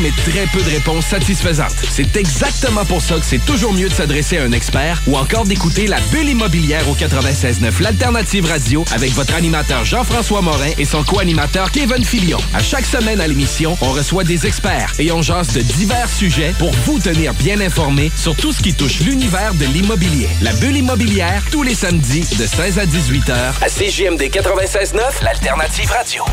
mais 0.00 0.10
très 0.10 0.46
peu 0.46 0.62
de 0.62 0.70
réponses 0.70 1.06
satisfaisantes. 1.06 1.74
C'est 1.90 2.16
exactement 2.16 2.84
pour 2.84 3.02
ça 3.02 3.16
que 3.16 3.24
c'est 3.24 3.44
toujours 3.44 3.72
mieux 3.72 3.88
de 3.88 3.94
s'adresser 3.94 4.38
à 4.38 4.44
un 4.44 4.52
expert 4.52 5.02
ou 5.06 5.16
encore 5.16 5.44
d'écouter 5.44 5.86
la 5.86 6.00
bulle 6.12 6.28
immobilière 6.28 6.88
au 6.88 6.94
96.9, 6.94 7.82
l'alternative 7.82 8.46
radio, 8.46 8.84
avec 8.92 9.12
votre 9.12 9.34
animateur 9.34 9.84
Jean-François 9.84 10.42
Morin 10.42 10.70
et 10.78 10.84
son 10.84 11.04
co-animateur 11.04 11.70
Kevin 11.70 12.04
Filion. 12.04 12.38
À 12.54 12.62
chaque 12.62 12.86
semaine 12.86 13.20
à 13.20 13.26
l'émission, 13.26 13.76
on 13.80 13.90
reçoit 13.90 14.24
des 14.24 14.46
experts 14.46 14.92
et 14.98 15.12
on 15.12 15.22
jase 15.22 15.52
de 15.52 15.60
divers 15.60 16.08
sujets 16.08 16.54
pour 16.58 16.72
vous 16.84 16.98
tenir 16.98 17.34
bien 17.34 17.60
informé 17.60 18.10
sur 18.16 18.34
tout 18.36 18.52
ce 18.52 18.62
qui 18.62 18.74
touche 18.74 19.00
l'univers 19.00 19.54
de 19.54 19.66
l'immobilier. 19.66 20.28
La 20.42 20.52
bulle 20.54 20.76
immobilière, 20.76 21.42
tous 21.50 21.62
les 21.62 21.74
samedis 21.74 22.26
de 22.38 22.46
16 22.46 22.78
à 22.78 22.86
18 22.86 23.30
heures 23.30 23.54
à 23.60 23.68
CJMD 23.68 24.22
96.9, 24.22 25.22
l'alternative 25.22 25.90
radio. 25.90 26.24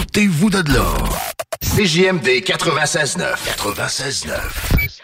Ôtez-vous 0.00 0.50
de. 0.50 1.33
CJMD 1.60 2.42
96.9. 2.42 3.36
96.9. 3.56 5.03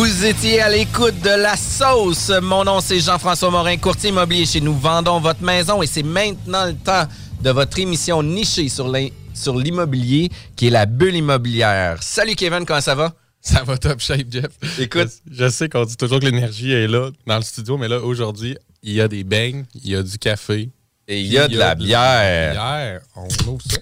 Vous 0.00 0.24
étiez 0.24 0.60
à 0.60 0.68
l'écoute 0.68 1.20
de 1.22 1.42
la 1.42 1.56
sauce. 1.56 2.30
Mon 2.40 2.62
nom, 2.62 2.80
c'est 2.80 3.00
Jean-François 3.00 3.50
Morin, 3.50 3.76
courtier 3.78 4.10
immobilier 4.10 4.46
chez 4.46 4.60
nous. 4.60 4.72
Vendons 4.72 5.18
votre 5.18 5.42
maison 5.42 5.82
et 5.82 5.88
c'est 5.88 6.04
maintenant 6.04 6.66
le 6.66 6.74
temps 6.74 7.02
de 7.42 7.50
votre 7.50 7.76
émission 7.80 8.22
nichée 8.22 8.68
sur 8.68 8.86
l'im- 8.86 9.08
sur 9.34 9.56
l'immobilier 9.58 10.30
qui 10.54 10.68
est 10.68 10.70
la 10.70 10.86
bulle 10.86 11.16
immobilière. 11.16 12.00
Salut 12.00 12.36
Kevin, 12.36 12.64
comment 12.64 12.80
ça 12.80 12.94
va? 12.94 13.12
Ça 13.40 13.64
va 13.64 13.76
top 13.76 13.98
shape, 13.98 14.30
Jeff. 14.30 14.46
Écoute. 14.78 15.08
Je, 15.28 15.48
sais 15.48 15.68
qu'on 15.68 15.84
dit 15.84 15.96
toujours 15.96 16.20
que 16.20 16.26
l'énergie 16.26 16.70
est 16.70 16.86
là 16.86 17.10
dans 17.26 17.36
le 17.38 17.42
studio, 17.42 17.76
mais 17.76 17.88
là, 17.88 17.98
aujourd'hui, 17.98 18.56
il 18.84 18.92
y 18.92 19.00
a 19.00 19.08
des 19.08 19.24
beignes, 19.24 19.64
il 19.82 19.90
y 19.90 19.96
a 19.96 20.02
du 20.04 20.16
café. 20.16 20.70
Et 21.08 21.22
il 21.22 21.26
y 21.26 21.38
a 21.38 21.48
de 21.48 21.58
la 21.58 21.74
bière. 21.74 22.52
bière. 22.52 23.00
On 23.16 23.26
ouvre 23.50 23.62
ça. 23.68 23.78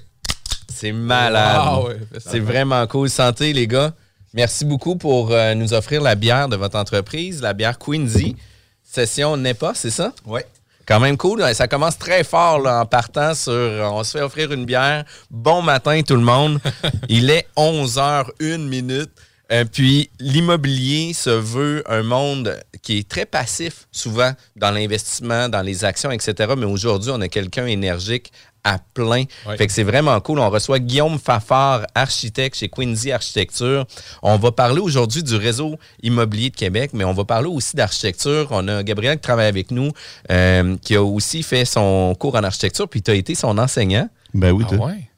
C'est 0.74 0.92
malade. 0.92 1.60
Wow, 1.74 1.88
ouais, 1.88 2.00
fais 2.10 2.20
ça. 2.20 2.30
c'est 2.30 2.40
vraiment 2.40 2.86
cool. 2.86 3.10
Santé, 3.10 3.52
les 3.52 3.66
gars. 3.66 3.92
Merci 4.36 4.66
beaucoup 4.66 4.96
pour 4.96 5.30
euh, 5.30 5.54
nous 5.54 5.72
offrir 5.72 6.02
la 6.02 6.14
bière 6.14 6.50
de 6.50 6.56
votre 6.56 6.76
entreprise, 6.76 7.40
la 7.40 7.54
bière 7.54 7.78
Quincy. 7.78 8.36
Session 8.84 9.38
n'est 9.38 9.54
pas, 9.54 9.72
c'est 9.74 9.90
ça? 9.90 10.12
Oui. 10.26 10.42
Quand 10.86 11.00
même 11.00 11.16
cool. 11.16 11.42
hein. 11.42 11.54
Ça 11.54 11.68
commence 11.68 11.96
très 11.96 12.22
fort 12.22 12.60
là, 12.60 12.82
en 12.82 12.84
partant 12.84 13.34
sur. 13.34 13.50
On 13.52 14.04
se 14.04 14.18
fait 14.18 14.22
offrir 14.22 14.52
une 14.52 14.66
bière. 14.66 15.06
Bon 15.30 15.62
matin, 15.62 16.02
tout 16.02 16.16
le 16.16 16.20
monde. 16.20 16.60
Il 17.08 17.30
est 17.30 17.46
11h01 17.56 18.58
minute. 18.58 19.10
Euh, 19.52 19.64
puis 19.64 20.10
l'immobilier 20.20 21.14
se 21.14 21.30
veut 21.30 21.82
un 21.86 22.02
monde 22.02 22.60
qui 22.82 22.98
est 22.98 23.08
très 23.08 23.24
passif, 23.24 23.86
souvent, 23.90 24.32
dans 24.56 24.70
l'investissement, 24.70 25.48
dans 25.48 25.62
les 25.62 25.84
actions, 25.86 26.10
etc. 26.10 26.52
Mais 26.58 26.66
aujourd'hui, 26.66 27.10
on 27.14 27.20
a 27.22 27.28
quelqu'un 27.28 27.64
énergique 27.66 28.32
à 28.66 28.78
plein. 28.94 29.24
Ouais. 29.46 29.56
Fait 29.56 29.68
que 29.68 29.72
c'est 29.72 29.84
vraiment 29.84 30.20
cool. 30.20 30.40
On 30.40 30.50
reçoit 30.50 30.80
Guillaume 30.80 31.20
Fafard, 31.20 31.86
architecte 31.94 32.56
chez 32.56 32.68
Quincy 32.68 33.12
Architecture. 33.12 33.86
On 34.22 34.36
va 34.36 34.50
parler 34.50 34.80
aujourd'hui 34.80 35.22
du 35.22 35.36
réseau 35.36 35.78
immobilier 36.02 36.50
de 36.50 36.56
Québec, 36.56 36.90
mais 36.92 37.04
on 37.04 37.12
va 37.12 37.24
parler 37.24 37.48
aussi 37.48 37.76
d'architecture. 37.76 38.48
On 38.50 38.66
a 38.66 38.82
Gabriel 38.82 39.14
qui 39.14 39.22
travaille 39.22 39.46
avec 39.46 39.70
nous, 39.70 39.92
euh, 40.32 40.76
qui 40.82 40.96
a 40.96 41.02
aussi 41.02 41.44
fait 41.44 41.64
son 41.64 42.16
cours 42.18 42.34
en 42.34 42.42
architecture, 42.42 42.88
puis 42.88 43.02
tu 43.02 43.12
as 43.12 43.14
été 43.14 43.36
son 43.36 43.56
enseignant. 43.56 44.08
Ben 44.34 44.50
oui, 44.50 44.64
Ah 44.72 44.74
ouais? 44.74 45.08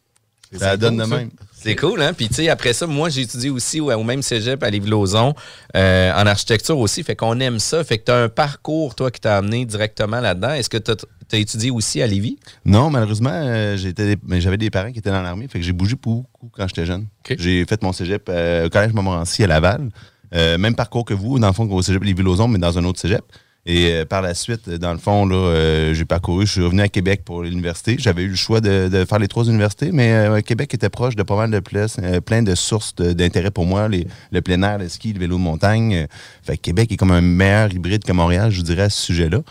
Ça 0.57 0.77
donne 0.77 0.99
de 0.99 1.05
ça. 1.05 1.21
C'est 1.61 1.75
cool, 1.75 2.01
hein? 2.03 2.13
Puis, 2.13 2.29
tu 2.29 2.35
sais, 2.35 2.49
après 2.49 2.73
ça, 2.73 2.87
moi, 2.87 3.09
j'ai 3.09 3.23
étudié 3.23 3.51
aussi 3.51 3.81
au, 3.81 3.93
au 3.93 4.05
même 4.05 4.23
cégep 4.23 4.63
à 4.63 4.71
Lévis-Lauzon, 4.71 5.35
euh, 5.77 6.13
en 6.13 6.27
architecture 6.27 6.79
aussi. 6.79 7.03
Fait 7.03 7.17
qu'on 7.17 7.41
aime 7.41 7.59
ça. 7.59 7.83
Fait 7.83 7.99
que 7.99 8.05
tu 8.05 8.13
as 8.13 8.23
un 8.23 8.29
parcours, 8.29 8.95
toi, 8.95 9.11
qui 9.11 9.21
t'a 9.21 9.37
amené 9.37 9.65
directement 9.65 10.21
là-dedans. 10.21 10.53
Est-ce 10.53 10.71
que 10.71 10.79
tu 10.79 10.93
as, 10.93 11.37
étudié 11.37 11.71
aussi 11.71 12.01
à 12.01 12.07
Lévis? 12.07 12.39
Non, 12.65 12.91
malheureusement, 12.91 13.33
euh, 13.33 13.77
j'avais 13.77 14.57
des 14.57 14.71
parents 14.71 14.93
qui 14.93 15.01
étaient 15.01 15.11
dans 15.11 15.23
l'armée, 15.23 15.49
fait 15.49 15.59
que 15.59 15.65
j'ai 15.65 15.73
bougé 15.73 15.97
beaucoup 15.97 16.25
quand 16.53 16.69
j'étais 16.69 16.87
jeune. 16.87 17.07
J'ai 17.29 17.65
fait 17.65 17.83
mon 17.83 17.93
cégep 17.93 18.29
euh, 18.29 18.67
au 18.67 18.71
collège 18.71 18.93
Montmorency 18.93 19.45
à 19.45 19.49
Laval. 19.49 19.91
Même 20.33 20.75
parcours 20.75 21.05
que 21.05 21.15
vous, 21.15 21.39
dans 21.39 21.49
le 21.49 21.53
fond, 21.53 21.69
au 21.71 21.83
cégep 21.83 22.03
Lévis-Lauzon, 22.03 22.49
mais 22.49 22.59
dans 22.59 22.79
un 22.79 22.85
autre 22.85 23.01
cégep. 23.01 23.25
Et 23.71 23.93
euh, 23.93 24.05
par 24.07 24.23
la 24.23 24.33
suite, 24.33 24.71
dans 24.71 24.93
le 24.93 24.99
fond, 24.99 25.27
là, 25.27 25.37
euh, 25.37 25.93
j'ai 25.93 26.07
parcouru, 26.07 26.47
je 26.47 26.53
suis 26.53 26.63
revenu 26.63 26.81
à 26.81 26.89
Québec 26.89 27.21
pour 27.23 27.43
l'université. 27.43 27.97
J'avais 27.99 28.23
eu 28.23 28.29
le 28.29 28.35
choix 28.35 28.63
de, 28.63 28.89
de 28.89 29.05
faire 29.05 29.19
les 29.19 29.29
trois 29.29 29.45
universités, 29.45 29.91
mais 29.93 30.11
euh, 30.15 30.41
Québec 30.41 30.73
était 30.73 30.89
proche 30.89 31.17
de 31.17 31.23
pas 31.23 31.37
mal 31.37 31.51
de 31.51 31.61
places, 31.61 31.99
euh, 32.03 32.23
plein 32.23 32.43
de 32.43 32.55
sources 32.55 32.95
d'intérêt 32.95 33.51
pour 33.51 33.67
moi, 33.67 33.87
les- 33.89 34.07
le 34.33 34.41
plein 34.41 34.63
air, 34.63 34.79
le 34.79 34.89
ski, 34.89 35.13
le 35.13 35.21
vélo 35.21 35.37
de 35.37 35.43
montagne. 35.43 35.95
Euh, 35.95 36.07
fait 36.43 36.57
que 36.57 36.63
Québec 36.63 36.91
est 36.93 36.97
comme 36.97 37.11
un 37.11 37.21
meilleur 37.21 37.71
hybride 37.71 38.05
que 38.05 38.13
Montréal, 38.13 38.51
je 38.51 38.57
vous 38.57 38.63
dirais, 38.63 38.85
à 38.85 38.91
ce 38.91 39.03
sujet-là. 39.05 39.43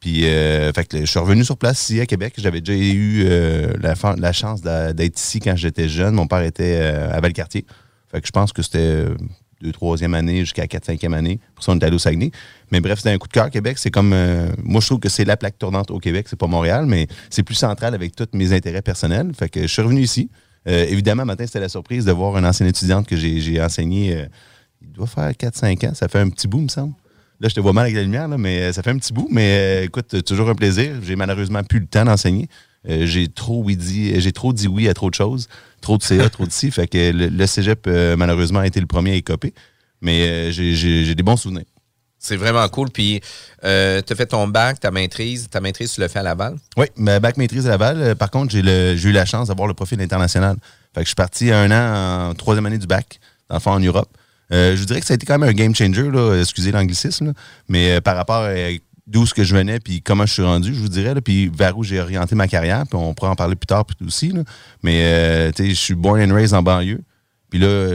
Puis, 0.00 0.24
euh, 0.24 0.72
fait 0.72 0.86
que 0.86 1.00
je 1.00 1.04
suis 1.04 1.18
revenu 1.18 1.44
sur 1.44 1.58
place 1.58 1.82
ici 1.90 2.00
à 2.00 2.06
Québec. 2.06 2.32
J'avais 2.38 2.62
déjà 2.62 2.78
eu 2.78 3.24
euh, 3.26 3.74
la, 3.82 3.94
la 4.16 4.32
chance 4.32 4.62
d'être 4.62 5.18
ici 5.20 5.40
quand 5.40 5.56
j'étais 5.56 5.90
jeune. 5.90 6.14
Mon 6.14 6.26
père 6.26 6.40
était 6.42 6.78
euh, 6.80 7.12
à 7.12 7.20
Valcartier. 7.20 7.66
Fait 8.10 8.22
que 8.22 8.26
je 8.26 8.32
pense 8.32 8.54
que 8.54 8.62
c'était 8.62 8.78
euh, 8.78 9.14
deux, 9.60 9.72
troisième 9.72 10.14
année 10.14 10.40
jusqu'à 10.40 10.66
quatre, 10.66 10.84
cinquième 10.84 11.14
année. 11.14 11.40
Pour 11.54 11.64
ça, 11.64 11.72
on 11.72 11.78
est 11.78 11.98
Saguenay. 11.98 12.30
Mais 12.70 12.80
bref, 12.80 12.98
c'était 12.98 13.10
un 13.10 13.18
coup 13.18 13.28
de 13.28 13.32
cœur. 13.32 13.50
Québec, 13.50 13.78
c'est 13.78 13.90
comme. 13.90 14.12
euh, 14.12 14.50
moi, 14.62 14.80
je 14.80 14.86
trouve 14.86 15.00
que 15.00 15.08
c'est 15.08 15.24
la 15.24 15.36
plaque 15.36 15.58
tournante 15.58 15.90
au 15.90 15.98
Québec. 15.98 16.26
C'est 16.28 16.38
pas 16.38 16.46
Montréal, 16.46 16.86
mais 16.86 17.06
c'est 17.30 17.42
plus 17.42 17.54
central 17.54 17.94
avec 17.94 18.14
tous 18.14 18.26
mes 18.34 18.52
intérêts 18.52 18.82
personnels. 18.82 19.32
Fait 19.38 19.48
que 19.48 19.62
je 19.62 19.66
suis 19.66 19.82
revenu 19.82 20.02
ici. 20.02 20.30
Euh, 20.68 20.84
évidemment, 20.88 21.24
matin, 21.24 21.46
c'était 21.46 21.60
la 21.60 21.68
surprise 21.68 22.04
de 22.04 22.12
voir 22.12 22.36
une 22.36 22.44
ancienne 22.44 22.68
étudiante 22.68 23.06
que 23.06 23.16
j'ai 23.16 23.60
enseignée. 23.62 24.14
euh, 24.16 24.26
il 24.80 24.92
doit 24.92 25.06
faire 25.06 25.30
4-5 25.30 25.88
ans. 25.88 25.94
Ça 25.94 26.08
fait 26.08 26.20
un 26.20 26.28
petit 26.28 26.46
bout, 26.46 26.60
me 26.60 26.68
semble. 26.68 26.94
Là, 27.40 27.48
je 27.48 27.54
te 27.54 27.60
vois 27.60 27.72
mal 27.72 27.84
avec 27.84 27.94
la 27.94 28.02
lumière, 28.02 28.26
là, 28.28 28.36
mais 28.36 28.60
euh, 28.62 28.72
ça 28.72 28.82
fait 28.82 28.90
un 28.90 28.98
petit 28.98 29.12
bout. 29.12 29.28
Mais 29.30 29.80
euh, 29.82 29.84
écoute, 29.84 30.24
toujours 30.24 30.48
un 30.50 30.54
plaisir. 30.54 30.96
J'ai 31.02 31.16
malheureusement 31.16 31.62
plus 31.62 31.80
le 31.80 31.86
temps 31.86 32.04
d'enseigner. 32.04 32.48
Euh, 32.88 33.06
j'ai 33.06 33.28
trop 33.28 33.62
oui 33.64 33.76
dit, 33.76 34.20
j'ai 34.20 34.32
trop 34.32 34.52
dit 34.52 34.68
oui 34.68 34.88
à 34.88 34.94
trop 34.94 35.10
de 35.10 35.14
choses, 35.14 35.48
trop 35.80 35.96
de 35.98 36.02
CA, 36.02 36.28
trop 36.30 36.46
de 36.46 36.52
ci. 36.52 36.70
Fait 36.70 36.86
que 36.86 37.10
le, 37.12 37.28
le 37.28 37.46
cégep, 37.46 37.86
euh, 37.86 38.16
malheureusement, 38.16 38.60
a 38.60 38.66
été 38.66 38.80
le 38.80 38.86
premier 38.86 39.12
à 39.12 39.14
écoper. 39.14 39.52
Mais 40.00 40.28
euh, 40.28 40.50
j'ai- 40.52 41.14
des 41.14 41.22
bons 41.22 41.36
souvenirs. 41.36 41.64
C'est 42.20 42.36
vraiment 42.36 42.68
cool. 42.68 42.90
Puis, 42.90 43.20
euh, 43.64 44.00
tu 44.04 44.12
as 44.12 44.16
fait 44.16 44.26
ton 44.26 44.46
bac, 44.48 44.80
ta 44.80 44.90
maîtrise. 44.90 45.48
Ta 45.50 45.60
maîtrise, 45.60 45.92
tu 45.92 46.00
l'as 46.00 46.08
fait 46.08 46.18
à 46.18 46.22
Laval? 46.22 46.56
Oui, 46.76 46.86
ma 46.96 47.20
bac 47.20 47.36
maîtrise 47.36 47.66
à 47.66 47.70
Laval. 47.70 48.00
Euh, 48.02 48.14
Par 48.14 48.30
contre, 48.30 48.52
j'ai 48.52 48.60
eu 48.60 49.12
la 49.12 49.24
chance 49.24 49.48
d'avoir 49.48 49.66
le 49.68 49.74
profil 49.74 50.00
international. 50.00 50.56
Fait 50.94 51.00
que 51.00 51.04
je 51.04 51.08
suis 51.08 51.14
parti 51.14 51.50
un 51.52 51.70
an 51.70 52.30
en 52.30 52.34
troisième 52.34 52.66
année 52.66 52.78
du 52.78 52.86
bac, 52.86 53.20
dans 53.48 53.56
le 53.56 53.60
fond, 53.60 53.72
en 53.72 53.80
Europe. 53.80 54.08
Euh, 54.52 54.74
je 54.74 54.80
vous 54.80 54.86
dirais 54.86 55.00
que 55.00 55.06
ça 55.06 55.14
a 55.14 55.16
été 55.16 55.26
quand 55.26 55.38
même 55.38 55.48
un 55.48 55.52
game 55.52 55.74
changer, 55.74 56.10
là, 56.10 56.34
excusez 56.40 56.72
l'anglicisme, 56.72 57.34
mais 57.68 57.92
euh, 57.96 58.00
par 58.00 58.16
rapport 58.16 58.42
à 58.44 58.54
d'où 59.08 59.26
ce 59.26 59.34
que 59.34 59.42
je 59.42 59.54
venais 59.56 59.80
puis 59.80 60.02
comment 60.02 60.26
je 60.26 60.32
suis 60.34 60.42
rendu, 60.42 60.72
je 60.74 60.78
vous 60.80 60.88
dirais, 60.88 61.14
là, 61.14 61.20
puis 61.20 61.48
vers 61.48 61.76
où 61.78 61.82
j'ai 61.82 61.98
orienté 62.00 62.34
ma 62.34 62.46
carrière, 62.46 62.84
puis 62.88 62.98
on 62.98 63.14
pourra 63.14 63.30
en 63.30 63.34
parler 63.36 63.56
plus 63.56 63.66
tard 63.66 63.84
aussi. 64.06 64.28
là. 64.28 64.42
Mais 64.82 65.02
euh, 65.02 65.50
je 65.58 65.72
suis 65.72 65.94
born 65.94 66.20
and 66.20 66.34
raised 66.34 66.54
en 66.54 66.62
banlieue. 66.62 67.00
Puis 67.50 67.58
là, 67.58 67.88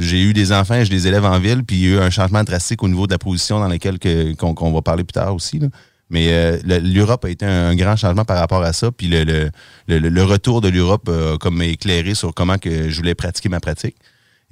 j'ai 0.00 0.22
eu 0.22 0.32
des 0.32 0.52
enfants, 0.52 0.82
je 0.82 0.90
les 0.90 1.06
élève 1.06 1.26
en 1.26 1.38
ville, 1.38 1.62
puis 1.64 1.76
il 1.76 1.82
y 1.82 1.86
a 1.92 1.96
eu 1.96 1.98
un 1.98 2.08
changement 2.10 2.42
drastique 2.42 2.82
au 2.82 2.88
niveau 2.88 3.06
de 3.06 3.12
la 3.12 3.18
position 3.18 3.60
dans 3.60 3.68
laquelle 3.68 3.98
que- 3.98 4.32
qu'on 4.34 4.72
va 4.72 4.80
parler 4.80 5.04
plus 5.04 5.12
tard 5.12 5.34
aussi. 5.34 5.58
là. 5.58 5.68
Mais 6.08 6.28
euh, 6.32 6.58
le- 6.64 6.78
l'Europe 6.78 7.24
a 7.26 7.30
été 7.30 7.44
un 7.44 7.76
grand 7.76 7.94
changement 7.96 8.24
par 8.24 8.38
rapport 8.38 8.62
à 8.62 8.72
ça. 8.72 8.90
Puis 8.90 9.06
le, 9.08 9.22
le- 9.24 9.50
le- 9.86 10.08
le 10.08 10.24
retour 10.24 10.60
de 10.62 10.68
l'Europe 10.68 11.08
a 11.08 11.36
comme 11.38 11.60
éclairé 11.62 12.14
sur 12.14 12.34
comment 12.34 12.56
que 12.58 12.88
je 12.88 12.96
voulais 12.96 13.14
pratiquer 13.14 13.48
ma 13.48 13.60
pratique. 13.60 13.96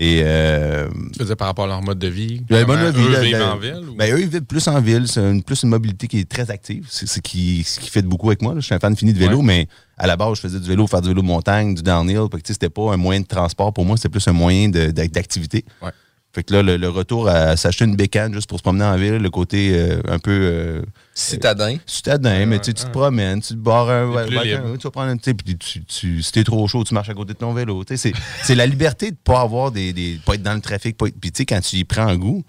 Et 0.00 0.20
euh, 0.22 0.88
Tu 1.12 1.18
veux 1.18 1.24
dire 1.24 1.36
par 1.36 1.48
rapport 1.48 1.64
à 1.64 1.68
leur 1.68 1.82
mode 1.82 1.98
de 1.98 2.06
vie? 2.06 2.42
mode 2.48 2.66
de 2.94 2.98
vie, 2.98 3.04
eux 3.04 3.20
vivent 3.20 3.38
la- 3.38 3.52
en 3.54 3.58
ville? 3.58 3.82
ou- 3.90 3.96
ben, 3.96 4.14
eux, 4.14 4.20
ils 4.20 4.28
vivent 4.28 4.42
plus 4.42 4.68
en 4.68 4.80
ville. 4.80 5.08
C'est 5.08 5.20
une, 5.20 5.42
plus 5.42 5.64
une 5.64 5.70
mobilité 5.70 6.06
qui 6.06 6.20
est 6.20 6.28
très 6.28 6.50
active. 6.52 6.86
C'est 6.88 7.08
ce 7.08 7.18
qui, 7.18 7.64
ce 7.64 7.80
qui 7.80 7.90
fait 7.90 8.02
beaucoup 8.02 8.28
avec 8.28 8.40
moi. 8.40 8.54
là. 8.54 8.60
Je 8.60 8.66
suis 8.66 8.74
un 8.74 8.78
fan 8.78 8.96
fini 8.96 9.12
de 9.12 9.18
vélo, 9.18 9.38
Ouais. 9.38 9.44
mais 9.44 9.68
à 9.96 10.06
la 10.06 10.16
base, 10.16 10.36
je 10.36 10.40
faisais 10.42 10.60
du 10.60 10.68
vélo, 10.68 10.86
faire 10.86 11.00
du 11.02 11.08
vélo 11.08 11.20
de 11.20 11.26
montagne, 11.26 11.74
du 11.74 11.82
downhill. 11.82 12.20
C'était 12.44 12.70
pas 12.70 12.92
un 12.92 12.96
moyen 12.96 13.20
de 13.22 13.26
transport 13.26 13.72
pour 13.72 13.84
moi, 13.84 13.96
c'était 13.96 14.08
plus 14.08 14.26
un 14.28 14.32
moyen 14.32 14.68
d'activité. 14.68 15.64
Ouais. 15.82 15.90
Fait 16.38 16.44
que 16.44 16.54
là, 16.54 16.62
le, 16.62 16.76
le 16.76 16.88
retour 16.88 17.28
à 17.28 17.56
s'acheter 17.56 17.84
une 17.84 17.96
bécane 17.96 18.32
juste 18.32 18.48
pour 18.48 18.58
se 18.58 18.62
promener 18.62 18.84
en 18.84 18.94
ville, 18.96 19.16
le 19.16 19.28
côté 19.28 19.72
euh, 19.74 20.00
un 20.06 20.20
peu 20.20 20.30
euh, 20.30 20.82
Citadin. 21.12 21.78
citadin, 21.84 22.46
mais 22.46 22.60
tu 22.60 22.72
te 22.74 22.88
promènes, 22.92 23.40
tu 23.40 23.54
te 23.54 23.58
barres 23.58 23.90
un, 23.90 24.08
ouais, 24.12 24.52
un- 24.54 24.76
tu 24.76 24.84
vas 24.84 24.90
prendre 24.92 25.08
un, 25.10 25.16
tu 25.16 25.24
sais, 25.24 25.34
puis 25.34 25.56
tu, 25.58 25.84
tu, 25.84 26.22
si 26.22 26.30
t'es 26.30 26.44
trop 26.44 26.68
chaud, 26.68 26.84
tu 26.84 26.94
marches 26.94 27.08
à 27.08 27.14
côté 27.14 27.32
de 27.32 27.38
ton 27.38 27.52
vélo. 27.54 27.82
Tu 27.84 27.96
sais, 27.96 28.12
C'est 28.12 28.22
c'est 28.44 28.54
la 28.54 28.66
liberté 28.66 29.10
de 29.10 29.16
pas 29.16 29.40
avoir 29.40 29.72
des, 29.72 29.92
des 29.92 30.20
pas 30.24 30.34
être 30.34 30.42
dans 30.44 30.54
le 30.54 30.60
trafic, 30.60 30.96
pas 30.96 31.06
être- 31.08 31.18
puis 31.20 31.32
tu 31.32 31.38
sais, 31.38 31.44
quand 31.44 31.60
tu 31.60 31.74
y 31.74 31.82
prends 31.82 32.06
un 32.06 32.16
goût, 32.16 32.44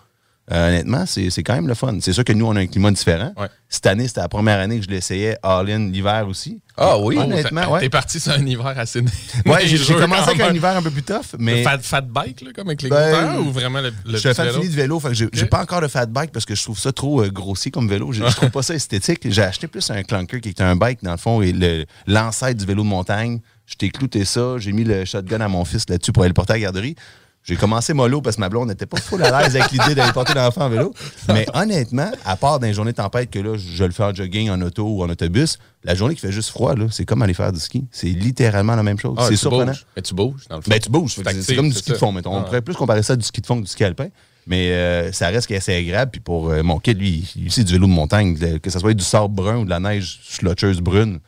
euh, 0.52 0.68
honnêtement, 0.70 1.06
c'est 1.06 1.30
quand 1.44 1.54
même 1.56 1.68
le 1.68 1.74
fun. 1.76 1.98
C'est 2.02 2.14
sûr 2.14 2.24
que 2.24 2.34
nous, 2.34 2.46
on 2.46 2.56
a 2.56 2.60
un 2.62 2.68
climat 2.68 2.92
différent. 2.92 3.34
Ouais. 3.38 3.48
Cette 3.68 3.86
année, 3.86 4.08
c'était 4.08 4.22
la 4.22 4.30
première 4.30 4.60
année 4.60 4.80
que 4.80 4.86
je 4.86 4.90
l'essayais 4.90 5.38
all-in 5.44 5.90
l'hiver 5.92 6.28
aussi. 6.28 6.60
Ah 6.76 6.98
oui? 6.98 7.18
Honnêtement, 7.20 7.62
T'es- 7.62 7.68
ouais. 7.68 7.90
Parti 7.90 8.20
sur 8.20 8.32
un 8.32 8.44
hiver 8.46 8.74
assez 8.78 9.02
Ouais, 9.46 9.68
j'ai 9.68 9.94
commencé 9.96 10.30
avec 10.30 10.42
un 10.42 10.54
hiver 10.54 10.76
un 10.78 10.82
peu 10.82 10.90
plus 10.90 11.04
tough, 11.04 11.36
mais. 11.38 11.62
Fat, 11.64 11.78
fat 11.80 12.02
bike, 12.02 12.42
là, 12.42 12.52
comme 12.56 12.68
avec 12.70 12.82
les 12.82 12.90
Ben, 12.90 13.38
ou 13.40 13.52
vraiment 13.52 13.82
le, 13.82 13.92
le 14.06 14.18
Je 14.18 14.30
vélo? 14.30 14.54
fini 14.54 14.70
de 14.70 14.76
vélo, 14.76 15.00
fait 15.00 15.10
que 15.10 15.14
j'ai 15.32 15.46
pas 15.46 15.62
encore 15.62 15.82
de 15.82 15.88
fat 15.88 16.08
bike 16.08 16.32
parce 16.32 16.46
que 16.46 16.56
je 16.56 16.64
trouve 16.64 16.80
ça 16.80 16.92
trop 16.92 17.22
euh, 17.22 17.30
grossier 17.30 17.70
comme 17.70 17.88
vélo. 17.88 18.12
Je 18.12 18.24
je 18.26 18.36
trouve 18.36 18.50
pas 18.50 18.64
ça 18.64 18.74
esthétique. 18.74 19.22
J'ai 19.30 19.44
acheté 19.44 19.68
plus 19.68 19.90
un 19.92 20.02
clunker 20.04 20.42
qui 20.42 20.50
est 20.50 20.62
un 20.62 20.76
bike, 20.76 21.04
dans 21.04 21.12
le 21.12 21.18
fond, 21.18 21.42
et 21.44 21.52
le- 21.52 21.86
l'ancêtre 22.08 22.58
du 22.60 22.66
vélo 22.66 22.82
de 22.84 22.88
montagne. 22.88 23.40
Je 23.68 23.76
t'ai 23.76 23.90
clouté 23.90 24.26
ça, 24.26 24.56
j'ai 24.58 24.72
mis 24.72 24.84
le 24.84 25.06
shotgun 25.06 25.42
à 25.42 25.48
mon 25.48 25.64
fils 25.64 25.88
là-dessus 25.90 26.12
pour 26.12 26.24
aller 26.24 26.30
le 26.30 26.34
porter 26.34 26.54
à 26.54 26.56
la 26.56 26.62
garderie. 26.62 26.96
J'ai 27.44 27.56
commencé 27.56 27.94
mollo 27.94 28.22
parce 28.22 28.36
que 28.36 28.42
ma 28.42 28.50
blonde 28.50 28.68
n'était 28.68 28.86
pas 28.86 28.98
full 29.00 29.24
à 29.24 29.42
l'aise 29.42 29.56
avec 29.56 29.72
l'idée 29.72 29.96
d'aller 29.96 30.12
porter 30.12 30.34
l'enfant 30.36 30.66
en 30.66 30.70
vélo. 30.70 30.94
Mais 31.30 31.48
honnêtement, 31.54 32.12
à 32.26 32.36
part 32.36 32.60
dans 32.60 32.68
les 32.68 32.74
journées 32.74 32.92
de 32.92 32.98
tempête 32.98 33.32
que 33.32 33.40
là, 33.40 33.56
je 33.58 33.84
le 33.84 33.92
fais 33.92 34.04
en 34.04 34.14
jogging, 34.14 34.50
en 34.52 34.62
auto 34.62 34.84
ou 34.86 35.04
en 35.04 35.10
autobus, 35.10 35.58
la 35.84 35.96
journée 35.96 36.14
qui 36.16 36.22
fait 36.22 36.32
juste 36.32 36.50
froid, 36.50 36.76
là, 36.76 36.86
c'est 36.92 37.06
comme 37.06 37.22
aller 37.24 37.34
faire 37.34 37.52
du 37.52 37.60
ski. 37.60 37.86
C'est 37.92 38.08
littéralement 38.08 38.76
la 38.76 38.84
même 38.84 39.00
chose. 39.00 39.16
Ah, 39.18 39.26
c'est 39.30 39.36
surprenant. 39.36 39.72
bouges. 39.72 39.86
Mais 39.96 40.02
tu 40.04 40.14
bouges, 40.14 40.48
dans 40.50 40.58
le 40.58 40.62
fond. 40.62 40.70
Ben, 40.70 40.80
tu 40.80 40.90
bouges. 40.90 41.16
C'est 41.42 41.56
comme 41.56 41.70
du 41.70 41.76
ski 41.76 41.92
de 41.92 41.96
fond, 41.98 42.12
mettons. 42.12 42.34
On 42.36 42.40
Ah. 42.40 42.44
pourrait 42.44 42.62
plus 42.62 42.76
comparer 42.76 43.02
ça 43.04 43.14
à 43.14 43.16
du 43.16 43.26
ski 43.26 43.42
de 43.42 43.46
fond 43.48 43.56
que 43.58 43.62
du 43.66 43.72
ski 43.72 43.84
alpin. 43.84 44.10
Mais 44.46 44.72
euh, 44.72 45.12
ça 45.12 45.30
reste 45.30 45.50
assez 45.52 45.74
agréable. 45.76 46.12
Puis 46.12 46.22
pour 46.22 46.50
euh, 46.50 46.62
mon 46.62 46.80
kid, 46.80 47.00
lui, 47.00 47.32
il 47.36 47.52
c'est 47.52 47.64
du 47.64 47.74
vélo 47.74 47.88
de 47.88 47.92
montagne. 47.92 48.38
Que 48.60 48.70
ce 48.70 48.80
soit 48.80 48.94
du 48.94 49.04
sable 49.04 49.34
brun 49.34 49.58
ou 49.58 49.66
de 49.66 49.70
la 49.70 49.80
neige 49.80 50.20
slotcheuse 50.24 50.82
brune. 50.82 51.20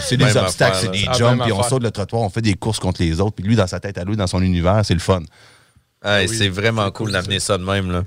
C'est- 0.00 0.16
des 0.16 0.36
obstacles, 0.36 0.76
c'est 0.80 0.90
des. 0.90 1.04
Ah, 1.08 1.12
jumps, 1.14 1.30
même 1.36 1.42
puis 1.42 1.52
on 1.52 1.62
saute 1.62 1.82
le 1.82 1.90
trottoir, 1.90 2.22
on 2.22 2.28
fait 2.28 2.42
des 2.42 2.54
courses 2.54 2.78
contre 2.78 3.02
les 3.02 3.20
autres. 3.20 3.36
Puis 3.36 3.44
lui, 3.44 3.56
dans 3.56 3.66
sa 3.66 3.80
tête 3.80 3.98
à 3.98 4.04
lui, 4.04 4.16
dans 4.16 4.26
son 4.26 4.42
univers, 4.42 4.82
c'est 4.84 4.94
le 4.94 5.00
fun. 5.00 5.22
Oui, 6.04 6.28
c'est 6.28 6.48
vraiment 6.48 6.90
cool 6.90 7.06
cool, 7.06 7.12
d'amener 7.12 7.38
ça 7.40 7.56
de 7.58 7.64
même. 7.64 7.90
Là. 7.90 8.02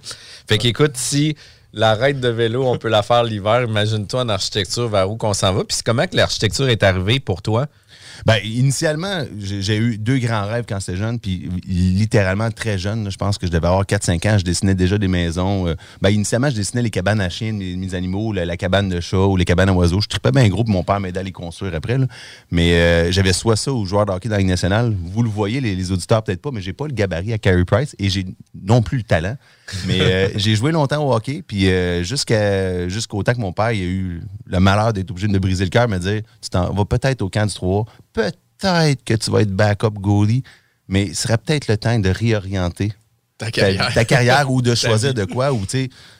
Fait 0.47 0.57
qu'écoute, 0.57 0.91
si 0.95 1.35
la 1.73 1.95
raide 1.95 2.19
de 2.19 2.27
vélo, 2.27 2.67
on 2.67 2.77
peut 2.77 2.89
la 2.89 3.03
faire 3.03 3.23
l'hiver, 3.23 3.63
imagine-toi 3.63 4.21
en 4.21 4.29
architecture 4.29 4.87
vers 4.89 5.09
où 5.09 5.17
qu'on 5.17 5.33
s'en 5.33 5.53
va. 5.53 5.63
Puis 5.63 5.77
c'est 5.77 5.85
comment 5.85 6.05
que 6.05 6.15
l'architecture 6.15 6.67
est 6.69 6.83
arrivée 6.83 7.19
pour 7.19 7.41
toi? 7.41 7.67
Ben, 8.25 8.37
initialement, 8.43 9.23
j'ai 9.37 9.77
eu 9.77 9.97
deux 9.97 10.17
grands 10.17 10.45
rêves 10.45 10.65
quand 10.67 10.79
j'étais 10.79 10.97
jeune, 10.97 11.19
puis 11.19 11.49
littéralement 11.65 12.49
très 12.51 12.77
jeune. 12.77 13.09
je 13.09 13.17
pense 13.17 13.37
que 13.37 13.47
je 13.47 13.51
devais 13.51 13.67
avoir 13.67 13.83
4-5 13.83 14.29
ans. 14.29 14.37
Je 14.37 14.43
dessinais 14.43 14.75
déjà 14.75 14.97
des 14.97 15.07
maisons. 15.07 15.67
euh, 15.67 15.75
ben, 16.01 16.09
initialement, 16.09 16.49
je 16.49 16.55
dessinais 16.55 16.81
les 16.81 16.89
cabanes 16.89 17.21
à 17.21 17.29
chiens 17.29 17.53
de 17.53 17.57
mes, 17.57 17.95
animaux, 17.95 18.33
la, 18.33 18.57
cabane 18.57 18.89
de 18.89 18.99
chat 18.99 19.25
ou 19.25 19.37
les 19.37 19.45
cabanes 19.45 19.69
à 19.69 19.73
oiseaux. 19.73 20.01
Je 20.01 20.07
tripais 20.07 20.31
bien 20.31 20.47
gros, 20.49 20.63
puis 20.63 20.73
mon 20.73 20.83
père 20.83 20.99
m'aidait 20.99 21.19
à 21.19 21.23
les 21.23 21.31
construire 21.31 21.73
après. 21.75 21.97
Mais 22.51 22.73
euh, 22.73 23.11
j'avais 23.11 23.33
soit 23.33 23.55
ça 23.55 23.71
ou 23.71 23.85
joueur 23.85 24.05
de 24.05 24.11
hockey 24.11 24.29
dans 24.29 24.35
la 24.35 24.39
Ligue 24.39 24.49
nationale. 24.49 24.93
Vous 25.03 25.23
le 25.23 25.29
voyez, 25.29 25.61
les, 25.61 25.75
les 25.75 25.91
auditeurs 25.91 26.23
peut-être 26.23 26.41
pas, 26.41 26.51
mais 26.51 26.61
j'ai 26.61 26.73
pas 26.73 26.87
le 26.87 26.93
gabarit 26.93 27.33
à 27.33 27.37
Carey 27.37 27.65
Price 27.65 27.95
et 27.99 28.09
j'ai 28.09 28.25
non 28.63 28.81
plus 28.81 28.97
le 28.97 29.03
talent. 29.03 29.35
Mais 29.87 29.99
euh, 30.01 30.29
j'ai 30.35 30.55
joué 30.55 30.71
longtemps 30.71 31.03
au 31.07 31.13
hockey, 31.13 31.43
puis 31.45 31.67
euh, 31.69 32.03
jusqu'à 32.03 32.87
jusqu'au 32.87 33.23
temps 33.23 33.33
que 33.33 33.39
mon 33.39 33.51
père 33.53 33.71
il 33.71 33.81
a 33.81 33.85
eu 33.85 34.21
le 34.45 34.59
malheur 34.59 34.93
d'être 34.93 35.09
obligé 35.11 35.27
de 35.27 35.33
me 35.33 35.39
briser 35.39 35.63
le 35.63 35.69
cœur, 35.69 35.87
me 35.87 35.97
dire 35.97 36.21
Tu 36.41 36.49
t'en 36.49 36.71
vas 36.73 36.85
peut-être 36.85 37.21
au 37.21 37.29
camp 37.29 37.45
du 37.47 37.53
3, 37.53 37.85
peut-être 38.13 39.03
que 39.03 39.13
tu 39.15 39.31
vas 39.31 39.41
être 39.41 39.51
backup 39.51 39.91
goalie, 39.99 40.43
mais 40.87 41.03
il 41.07 41.15
serait 41.15 41.37
peut-être 41.37 41.67
le 41.67 41.77
temps 41.77 41.97
de 41.99 42.09
réorienter 42.09 42.93
Ta 43.37 43.51
carrière. 43.51 43.93
ta 43.93 44.05
carrière 44.05 44.49
ou 44.51 44.61
de 44.61 44.73
choisir 44.75 45.13
de 45.13 45.25
quoi, 45.25 45.51
ou 45.51 45.61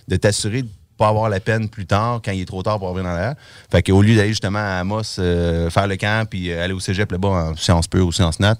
de 0.07 0.15
t'assurer 0.15 0.63
de 0.63 0.69
pas 0.97 1.09
avoir 1.09 1.29
la 1.29 1.39
peine 1.39 1.67
plus 1.69 1.85
tard, 1.85 2.21
quand 2.23 2.31
il 2.31 2.41
est 2.41 2.45
trop 2.45 2.63
tard 2.63 2.79
pour 2.79 2.89
revenir 2.89 3.09
dans 3.11 3.17
l'air. 3.17 3.35
Fait 3.69 3.83
qu'au 3.83 4.01
lieu 4.01 4.15
d'aller 4.15 4.29
justement 4.29 4.59
à 4.59 4.79
Amos 4.79 5.01
euh, 5.19 5.69
faire 5.69 5.87
le 5.87 5.97
camp, 5.97 6.25
puis 6.29 6.51
aller 6.53 6.73
au 6.73 6.79
cégep 6.79 7.11
là-bas 7.11 7.27
en 7.27 7.55
sciences 7.57 7.87
pures 7.87 8.07
ou 8.07 8.11
sciences 8.11 8.39
nat, 8.39 8.55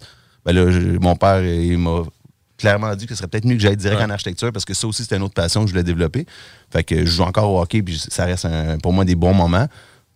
ben 0.46 0.54
là, 0.54 0.70
je- 0.70 0.98
mon 1.00 1.16
père, 1.16 1.44
il 1.44 1.78
m'a 1.78 2.04
clairement 2.58 2.96
dit 2.96 3.06
que 3.06 3.14
ce 3.14 3.18
serait 3.18 3.28
peut-être 3.28 3.46
mieux 3.46 3.56
que 3.56 3.62
j'aille 3.62 3.78
direct 3.78 4.00
Ouais. 4.00 4.06
en 4.06 4.10
architecture 4.10 4.52
parce 4.52 4.66
que 4.66 4.74
ça 4.74 4.88
aussi, 4.88 5.04
c'était 5.04 5.18
une 5.18 5.24
autre 5.24 5.34
passion 5.34 5.62
que 5.62 5.68
je 5.68 5.74
voulais 5.74 5.84
développer. 5.84 6.26
Fait 6.72 6.84
que 6.84 7.00
je 7.06 7.12
joue 7.12 7.24
encore 7.24 7.52
au 7.52 7.62
hockey, 7.62 7.82
puis 7.82 7.98
ça 8.10 8.26
reste 8.26 8.46
un- 8.46 8.78
pour 8.80 8.94
moi 8.94 9.06
des 9.06 9.16
bons 9.16 9.34
moments. 9.34 9.68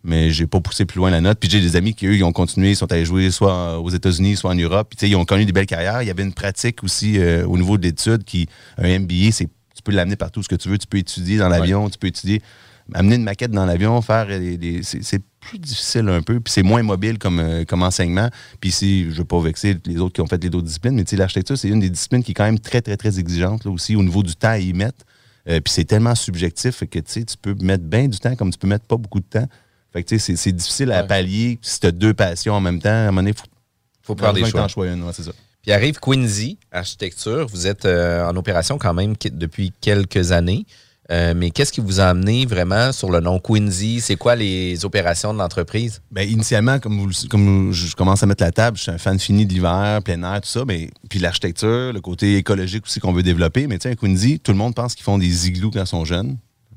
Mais 0.02 0.30
j'ai 0.30 0.46
pas 0.46 0.60
poussé 0.60 0.86
plus 0.86 0.96
loin 0.96 1.10
la 1.10 1.20
note. 1.20 1.38
Puis 1.38 1.50
j'ai 1.50 1.60
des 1.60 1.76
amis 1.76 1.92
qui, 1.94 2.06
eux, 2.06 2.14
ils 2.16 2.24
ont 2.24 2.32
continué, 2.32 2.70
ils 2.70 2.76
sont 2.76 2.90
allés 2.90 3.04
jouer 3.04 3.30
soit 3.30 3.78
aux 3.78 3.90
États-Unis, 3.90 4.36
soit 4.36 4.50
en 4.50 4.54
Europe. 4.54 4.88
Puis 4.88 4.96
tu 4.96 5.04
sais, 5.06 5.10
ils 5.10 5.14
ont 5.16 5.26
connu 5.26 5.44
des 5.44 5.52
belles 5.52 5.66
carrières. 5.66 6.00
Il 6.00 6.08
y 6.08 6.10
avait 6.10 6.22
une 6.22 6.32
pratique 6.32 6.82
aussi 6.82 7.18
euh, 7.18 7.44
au 7.46 7.58
niveau 7.58 7.76
de 7.76 7.82
l'étude 7.82 8.24
qui, 8.24 8.48
un 8.78 8.98
MBA, 8.98 9.30
c'est 9.32 9.44
tu 9.46 9.82
peux 9.84 9.92
l'amener 9.92 10.16
partout 10.16 10.42
ce 10.42 10.48
que 10.48 10.56
tu 10.56 10.70
veux. 10.70 10.78
Tu 10.78 10.86
peux 10.86 10.96
étudier 10.96 11.36
dans 11.36 11.48
l'avion, 11.50 11.90
tu 11.90 11.98
peux 11.98 12.06
étudier, 12.06 12.40
amener 12.94 13.16
une 13.16 13.24
maquette 13.24 13.50
dans 13.50 13.66
l'avion, 13.66 14.00
faire 14.02 14.26
des. 14.26 14.56
des- 14.56 14.82
c'est 14.82 15.22
plus 15.40 15.58
difficile 15.58 16.08
un 16.10 16.20
peu, 16.22 16.38
puis 16.40 16.52
c'est 16.52 16.62
moins 16.62 16.82
mobile 16.82 17.18
comme, 17.18 17.38
euh, 17.38 17.64
comme 17.64 17.82
enseignement. 17.82 18.28
Puis 18.60 18.70
si, 18.70 19.04
je 19.10 19.16
veux 19.18 19.24
pas 19.24 19.40
vexer 19.40 19.76
les 19.86 19.98
autres 19.98 20.12
qui 20.14 20.20
ont 20.20 20.26
fait 20.26 20.42
les 20.42 20.48
autres 20.50 20.62
disciplines, 20.66 20.94
mais 20.94 21.04
l'architecture, 21.16 21.56
c'est 21.56 21.68
une 21.68 21.80
des 21.80 21.88
disciplines 21.90 22.22
qui 22.22 22.32
est 22.32 22.34
quand 22.34 22.44
même 22.44 22.58
très, 22.60 22.82
très, 22.82 22.96
très 22.96 23.18
exigeante 23.18 23.64
là, 23.64 23.70
aussi 23.70 23.96
au 23.96 24.02
niveau 24.02 24.22
du 24.22 24.36
temps 24.36 24.48
à 24.50 24.58
y 24.58 24.72
mettre. 24.74 25.04
Euh, 25.48 25.60
puis 25.60 25.72
c'est 25.72 25.84
tellement 25.84 26.14
subjectif 26.14 26.84
que 26.84 26.98
tu 26.98 27.24
peux 27.40 27.54
mettre 27.62 27.84
bien 27.84 28.06
du 28.08 28.18
temps 28.18 28.36
comme 28.36 28.50
tu 28.52 28.58
peux 28.58 28.68
mettre 28.68 28.84
pas 28.84 28.96
beaucoup 28.98 29.20
de 29.20 29.24
temps. 29.24 29.48
Fait 29.92 30.02
que 30.04 30.08
tu 30.10 30.18
sais, 30.18 30.36
c'est- 30.36 30.52
difficile 30.52 30.92
à 30.92 31.00
Ouais. 31.00 31.06
pallier. 31.08 31.58
Si 31.62 31.80
tu 31.80 31.86
as 31.86 31.92
deux 31.92 32.12
passions 32.12 32.52
en 32.54 32.60
même 32.60 32.78
temps, 32.80 32.90
à 32.90 32.92
un 32.92 33.06
moment 33.06 33.22
donné, 33.22 33.32
faut, 33.32 33.46
faut 34.02 34.14
prendre 34.14 34.34
des 34.34 34.44
choix. 34.44 34.68
choisis 34.68 34.94
une. 34.94 35.02
ouais, 35.04 35.12
c'est 35.14 35.22
ça. 35.24 35.32
Puis 35.62 35.72
arrive 35.72 35.98
Quincy, 36.00 36.58
architecture. 36.70 37.46
Vous 37.48 37.66
êtes 37.66 37.84
euh, 37.86 38.28
en 38.28 38.36
opération 38.36 38.76
quand 38.78 38.94
même 38.94 39.14
depuis 39.32 39.72
quelques 39.80 40.32
années. 40.32 40.66
Euh, 41.10 41.34
mais 41.36 41.50
qu'est-ce 41.50 41.72
qui 41.72 41.80
vous 41.80 41.98
a 41.98 42.04
amené 42.04 42.46
vraiment 42.46 42.92
sur 42.92 43.10
le 43.10 43.20
nom 43.20 43.40
Quincy? 43.40 44.00
C'est 44.00 44.14
quoi 44.14 44.36
les 44.36 44.84
opérations 44.84 45.34
de 45.34 45.38
l'entreprise? 45.38 46.00
Ben, 46.12 46.28
initialement, 46.28 46.78
comme, 46.78 47.72
je 47.72 47.96
commence 47.96 48.22
à 48.22 48.26
mettre 48.26 48.44
la 48.44 48.52
table, 48.52 48.76
je 48.76 48.82
suis 48.82 48.92
un 48.92 48.98
fan 48.98 49.18
fini 49.18 49.44
de 49.44 49.52
l'hiver, 49.52 50.00
plein 50.04 50.22
air, 50.22 50.40
tout 50.40 50.48
ça, 50.48 50.64
mais 50.64 50.88
puis 51.08 51.18
l'architecture, 51.18 51.92
le 51.92 52.00
côté 52.00 52.36
écologique 52.36 52.84
aussi 52.86 53.00
qu'on 53.00 53.12
veut 53.12 53.24
développer. 53.24 53.66
Mais 53.66 53.78
sais, 53.80 53.90
un 53.90 53.94
Quincy, 53.96 54.38
tout 54.38 54.52
le 54.52 54.58
monde 54.58 54.74
pense 54.74 54.94
qu'ils 54.94 55.04
font 55.04 55.18
des 55.18 55.48
igloos 55.48 55.72
quand 55.72 55.80
ils 55.80 55.86
sont 55.86 56.04
jeunes. 56.04 56.36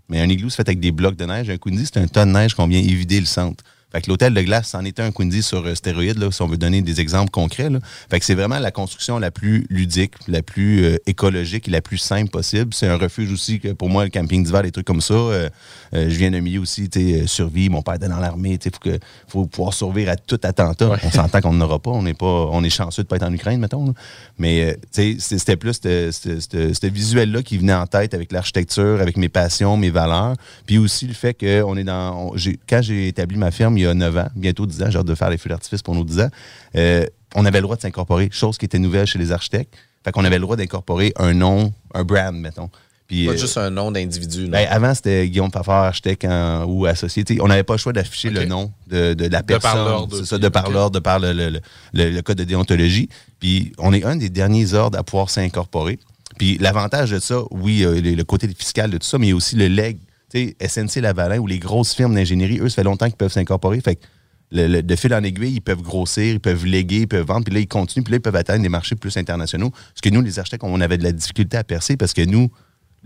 Mais 0.10 0.20
un 0.20 0.30
igloo, 0.30 0.50
c'est 0.50 0.58
fait 0.58 0.68
avec 0.68 0.80
des 0.80 0.92
blocs 0.92 1.16
de 1.16 1.26
neige. 1.26 1.50
Un 1.50 1.58
Quincy, 1.58 1.86
c'est 1.94 2.00
un 2.00 2.08
tas 2.08 2.26
de 2.26 2.32
neige 2.32 2.56
qu'on 2.56 2.68
vient 2.68 2.80
évider 2.80 3.20
le 3.20 3.26
centre. 3.28 3.64
Fait 3.94 4.02
que 4.02 4.10
l'hôtel 4.10 4.34
de 4.34 4.42
glace, 4.42 4.70
c'en 4.70 4.84
était 4.86 5.02
un 5.04 5.12
Quincy 5.12 5.44
sur 5.44 5.66
euh, 5.66 5.76
stéroïde, 5.76 6.18
là, 6.18 6.32
si 6.32 6.42
on 6.42 6.48
veut 6.48 6.58
donner 6.58 6.82
des 6.82 7.00
exemples 7.00 7.30
concrets. 7.32 7.70
Là. 7.70 7.80
Fait 8.10 8.20
que 8.20 8.26
c'est 8.26 8.34
vraiment 8.36 8.60
la 8.60 8.72
construction 8.72 9.20
la 9.20 9.30
plus 9.32 9.66
ludique, 9.70 10.14
la 10.28 10.42
plus 10.42 10.84
euh, 10.84 10.98
écologique 11.06 11.68
et 11.68 11.72
la 11.72 11.82
plus 11.82 11.98
simple 12.00 12.30
possible. 12.32 12.74
C'est 12.74 12.88
un 12.88 12.98
refuge 12.98 13.32
aussi 13.32 13.60
que 13.60 13.70
pour 13.74 13.90
moi, 13.90 14.04
le 14.04 14.10
camping 14.10 14.44
d'hiver, 14.44 14.64
des 14.64 14.72
trucs 14.72 14.88
comme 14.88 15.02
ça. 15.02 15.14
euh, 15.14 15.50
je 15.94 16.08
viens 16.18 16.32
d'un 16.32 16.42
milieu 16.42 16.60
aussi, 16.60 16.90
tu 16.90 17.00
sais, 17.00 17.28
survie. 17.28 17.70
Mon 17.70 17.82
père 17.84 17.94
était 17.96 18.08
dans 18.10 18.20
l'armée. 18.20 18.58
Il 18.66 18.72
faut, 18.72 18.80
que- 18.80 19.00
faut 19.28 19.46
pouvoir 19.46 19.74
survivre 19.74 20.10
à 20.12 20.16
tout 20.16 20.40
attentat. 20.44 20.98
On 21.04 21.12
s'entend 21.12 21.40
qu'on 21.42 21.54
n'en 21.54 21.66
aura 21.66 21.78
pas. 21.80 21.92
On 21.92 22.02
n'est 22.02 22.16
pas. 22.16 22.48
On 22.52 22.64
est 22.64 22.70
chanceux 22.72 23.04
de 23.04 23.08
pas 23.08 23.18
être 23.18 23.24
en 23.24 23.34
Ukraine, 23.34 23.60
mettons. 23.60 23.86
là. 23.86 23.94
Mais 24.40 24.78
tu 24.92 25.18
c'était 25.20 25.56
plus 25.56 25.80
ce 25.84 26.88
visuel-là 26.88 27.44
qui 27.44 27.58
venait 27.58 27.74
en 27.74 27.86
tête 27.88 28.14
avec 28.14 28.32
l'architecture, 28.32 29.00
avec 29.02 29.18
mes 29.18 29.30
passions, 29.30 29.78
mes 29.78 29.90
valeurs. 29.92 30.36
Puis 30.66 30.78
aussi 30.78 31.06
le 31.08 31.14
fait 31.14 31.34
que 31.34 31.62
on 31.64 31.76
est 31.78 31.84
dans. 31.84 32.32
on- 32.32 32.36
quand 32.68 32.82
j'ai 32.82 33.08
établi 33.10 33.38
ma 33.38 33.52
firme 33.52 33.78
y 33.84 33.88
a 33.88 33.94
9 33.94 34.18
ans, 34.18 34.28
bientôt 34.36 34.66
10 34.66 34.84
ans, 34.84 34.86
j'ai 34.90 34.98
hâte 35.00 35.06
de 35.06 35.16
faire 35.16 35.30
les 35.30 35.38
feux 35.38 35.50
d'artifice 35.50 35.82
pour 35.82 35.96
nos 35.96 36.04
10 36.04 36.20
ans, 36.22 36.30
euh, 36.76 37.06
on 37.36 37.46
avait 37.46 37.60
le 37.60 37.64
droit 37.64 37.76
de 37.76 37.82
s'incorporer, 37.82 38.30
chose 38.32 38.58
qui 38.58 38.66
était 38.66 38.80
nouvelle 38.80 39.06
chez 39.08 39.20
les 39.20 39.32
architectes. 39.32 39.74
Fait 40.04 40.12
qu'on 40.12 40.26
avait 40.26 40.36
le 40.38 40.42
droit 40.42 40.56
d'incorporer 40.58 41.14
un 41.18 41.34
nom, 41.34 41.74
un 41.94 42.04
brand, 42.04 42.36
mettons. 42.36 42.70
Puis, 43.08 43.26
Pas 43.26 43.34
euh, 43.34 43.38
juste 43.38 43.58
un 43.58 43.70
nom 43.70 43.92
d'individu. 43.92 44.48
ben, 44.48 44.66
avant, 44.70 44.94
c'était 44.94 45.28
Guillaume 45.28 45.52
Pafard, 45.52 45.84
architecte 45.86 46.26
en- 46.26 46.64
ou 46.66 46.86
associé. 46.86 47.24
T'sais, 47.24 47.38
on 47.42 47.48
n'avait 47.48 47.64
pas 47.64 47.74
le 47.74 47.78
choix 47.80 47.92
d'afficher 47.94 48.30
le 48.30 48.46
nom 48.46 48.72
de, 48.88 49.14
de 49.14 49.26
la 49.28 49.44
par 49.44 49.60
personne. 49.60 49.86
l'ordre 49.86 50.18
C'est 50.18 50.26
ça, 50.26 50.38
de 50.38 50.48
par 50.50 50.70
l'ordre, 50.72 50.92
de 50.96 51.00
par 51.00 51.20
le, 51.20 51.34
le- 51.34 51.60
le- 51.94 52.10
le 52.10 52.22
code 52.22 52.38
de 52.38 52.44
déontologie. 52.46 53.10
Puis 53.40 53.72
on 53.78 53.94
est 53.94 54.04
un 54.06 54.16
des 54.16 54.30
derniers 54.30 54.74
ordres 54.74 54.98
à 54.98 55.04
pouvoir 55.04 55.30
s'incorporer. 55.30 56.00
Puis 56.38 56.58
l'avantage 56.60 57.12
de 57.12 57.20
ça, 57.20 57.42
oui, 57.52 57.84
euh, 57.84 58.00
le, 58.02 58.16
le 58.16 58.24
côté 58.24 58.48
fiscal 58.48 58.90
de 58.90 58.98
tout 58.98 59.06
ça, 59.08 59.18
mais 59.18 59.28
il 59.28 59.30
y 59.30 59.34
a 59.34 59.36
aussi 59.36 59.56
le 59.56 59.68
leg. 59.68 59.98
SNC 60.34 61.02
Lavalin 61.02 61.38
ou 61.40 61.48
les 61.48 61.60
grosses 61.60 61.94
firmes 61.94 62.16
d'ingénierie, 62.16 62.60
eux, 62.60 62.70
ça 62.70 62.76
fait 62.76 62.84
longtemps 62.84 63.08
qu'ils 63.08 63.16
peuvent 63.16 63.32
s'incorporer. 63.32 63.80
Fait 63.82 63.96
que 63.96 64.06
de 64.52 64.96
fil 64.96 65.14
en 65.14 65.24
aiguille, 65.24 65.56
ils 65.56 65.62
peuvent 65.62 65.82
grossir, 65.82 66.34
ils 66.34 66.40
peuvent 66.40 66.66
léguer, 66.66 67.02
ils 67.02 67.08
peuvent 67.08 67.26
vendre, 67.26 67.44
puis 67.46 67.54
là, 67.54 67.60
ils 67.60 67.68
continuent, 67.68 68.04
puis 68.04 68.12
là, 68.12 68.18
ils 68.18 68.22
peuvent 68.22 68.36
atteindre 68.36 68.62
des 68.62 68.70
marchés 68.70 68.96
plus 68.96 69.18
internationaux. 69.18 69.72
Parce 69.72 70.02
que 70.04 70.10
nous, 70.10 70.22
les 70.22 70.38
architectes, 70.38 70.64
on 70.64 70.80
avait 70.80 70.98
de 70.98 71.04
la 71.04 71.12
difficulté 71.12 71.58
à 71.58 71.64
percer 71.64 71.98
parce 71.98 72.14
que 72.14 72.24
nous, 72.24 72.52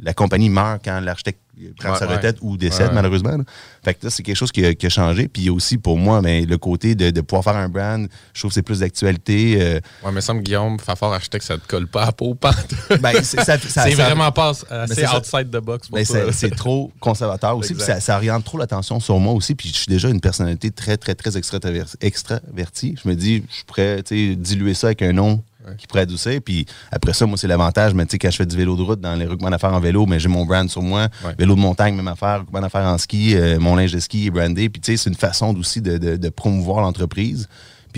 la 0.01 0.13
compagnie 0.13 0.49
meurt 0.49 0.81
quand 0.85 0.99
l'architecte 0.99 1.39
prend 1.79 1.93
Ouais, 1.93 1.97
sa 1.97 2.05
ouais. 2.07 2.13
retraite 2.13 2.37
ou 2.41 2.55
décède, 2.55 2.89
Ouais. 2.89 2.93
malheureusement. 2.93 3.31
là. 3.35 3.43
Fait 3.83 3.95
que 3.95 4.09
c'est 4.09 4.21
quelque 4.21 4.35
chose 4.35 4.51
qui 4.51 4.63
a, 4.63 4.75
qui 4.75 4.85
a 4.85 4.89
changé. 4.89 5.27
Puis 5.27 5.49
aussi, 5.49 5.79
pour 5.79 5.97
moi, 5.97 6.21
ben, 6.21 6.45
le 6.47 6.57
côté 6.59 6.93
de, 6.93 7.09
de 7.09 7.21
pouvoir 7.21 7.43
faire 7.43 7.55
un 7.55 7.67
brand, 7.67 8.07
je 8.33 8.39
trouve 8.41 8.51
que 8.51 8.53
c'est 8.55 8.61
plus 8.61 8.81
d'actualité. 8.81 9.57
euh, 9.59 9.79
Ouais, 10.03 10.11
mais 10.11 10.21
ça 10.21 10.35
me 10.35 10.41
Guillaume, 10.41 10.77
Fafard 10.79 11.13
architecte, 11.13 11.43
ça 11.45 11.57
te 11.57 11.65
colle 11.67 11.87
pas 11.87 12.03
à 12.03 12.11
peau, 12.11 12.35
pas. 12.35 12.53
ben, 13.01 13.11
c'est 13.23 13.41
vraiment 13.95 14.31
pas 14.31 14.53
c'est 14.53 14.71
assez 14.71 15.01
ça. 15.05 15.17
outside 15.17 15.49
the 15.49 15.57
box 15.57 15.87
pour 15.87 15.97
Ben, 15.97 16.05
c'est 16.31 16.55
trop 16.55 16.91
conservateur 16.99 17.57
aussi, 17.57 17.73
puis 17.73 17.83
ça, 17.83 17.99
ça 17.99 18.17
oriente 18.17 18.43
trop 18.43 18.59
l'attention 18.59 18.99
sur 18.99 19.17
moi 19.17 19.33
aussi, 19.33 19.55
puis 19.55 19.69
je 19.69 19.77
suis 19.77 19.87
déjà 19.89 20.09
une 20.09 20.21
personnalité 20.21 20.69
très, 20.69 20.97
très, 20.97 21.15
très 21.15 21.31
extraver- 21.31 21.85
extravertie. 22.01 22.95
Je 23.03 23.09
me 23.09 23.15
dis, 23.15 23.43
je 23.49 23.63
pourrais 23.65 24.03
diluer 24.03 24.73
ça 24.75 24.87
avec 24.87 25.01
un 25.01 25.13
nom 25.13 25.41
qui 25.77 25.87
pourrait 25.87 26.01
adoucir. 26.01 26.39
Puis 26.43 26.65
après 26.91 27.13
ça, 27.13 27.25
moi, 27.25 27.37
c'est 27.37 27.47
l'avantage. 27.47 27.93
Mais 27.93 28.05
tu 28.05 28.11
sais, 28.11 28.17
quand 28.19 28.31
je 28.31 28.37
fais 28.37 28.45
du 28.45 28.55
vélo 28.55 28.75
de 28.75 28.81
route 28.81 29.01
dans 29.01 29.15
les 29.15 29.25
recoupements 29.25 29.49
d'affaires 29.49 29.73
en 29.73 29.79
vélo, 29.79 30.05
mais 30.05 30.19
j'ai 30.19 30.29
mon 30.29 30.45
brand 30.45 30.69
sur 30.69 30.81
moi. 30.81 31.07
Ouais. 31.25 31.35
Vélo 31.37 31.55
de 31.55 31.59
montagne, 31.59 31.95
même 31.95 32.07
affaire. 32.07 32.39
Recoupement 32.39 32.61
d'affaires 32.61 32.85
en 32.85 32.97
ski, 32.97 33.35
euh, 33.35 33.59
mon 33.59 33.75
linge 33.75 33.91
de 33.91 33.99
ski 33.99 34.27
est 34.27 34.31
brandé. 34.31 34.69
Puis 34.69 34.81
tu 34.81 34.91
sais, 34.91 34.97
c'est 35.03 35.09
une 35.09 35.15
façon 35.15 35.55
aussi 35.57 35.81
de, 35.81 35.97
de- 35.97 36.15
de 36.17 36.29
promouvoir 36.29 36.81
l'entreprise. 36.81 37.47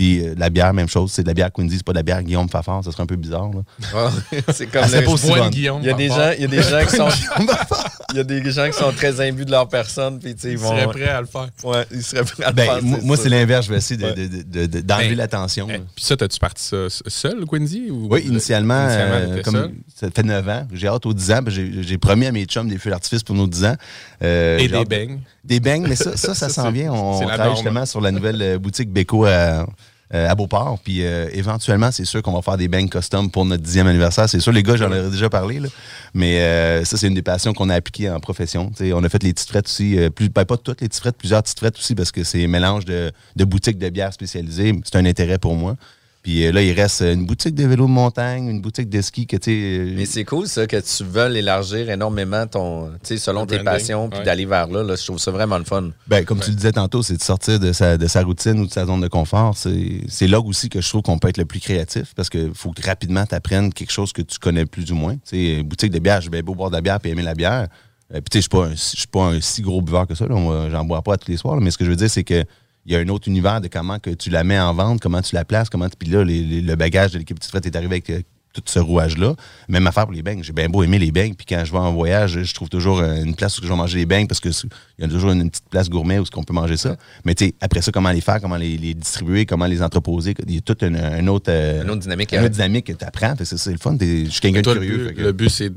Puis 0.00 0.26
euh, 0.26 0.34
la 0.38 0.48
bière, 0.48 0.72
même 0.72 0.88
chose. 0.88 1.12
C'est 1.12 1.22
de 1.22 1.28
la 1.28 1.34
bière 1.34 1.52
Quincy, 1.52 1.76
c'est 1.76 1.84
pas 1.84 1.92
de 1.92 1.98
la 1.98 2.02
bière 2.02 2.22
Guillaume 2.22 2.48
Fafard. 2.48 2.82
Ça 2.82 2.90
serait 2.90 3.02
un 3.02 3.06
peu 3.06 3.16
bizarre. 3.16 3.50
Là. 3.52 4.10
c'est 4.54 4.66
comme 4.66 4.80
Ah, 4.82 4.88
c'est 4.88 5.00
le- 5.00 5.04
pas 5.06 5.12
aussi 5.12 5.26
Bois 5.26 5.36
de 5.36 5.42
bonne. 5.42 5.50
Guillaume 5.50 5.80
Il 5.82 5.88
y 5.88 5.90
a 5.90 5.92
des 5.92 6.08
gens, 6.08 6.30
il 6.36 6.40
y 6.40 6.44
a 6.44 6.48
des 6.48 6.62
gens 6.62 6.86
qui 6.86 6.96
sont, 6.96 7.08
il 8.12 8.16
y 8.16 8.20
a 8.20 8.24
des 8.24 8.50
gens 8.50 8.66
qui 8.70 8.78
sont 8.78 8.92
très 8.92 9.20
imbus 9.20 9.44
de 9.44 9.50
leur 9.50 9.68
personne, 9.68 10.18
puis 10.18 10.34
tu 10.34 10.40
sais, 10.40 10.48
ils 10.48 10.52
Il 10.52 10.58
vont, 10.58 10.70
serait 10.70 10.86
prêt 10.86 11.08
à 11.08 11.20
le 11.20 11.26
faire. 11.26 11.48
ouais, 11.64 11.84
ils 11.92 12.02
seraient 12.02 12.24
prêts 12.24 12.44
à 12.44 12.48
le 12.48 12.54
Ben, 12.54 12.64
faire, 12.64 12.82
moi, 12.82 12.98
c'est 12.98 13.06
moi, 13.06 13.16
sûr. 13.16 13.22
c'est 13.24 13.28
l'inverse. 13.28 13.66
Je 13.66 13.70
vais 13.72 13.76
essayer 13.76 13.96
de- 14.00 14.04
Ouais. 14.06 14.14
de- 14.28 14.42
de- 14.42 14.66
de- 14.66 14.80
d'enlever 14.80 15.08
Ben, 15.10 15.16
l'attention. 15.18 15.66
Eh. 15.70 15.78
Puis 15.94 16.04
ça, 16.06 16.16
t'as-tu 16.16 16.38
parti 16.38 16.64
ça 16.64 16.76
seul, 17.06 17.44
Quincy? 17.44 17.88
Ou 17.90 18.08
Oui, 18.10 18.22
initialement, 18.26 18.84
Initialement, 18.84 19.14
euh, 19.36 19.42
comme 19.42 19.54
seul? 19.54 19.72
ça 19.94 20.08
fait 20.10 20.22
9 20.22 20.48
ans. 20.48 20.66
J'ai 20.72 20.88
hâte 20.88 21.04
aux 21.04 21.12
10 21.12 21.30
ans. 21.30 21.40
J'ai 21.48 21.82
j'ai 21.82 21.98
promis 21.98 22.24
à 22.24 22.32
mes 22.32 22.46
chums 22.46 22.68
des 22.68 22.78
feux 22.78 22.88
d'artifice 22.88 23.22
pour 23.22 23.34
nos 23.36 23.46
10 23.46 23.66
ans. 23.66 23.76
Euh, 24.22 24.56
Et 24.56 24.66
des 24.68 24.84
beignes. 24.86 25.20
Des 25.44 25.60
beignes, 25.60 25.86
mais 25.86 25.96
ça, 25.96 26.16
ça, 26.16 26.34
ça 26.34 26.48
Ça, 26.48 26.62
s'en 26.62 26.70
vient. 26.70 26.90
On 26.92 27.20
travaille 27.26 27.54
justement 27.54 27.84
sur 27.84 28.00
la 28.00 28.10
nouvelle 28.12 28.40
euh, 28.40 28.58
boutique 28.58 28.90
Beko 28.90 29.26
à, 29.26 29.66
euh, 30.12 30.28
à 30.28 30.34
Beauport. 30.34 30.78
Puis 30.82 31.04
euh, 31.04 31.28
éventuellement, 31.32 31.92
c'est 31.92 32.04
sûr 32.04 32.20
qu'on 32.22 32.32
va 32.32 32.42
faire 32.42 32.56
des 32.56 32.66
beignes 32.66 32.88
custom 32.88 33.30
pour 33.30 33.44
notre 33.44 33.62
10e 33.62 33.86
anniversaire. 33.86 34.28
C'est 34.28 34.40
sûr, 34.40 34.52
les 34.52 34.62
gars, 34.62 34.76
j'en 34.76 34.92
ai 34.92 35.08
déjà 35.08 35.30
parlé. 35.30 35.60
Là. 35.60 35.68
Mais 36.14 36.40
euh, 36.40 36.84
ça, 36.84 36.96
c'est 36.96 37.06
une 37.06 37.14
des 37.14 37.22
passions 37.22 37.52
qu'on 37.52 37.68
a 37.68 37.74
appliquées 37.74 38.10
en 38.10 38.18
profession. 38.18 38.72
On 38.80 39.04
a 39.04 39.08
fait 39.08 39.22
les 39.22 39.32
petites 39.32 39.48
frettes 39.48 39.66
aussi. 39.66 39.96
plus, 40.14 40.28
ben, 40.28 40.44
pas 40.44 40.56
toutes 40.56 40.80
les 40.80 40.88
petites 40.88 41.00
frettes, 41.00 41.16
plusieurs 41.16 41.42
petites 41.42 41.58
frettes 41.58 41.76
aussi 41.76 41.94
parce 41.94 42.10
que 42.10 42.24
c'est 42.24 42.44
un 42.44 42.48
mélange 42.48 42.84
de, 42.84 43.12
de 43.36 43.44
boutiques 43.44 43.78
de 43.78 43.88
bières 43.88 44.12
spécialisées. 44.12 44.74
C'est 44.84 44.96
un 44.96 45.04
intérêt 45.04 45.38
pour 45.38 45.54
moi. 45.54 45.76
Puis 46.22 46.44
euh, 46.44 46.52
là, 46.52 46.60
il 46.62 46.72
reste 46.78 47.00
une 47.00 47.24
boutique 47.24 47.54
de 47.54 47.64
vélo 47.66 47.86
de 47.86 47.90
montagne, 47.90 48.46
une 48.48 48.60
boutique 48.60 48.90
de 48.90 49.00
ski 49.00 49.26
que 49.26 49.36
tu 49.38 49.50
sais. 49.50 49.78
euh, 49.90 49.94
Mais 49.96 50.04
c'est 50.04 50.24
cool, 50.24 50.46
ça, 50.46 50.66
que 50.66 50.76
tu 50.76 51.02
veuilles 51.04 51.38
élargir 51.38 51.88
énormément 51.88 52.46
ton, 52.46 52.88
tu 52.90 52.98
sais, 53.04 53.16
selon 53.16 53.42
Le 53.42 53.46
tes 53.46 53.54
branding, 53.58 53.72
passions, 53.72 54.08
puis 54.10 54.18
ouais. 54.18 54.24
d'aller 54.26 54.44
vers 54.44 54.66
là, 54.66 54.82
là. 54.82 54.96
Je 54.96 55.04
trouve 55.04 55.18
ça 55.18 55.30
vraiment 55.30 55.56
le 55.56 55.64
fun. 55.64 55.90
Ben, 56.08 56.22
comme 56.26 56.40
tu 56.40 56.50
le 56.50 56.56
disais 56.56 56.72
tantôt, 56.72 57.02
c'est 57.02 57.16
de 57.16 57.22
sortir 57.22 57.58
de 57.58 57.72
sa, 57.72 57.96
de 57.96 58.06
sa 58.06 58.22
routine 58.22 58.60
ou 58.60 58.66
de 58.66 58.70
sa 58.72 58.84
zone 58.84 59.00
de 59.00 59.08
confort. 59.08 59.56
C'est 59.56 60.02
c'est 60.08 60.26
là 60.26 60.40
aussi 60.40 60.68
que 60.68 60.82
je 60.82 60.88
trouve 60.90 61.00
qu'on 61.02 61.18
peut 61.18 61.28
être 61.28 61.38
le 61.38 61.46
plus 61.46 61.60
créatif 61.60 62.12
parce 62.14 62.28
qu'il 62.28 62.50
faut 62.54 62.72
que 62.72 62.84
rapidement 62.86 63.24
tu 63.24 63.34
apprennes 63.34 63.72
quelque 63.72 63.92
chose 63.92 64.12
que 64.12 64.20
tu 64.20 64.38
connais 64.38 64.66
plus 64.66 64.92
ou 64.92 64.96
moins. 64.96 65.14
Tu 65.26 65.56
sais, 65.56 65.62
boutique 65.62 65.90
de 65.90 66.00
bière, 66.00 66.20
j'ai 66.20 66.28
bien 66.28 66.42
beau 66.42 66.54
boire 66.54 66.68
de 66.70 66.76
la 66.76 66.82
bière 66.82 66.98
et 67.02 67.08
aimer 67.08 67.22
la 67.22 67.34
bière. 67.34 67.68
Euh, 68.12 68.20
Puis 68.20 68.24
tu 68.30 68.38
sais, 68.38 68.38
je 68.38 68.40
suis 68.42 68.48
pas 68.50 68.66
un- 68.66 68.70
je 68.72 68.98
suis 68.98 69.06
pas 69.06 69.22
un 69.24 69.40
si 69.40 69.62
gros 69.62 69.80
buveur 69.80 70.06
que 70.06 70.14
ça. 70.14 70.26
J'en 70.28 70.84
bois 70.84 71.00
pas 71.00 71.16
tous 71.16 71.30
les 71.30 71.38
soirs. 71.38 71.54
là. 71.54 71.62
Mais 71.62 71.70
ce 71.70 71.78
que 71.78 71.84
je 71.86 71.90
veux 71.90 71.96
dire, 71.96 72.10
c'est 72.10 72.24
que 72.24 72.44
il 72.90 72.94
y 72.94 72.96
a 72.96 72.98
un 73.00 73.08
autre 73.08 73.28
univers 73.28 73.60
de 73.60 73.68
comment 73.68 73.98
que 73.98 74.10
tu 74.10 74.30
la 74.30 74.42
mets 74.44 74.58
en 74.60 74.74
vente, 74.74 75.00
comment 75.00 75.22
tu 75.22 75.34
la 75.34 75.44
places, 75.44 75.70
comment 75.70 75.88
tu. 75.88 75.96
Puis 75.96 76.08
là, 76.10 76.24
les- 76.24 76.42
les- 76.42 76.60
le 76.60 76.74
bagage 76.74 77.12
de 77.12 77.18
l'équipe 77.18 77.38
Petite 77.38 77.50
Frette 77.50 77.64
est 77.66 77.76
arrivé 77.76 77.92
avec 77.94 78.10
euh, 78.10 78.20
tout 78.52 78.62
ce 78.66 78.80
rouage-là. 78.80 79.36
Même 79.68 79.86
affaire 79.86 80.06
pour 80.06 80.12
les 80.12 80.22
beignes. 80.22 80.42
J'ai 80.42 80.52
bien 80.52 80.68
beau 80.68 80.82
aimer 80.82 80.98
les 80.98 81.12
beignes. 81.12 81.34
Puis 81.34 81.46
quand 81.48 81.62
je 81.64 81.70
vais 81.70 81.78
en 81.78 81.92
voyage, 81.92 82.42
je 82.42 82.52
trouve 82.52 82.68
toujours 82.68 82.98
euh, 82.98 83.22
une 83.22 83.36
place 83.36 83.56
où 83.58 83.62
je 83.62 83.68
vais 83.68 83.76
manger 83.76 83.98
les 83.98 84.06
beignes 84.06 84.26
parce 84.26 84.40
qu'il 84.40 84.50
y 84.98 85.04
a 85.04 85.08
toujours 85.08 85.30
une, 85.30 85.42
une 85.42 85.50
petite 85.50 85.68
place 85.70 85.88
gourmet 85.88 86.18
où 86.18 86.24
on 86.34 86.42
peut 86.42 86.52
manger 86.52 86.76
ça. 86.76 86.96
Mais 87.24 87.36
tu 87.36 87.44
sais, 87.46 87.54
après 87.60 87.80
ça, 87.80 87.92
comment 87.92 88.10
les 88.10 88.20
faire, 88.20 88.40
comment 88.40 88.56
les, 88.56 88.76
les 88.76 88.94
distribuer, 88.94 89.46
comment 89.46 89.66
les 89.66 89.82
entreposer. 89.82 90.34
Il 90.48 90.54
y 90.56 90.58
a 90.58 90.60
toute 90.62 90.82
une, 90.82 90.96
un 90.96 91.24
autre, 91.28 91.46
euh, 91.48 91.84
Une 91.84 91.90
autre 91.90 92.00
dynamique. 92.00 92.32
une 92.32 92.40
autre 92.40 92.48
dynamique 92.48 92.86
que 92.88 92.92
tu 92.92 93.04
apprends. 93.04 93.34
C'est 93.40 93.70
le 93.70 93.78
fun. 93.78 93.96
Je 94.00 94.28
suis 94.30 94.40
quelqu'un 94.40 94.58
de 94.58 94.64
Toi, 94.64 94.74
le 94.74 94.80
curieux. 94.80 95.12
but, 95.32 95.32
but, 95.44 95.48
c'est 95.48 95.70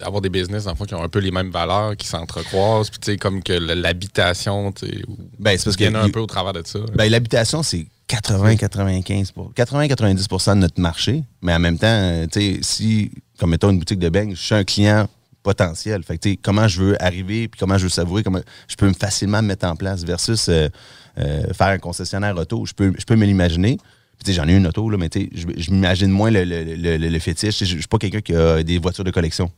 d'avoir 0.00 0.20
des 0.20 0.28
business, 0.30 0.66
qui 0.86 0.94
ont 0.94 1.02
un 1.02 1.08
peu 1.08 1.18
les 1.20 1.30
mêmes 1.30 1.50
valeurs, 1.50 1.96
qui 1.96 2.06
s'entrecroisent, 2.08 2.90
puis 2.90 2.98
tu 3.00 3.12
sais, 3.12 3.16
comme 3.18 3.42
que 3.42 3.52
l'habitation, 3.52 4.72
tu 4.72 4.86
sais, 4.86 5.02
ou- 5.06 5.16
Ben, 5.38 5.56
c'est 5.56 5.64
parce 5.64 5.76
que- 5.76 5.84
vienne 5.84 5.96
un 5.96 6.08
peu 6.08 6.20
au 6.20 6.26
travers 6.26 6.52
de 6.52 6.62
ça. 6.66 6.78
Ben, 6.94 7.10
l'habitation, 7.10 7.62
c'est 7.62 7.86
80-95 8.08 9.32
80-90% 9.54 10.54
de 10.56 10.60
notre 10.60 10.80
marché. 10.80 11.22
Mais 11.42 11.54
en 11.54 11.58
même 11.60 11.78
temps, 11.78 11.86
euh, 11.88 12.26
tu 12.30 12.40
sais, 12.40 12.58
si, 12.62 13.10
comme 13.38 13.50
mettons 13.50 13.70
une 13.70 13.78
boutique 13.78 13.98
de 13.98 14.08
beignes, 14.08 14.34
je 14.34 14.40
suis 14.42 14.54
un 14.54 14.64
client 14.64 15.08
potentiel. 15.42 16.02
Fait 16.02 16.18
que, 16.18 16.34
comment 16.42 16.68
je 16.68 16.82
veux 16.82 17.02
arriver, 17.02 17.48
puis 17.48 17.58
comment 17.58 17.78
je 17.78 17.84
veux 17.84 17.88
savourer, 17.90 18.22
comment 18.22 18.40
je 18.68 18.76
peux 18.76 18.88
me 18.88 18.92
facilement 18.94 19.40
me 19.42 19.48
mettre 19.48 19.66
en 19.66 19.76
place 19.76 20.04
versus 20.04 20.48
euh, 20.48 20.68
euh, 21.18 21.52
faire 21.54 21.68
un 21.68 21.78
concessionnaire 21.78 22.36
auto. 22.36 22.66
Je 22.66 22.74
peux, 22.74 22.92
je 22.98 23.04
peux 23.04 23.16
me 23.16 23.24
l'imaginer. 23.24 23.78
J'en 24.26 24.46
ai 24.48 24.54
une 24.54 24.66
auto, 24.66 24.88
là, 24.90 24.98
mais 24.98 25.08
tu 25.08 25.20
sais, 25.20 25.30
je, 25.56 25.70
m'imagine 25.70 26.08
moins 26.10 26.30
le, 26.30 26.44
le, 26.44 26.62
le, 26.76 26.96
le- 26.98 27.18
fétiche. 27.18 27.58
Je 27.60 27.64
suis 27.64 27.86
pas 27.88 27.96
quelqu'un 27.98 28.20
qui 28.20 28.34
a 28.34 28.62
des 28.62 28.78
voitures 28.78 29.04
de 29.04 29.10
collection. 29.10 29.50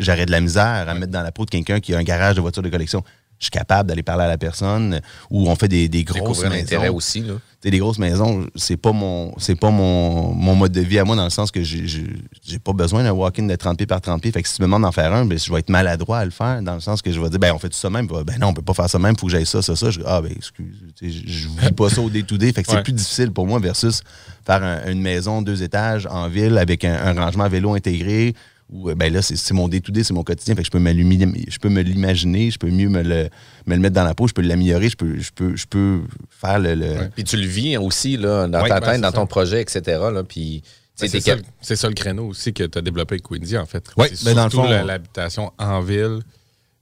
J'aurais 0.00 0.24
de 0.26 0.30
la 0.30 0.40
misère 0.40 0.86
à 0.88 0.94
me 0.94 1.00
mettre 1.00 1.12
dans 1.12 1.22
la 1.22 1.32
peau 1.32 1.44
de 1.44 1.50
quelqu'un 1.50 1.80
qui 1.80 1.94
a 1.94 1.98
un 1.98 2.02
garage 2.02 2.36
de 2.36 2.40
voitures 2.40 2.62
de 2.62 2.70
collection. 2.70 3.04
Je 3.38 3.44
suis 3.44 3.50
capable 3.50 3.88
d'aller 3.88 4.02
parler 4.02 4.24
à 4.24 4.28
la 4.28 4.38
personne 4.38 5.00
ou 5.30 5.48
on 5.48 5.56
fait 5.56 5.68
des, 5.68 5.88
des 5.88 6.04
grosses 6.04 6.38
maisons. 6.50 6.96
aussi, 6.96 7.20
là. 7.20 7.34
Les 7.64 7.78
grosses 7.78 7.98
maisons, 7.98 8.46
c'est 8.54 8.76
pas 8.76 8.92
mon 8.92 9.32
c'est 9.38 9.56
pas 9.56 9.70
mon, 9.70 10.32
mon 10.32 10.54
mode 10.54 10.70
de 10.70 10.80
vie 10.82 11.00
à 11.00 11.04
moi 11.04 11.16
dans 11.16 11.24
le 11.24 11.30
sens 11.30 11.50
que 11.50 11.64
j'ai- 11.64 12.06
pas 12.62 12.72
besoin 12.72 13.02
d'un 13.02 13.10
walk-in 13.10 13.42
de 13.42 13.56
30 13.56 13.76
pieds 13.76 13.86
par 13.88 14.00
30 14.00 14.22
pieds. 14.22 14.30
Fait 14.30 14.40
que 14.40 14.48
si 14.48 14.54
tu 14.54 14.62
me 14.62 14.66
demandes 14.66 14.82
d'en 14.82 14.92
faire 14.92 15.12
un, 15.12 15.24
ben, 15.24 15.36
je 15.36 15.52
vais 15.52 15.58
être 15.58 15.68
maladroit 15.68 16.18
à 16.18 16.24
le 16.24 16.30
faire 16.30 16.62
dans 16.62 16.74
le 16.74 16.80
sens 16.80 17.02
que 17.02 17.10
je 17.10 17.20
vais 17.20 17.28
dire 17.28 17.40
ben 17.40 17.52
on 17.52 17.58
fait 17.58 17.68
tout 17.68 17.76
ça 17.76 17.90
même. 17.90 18.06
Ben 18.06 18.38
non, 18.40 18.48
on 18.48 18.54
peut 18.54 18.62
pas 18.62 18.72
faire 18.74 18.88
ça 18.88 19.00
même, 19.00 19.16
faut 19.18 19.26
que 19.26 19.32
j'aille 19.32 19.46
ça, 19.46 19.62
ça, 19.62 19.74
ça. 19.74 19.90
Je, 19.90 20.00
ah 20.06 20.20
ben 20.22 20.30
excuse, 20.36 20.76
je, 21.02 21.48
vis 21.48 21.72
pas 21.76 21.90
ça 21.90 22.00
au 22.00 22.08
day-to-day. 22.08 22.52
Fait 22.52 22.62
que 22.62 22.70
c'est 22.70 22.82
plus 22.84 22.92
difficile 22.92 23.32
pour 23.32 23.46
moi 23.48 23.58
versus 23.58 24.02
faire 24.46 24.62
un- 24.62 24.86
une 24.90 25.00
maison 25.02 25.42
deux 25.42 25.62
étages 25.64 26.06
en 26.08 26.28
ville 26.28 26.58
avec 26.58 26.84
un, 26.84 26.94
un 26.94 27.20
rangement 27.20 27.44
à 27.44 27.48
vélo 27.48 27.74
intégré. 27.74 28.34
Ou 28.68 28.92
ben 28.96 29.12
là, 29.12 29.22
c'est 29.22 29.54
mon 29.54 29.68
day-to-day, 29.68 30.02
c'est 30.02 30.12
mon 30.12 30.24
quotidien. 30.24 30.54
Fait 30.56 30.62
que 30.62 30.66
je 30.66 30.70
peux 30.72 30.78
je 30.80 31.58
peux 31.58 31.68
me 31.68 31.82
l'imaginer, 31.82 32.50
je 32.50 32.58
peux 32.58 32.68
mieux 32.68 32.88
me 32.88 33.02
le, 33.02 33.28
me 33.66 33.74
le 33.76 33.80
mettre 33.80 33.94
dans 33.94 34.02
la 34.04 34.14
peau, 34.14 34.26
je 34.26 34.32
peux 34.34 34.42
l'améliorer, 34.42 34.88
je 34.88 34.96
peux, 34.96 35.18
je 35.20 35.30
peux, 35.32 35.54
je 35.54 35.66
peux 35.66 36.00
faire 36.30 36.58
le. 36.58 36.74
le- 36.74 37.08
Puis 37.14 37.22
tu 37.22 37.36
le 37.36 37.46
vis 37.46 37.76
aussi, 37.76 38.16
là, 38.16 38.48
dans 38.48 38.62
Ouais, 38.62 38.68
ta 38.68 38.80
tête, 38.80 39.00
dans 39.00 39.10
ça. 39.10 39.16
ton 39.16 39.26
projet, 39.26 39.62
etc., 39.62 39.82
là. 40.12 40.24
Puis, 40.24 40.62
Ben, 41.00 41.08
c'est 41.08 41.20
ça, 41.20 41.76
ça 41.76 41.88
le 41.88 41.94
créneau 41.94 42.26
aussi 42.28 42.52
que 42.52 42.64
tu 42.64 42.76
as 42.78 42.80
développé 42.82 43.14
avec 43.14 43.22
Quincy, 43.22 43.56
en 43.56 43.66
fait. 43.66 43.84
Ouais, 43.96 44.10
c'est 44.12 44.24
ben, 44.24 44.34
dans 44.34 44.44
le 44.46 44.50
surtout 44.50 44.66
l'habitation 44.86 45.52
en 45.58 45.80
ville, 45.80 46.20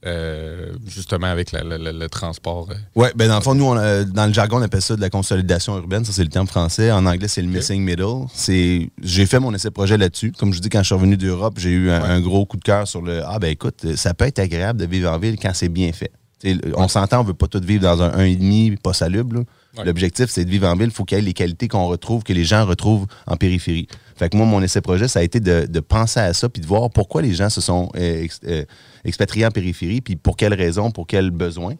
euh, 0.06 0.73
justement 0.87 1.26
avec 1.28 1.52
la- 1.52 1.62
la- 1.64 1.78
la- 1.78 1.92
le 1.92 2.08
transport. 2.08 2.68
euh. 2.70 2.75
Oui, 2.94 3.08
ben 3.14 3.28
dans 3.28 3.37
le 3.37 3.40
fond, 3.42 3.54
nous, 3.54 3.64
on 3.64 3.76
a- 3.76 4.04
dans 4.04 4.26
le 4.26 4.32
jargon, 4.32 4.58
on 4.58 4.62
appelle 4.62 4.82
ça 4.82 4.96
de 4.96 5.00
la 5.00 5.11
consolidation 5.11 5.76
urbaine. 5.76 6.04
Ça, 6.04 6.12
c'est 6.12 6.23
le 6.25 6.28
terme 6.28 6.46
français. 6.46 6.90
En 6.92 7.06
anglais, 7.06 7.28
c'est 7.28 7.42
le 7.42 7.49
missing 7.49 7.82
middle. 7.82 8.26
C'est, 8.34 8.90
j'ai 9.02 9.26
fait 9.26 9.40
mon 9.40 9.52
essai 9.54 9.70
projet 9.70 9.96
là-dessus. 9.96 10.32
Comme 10.38 10.52
je 10.52 10.61
dis, 10.61 10.68
quand 10.68 10.80
je 10.80 10.87
suis 10.87 10.94
revenu 10.94 11.16
d'Europe, 11.16 11.54
j'ai 11.58 11.70
eu 11.70 11.90
un, 11.90 12.02
un 12.02 12.20
gros 12.20 12.44
coup 12.46 12.56
de 12.56 12.62
cœur 12.64 12.87
sur 12.87 13.02
le 13.02 13.23
Ah, 13.25 13.38
ben 13.38 13.49
écoute, 13.50 13.94
ça 13.96 14.14
peut 14.14 14.26
être 14.26 14.38
agréable 14.38 14.78
de 14.80 14.87
vivre 14.87 15.11
en 15.11 15.18
ville 15.18 15.37
quand 15.40 15.52
c'est 15.54 15.68
bien 15.68 15.92
fait. 15.92 16.11
T'sais, 16.44 16.56
on 16.76 16.88
s'entend, 16.88 17.20
on 17.20 17.24
veut 17.24 17.34
pas 17.34 17.46
tout 17.46 17.60
vivre 17.64 17.82
dans 17.82 18.02
un 18.02 18.10
1,5 18.10 18.78
pas 18.78 18.92
salubre. 18.92 19.44
Ouais. 19.76 19.84
L'objectif, 19.84 20.26
c'est 20.28 20.44
de 20.44 20.50
vivre 20.50 20.68
en 20.68 20.76
ville. 20.76 20.86
Il 20.86 20.92
faut 20.92 21.04
qu'il 21.04 21.16
y 21.18 21.20
ait 21.20 21.24
les 21.24 21.32
qualités 21.32 21.66
qu'on 21.68 21.86
retrouve, 21.86 22.22
que 22.22 22.32
les 22.32 22.44
gens 22.44 22.64
retrouvent 22.64 23.06
en 23.26 23.36
périphérie. 23.36 23.88
Fait 24.16 24.28
que 24.28 24.36
moi, 24.36 24.46
mon 24.46 24.62
essai 24.62 24.80
projet, 24.80 25.08
ça 25.08 25.18
a 25.18 25.22
été 25.22 25.40
de, 25.40 25.66
de 25.68 25.80
penser 25.80 26.20
à 26.20 26.32
ça 26.32 26.48
puis 26.48 26.60
de 26.62 26.66
voir 26.66 26.90
pourquoi 26.90 27.22
les 27.22 27.34
gens 27.34 27.50
se 27.50 27.60
sont 27.60 27.90
euh, 27.96 28.22
ex- 28.22 28.40
euh, 28.46 28.64
expatriés 29.04 29.46
en 29.46 29.50
périphérie, 29.50 30.00
puis 30.00 30.14
pour 30.16 30.36
quelles 30.36 30.54
raisons, 30.54 30.90
pour 30.90 31.06
quels 31.06 31.30
besoins 31.30 31.74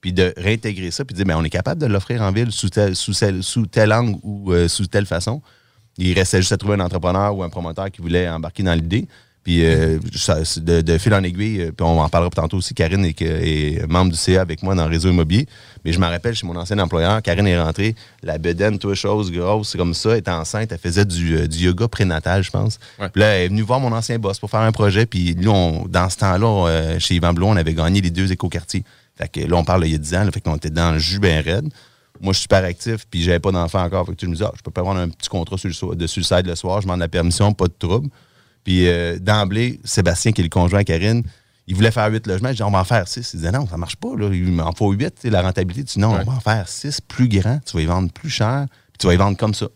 puis 0.00 0.14
de 0.14 0.32
réintégrer 0.38 0.90
ça, 0.90 1.04
puis 1.04 1.12
de 1.12 1.18
dire, 1.18 1.26
ben, 1.26 1.36
on 1.36 1.44
est 1.44 1.50
capable 1.50 1.78
de 1.78 1.86
l'offrir 1.86 2.22
en 2.22 2.32
ville 2.32 2.50
sous 2.52 2.70
tel, 2.70 2.96
sous 2.96 3.12
tel, 3.12 3.42
sous 3.42 3.66
tel 3.66 3.92
angle 3.92 4.16
ou 4.22 4.50
euh, 4.52 4.66
sous 4.66 4.86
telle 4.86 5.04
façon. 5.04 5.42
Il 5.98 6.14
restait 6.14 6.38
juste 6.38 6.52
à 6.52 6.56
trouver 6.56 6.74
un 6.76 6.80
entrepreneur 6.80 7.36
ou 7.36 7.42
un 7.42 7.50
promoteur 7.50 7.90
qui 7.90 8.00
voulait 8.00 8.26
embarquer 8.26 8.62
dans 8.62 8.72
l'idée. 8.72 9.06
Puis 9.42 9.64
euh, 9.64 9.98
de, 10.58 10.80
de 10.82 10.98
fil 10.98 11.14
en 11.14 11.22
aiguille, 11.22 11.62
euh, 11.62 11.72
puis 11.72 11.84
on 11.86 11.98
en 11.98 12.08
parlera 12.10 12.30
tantôt 12.30 12.58
aussi, 12.58 12.74
Karine 12.74 13.04
est, 13.06 13.86
membre 13.88 14.10
du 14.12 14.16
CA 14.18 14.42
avec 14.42 14.62
moi 14.62 14.74
dans 14.74 14.84
le 14.84 14.90
réseau 14.90 15.08
immobilier. 15.10 15.46
Mais 15.84 15.92
je 15.92 15.98
me 15.98 16.06
rappelle, 16.06 16.34
chez 16.34 16.46
mon 16.46 16.54
ancien 16.56 16.78
employeur, 16.78 17.22
Karine 17.22 17.46
est 17.46 17.58
rentrée, 17.60 17.94
la 18.22 18.36
bedaine, 18.36 18.78
toute 18.78 18.94
chose 18.96 19.32
grosse, 19.32 19.74
comme 19.76 19.94
ça, 19.94 20.10
elle 20.10 20.18
était 20.18 20.30
enceinte, 20.30 20.72
elle 20.72 20.78
faisait 20.78 21.06
du, 21.06 21.36
euh, 21.38 21.46
du 21.46 21.56
yoga 21.58 21.88
prénatal, 21.88 22.42
je 22.42 22.50
pense. 22.50 22.78
Ouais. 22.98 23.08
Puis 23.08 23.20
là, 23.20 23.28
elle 23.28 23.44
est 23.44 23.48
venue 23.48 23.62
voir 23.62 23.80
mon 23.80 23.92
ancien 23.92 24.18
boss 24.18 24.38
pour 24.38 24.50
faire 24.50 24.60
un 24.60 24.72
projet. 24.72 25.06
Puis 25.06 25.34
on- 25.46 25.86
dans 25.88 26.10
ce 26.10 26.18
temps-là, 26.18 26.98
chez 26.98 27.14
Yvan 27.14 27.32
Blou, 27.32 27.46
on 27.46 27.56
avait 27.56 27.72
gagné 27.74 28.02
les 28.02 28.10
deux 28.10 28.30
écoquartiers. 28.30 28.84
Fait 29.16 29.28
que 29.28 29.40
là, 29.40 29.56
on 29.56 29.64
parle 29.64 29.86
il 29.86 29.92
y 29.92 29.94
a 29.94 29.98
10 29.98 30.14
ans, 30.16 30.24
là, 30.24 30.30
fait 30.32 30.40
qu'on 30.42 30.56
était 30.56 30.70
dans 30.70 30.92
le 30.92 30.98
jus 30.98 31.18
bien 31.18 31.40
raide. 31.40 31.68
Moi, 32.20 32.34
je 32.34 32.38
suis 32.38 32.42
super 32.42 32.62
actif, 32.64 33.06
puis 33.10 33.22
j'avais 33.22 33.38
pas 33.40 33.50
d'enfant 33.52 33.82
encore. 33.82 34.04
Fait 34.04 34.12
que 34.14 34.18
je 34.20 34.26
me 34.26 34.32
disais, 34.32 34.44
ah, 34.46 34.52
je 34.54 34.60
peux 34.62 34.70
pas 34.70 34.82
avoir 34.82 34.98
un 34.98 35.08
petit 35.08 35.30
contrat 35.30 35.56
sur 35.56 35.68
le, 35.68 35.72
so- 35.74 35.94
de 35.94 36.06
suicide 36.06 36.42
le 36.46 36.54
soir, 36.54 36.82
je 36.82 36.86
demande 36.86 37.00
la 37.00 37.08
permission, 37.08 37.54
pas 37.54 37.66
de 37.66 37.72
trouble. 37.78 38.08
Puis 38.64 38.86
euh, 38.88 39.18
d'emblée, 39.18 39.80
Sébastien, 39.84 40.32
qui 40.32 40.40
est 40.40 40.44
le 40.44 40.50
conjoint 40.50 40.80
à 40.80 40.84
Karine, 40.84 41.22
il 41.66 41.74
voulait 41.76 41.90
faire 41.90 42.10
8 42.10 42.26
logements. 42.26 42.48
Je 42.50 42.54
dis, 42.56 42.62
on 42.62 42.70
va 42.70 42.80
en 42.80 42.84
faire 42.84 43.06
6. 43.06 43.30
Il 43.32 43.36
disait, 43.38 43.52
non, 43.52 43.66
ça 43.66 43.76
marche 43.76 43.96
pas. 43.96 44.08
Là. 44.16 44.28
Il 44.32 44.50
m'en 44.52 44.72
faut 44.72 44.90
8. 44.92 45.24
La 45.24 45.40
rentabilité, 45.42 45.84
tu 45.84 45.94
dis, 45.94 46.00
non, 46.00 46.12
Ouais. 46.14 46.22
on 46.26 46.30
va 46.30 46.36
en 46.36 46.40
faire 46.40 46.68
6 46.68 47.00
plus 47.00 47.28
grands. 47.28 47.60
Tu 47.64 47.76
vas 47.76 47.82
y 47.82 47.86
vendre 47.86 48.10
plus 48.12 48.30
cher, 48.30 48.66
puis 48.92 48.98
tu 48.98 49.06
vas 49.06 49.14
y 49.14 49.16
vendre 49.16 49.36
comme 49.36 49.54
ça. 49.54 49.66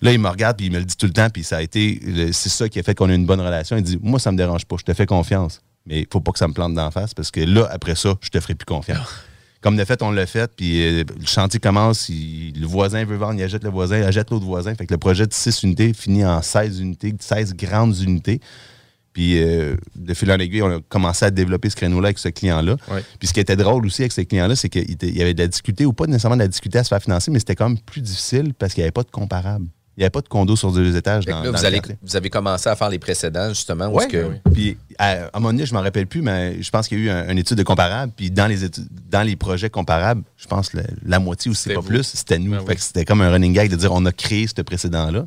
Là, 0.00 0.12
il 0.12 0.18
me 0.18 0.28
regarde, 0.28 0.56
puis 0.56 0.66
il 0.66 0.72
me 0.72 0.78
le 0.78 0.84
dit 0.84 0.96
tout 0.96 1.06
le 1.06 1.12
temps, 1.12 1.28
puis 1.30 1.44
ça 1.44 1.58
a 1.58 1.62
été, 1.62 2.00
c'est 2.32 2.48
ça 2.48 2.68
qui 2.68 2.78
a 2.80 2.82
fait 2.82 2.94
qu'on 2.94 3.08
a 3.08 3.14
une 3.14 3.24
bonne 3.26 3.40
relation. 3.40 3.76
Il 3.76 3.82
dit, 3.84 3.98
moi, 4.02 4.18
ça 4.18 4.32
me 4.32 4.36
dérange 4.36 4.64
pas, 4.64 4.76
je 4.78 4.84
te 4.84 4.92
fais 4.94 5.06
confiance, 5.06 5.62
mais 5.86 6.00
il 6.00 6.06
faut 6.12 6.20
pas 6.20 6.32
que 6.32 6.38
ça 6.38 6.48
me 6.48 6.52
plante 6.52 6.74
d'en 6.74 6.90
face, 6.90 7.14
parce 7.14 7.30
que 7.30 7.40
là, 7.40 7.68
après 7.70 7.94
ça, 7.94 8.14
je 8.20 8.28
te 8.28 8.40
ferai 8.40 8.54
plus 8.56 8.64
confiance. 8.66 9.06
Comme 9.62 9.76
de 9.76 9.84
fait, 9.84 10.02
on 10.02 10.10
l'a 10.10 10.26
fait, 10.26 10.50
puis 10.56 10.82
euh, 10.82 11.04
le 11.18 11.26
chantier 11.26 11.60
commence, 11.60 12.08
il- 12.08 12.52
le 12.60 12.66
voisin 12.66 13.04
veut 13.04 13.16
vendre, 13.16 13.38
il 13.38 13.42
achète 13.44 13.62
le 13.64 13.70
voisin, 13.70 13.98
il 13.98 14.04
achète 14.04 14.30
l'autre 14.30 14.44
voisin. 14.44 14.74
Fait 14.74 14.86
que 14.86 14.92
le 14.92 14.98
projet 14.98 15.26
de 15.26 15.32
6 15.32 15.62
unités 15.62 15.92
finit 15.94 16.24
en 16.24 16.42
16 16.42 16.80
unités, 16.80 17.14
16 17.18 17.54
grandes 17.54 17.96
unités. 18.00 18.40
Puis, 19.12 19.42
euh, 19.42 19.76
de 19.94 20.14
fil 20.14 20.32
en 20.32 20.38
aiguille, 20.38 20.62
on 20.62 20.78
a 20.78 20.80
commencé 20.88 21.24
à 21.26 21.30
développer 21.30 21.68
ce 21.68 21.76
créneau-là 21.76 22.06
avec 22.08 22.18
ce 22.18 22.30
client-là. 22.30 22.76
Ouais. 22.90 23.04
Puis, 23.18 23.28
ce 23.28 23.34
qui 23.34 23.40
était 23.40 23.56
drôle 23.56 23.84
aussi 23.84 24.00
avec 24.02 24.12
ce 24.12 24.22
client-là, 24.22 24.56
c'est 24.56 24.70
qu'il 24.70 24.86
y 25.16 25.20
avait 25.22 25.34
de 25.34 25.42
la 25.42 25.48
difficulté, 25.48 25.84
ou 25.84 25.92
pas 25.92 26.06
nécessairement 26.06 26.36
de 26.36 26.42
la 26.42 26.48
difficulté 26.48 26.78
à 26.78 26.84
se 26.84 26.88
faire 26.88 27.02
financer, 27.02 27.30
mais 27.30 27.38
c'était 27.38 27.54
quand 27.54 27.68
même 27.68 27.78
plus 27.78 28.00
difficile 28.00 28.54
parce 28.54 28.72
qu'il 28.72 28.80
n'y 28.80 28.86
avait 28.86 28.90
pas 28.92 29.02
de 29.02 29.10
comparable. 29.10 29.66
Il 29.96 30.00
n'y 30.00 30.04
avait 30.04 30.10
pas 30.10 30.22
de 30.22 30.28
condo 30.28 30.56
sur 30.56 30.72
deux 30.72 30.96
étages 30.96 31.26
dans, 31.26 31.32
là, 31.40 31.42
dans 31.44 31.52
vous, 31.52 31.62
le 31.62 31.66
allez, 31.66 31.82
vous 32.02 32.16
avez 32.16 32.30
commencé 32.30 32.66
à 32.68 32.74
faire 32.76 32.88
les 32.88 32.98
précédents, 32.98 33.50
justement. 33.50 33.88
où 33.88 33.96
Ouais. 33.98 34.04
est-ce 34.04 34.12
que- 34.12 34.50
Puis 34.54 34.78
à, 34.98 35.10
à 35.10 35.16
un 35.34 35.40
moment 35.40 35.52
donné, 35.52 35.66
je 35.66 35.74
m'en 35.74 35.82
rappelle 35.82 36.06
plus, 36.06 36.22
mais 36.22 36.62
je 36.62 36.70
pense 36.70 36.88
qu'il 36.88 36.98
y 36.98 37.02
a 37.02 37.04
eu 37.04 37.10
un- 37.10 37.28
une 37.30 37.36
étude 37.38 37.58
de 37.58 37.62
comparable. 37.62 38.10
Puis 38.16 38.30
dans 38.30 38.46
les 38.46 38.64
études, 38.64 38.88
dans 39.10 39.22
les 39.22 39.36
projets 39.36 39.68
comparables, 39.68 40.22
je 40.38 40.46
pense 40.46 40.70
que 40.70 40.78
la, 41.04 41.18
moitié 41.18 41.50
ou 41.50 41.54
c'est 41.54 41.74
pas 41.74 41.80
vous. 41.80 41.86
plus, 41.88 42.04
c'était 42.04 42.38
nous. 42.38 42.52
Ben 42.52 42.60
Fait 42.60 42.68
oui. 42.70 42.74
que 42.76 42.80
c'était 42.80 43.04
comme 43.04 43.20
un 43.20 43.30
running 43.30 43.52
gag 43.52 43.70
de 43.70 43.76
dire 43.76 43.92
on 43.92 44.04
a 44.06 44.12
créé 44.12 44.46
ce 44.46 44.62
précédent-là. 44.62 45.26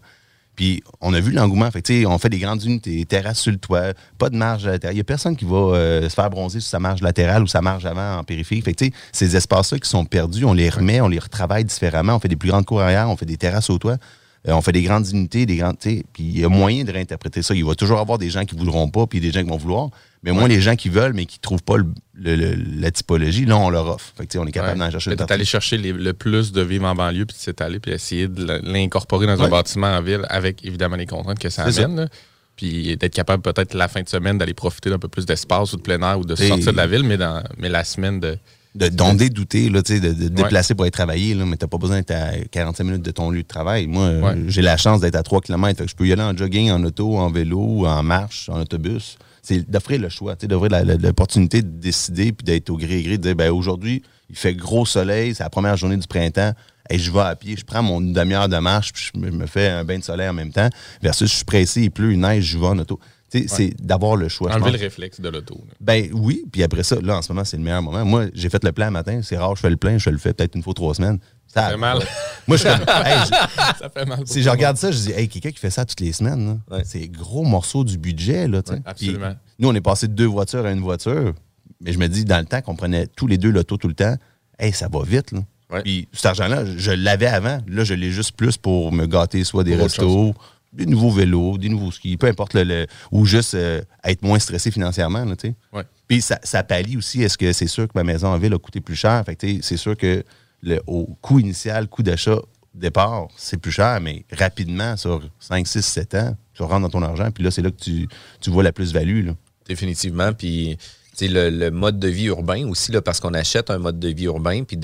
Puis 0.55 0.81
on 1.01 1.13
a 1.13 1.19
vu 1.19 1.31
l'engouement. 1.31 1.69
Fait 1.69 1.81
que, 1.81 1.87
tu 1.87 1.99
sais, 2.01 2.05
on 2.07 2.17
fait 2.17 2.29
des 2.29 2.39
grandes 2.39 2.63
unités, 2.63 3.03
terrasse 3.05 3.39
sur 3.39 3.51
le 3.51 3.57
toit, 3.57 3.93
pas 4.17 4.29
de 4.29 4.37
marge 4.37 4.65
latérale. 4.65 4.93
Il 4.93 4.97
n'y 4.97 5.01
a 5.01 5.03
personne 5.03 5.35
qui 5.35 5.43
va 5.45 5.57
euh, 5.57 6.09
se 6.09 6.15
faire 6.15 6.29
bronzer 6.29 6.61
sur 6.61 6.69
sa 6.69 6.79
marge 6.79 7.01
latérale 7.01 7.43
ou 7.43 7.47
sa 7.47 7.61
marge 7.61 7.85
avant 7.85 8.17
en 8.19 8.23
périphérie. 8.23 8.61
Fait 8.61 8.71
que, 8.73 8.77
tu 8.77 8.85
sais, 8.85 8.93
ces 9.11 9.35
espaces-là 9.35 9.77
qui 9.79 9.89
sont 9.89 10.05
perdus, 10.05 10.45
on 10.45 10.53
les 10.53 10.69
remet, 10.69 11.01
on 11.01 11.09
les 11.09 11.19
retravaille 11.19 11.65
différemment. 11.65 12.15
On 12.15 12.19
fait 12.19 12.29
des 12.29 12.37
plus 12.37 12.49
grandes 12.49 12.65
cours 12.65 12.79
arrière, 12.81 13.09
on 13.09 13.17
fait 13.17 13.25
des 13.25 13.35
terrasses 13.37 13.69
au 13.69 13.77
toit. 13.77 13.97
Euh, 14.47 14.53
on 14.53 14.61
fait 14.61 14.71
des 14.71 14.83
grandes 14.83 15.07
unités, 15.09 15.45
des 15.45 15.55
grandes. 15.57 15.77
Puis 15.79 16.03
il 16.17 16.39
y 16.39 16.45
a 16.45 16.49
moyen 16.49 16.83
de 16.83 16.91
réinterpréter 16.91 17.41
ça. 17.41 17.55
Il 17.55 17.65
va 17.65 17.73
toujours 17.75 17.99
avoir 17.99 18.17
des 18.17 18.29
gens 18.29 18.45
qui 18.45 18.55
ne 18.55 18.59
voudront 18.59 18.89
pas, 18.89 19.07
puis 19.07 19.19
des 19.19 19.31
gens 19.31 19.41
qui 19.43 19.49
vont 19.49 19.57
vouloir. 19.57 19.89
Mais 20.23 20.31
au 20.31 20.33
moins, 20.35 20.47
les 20.47 20.61
gens 20.61 20.75
qui 20.75 20.89
veulent, 20.89 21.13
mais 21.13 21.25
qui 21.25 21.37
ne 21.37 21.41
trouvent 21.41 21.61
pas 21.63 21.77
le- 21.77 21.85
le- 22.15 22.35
le- 22.35 22.55
la 22.79 22.89
typologie, 22.91 23.45
là, 23.45 23.57
on 23.57 23.69
leur 23.69 23.87
offre. 23.87 24.11
Fait 24.17 24.25
que, 24.25 24.37
on 24.39 24.45
est 24.47 24.51
capable 24.51 24.79
d'en 24.79 24.89
chercher 24.91 25.11
t'es 25.15 25.31
allé 25.31 25.45
chercher 25.45 25.77
les- 25.77 25.93
le 25.93 26.13
plus 26.13 26.51
de 26.51 26.61
vivre 26.61 26.85
en 26.85 26.95
banlieue, 26.95 27.25
puis 27.25 27.35
c'est 27.39 27.61
allé, 27.61 27.79
puis 27.79 27.91
essayer 27.91 28.27
de 28.27 28.59
l'incorporer 28.63 29.27
dans 29.27 29.33
un 29.33 29.49
bâtiment 29.49 29.87
en 29.87 30.01
ville, 30.01 30.25
avec 30.29 30.65
évidemment 30.65 30.95
les 30.95 31.05
contraintes 31.05 31.37
que 31.39 31.49
ça 31.49 31.65
amène. 31.87 32.09
Puis 32.55 32.95
d'être 32.97 33.13
capable 33.13 33.43
peut-être 33.43 33.73
la 33.73 33.87
fin 33.87 34.01
de 34.01 34.09
semaine 34.09 34.37
d'aller 34.37 34.53
profiter 34.53 34.89
d'un 34.89 34.97
peu 34.99 35.09
plus 35.09 35.25
d'espace 35.25 35.73
ou 35.73 35.77
de 35.77 35.81
plein 35.81 36.01
air 36.01 36.19
ou 36.19 36.23
de 36.25 36.35
sortir 36.47 36.71
de 36.71 36.77
la 36.77 36.87
ville, 36.87 37.03
mais, 37.03 37.17
dans, 37.17 37.43
mais 37.57 37.69
la 37.69 37.83
semaine 37.83 38.19
de. 38.19 38.37
De 38.75 38.89
d'onder 38.89 39.29
douter, 39.29 39.69
là, 39.69 39.81
de, 39.81 39.97
de 39.99 40.27
déplacer 40.27 40.75
pour 40.75 40.83
aller 40.83 40.91
travailler, 40.91 41.33
là, 41.33 41.45
mais 41.45 41.55
t'as 41.55 41.67
pas 41.67 41.77
besoin 41.77 41.97
d'être 41.97 42.11
à 42.11 42.31
45 42.51 42.83
minutes 42.83 43.01
de 43.01 43.11
ton 43.11 43.29
lieu 43.31 43.41
de 43.43 43.47
travail. 43.47 43.87
Moi, 43.87 44.03
euh, 44.03 44.21
Ouais. 44.21 44.35
j'ai 44.47 44.61
la 44.61 44.75
chance 44.77 44.99
d'être 45.01 45.15
à 45.15 45.23
3 45.23 45.41
km. 45.41 45.77
Fait 45.79 45.85
que 45.85 45.89
je 45.91 45.95
peux 45.95 46.05
y 46.05 46.11
aller 46.13 46.21
en 46.21 46.35
jogging, 46.35 46.69
en 46.71 46.83
auto, 46.83 47.17
en 47.17 47.31
vélo, 47.31 47.85
en 47.85 48.03
marche, 48.03 48.49
en 48.49 48.59
autobus. 48.61 49.17
C'est 49.41 49.69
d'offrir 49.69 50.01
le 50.01 50.09
choix, 50.09 50.35
d'offrir 50.35 50.83
l'opportunité 50.99 51.61
de 51.61 51.67
décider 51.69 52.31
puis 52.33 52.43
d'être 52.43 52.69
au 52.69 52.77
gré 52.77 53.01
gré, 53.03 53.17
de 53.17 53.23
dire, 53.23 53.35
ben 53.35 53.51
aujourd'hui, 53.51 54.01
il 54.29 54.35
fait 54.35 54.55
gros 54.55 54.85
soleil, 54.85 55.35
c'est 55.35 55.43
la 55.43 55.49
première 55.49 55.77
journée 55.77 55.97
du 55.97 56.07
printemps. 56.07 56.51
Hey, 56.89 56.99
je 56.99 57.11
vais 57.11 57.19
à 57.21 57.35
pied, 57.35 57.55
je 57.57 57.63
prends 57.63 57.81
mon 57.81 58.01
demi-heure 58.01 58.49
de 58.49 58.57
marche, 58.57 58.91
puis 58.93 59.09
je 59.13 59.19
me 59.19 59.45
fais 59.47 59.69
un 59.69 59.83
bain 59.83 59.97
de 59.99 60.03
soleil 60.03 60.27
en 60.29 60.33
même 60.33 60.51
temps. 60.51 60.69
Versus, 61.01 61.29
je 61.31 61.35
suis 61.37 61.45
pressé, 61.45 61.81
il 61.83 61.91
pleut, 61.91 62.13
il 62.13 62.19
neige, 62.19 62.43
je 62.45 62.57
vais 62.59 62.67
en 62.67 62.77
auto. 62.77 62.99
C'est 63.47 63.73
d'avoir 63.81 64.15
le 64.15 64.29
choix. 64.29 64.53
Enlever 64.53 64.71
le 64.71 64.77
réflexe 64.79 65.19
de 65.21 65.29
l'auto. 65.29 65.59
Ben 65.81 66.09
oui, 66.13 66.43
puis 66.51 66.63
après 66.63 66.83
ça, 66.83 66.95
là, 67.01 67.17
en 67.17 67.21
ce 67.21 67.31
moment, 67.31 67.43
c'est 67.45 67.57
le 67.57 67.63
meilleur 67.63 67.81
moment. 67.81 68.03
Moi, 68.05 68.25
j'ai 68.33 68.49
fait 68.49 68.63
le 68.63 68.71
plein 68.71 68.85
le 68.87 68.91
matin. 68.91 69.19
C'est 69.23 69.37
rare, 69.37 69.55
je 69.55 69.61
fais 69.61 69.69
le 69.69 69.77
plein, 69.77 69.97
je 69.97 70.09
le 70.09 70.17
fais 70.17 70.33
peut-être 70.33 70.55
une 70.55 70.63
fois 70.63 70.73
trois 70.73 70.93
semaines. 70.95 71.19
Ça 71.47 71.69
fait 71.69 71.77
mal. 71.77 71.99
Moi, 72.47 72.57
je 72.57 72.67
suis 72.67 72.69
comme, 72.77 72.85
hey, 73.05 73.19
je- 73.25 73.79
Ça 73.79 73.89
fait 73.93 74.05
mal. 74.05 74.19
si 74.25 74.41
je 74.43 74.49
regarde 74.49 74.77
ça, 74.77 74.91
je 74.91 74.97
dis, 74.97 75.11
hey, 75.11 75.27
quelqu'un 75.29 75.51
qui 75.51 75.59
fait 75.59 75.69
ça 75.69 75.85
toutes 75.85 76.01
les 76.01 76.11
semaines, 76.11 76.59
Ouais. 76.69 76.81
c'est 76.85 77.07
gros 77.07 77.43
morceau 77.43 77.83
du 77.83 77.97
budget, 77.97 78.47
là. 78.47 78.61
Ouais, 78.69 78.81
absolument. 78.85 79.33
Nous, 79.59 79.69
on 79.69 79.73
est 79.75 79.81
passé 79.81 80.07
de 80.07 80.13
deux 80.13 80.25
voitures 80.25 80.65
à 80.65 80.71
une 80.71 80.81
voiture. 80.81 81.33
Mais 81.81 81.93
je 81.93 81.99
me 81.99 82.07
dis, 82.07 82.25
dans 82.25 82.39
le 82.39 82.45
temps 82.45 82.61
qu'on 82.61 82.75
prenait 82.75 83.07
tous 83.07 83.27
les 83.27 83.37
deux 83.37 83.51
l'auto 83.51 83.77
tout 83.77 83.87
le 83.87 83.93
temps, 83.93 84.15
hey, 84.59 84.71
ça 84.73 84.87
va 84.91 85.01
vite, 85.03 85.31
là. 85.31 85.39
Ouais. 85.71 85.81
Puis 85.81 86.07
cet 86.13 86.27
argent-là, 86.27 86.63
je 86.77 86.91
l'avais 86.91 87.25
avant. 87.25 87.57
Là, 87.67 87.83
je 87.83 87.95
l'ai 87.95 88.11
juste 88.11 88.33
plus 88.37 88.55
pour 88.57 88.91
me 88.91 89.07
gâter 89.07 89.43
soit 89.43 89.63
des 89.63 89.75
restos, 89.75 90.35
des 90.75 90.85
nouveaux 90.85 91.11
vélos, 91.11 91.57
des 91.57 91.69
nouveaux 91.69 91.91
skis, 91.91 92.17
peu 92.17 92.27
importe 92.27 92.53
le. 92.53 92.63
le- 92.63 92.87
ou 93.11 93.25
juste 93.25 93.53
euh, 93.55 93.81
être 94.03 94.21
moins 94.23 94.39
stressé 94.39 94.71
financièrement, 94.71 95.25
là, 95.25 95.35
tu 95.35 95.47
sais. 95.49 95.55
Ouais. 95.73 95.83
Puis 96.07 96.21
ça, 96.21 96.39
ça 96.43 96.63
pallie 96.63 96.97
aussi, 96.97 97.23
est-ce 97.23 97.37
que 97.37 97.51
c'est 97.53 97.67
sûr 97.67 97.85
que 97.87 97.93
ma 97.95 98.03
maison 98.03 98.27
en 98.27 98.37
ville 98.37 98.53
a 98.53 98.59
coûté 98.59 98.81
plus 98.81 98.95
cher? 98.95 99.23
Fait 99.25 99.35
que, 99.35 99.61
c'est 99.61 99.77
sûr 99.77 99.95
que 99.97 100.23
le, 100.61 100.79
au 100.87 101.05
coût 101.21 101.39
initial, 101.39 101.87
coût 101.87 102.03
d'achat, 102.03 102.37
départ, 102.73 103.27
c'est 103.37 103.57
plus 103.57 103.71
cher, 103.71 103.99
mais 104.01 104.25
rapidement, 104.31 104.97
sur 104.97 105.21
5, 105.39 105.65
6, 105.65 105.81
7 105.81 106.15
ans, 106.15 106.35
tu 106.53 106.63
rentres 106.63 106.81
dans 106.81 106.89
ton 106.89 107.01
argent, 107.03 107.31
puis 107.31 107.43
là, 107.43 107.51
c'est 107.51 107.61
là 107.61 107.71
que 107.71 107.81
tu, 107.81 108.07
tu 108.41 108.49
vois 108.49 108.63
la 108.63 108.71
plus-value. 108.71 109.29
Définitivement. 109.67 110.31
Puis, 110.33 110.77
le, 111.21 111.49
le 111.49 111.71
mode 111.71 111.99
de 111.99 112.07
vie 112.07 112.25
urbain 112.25 112.67
aussi, 112.67 112.91
là, 112.91 113.01
parce 113.01 113.19
qu'on 113.19 113.33
achète 113.33 113.69
un 113.69 113.77
mode 113.77 113.99
de 113.99 114.09
vie 114.09 114.25
urbain, 114.25 114.63
puis 114.63 114.77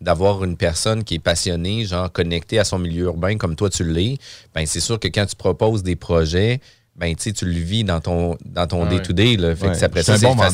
d'avoir 0.00 0.44
une 0.44 0.56
personne 0.56 1.04
qui 1.04 1.14
est 1.14 1.18
passionnée, 1.20 1.84
genre 1.84 2.10
connectée 2.10 2.58
à 2.58 2.64
son 2.64 2.78
milieu 2.78 3.04
urbain 3.04 3.36
comme 3.36 3.56
toi 3.56 3.70
tu 3.70 3.84
l'es, 3.84 4.16
ben 4.54 4.66
c'est 4.66 4.80
sûr 4.80 4.98
que 4.98 5.08
quand 5.08 5.26
tu 5.26 5.36
proposes 5.36 5.82
des 5.82 5.96
projets, 5.96 6.60
ben 6.96 7.14
tu 7.14 7.32
le 7.44 7.52
vis 7.52 7.84
dans 7.84 8.00
ton, 8.00 8.36
dans 8.44 8.66
ton 8.66 8.84
Ah 8.84 8.88
day-to-day. 8.90 9.36
Ouais, 9.68 9.74
c'est 10.02 10.12
bon 10.26 10.34
faci- 10.34 10.52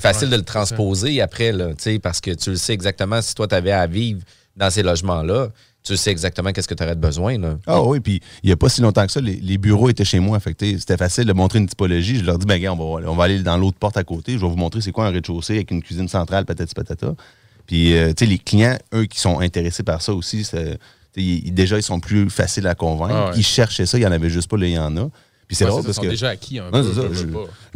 facile 0.00 0.30
de 0.30 0.36
le 0.36 0.42
transposer 0.42 1.20
après, 1.20 1.52
là, 1.52 1.68
parce 2.02 2.20
que 2.20 2.30
tu 2.32 2.50
le 2.50 2.56
sais 2.56 2.72
exactement 2.72 3.20
si 3.22 3.34
toi, 3.34 3.46
tu 3.46 3.54
avais 3.54 3.72
à 3.72 3.86
vivre 3.86 4.20
dans 4.56 4.70
ces 4.70 4.82
logements-là, 4.82 5.48
tu 5.86 5.96
sais 5.96 6.10
exactement 6.10 6.52
qu'est-ce 6.52 6.68
que 6.68 6.74
tu 6.74 6.82
aurais 6.82 6.96
de 6.96 7.00
besoin. 7.00 7.38
Là. 7.38 7.58
Ah 7.66 7.82
oui, 7.82 8.00
puis 8.00 8.20
il 8.42 8.46
n'y 8.48 8.52
a 8.52 8.56
pas 8.56 8.68
si 8.68 8.80
longtemps 8.80 9.06
que 9.06 9.12
ça, 9.12 9.20
les, 9.20 9.36
les 9.36 9.56
bureaux 9.58 9.88
étaient 9.88 10.04
chez 10.04 10.18
moi. 10.20 10.38
C'était 10.40 10.96
facile 10.96 11.24
de 11.24 11.32
montrer 11.32 11.58
une 11.60 11.68
typologie. 11.68 12.18
Je 12.18 12.24
leur 12.24 12.38
dis, 12.38 12.46
ben, 12.46 12.60
gars, 12.60 12.72
on 12.72 12.76
va, 12.98 13.08
on 13.08 13.14
va 13.14 13.24
aller 13.24 13.38
dans 13.42 13.56
l'autre 13.56 13.78
porte 13.78 13.96
à 13.96 14.04
côté. 14.04 14.32
Je 14.32 14.38
vais 14.38 14.48
vous 14.48 14.56
montrer 14.56 14.80
c'est 14.80 14.92
quoi 14.92 15.06
un 15.06 15.10
rez-de-chaussée 15.10 15.54
avec 15.54 15.70
une 15.70 15.82
cuisine 15.82 16.08
centrale, 16.08 16.44
patati 16.44 16.74
patata. 16.74 17.14
Puis, 17.66 17.96
euh, 17.96 18.08
tu 18.08 18.24
sais, 18.24 18.26
les 18.26 18.38
clients, 18.38 18.76
eux, 18.94 19.06
qui 19.06 19.18
sont 19.20 19.40
intéressés 19.40 19.82
par 19.82 20.02
ça 20.02 20.12
aussi, 20.12 20.46
ils- 21.16 21.52
déjà, 21.54 21.76
ils 21.78 21.82
sont 21.82 22.00
plus 22.00 22.30
faciles 22.30 22.66
à 22.66 22.74
convaincre. 22.74 23.14
Ah 23.16 23.30
ouais. 23.30 23.36
Ils 23.38 23.44
cherchaient 23.44 23.86
ça, 23.86 23.96
il 23.98 24.00
n'y 24.02 24.06
en 24.06 24.12
avait 24.12 24.30
juste 24.30 24.48
pas, 24.50 24.56
là, 24.56 24.66
il 24.66 24.72
y 24.72 24.78
en 24.78 24.96
a. 24.96 25.08
Puis 25.48 25.54
c'est 25.54 25.64
Ouais, 25.64 25.70
drôle 25.70 25.82
ça, 25.82 25.86
parce 25.86 25.96
sont 25.96 26.02
que. 26.02 26.08
déjà 26.08 26.30
acquis 26.30 26.58
un 26.58 26.70
peu. 26.72 26.82
Je, 26.82 27.24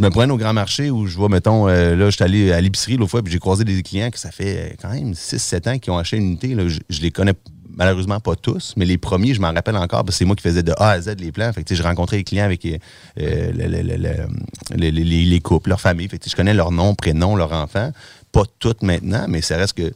me 0.02 0.08
promène 0.10 0.32
au 0.32 0.36
grand 0.36 0.52
marché 0.52 0.90
où 0.90 1.06
je 1.06 1.16
vois, 1.16 1.28
mettons, 1.28 1.68
euh, 1.68 1.94
là, 1.94 2.06
je 2.10 2.16
suis 2.16 2.24
allé 2.24 2.50
à 2.50 2.60
l'épicerie 2.60 2.96
l'autre 2.96 3.12
fois, 3.12 3.22
puis 3.22 3.32
j'ai 3.32 3.38
croisé 3.38 3.62
des 3.62 3.80
clients 3.84 4.10
que 4.10 4.18
ça 4.18 4.32
fait 4.32 4.58
euh, 4.72 4.74
quand 4.82 4.90
même 4.92 5.12
6-7 5.12 5.68
ans 5.68 5.78
qui 5.78 5.88
ont 5.90 5.96
acheté 5.98 6.16
une 6.16 6.24
unité. 6.24 6.54
là. 6.54 6.66
Je, 6.66 6.80
je 6.88 7.00
les 7.00 7.12
connais 7.12 7.32
malheureusement 7.80 8.20
pas 8.20 8.36
tous, 8.36 8.74
mais 8.76 8.84
les 8.84 8.98
premiers, 8.98 9.32
je 9.34 9.40
m'en 9.40 9.52
rappelle 9.52 9.76
encore, 9.76 10.04
parce 10.04 10.10
que 10.16 10.18
c'est 10.18 10.24
moi 10.26 10.36
qui 10.36 10.42
faisais 10.42 10.62
de 10.62 10.72
A 10.76 10.90
à 10.90 11.00
Z 11.00 11.16
les 11.18 11.32
plans. 11.32 11.50
Fait 11.52 11.64
que, 11.64 11.74
je 11.74 11.82
rencontrais 11.82 12.18
les 12.18 12.24
clients 12.24 12.44
avec 12.44 12.64
euh, 12.66 12.76
le- 13.16 13.66
le- 13.66 13.82
le- 13.82 13.96
le- 13.96 14.26
les, 14.76 14.90
les- 14.92 15.24
les 15.24 15.40
couples, 15.40 15.70
leur 15.70 15.80
famille. 15.80 16.06
Fait 16.08 16.18
que, 16.18 16.28
je 16.30 16.36
connais 16.36 16.54
leur 16.54 16.70
nom, 16.70 16.94
prénom, 16.94 17.34
leur 17.36 17.52
enfant. 17.52 17.90
Pas 18.32 18.42
toutes 18.58 18.82
maintenant, 18.82 19.24
mais 19.28 19.40
ça 19.40 19.56
reste 19.56 19.72
que. 19.72 19.92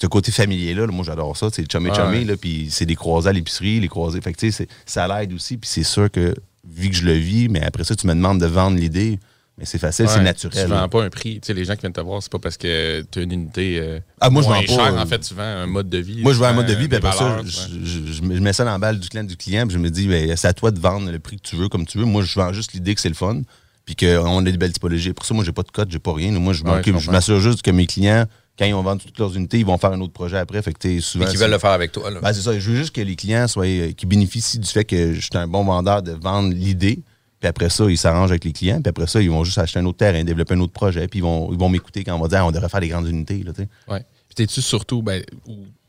Ce 0.00 0.08
côté 0.08 0.32
familier-là, 0.32 0.86
là, 0.86 0.92
moi 0.92 1.04
j'adore 1.04 1.36
ça, 1.36 1.46
c'est 1.52 1.70
chummy 1.70 1.90
Ouais, 1.90 1.94
chummy, 1.94 2.24
là, 2.24 2.36
puis 2.36 2.66
c'est 2.72 2.86
des 2.86 2.96
croisés 2.96 3.28
à 3.28 3.32
l'épicerie, 3.32 3.78
les 3.78 3.86
croisés. 3.86 4.20
Fait 4.20 4.32
que, 4.32 4.44
ça 4.84 5.06
l'aide 5.06 5.32
aussi, 5.32 5.56
puis 5.58 5.70
c'est 5.72 5.84
sûr 5.84 6.10
que, 6.10 6.34
vu 6.68 6.88
que 6.90 6.96
je 6.96 7.04
le 7.04 7.12
vis, 7.12 7.48
mais 7.48 7.62
après 7.62 7.84
ça, 7.84 7.94
tu 7.94 8.08
me 8.08 8.14
demandes 8.14 8.40
de 8.40 8.46
vendre 8.46 8.76
l'idée, 8.76 9.20
mais 9.62 9.66
c'est 9.66 9.78
facile, 9.78 10.08
c'est 10.08 10.20
naturel. 10.20 10.64
Tu 10.66 10.70
vends 10.72 10.88
pas 10.88 11.04
un 11.04 11.08
prix. 11.08 11.34
Tu 11.40 11.46
sais, 11.46 11.54
les 11.54 11.64
gens 11.64 11.74
qui 11.74 11.82
viennent 11.82 11.92
te 11.92 12.00
voir, 12.00 12.20
c'est 12.20 12.32
pas 12.32 12.40
parce 12.40 12.56
que 12.56 13.02
tu 13.10 13.18
as 13.20 13.22
une 13.22 13.30
unité 13.32 13.78
euh, 13.80 14.00
Ah, 14.20 14.28
moi, 14.28 14.42
je 14.42 14.48
vends 14.48 14.54
pas, 14.60 14.66
chère. 14.66 14.94
euh, 14.94 14.98
En 14.98 15.06
fait, 15.06 15.20
tu 15.20 15.34
vends 15.34 15.42
un 15.42 15.66
mode 15.66 15.88
de 15.88 15.98
vie. 15.98 16.20
Moi, 16.20 16.32
je 16.32 16.38
veux 16.38 16.44
un 16.44 16.50
vends 16.50 16.56
mode 16.56 16.66
de 16.66 16.74
vie, 16.74 16.88
puis 16.88 16.96
après 16.96 17.12
ça, 17.12 17.38
je, 17.44 17.56
vends- 17.60 17.66
je- 17.84 18.12
je- 18.12 18.22
mets 18.40 18.52
ça 18.52 18.64
dans 18.64 18.72
la 18.72 18.78
balle 18.78 18.98
du 18.98 19.08
client, 19.08 19.22
du 19.22 19.36
client, 19.36 19.64
puis 19.68 19.74
je 19.74 19.78
me 19.78 19.88
dis, 19.88 20.08
ben, 20.08 20.36
c'est 20.36 20.48
à 20.48 20.52
toi 20.52 20.72
de 20.72 20.80
vendre 20.80 21.10
le 21.12 21.18
prix 21.20 21.36
que 21.36 21.48
tu 21.48 21.54
veux, 21.54 21.68
comme 21.68 21.86
tu 21.86 21.98
veux. 21.98 22.04
Moi, 22.04 22.24
je 22.24 22.34
vends 22.34 22.52
juste 22.52 22.72
l'idée 22.72 22.94
que 22.94 23.00
c'est 23.00 23.08
le 23.08 23.14
fun, 23.14 23.42
puis 23.84 23.94
qu'on 23.94 24.38
a 24.38 24.42
des 24.50 24.56
belles 24.58 24.72
typologies. 24.72 25.12
Pour 25.12 25.24
ça, 25.24 25.32
moi, 25.32 25.44
j'ai 25.44 25.52
pas 25.52 25.62
de 25.62 25.70
code, 25.70 25.90
j'ai 25.92 26.00
pas 26.00 26.12
rien. 26.12 26.32
Moi, 26.32 26.52
je 26.54 26.64
Ouais, 26.64 26.82
m'assure 27.12 27.40
juste 27.40 27.62
que 27.62 27.70
mes 27.70 27.86
clients, 27.86 28.26
quand 28.58 28.64
ils 28.66 28.74
vont 28.74 28.82
vendre 28.82 29.00
toutes 29.00 29.18
leurs 29.18 29.34
unités, 29.36 29.58
ils 29.60 29.64
vont 29.64 29.78
faire 29.78 29.92
un 29.92 30.00
autre 30.00 30.12
projet 30.12 30.38
après. 30.38 30.60
Fait 30.60 30.72
que, 30.74 31.00
souvent. 31.00 31.24
Mais 31.24 31.30
qui 31.30 31.36
c'est- 31.38 31.44
veulent 31.44 31.52
le 31.52 31.58
faire 31.58 31.70
avec 31.70 31.92
toi. 31.92 32.10
Là. 32.10 32.18
Ben, 32.20 32.32
c'est 32.32 32.42
ça. 32.42 32.58
Je 32.58 32.68
veux 32.70 32.76
juste 32.76 32.94
que 32.94 33.00
les 33.00 33.14
clients 33.16 33.46
soient, 33.46 33.64
euh, 33.66 33.92
qui 33.92 34.06
bénéficient 34.06 34.58
du 34.58 34.68
fait 34.68 34.84
que 34.84 35.14
je 35.14 35.20
suis 35.20 35.30
un 35.34 35.46
bon 35.46 35.64
vendeur 35.64 36.02
de 36.02 36.12
vendre 36.12 36.52
l'idée. 36.52 36.98
Puis 37.42 37.48
après 37.48 37.70
ça, 37.70 37.84
ils 37.90 37.98
s'arrangent 37.98 38.30
avec 38.30 38.44
les 38.44 38.52
clients. 38.52 38.80
Puis 38.80 38.88
après 38.90 39.08
ça, 39.08 39.20
ils 39.20 39.28
vont 39.28 39.42
juste 39.42 39.58
acheter 39.58 39.80
un 39.80 39.84
autre 39.86 39.98
terrain, 39.98 40.22
développer 40.22 40.54
un 40.54 40.60
autre 40.60 40.72
projet. 40.72 41.08
Puis 41.08 41.18
ils 41.18 41.22
vont, 41.22 41.52
ils 41.52 41.58
vont 41.58 41.68
m'écouter 41.68 42.04
quand 42.04 42.14
on 42.14 42.20
va 42.22 42.28
dire, 42.28 42.38
Ah, 42.38 42.46
on 42.46 42.52
devrait 42.52 42.68
faire 42.68 42.80
des 42.80 42.86
grandes 42.88 43.08
unités. 43.08 43.42
Là. 43.42 43.50
Ouais. 43.88 44.04
Puis 44.28 44.36
t'es-tu 44.36 44.62
surtout 44.62 45.02
ben, 45.02 45.24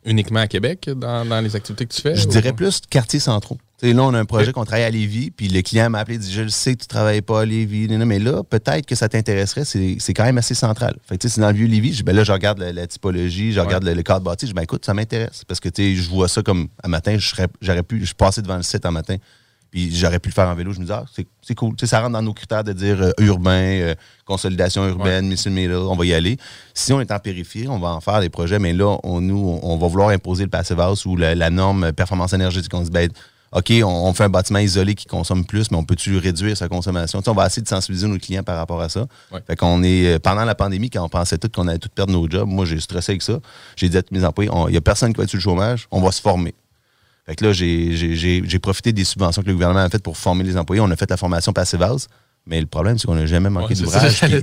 uniquement 0.03 0.39
à 0.39 0.47
Québec 0.47 0.89
dans, 0.95 1.23
dans 1.25 1.39
les 1.41 1.55
activités 1.55 1.85
que 1.85 1.93
tu 1.93 2.01
fais? 2.01 2.15
Je 2.15 2.25
ou- 2.25 2.31
dirais 2.31 2.53
plus 2.53 2.81
quartiers 2.89 3.19
centraux. 3.19 3.59
Là, 3.83 4.01
on 4.01 4.13
a 4.13 4.19
un 4.19 4.23
projet 4.25 4.53
qu'on 4.53 4.63
travaille 4.63 4.85
à 4.85 4.89
Lévis, 4.89 5.29
puis 5.29 5.49
le 5.49 5.61
client 5.61 5.89
m'a 5.89 5.99
appelé 5.99 6.15
et 6.15 6.19
dit 6.19 6.31
Je 6.31 6.41
le 6.41 6.49
sais 6.49 6.73
que 6.73 6.79
tu 6.79 6.85
ne 6.85 6.87
travailles 6.87 7.21
pas 7.21 7.41
à 7.41 7.45
Lévis, 7.45 7.87
non, 7.89 8.05
mais 8.05 8.17
là, 8.17 8.41
peut-être 8.41 8.85
que 8.85 8.95
ça 8.95 9.09
t'intéresserait, 9.09 9.65
c'est 9.65 9.97
c'est 9.99 10.13
quand 10.13 10.23
même 10.23 10.37
assez 10.37 10.55
central. 10.55 10.95
Fait 11.05 11.17
que, 11.17 11.21
tu 11.23 11.27
sais, 11.27 11.35
c'est 11.35 11.41
dans 11.41 11.49
le 11.49 11.53
vieux 11.53 11.67
Lévis, 11.67 11.93
je 11.93 12.03
ben 12.03 12.15
là, 12.15 12.23
je 12.23 12.31
regarde 12.31 12.59
la, 12.59 12.71
la 12.71 12.87
typologie, 12.87 13.51
je 13.51 13.59
regarde 13.59 13.83
le, 13.83 13.93
le 13.93 14.01
cadre 14.01 14.21
bâti, 14.21 14.45
je 14.45 14.51
dis 14.51 14.55
ben 14.55 14.61
écoute, 14.61 14.85
ça 14.85 14.93
m'intéresse. 14.93 15.43
Parce 15.45 15.59
que 15.59 15.67
je 15.75 16.09
vois 16.09 16.29
ça 16.29 16.41
comme 16.41 16.69
un 16.81 16.87
matin, 16.87 17.17
je 17.19 17.27
serais- 17.27 17.47
j'aurais 17.61 17.83
pu, 17.83 18.05
je 18.05 18.13
passais 18.13 18.41
devant 18.41 18.55
le 18.55 18.63
site 18.63 18.85
un 18.85 18.91
matin, 18.91 19.17
puis 19.73 19.89
j'aurais 19.91 20.19
pu 20.19 20.29
le 20.29 20.35
faire 20.35 20.47
en 20.47 20.53
vélo. 20.53 20.71
Je 20.71 20.79
me 20.79 20.85
dis, 20.85 20.91
ah, 20.91 21.03
c'est 21.41 21.55
cool. 21.55 21.73
Ça 21.83 21.99
rentre 21.99 22.11
dans 22.11 22.21
nos 22.21 22.35
critères 22.35 22.63
de 22.63 22.73
dire 22.73 23.01
euh, 23.01 23.11
urbain, 23.17 23.51
euh, 23.51 23.95
consolidation 24.23 24.87
urbaine, 24.87 25.27
mission 25.27 25.49
middle, 25.49 25.73
on 25.73 25.95
va 25.95 26.05
y 26.05 26.13
aller. 26.13 26.37
Si 26.75 26.93
on 26.93 27.01
est 27.01 27.11
en 27.11 27.17
périphérie, 27.17 27.67
on 27.67 27.79
va 27.79 27.87
en 27.87 27.99
faire 27.99 28.21
des 28.21 28.29
projets, 28.29 28.59
mais 28.59 28.71
là, 28.71 28.99
on, 29.01 29.19
nous, 29.19 29.59
on 29.63 29.77
va 29.77 29.87
vouloir 29.87 30.09
imposer 30.09 30.43
le 30.43 30.51
passive 30.51 30.79
house 30.79 31.07
ou 31.07 31.15
la, 31.15 31.33
la 31.33 31.49
norme 31.49 31.91
performance 31.91 32.33
énergétique. 32.33 32.71
On 32.75 32.81
se 32.81 32.91
dit, 32.91 32.91
ben, 32.91 33.09
OK, 33.51 33.71
on, 33.83 33.87
on 33.87 34.13
fait 34.13 34.25
un 34.25 34.29
bâtiment 34.29 34.59
isolé 34.59 34.93
qui 34.93 35.07
consomme 35.07 35.43
plus, 35.43 35.71
mais 35.71 35.77
on 35.77 35.83
peut-tu 35.83 36.17
réduire 36.17 36.55
sa 36.55 36.67
consommation? 36.67 37.19
On 37.25 37.33
va 37.33 37.47
essayer 37.47 37.63
de 37.63 37.67
sensibiliser 37.67 38.07
nos 38.07 38.19
clients 38.19 38.43
par 38.43 38.57
rapport 38.57 38.79
à 38.79 38.89
ça. 38.89 39.07
Ouais. 39.31 39.39
Fait 39.47 39.55
qu'on 39.55 39.81
est, 39.81 40.05
euh, 40.05 40.19
pendant 40.19 40.45
la 40.45 40.53
pandémie, 40.53 40.91
quand 40.91 41.03
on 41.03 41.09
pensait 41.09 41.39
tout 41.39 41.49
qu'on 41.49 41.67
allait 41.67 41.79
tout 41.79 41.89
perdre 41.89 42.13
nos 42.13 42.29
jobs, 42.29 42.47
moi, 42.47 42.65
j'ai 42.65 42.79
stressé 42.79 43.13
avec 43.13 43.23
ça. 43.23 43.39
J'ai 43.75 43.89
dit 43.89 43.97
à 43.97 44.03
tous 44.03 44.13
mes 44.13 44.23
employés, 44.23 44.51
il 44.67 44.71
n'y 44.71 44.77
a 44.77 44.81
personne 44.81 45.13
qui 45.13 45.17
va 45.17 45.23
être 45.23 45.29
sur 45.31 45.37
le 45.37 45.41
chômage, 45.41 45.87
on 45.89 45.99
va 45.99 46.11
se 46.11 46.21
former. 46.21 46.53
Fait 47.25 47.35
que 47.35 47.45
là, 47.45 47.53
j'ai- 47.53 48.59
profité 48.59 48.91
des 48.91 49.05
subventions 49.05 49.41
que 49.41 49.47
le 49.47 49.53
gouvernement 49.53 49.79
a 49.81 49.89
faites 49.89 50.03
pour 50.03 50.17
former 50.17 50.43
les 50.43 50.57
employés. 50.57 50.81
On 50.81 50.91
a 50.91 50.95
fait 50.95 51.09
la 51.09 51.17
formation 51.17 51.53
Passive 51.53 51.81
House. 51.81 52.07
Mais 52.45 52.59
le 52.59 52.65
problème, 52.67 52.97
c'est 52.97 53.07
qu'on 53.07 53.15
n'a 53.15 53.25
jamais 53.25 53.49
manqué 53.49 53.73
Ouais, 53.73 53.79
d'ouvrage. 53.81 54.11
ça, 54.19 54.27
puis- 54.27 54.35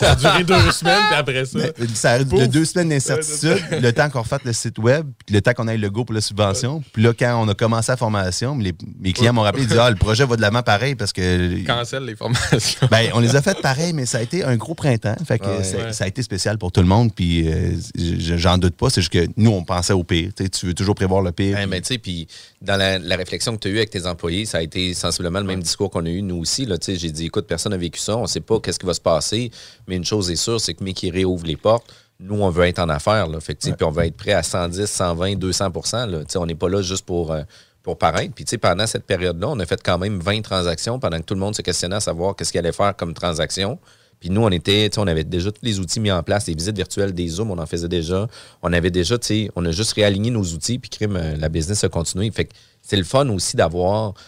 a 0.00 0.14
duré 0.16 0.42
deux 0.44 0.70
semaines, 0.72 0.98
puis 1.08 1.16
après 1.16 1.44
ça. 1.44 1.58
Mais, 1.60 1.72
ça 1.94 2.18
Pouf. 2.24 2.48
deux 2.48 2.64
semaines 2.64 2.88
d'incertitude, 2.88 3.58
le 3.80 3.92
temps 3.92 4.10
qu'on 4.10 4.22
refasse 4.22 4.40
le 4.44 4.52
site 4.52 4.78
web, 4.80 5.06
puis 5.24 5.32
le 5.34 5.40
temps 5.40 5.52
qu'on 5.52 5.68
ait 5.68 5.76
le 5.76 5.88
go 5.88 6.04
pour 6.04 6.14
la 6.14 6.20
subvention. 6.20 6.82
Puis 6.92 7.04
là, 7.04 7.12
quand 7.16 7.40
on 7.40 7.48
a 7.48 7.54
commencé 7.54 7.92
la 7.92 7.96
formation, 7.96 8.58
les- 8.58 8.74
mes 9.00 9.12
clients 9.12 9.32
m'ont 9.32 9.42
rappelé, 9.42 9.62
ils 9.62 9.68
disaient 9.68 9.78
Ah, 9.80 9.90
le 9.90 9.96
projet 9.96 10.24
va 10.26 10.34
de 10.34 10.40
l'avant 10.40 10.62
pareil 10.62 10.96
parce 10.96 11.12
que. 11.12 11.64
Cancel 11.64 12.04
les 12.04 12.16
formations. 12.16 12.88
Ben, 12.90 13.10
on 13.14 13.20
les 13.20 13.36
a 13.36 13.42
faites 13.42 13.62
pareil, 13.62 13.92
mais 13.92 14.06
ça 14.06 14.18
a 14.18 14.22
été 14.22 14.42
un 14.42 14.56
gros 14.56 14.74
printemps. 14.74 15.14
Fait 15.24 15.38
que 15.38 15.46
Ouais. 15.46 15.62
ça, 15.62 15.76
Ouais. 15.76 15.92
ça 15.92 16.02
a 16.04 16.08
été 16.08 16.22
spécial 16.22 16.58
pour 16.58 16.72
tout 16.72 16.80
le 16.80 16.88
monde. 16.88 17.14
Puis 17.14 17.48
euh, 17.48 17.70
je- 17.96 18.36
j'en 18.36 18.58
doute 18.58 18.74
pas. 18.74 18.90
C'est 18.90 19.02
juste 19.02 19.12
que 19.12 19.24
nous, 19.36 19.52
on 19.52 19.62
pensait 19.62 19.92
au 19.92 20.02
pire. 20.02 20.30
Tu 20.52 20.66
veux 20.66 20.74
toujours 20.74 20.96
prévoir 20.96 21.22
le 21.22 21.30
pire. 21.30 21.56
Ouais, 21.56 21.66
mais 21.68 21.80
tu 21.80 21.88
sais, 21.94 21.98
puis 21.98 22.26
dans 22.60 22.76
la, 22.76 22.98
la 22.98 23.16
réflexion 23.16 23.54
que 23.56 23.60
tu 23.60 23.68
as 23.68 23.70
eue 23.70 23.76
avec 23.76 23.90
tes 23.90 24.04
employés, 24.06 24.46
ça 24.46 24.58
a 24.58 24.62
été 24.62 24.94
sensiblement 24.94 25.38
le 25.38 25.46
même 25.46 25.62
discours 25.62 25.90
qu'on 25.90 26.04
a 26.06 26.08
eu 26.10 26.22
nous 26.22 26.38
aussi. 26.38 26.66
là. 26.66 26.76
Tu 26.78 26.86
sais, 26.94 26.98
J'ai 26.98 27.10
dit, 27.12 27.28
écoute, 27.36 27.46
personne 27.46 27.72
n'a 27.72 27.78
vécu 27.78 28.00
ça, 28.00 28.16
on 28.16 28.26
sait 28.26 28.40
pas 28.40 28.60
qu'est-ce 28.60 28.78
qui 28.78 28.86
va 28.86 28.94
se 28.94 29.00
passer, 29.00 29.50
mais 29.86 29.96
une 29.96 30.04
chose 30.04 30.30
est 30.30 30.36
sûre, 30.36 30.60
c'est 30.60 30.74
que 30.74 30.82
mais 30.82 30.92
qui 30.92 31.10
réouvre 31.10 31.46
les 31.46 31.56
portes, 31.56 31.92
nous, 32.18 32.40
on 32.40 32.50
veut 32.50 32.64
être 32.64 32.78
en 32.78 32.88
affaires. 32.88 33.28
Là. 33.28 33.40
Fait 33.40 33.54
Puis 33.54 33.74
on 33.82 33.90
va 33.90 34.06
être 34.06 34.16
prêt 34.16 34.32
à 34.32 34.42
110, 34.42 34.86
120, 34.86 35.36
200 35.36 35.70
là. 35.92 36.22
On 36.36 36.46
n'est 36.46 36.54
pas 36.54 36.68
là 36.68 36.80
juste 36.80 37.04
pour, 37.04 37.32
euh, 37.32 37.42
pour 37.82 37.98
paraître. 37.98 38.34
Puis 38.34 38.44
pendant 38.58 38.86
cette 38.86 39.04
période-là, 39.04 39.48
on 39.48 39.60
a 39.60 39.66
fait 39.66 39.82
quand 39.82 39.98
même 39.98 40.18
20 40.20 40.42
transactions 40.42 40.98
pendant 40.98 41.18
que 41.18 41.24
tout 41.24 41.34
le 41.34 41.40
monde 41.40 41.54
se 41.54 41.62
questionnait 41.62 41.96
à 41.96 42.00
savoir 42.00 42.34
qu'est-ce 42.34 42.52
qu'il 42.52 42.58
allait 42.58 42.72
faire 42.72 42.96
comme 42.96 43.12
transaction. 43.12 43.78
Puis 44.18 44.30
nous, 44.30 44.40
on 44.40 44.50
était, 44.50 44.88
on 44.96 45.06
avait 45.06 45.24
déjà 45.24 45.52
tous 45.52 45.60
les 45.62 45.78
outils 45.78 46.00
mis 46.00 46.10
en 46.10 46.22
place, 46.22 46.46
les 46.46 46.54
visites 46.54 46.76
virtuelles, 46.76 47.12
des 47.12 47.28
Zooms, 47.28 47.50
on 47.50 47.58
en 47.58 47.66
faisait 47.66 47.88
déjà. 47.88 48.28
On 48.62 48.72
avait 48.72 48.90
déjà, 48.90 49.18
tu 49.18 49.26
sais, 49.26 49.50
on 49.56 49.64
a 49.66 49.72
juste 49.72 49.92
réaligné 49.92 50.30
nos 50.30 50.42
outils, 50.42 50.78
puis 50.78 50.88
crime, 50.88 51.16
euh, 51.16 51.36
la 51.36 51.50
business 51.50 51.84
a 51.84 51.90
continué. 51.90 52.30
Fait 52.30 52.46
que 52.46 52.54
c'est 52.80 52.96
le 52.96 53.04
fun 53.04 53.28
aussi 53.28 53.56
d'avoir, 53.56 54.14
tu 54.14 54.22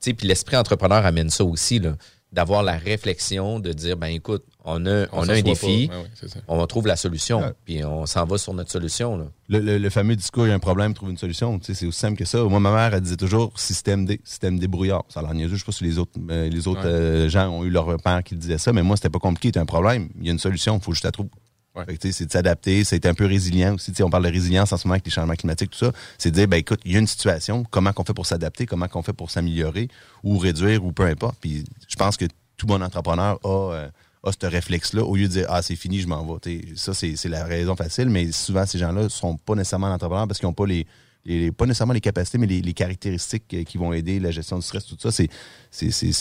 sais, 0.00 0.14
puis 0.14 0.28
l'esprit 0.28 0.56
entrepreneur 0.56 1.04
amène 1.04 1.30
ça 1.30 1.44
aussi, 1.44 1.80
là, 1.80 1.96
d'avoir 2.34 2.62
la 2.64 2.76
réflexion, 2.76 3.60
de 3.60 3.72
dire, 3.72 3.96
ben 3.96 4.08
écoute, 4.08 4.44
on 4.64 4.84
a, 4.86 5.06
on 5.12 5.28
a 5.28 5.34
un 5.34 5.40
défi, 5.42 5.88
c'est 6.14 6.28
ça. 6.28 6.40
on 6.48 6.66
trouve 6.66 6.86
la 6.86 6.96
solution, 6.96 7.40
Ouais. 7.40 7.52
puis 7.64 7.84
on 7.84 8.06
s'en 8.06 8.24
va 8.24 8.38
sur 8.38 8.52
notre 8.54 8.70
solution. 8.72 9.16
Là. 9.16 9.26
Le, 9.48 9.60
le- 9.60 9.78
le 9.78 9.90
fameux 9.90 10.16
discours, 10.16 10.46
il 10.46 10.48
y 10.48 10.52
a 10.52 10.54
un 10.54 10.58
problème, 10.58 10.94
trouve 10.94 11.10
une 11.10 11.16
solution. 11.18 11.58
Tu 11.58 11.66
sais, 11.66 11.74
c'est 11.74 11.86
aussi 11.86 11.98
simple 12.00 12.16
que 12.18 12.24
ça. 12.24 12.42
Moi, 12.42 12.58
ma 12.60 12.72
mère, 12.72 12.92
elle 12.92 13.00
disait 13.02 13.16
toujours 13.16 13.58
système 13.58 14.04
D, 14.04 14.20
système 14.24 14.58
débrouillard. 14.58 15.04
Ça 15.08 15.22
l'air 15.22 15.32
niaiseux. 15.34 15.54
Je 15.54 15.60
sais 15.60 15.64
pas 15.66 15.72
si 15.72 15.84
les 15.84 15.98
autres, 15.98 16.12
euh, 16.30 16.48
les 16.48 16.66
autres 16.66 16.80
Ouais. 16.80 16.86
euh, 16.86 17.28
gens 17.28 17.48
ont 17.50 17.62
eu 17.64 17.70
leur 17.70 17.96
père 18.02 18.22
qui 18.24 18.34
disait 18.34 18.58
ça, 18.58 18.72
mais 18.72 18.82
moi, 18.82 18.96
c'était 18.96 19.10
pas 19.10 19.18
compliqué. 19.20 19.48
Il 19.50 19.54
y 19.54 19.58
a 19.58 19.62
un 19.62 19.66
problème. 19.66 20.08
Il 20.18 20.26
y 20.26 20.28
a 20.28 20.32
une 20.32 20.38
solution. 20.38 20.76
Il 20.76 20.82
faut 20.82 20.92
juste 20.92 21.04
la 21.04 21.12
trouver. 21.12 21.30
Ouais. 21.76 21.84
C'est 22.00 22.26
de 22.26 22.30
s'adapter, 22.32 22.84
c'est 22.84 22.96
d'être 23.00 23.06
un 23.06 23.14
peu 23.14 23.26
résilient 23.26 23.74
aussi. 23.74 23.90
Tu 23.90 23.96
sais, 23.96 24.02
on 24.04 24.10
parle 24.10 24.24
de 24.26 24.30
résilience 24.30 24.72
en 24.72 24.76
ce 24.76 24.86
moment 24.86 24.94
avec 24.94 25.04
les 25.06 25.10
changements 25.10 25.34
climatiques, 25.34 25.70
tout 25.70 25.78
ça. 25.78 25.90
C'est 26.18 26.30
de 26.30 26.36
dire, 26.36 26.46
ben 26.46 26.56
écoute, 26.58 26.80
il 26.84 26.92
y 26.92 26.96
a 26.96 26.98
une 27.00 27.06
situation, 27.08 27.64
comment 27.70 27.92
qu'on 27.92 28.04
fait 28.04 28.14
pour 28.14 28.26
s'adapter, 28.26 28.64
comment 28.66 28.86
qu'on 28.86 29.02
fait 29.02 29.12
pour 29.12 29.30
s'améliorer 29.30 29.88
ou 30.22 30.38
réduire 30.38 30.84
ou 30.84 30.92
peu 30.92 31.04
importe. 31.04 31.36
Puis 31.40 31.64
je 31.88 31.96
pense 31.96 32.16
que 32.16 32.26
tout 32.56 32.66
bon 32.66 32.80
entrepreneur 32.80 33.40
a, 33.42 33.48
euh, 33.72 33.88
a 34.22 34.30
ce 34.30 34.46
réflexe-là 34.46 35.02
au 35.04 35.16
lieu 35.16 35.24
de 35.26 35.32
dire, 35.32 35.46
ah, 35.48 35.62
c'est 35.62 35.74
fini, 35.74 35.98
je 36.00 36.06
m'en 36.06 36.24
vais. 36.24 36.60
Ça, 36.76 36.94
c'est 36.94 37.16
c'est 37.16 37.28
la 37.28 37.44
raison 37.44 37.74
facile, 37.74 38.08
mais 38.08 38.30
souvent, 38.30 38.64
ces 38.66 38.78
gens-là 38.78 39.08
sont 39.08 39.36
pas 39.36 39.56
nécessairement 39.56 39.88
entrepreneurs 39.92 40.28
parce 40.28 40.38
qu'ils 40.38 40.46
n'ont 40.48 40.52
pas 40.54 40.66
les, 40.66 40.86
les- 41.24 41.50
pas 41.50 41.66
nécessairement 41.66 41.92
les 41.94 42.00
capacités, 42.00 42.38
mais 42.38 42.46
les, 42.46 42.62
les 42.62 42.72
caractéristiques 42.74 43.52
euh, 43.52 43.64
qui 43.64 43.78
vont 43.78 43.92
aider 43.92 44.20
la 44.20 44.30
gestion 44.30 44.58
du 44.58 44.62
stress, 44.64 44.86
tout 44.86 44.96
ça. 44.96 45.10
C'est 45.10 45.28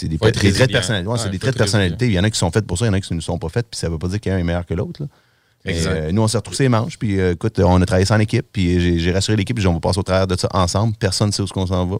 des, 0.07 0.17
des 0.41 0.51
traits 0.53 0.69
de 0.69 0.73
personnalité. 0.73 1.07
Ouais, 1.09 1.17
des 1.29 1.37
traits 1.39 1.53
de 1.53 1.57
personnalité. 1.59 2.07
Il 2.07 2.13
y 2.13 2.19
en 2.19 2.23
a 2.23 2.29
qui 2.31 2.39
sont 2.39 2.49
faits 2.49 2.65
pour 2.65 2.79
ça, 2.79 2.85
il 2.85 2.87
y 2.87 2.89
en 2.91 2.93
a 2.93 3.01
qui 3.01 3.13
ne 3.13 3.19
sont 3.21 3.37
pas 3.37 3.49
faits, 3.49 3.67
puis 3.69 3.79
ça 3.79 3.87
veut 3.87 3.99
pas 3.99 4.07
dire 4.07 4.19
qu'un 4.19 4.39
est 4.39 4.43
meilleur 4.43 4.65
que 4.65 4.73
l'autre. 4.73 5.03
Exact. 5.65 5.91
euh, 5.91 6.11
nous, 6.11 6.21
on 6.21 6.27
s'est 6.27 6.37
retroussé 6.37 6.63
les 6.63 6.69
manches, 6.69 6.97
puis 6.97 7.19
euh, 7.19 7.33
écoute, 7.33 7.59
on 7.59 7.81
a 7.81 7.85
travaillé 7.85 8.05
ça 8.05 8.15
en 8.15 8.19
équipe, 8.19 8.45
puis 8.51 8.79
j'ai 8.79 8.99
j'ai 8.99 9.11
rassuré 9.11 9.37
l'équipe, 9.37 9.55
puis 9.55 9.65
on 9.67 9.73
va 9.73 9.79
passer 9.79 9.99
au 9.99 10.03
travers 10.03 10.27
de 10.27 10.37
ça 10.37 10.49
ensemble. 10.51 10.95
Personne 10.97 11.27
ne 11.27 11.31
sait 11.31 11.41
où 11.41 11.45
est-ce 11.45 11.53
qu'on 11.53 11.67
s'en 11.67 11.85
va. 11.85 11.97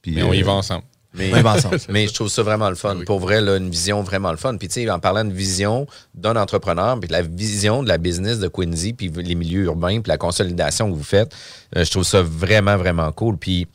Puis, 0.00 0.14
Mais 0.14 0.22
on 0.22 0.32
y 0.32 0.42
euh, 0.42 0.46
va 0.46 0.52
ensemble. 0.52 0.84
Mais, 1.14 1.32
On 1.32 1.36
y 1.38 1.42
va 1.42 1.54
ensemble. 1.54 1.78
mais 1.88 2.06
je 2.06 2.14
trouve 2.14 2.28
ça 2.28 2.42
vraiment 2.42 2.68
le 2.68 2.74
fun. 2.76 2.96
Oui. 2.96 3.04
Pour 3.04 3.20
vrai, 3.20 3.40
là, 3.40 3.56
une 3.56 3.70
vision 3.70 4.02
vraiment 4.02 4.30
le 4.30 4.36
fun. 4.36 4.56
Puis, 4.56 4.68
tu 4.68 4.74
sais, 4.74 4.90
en 4.90 4.98
parlant 4.98 5.24
de 5.24 5.32
vision 5.32 5.86
d'un 6.14 6.36
entrepreneur, 6.36 6.98
puis 7.00 7.08
de 7.08 7.12
la 7.12 7.22
vision 7.22 7.82
de 7.82 7.88
la 7.88 7.98
business 7.98 8.38
de 8.38 8.48
Quincy, 8.48 8.92
puis 8.92 9.08
les 9.08 9.34
milieux 9.34 9.64
urbains, 9.64 10.00
puis 10.00 10.08
la 10.08 10.18
consolidation 10.18 10.90
que 10.90 10.96
vous 10.96 11.04
faites, 11.04 11.34
euh, 11.76 11.84
je 11.84 11.90
trouve 11.90 12.04
ça 12.04 12.22
vraiment, 12.22 12.76
vraiment 12.76 13.10
cool. 13.12 13.36
Puis, 13.38 13.66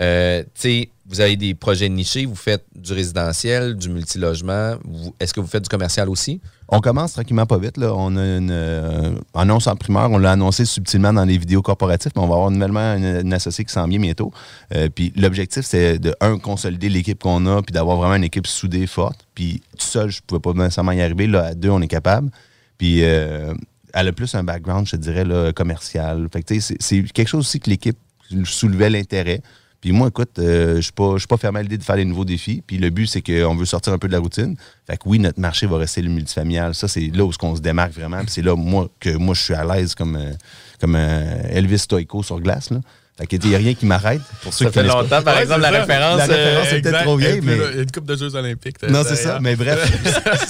euh, 0.00 0.42
tu 0.42 0.48
sais, 0.54 0.90
vous 1.08 1.20
avez 1.20 1.36
des 1.36 1.54
projets 1.54 1.88
nichés, 1.88 2.26
vous 2.26 2.34
faites 2.34 2.64
du 2.74 2.92
résidentiel, 2.92 3.76
du 3.76 3.88
multilogement. 3.88 4.76
Est-ce 5.20 5.32
que 5.32 5.40
vous 5.40 5.46
faites 5.46 5.62
du 5.62 5.68
commercial 5.68 6.08
aussi? 6.08 6.40
On 6.68 6.80
commence 6.80 7.12
tranquillement 7.12 7.46
pas 7.46 7.58
vite. 7.58 7.76
Là. 7.76 7.94
On 7.94 8.16
a 8.16 8.36
une 8.36 8.50
euh, 8.50 9.14
annonce 9.32 9.68
en 9.68 9.76
primeur. 9.76 10.10
On 10.10 10.18
l'a 10.18 10.32
annoncé 10.32 10.64
subtilement 10.64 11.12
dans 11.12 11.24
les 11.24 11.38
vidéos 11.38 11.62
corporatives, 11.62 12.10
mais 12.16 12.22
on 12.22 12.26
va 12.26 12.34
avoir 12.34 12.50
nouvellement 12.50 12.96
une, 12.96 13.32
associée 13.32 13.64
qui 13.64 13.72
s'en 13.72 13.86
vient 13.86 14.00
bientôt. 14.00 14.32
Euh, 14.74 14.88
puis 14.92 15.12
l'objectif, 15.16 15.64
c'est 15.64 16.00
de, 16.00 16.12
un, 16.20 16.38
consolider 16.38 16.88
l'équipe 16.88 17.22
qu'on 17.22 17.46
a, 17.46 17.62
puis 17.62 17.72
d'avoir 17.72 17.98
vraiment 17.98 18.16
une 18.16 18.24
équipe 18.24 18.48
soudée, 18.48 18.88
forte. 18.88 19.28
Puis 19.34 19.62
tout 19.78 19.86
seul, 19.86 20.10
je 20.10 20.20
pouvais 20.26 20.40
pas 20.40 20.52
nécessairement 20.54 20.92
y 20.92 21.02
arriver. 21.02 21.28
Là, 21.28 21.44
à 21.44 21.54
deux, 21.54 21.70
on 21.70 21.80
est 21.82 21.88
capable. 21.88 22.30
Puis 22.78 23.04
euh, 23.04 23.54
elle 23.94 24.08
a 24.08 24.12
plus 24.12 24.34
un 24.34 24.42
background, 24.42 24.86
je 24.88 24.96
te 24.96 24.96
dirais, 24.96 25.24
commercial. 25.54 26.26
Fait 26.32 26.42
que, 26.42 26.60
c'est 26.60 26.76
c'est 26.80 27.02
quelque 27.12 27.28
chose 27.28 27.46
aussi 27.46 27.60
que 27.60 27.70
l'équipe 27.70 27.96
soulevait 28.44 28.90
l'intérêt. 28.90 29.40
Puis 29.80 29.92
moi, 29.92 30.08
écoute, 30.08 30.38
euh, 30.38 30.72
je 30.72 30.76
ne 30.76 30.80
suis 30.80 30.92
pas, 30.92 31.12
je 31.14 31.18
suis 31.18 31.26
pas 31.26 31.36
fermé 31.36 31.60
à 31.60 31.62
l'idée 31.62 31.78
de 31.78 31.82
faire 31.84 31.96
des 31.96 32.04
nouveaux 32.04 32.24
défis. 32.24 32.62
Puis 32.66 32.78
le 32.78 32.90
but, 32.90 33.06
c'est 33.06 33.20
qu'on 33.22 33.54
veut 33.54 33.66
sortir 33.66 33.92
un 33.92 33.98
peu 33.98 34.08
de 34.08 34.12
la 34.12 34.18
routine. 34.18 34.56
Fait 34.86 34.96
que 34.96 35.02
oui, 35.06 35.18
notre 35.18 35.38
marché 35.40 35.66
va 35.66 35.76
rester 35.78 36.02
le 36.02 36.08
multifamilial. 36.10 36.74
Ça, 36.74 36.88
c'est 36.88 37.08
là 37.14 37.24
où 37.24 37.30
on 37.42 37.56
se 37.56 37.60
démarque 37.60 37.92
vraiment. 37.92 38.18
Puis 38.20 38.30
c'est 38.30 38.42
là 38.42 38.56
moi, 38.56 38.88
que 39.00 39.10
moi, 39.10 39.34
je 39.34 39.42
suis 39.42 39.54
à 39.54 39.64
l'aise 39.64 39.94
comme, 39.94 40.16
euh, 40.16 40.32
comme 40.80 40.96
euh, 40.96 41.42
Elvis 41.50 41.78
Stoico 41.80 42.22
sur 42.22 42.40
glace. 42.40 42.70
Là. 42.70 42.78
Fait 43.18 43.26
qu'il 43.26 43.40
n'y 43.48 43.54
a 43.54 43.58
rien 43.58 43.72
qui 43.74 43.86
m'arrête. 43.86 44.20
Pour 44.42 44.52
ceux 44.52 44.66
Ça 44.66 44.70
qui 44.70 44.78
fait 44.80 44.86
pas. 44.86 45.02
longtemps, 45.02 45.22
par 45.22 45.36
Ouais, 45.36 45.42
exemple, 45.42 45.60
la 45.62 45.72
ça. 45.72 45.80
référence. 45.80 46.18
La 46.18 46.24
euh, 46.24 46.26
référence, 46.28 46.64
c'est 46.68 46.70
peut-être 46.82 46.86
Exact. 46.86 47.02
trop 47.04 47.16
vieille, 47.16 47.40
mais- 47.42 47.56
Il 47.56 47.76
y 47.76 47.78
a 47.78 47.82
une 47.82 47.90
coupe 47.90 48.04
de 48.06 48.16
Jeux 48.16 48.34
olympiques. 48.34 48.76
Non, 48.88 49.02
c'est 49.06 49.16
ça. 49.16 49.38
Mais 49.40 49.56
bref, 49.56 49.90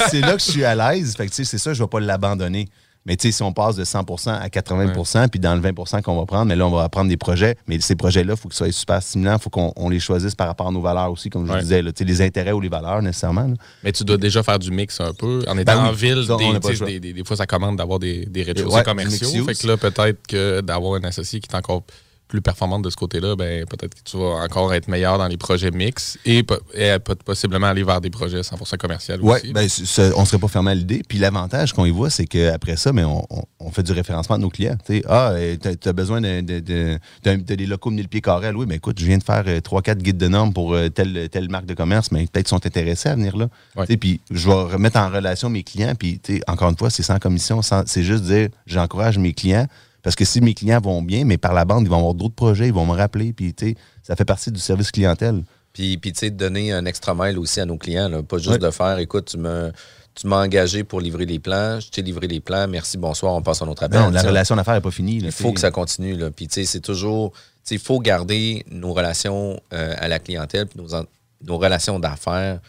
c'est 0.11 0.21
là 0.21 0.33
que 0.33 0.41
je 0.43 0.51
suis 0.51 0.65
à 0.65 0.75
l'aise. 0.75 1.15
Fait 1.17 1.27
que, 1.27 1.31
tu 1.31 1.37
sais, 1.37 1.45
c'est 1.45 1.59
ça, 1.59 1.73
je 1.75 1.81
ne 1.81 1.85
vais 1.85 1.89
pas 1.91 2.01
l'abandonner. 2.01 2.69
Mais 3.07 3.17
tu 3.17 3.29
sais, 3.29 3.33
si 3.37 3.43
on 3.43 3.53
passe 3.53 3.77
de 3.77 3.85
100 3.85 4.05
à 4.27 4.51
80 4.51 5.29
puis 5.29 5.39
dans 5.41 5.55
le 5.55 5.61
20 5.61 6.03
qu'on 6.03 6.19
va 6.19 6.27
prendre, 6.27 6.47
mais 6.47 6.57
là, 6.57 6.67
on 6.67 6.71
va 6.71 6.89
prendre 6.89 7.09
des 7.09 7.17
projets. 7.17 7.57
Mais 7.69 7.79
ces 7.81 7.95
projets-là, 7.95 8.35
il 8.35 8.37
faut 8.37 8.49
qu'ils 8.49 8.57
soient 8.57 8.73
super 8.73 9.03
stimulants. 9.03 9.37
Il 9.37 9.41
faut 9.43 9.49
qu'on 9.51 9.73
on 9.77 9.89
les 9.89 10.01
choisisse 10.01 10.35
par 10.35 10.49
rapport 10.49 10.67
à 10.69 10.73
nos 10.73 10.81
valeurs 10.81 11.11
aussi, 11.13 11.31
comme 11.31 11.47
je 11.47 11.53
Ouais. 11.53 11.61
disais. 11.61 11.83
Là, 11.83 11.93
Tu 11.93 11.99
sais, 11.99 12.05
les 12.05 12.21
intérêts 12.23 12.53
ou 12.53 12.61
les 12.61 12.69
valeurs, 12.69 13.01
nécessairement. 13.03 13.47
là. 13.47 13.55
Mais 13.85 13.93
tu 13.93 14.03
dois 14.05 14.17
déjà 14.17 14.43
faire 14.43 14.59
du 14.59 14.71
mix 14.71 15.01
un 15.01 15.13
peu. 15.15 15.45
En 15.47 15.57
étant 15.57 15.75
Ben 15.77 15.83
oui, 15.85 15.89
en 15.89 15.93
ville, 15.93 16.25
ça, 16.27 16.37
des, 16.85 16.99
des, 17.01 17.13
des- 17.13 17.25
fois, 17.25 17.37
ça 17.37 17.47
commande 17.47 17.77
d'avoir 17.77 17.99
des, 17.99 18.27
des 18.27 18.43
rez-de-chaussée 18.43 18.75
Ouais, 18.77 18.83
commerciaux. 18.83 19.45
Fait 19.45 19.55
que 19.55 19.67
là, 19.67 19.77
peut-être 19.77 20.27
que 20.27 20.61
d'avoir 20.61 20.95
un 21.01 21.05
associé 21.05 21.39
qui 21.41 21.49
est 21.51 21.57
encore 21.57 21.83
plus 22.29 22.41
performante 22.43 22.83
de 22.83 22.91
ce 22.91 22.97
côté-là, 22.97 23.37
ben, 23.37 23.65
peut-être 23.67 23.95
que 23.95 24.01
tu 24.05 24.17
vas 24.17 24.43
encore 24.45 24.75
être 24.75 24.89
meilleur 24.89 25.17
dans 25.19 25.29
les 25.29 25.37
projets 25.37 25.71
mix 25.71 26.19
et, 26.25 26.39
et 26.75 26.99
peut- 26.99 27.15
possiblement 27.25 27.69
aller 27.69 27.85
vers 27.85 28.01
des 28.01 28.11
projets 28.11 28.41
100% 28.41 28.77
commerciaux 28.79 29.15
aussi. 29.37 29.53
ben, 29.53 29.69
on 30.17 30.21
ne 30.23 30.27
serait 30.27 30.39
pas 30.39 30.49
fermé 30.49 30.73
à 30.73 30.75
l'idée. 30.75 31.03
Puis 31.07 31.19
l'avantage 31.19 31.73
qu'on 31.73 31.85
y 31.85 31.91
voit, 31.91 32.11
c'est 32.11 32.27
qu'après 32.27 32.77
ça, 32.77 32.93
mais 32.93 33.05
on, 33.05 33.25
on- 33.31 33.45
on 33.61 33.71
fait 33.71 33.83
du 33.83 33.93
référencement 33.93 34.37
de 34.39 34.43
nos 34.43 34.51
clients. 34.51 34.77
Ah, 35.09 35.35
tu 35.61 35.89
as 35.89 35.93
besoin 35.93 36.21
de, 36.21 36.41
de, 36.41 36.61
de- 36.61 36.99
de 37.25 37.55
des 37.55 37.67
locaux 37.67 37.91
de 37.91 37.97
1000 37.97 38.09
pieds 38.09 38.21
carrés. 38.21 38.51
Oui, 38.51 38.67
mais 38.69 38.77
écoute, 38.77 38.99
je 38.99 39.05
viens 39.07 39.19
de 39.19 39.25
faire 39.25 39.45
3-4 39.45 39.97
guides 39.99 40.19
de 40.19 40.29
normes 40.29 40.53
pour 40.53 40.75
euh, 40.75 40.89
telle, 40.89 41.29
telle 41.31 41.49
marque 41.49 41.67
de 41.67 41.75
commerce, 41.75 42.11
mais 42.13 42.21
peut-être 42.27 42.47
qu'ils 42.47 42.49
sont 42.57 42.67
intéressés 42.67 43.09
à 43.09 43.15
venir 43.15 43.37
là. 43.37 43.49
Ouais. 43.77 43.87
Puis 43.97 44.21
je 44.31 44.49
vais 44.49 44.55
remettre 44.55 44.99
en 44.99 45.09
relation 45.11 45.49
mes 45.49 45.63
clients. 45.63 45.95
Puis 45.99 46.21
encore 46.49 46.71
une 46.71 46.77
fois, 46.77 46.91
c'est 46.91 47.03
sans 47.03 47.19
commission. 47.19 47.61
c'est 47.63 48.03
juste 48.03 48.25
dire, 48.25 48.49
j'encourage 48.67 49.19
mes 49.19 49.33
clients. 49.33 49.67
Parce 50.07 50.15
que 50.15 50.25
si 50.25 50.41
mes 50.41 50.55
clients 50.55 50.81
vont 50.81 51.03
bien, 51.03 51.25
mais 51.25 51.37
par 51.37 51.53
la 51.53 51.65
bande, 51.65 51.83
ils 51.83 51.91
vont 51.91 51.97
avoir 51.99 52.15
d'autres 52.15 52.37
projets, 52.37 52.69
ils 52.69 52.73
vont 52.73 52.87
me 52.87 52.93
rappeler. 52.93 53.33
Puis 53.33 53.53
tu 53.53 53.71
sais, 53.71 53.75
ça 54.05 54.15
fait 54.15 54.25
partie 54.25 54.53
du 54.53 54.61
service 54.61 54.93
clientèle. 54.93 55.43
Puis, 55.73 55.99
puis 55.99 56.13
tu 56.13 56.21
sais, 56.21 56.31
de 56.31 56.37
donner 56.37 56.71
un 56.73 56.85
extra 56.87 57.13
mile 57.13 57.37
aussi 57.41 57.59
à 57.59 57.65
nos 57.67 57.77
clients. 57.77 58.09
là. 58.09 58.23
Pas 58.23 58.39
juste 58.39 58.51
Ouais. 58.51 58.59
de 58.61 58.71
faire, 58.71 58.99
écoute, 59.01 59.25
tu 59.33 59.37
m'as, 59.37 59.71
tu 60.15 60.29
m'as 60.29 60.45
engagé 60.45 60.85
pour 60.85 61.01
livrer 61.01 61.27
les 61.27 61.41
plans, 61.41 61.81
je 61.81 61.91
t'ai 61.91 62.03
livré 62.03 62.29
les 62.29 62.39
plans, 62.39 62.69
merci, 62.69 62.99
bonsoir, 62.99 63.35
on 63.35 63.43
passe 63.43 63.63
à 63.63 63.65
un 63.65 63.69
autre 63.69 63.83
appel. 63.83 63.99
Non, 64.01 64.11
la 64.11 64.23
relation 64.23 64.55
d'affaires 64.55 64.75
n'est 64.75 64.81
pas 64.81 64.93
finie. 64.93 65.19
là, 65.19 65.27
Il 65.27 65.33
faut 65.33 65.51
que 65.53 65.59
ça 65.59 65.73
continue. 65.73 66.15
Là. 66.17 66.31
Puis, 66.31 66.47
tu 66.47 66.55
sais, 66.55 66.65
c'est 66.67 66.79
toujours. 66.81 67.33
Tu 67.33 67.39
sais, 67.65 67.75
il 67.75 67.81
faut 67.81 67.99
garder 67.99 68.65
nos 68.71 68.93
relations 68.93 69.59
euh, 69.73 69.93
à 69.99 70.07
la 70.07 70.21
clientèle, 70.21 70.69
puis 70.69 70.81
nos, 70.81 70.95
en- 70.95 71.05
nos 71.45 71.59
relations 71.59 71.99
d'affaires 71.99 72.61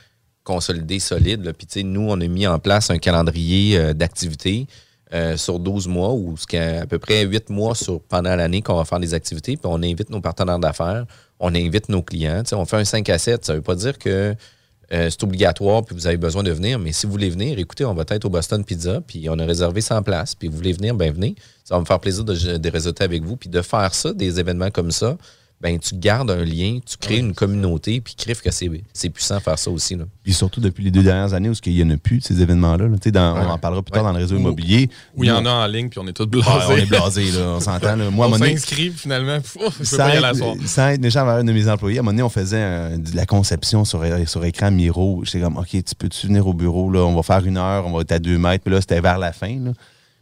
consolidées, 0.43 0.99
solides. 0.99 1.45
là. 1.45 1.53
Puis, 1.53 1.67
tu 1.67 1.81
sais, 1.81 1.83
nous, 1.83 2.01
on 2.09 2.19
a 2.19 2.27
mis 2.27 2.47
en 2.47 2.57
place 2.57 2.89
un 2.89 2.97
calendrier 2.97 3.77
euh, 3.77 3.93
d'activités 3.93 4.65
euh, 5.13 5.37
sur 5.37 5.59
12 5.59 5.87
mois, 5.87 6.13
ou 6.13 6.35
à 6.53 6.85
peu 6.85 6.99
près 6.99 7.23
8 7.25 7.49
mois 7.49 7.75
sur, 7.75 8.01
pendant 8.01 8.35
l'année 8.35 8.61
qu'on 8.61 8.75
va 8.75 8.85
faire 8.85 8.99
des 8.99 9.13
activités. 9.13 9.57
Puis, 9.57 9.65
on 9.65 9.81
invite 9.81 10.09
nos 10.09 10.21
partenaires 10.21 10.59
d'affaires, 10.59 11.05
on 11.39 11.53
invite 11.55 11.89
nos 11.89 12.01
clients. 12.01 12.43
On 12.53 12.65
fait 12.65 12.77
un 12.77 12.85
5 12.85 13.09
à 13.09 13.17
7. 13.17 13.45
Ça 13.45 13.53
ne 13.53 13.57
veut 13.57 13.63
pas 13.63 13.75
dire 13.75 13.97
que. 13.97 14.35
euh, 14.93 15.09
c'est 15.09 15.21
obligatoire, 15.23 15.83
puis 15.83 15.95
vous 15.95 16.07
avez 16.07 16.17
besoin 16.17 16.43
de 16.43 16.51
venir. 16.51 16.79
Mais 16.79 16.93
si 16.93 17.05
vous 17.05 17.11
voulez 17.11 17.29
venir, 17.29 17.59
écoutez, 17.59 17.83
on 17.85 17.93
va 17.93 18.03
être 18.07 18.25
au 18.25 18.29
Boston 18.29 18.63
Pizza, 18.63 19.01
puis 19.05 19.27
on 19.29 19.37
a 19.37 19.45
réservé 19.45 19.81
100 19.81 20.01
places. 20.03 20.33
Puis 20.33 20.47
vous 20.47 20.55
voulez 20.55 20.71
venir, 20.73 20.95
ben 20.95 21.13
venez. 21.13 21.35
Ça 21.65 21.75
va 21.75 21.81
me 21.81 21.85
faire 21.85 21.99
plaisir 21.99 22.23
de, 22.23 22.57
de 22.57 22.69
réseauter 22.69 23.03
avec 23.03 23.23
vous, 23.23 23.35
puis 23.35 23.49
de 23.49 23.61
faire 23.61 23.93
ça, 23.93 24.13
des 24.13 24.39
événements 24.39 24.71
comme 24.71 24.91
ça. 24.91 25.17
Ben 25.59 25.79
tu 25.79 25.95
gardes 25.95 26.29
un 26.29 26.43
lien, 26.45 26.77
tu 26.85 26.97
crées 26.97 27.17
une 27.17 27.33
communauté, 27.33 27.99
puis 27.99 28.13
crève 28.15 28.39
que 28.41 28.51
c'est 28.51 28.69
c'est 28.93 29.09
puissant 29.09 29.39
faire 29.39 29.57
ça 29.57 29.71
aussi. 29.71 29.95
Là. 29.95 30.03
Puis 30.23 30.33
surtout 30.33 30.61
depuis 30.61 30.83
les 30.83 30.91
deux 30.91 31.01
dernières 31.01 31.33
années 31.33 31.49
où 31.49 31.53
il 31.65 31.73
n'y 31.73 31.83
en 31.83 31.89
a 31.95 31.97
plus 31.97 32.19
de 32.19 32.23
ces 32.23 32.41
événements-là. 32.41 32.87
là? 32.87 32.95
Tu 32.97 33.05
sais, 33.05 33.11
dans- 33.11 33.35
On 33.35 33.49
en 33.49 33.57
parlera 33.57 33.81
plus 33.81 33.91
tard 33.91 34.03
dans 34.03 34.11
le 34.11 34.19
réseau 34.19 34.37
immobilier. 34.37 34.89
Où 35.15 35.23
il 35.23 35.29
y 35.29 35.31
en 35.31 35.45
a 35.45 35.49
en 35.49 35.65
ligne, 35.65 35.89
puis 35.89 35.99
on 35.99 36.07
est 36.07 36.13
tous 36.13 36.23
Ouais, 36.25 36.29
blasés. 36.41 36.65
on 36.69 36.77
est 36.77 36.85
blasés, 36.85 37.31
là, 37.31 37.39
on 37.55 37.59
s'entend. 37.59 37.97
Moi, 38.11 38.27
on 38.27 38.37
s'inscrit, 38.37 38.91
finalement. 38.91 39.37
Ouf, 39.37 39.73
je 39.73 39.77
peux 39.79 39.83
sans 39.83 39.97
pas 39.97 40.09
y 40.13 40.17
aller 40.17 40.25
à 40.25 40.29
être, 40.29 40.37
soir. 40.37 40.55
sans 40.65 40.87
être 40.89 41.01
méchant 41.01 41.21
envers 41.23 41.35
un 41.35 41.43
de 41.43 41.51
mes 41.51 41.67
employés, 41.69 41.97
à 41.97 42.01
un 42.01 42.03
moment 42.03 42.11
donné, 42.11 42.23
on 42.23 42.29
faisait 42.29 42.61
un- 42.61 42.97
de 42.99 43.15
la 43.15 43.25
conception 43.25 43.83
sur, 43.83 44.03
sur 44.27 44.45
écran 44.45 44.69
Miro. 44.69 45.21
J'étais 45.25 45.39
comme, 45.41 45.57
OK, 45.57 45.69
tu 45.71 45.95
peux-tu 45.97 46.27
venir 46.27 46.45
au 46.45 46.53
bureau? 46.53 46.91
Là? 46.91 46.99
On 46.99 47.15
va 47.15 47.23
faire 47.23 47.43
une 47.45 47.57
heure, 47.57 47.87
on 47.87 47.93
va 47.93 48.01
être 48.01 48.11
à 48.11 48.19
deux 48.19 48.37
mètres. 48.37 48.63
Puis 48.63 48.73
là, 48.73 48.79
c'était 48.81 49.01
vers 49.01 49.17
la 49.17 49.31
fin. 49.33 49.57
là. 49.59 49.71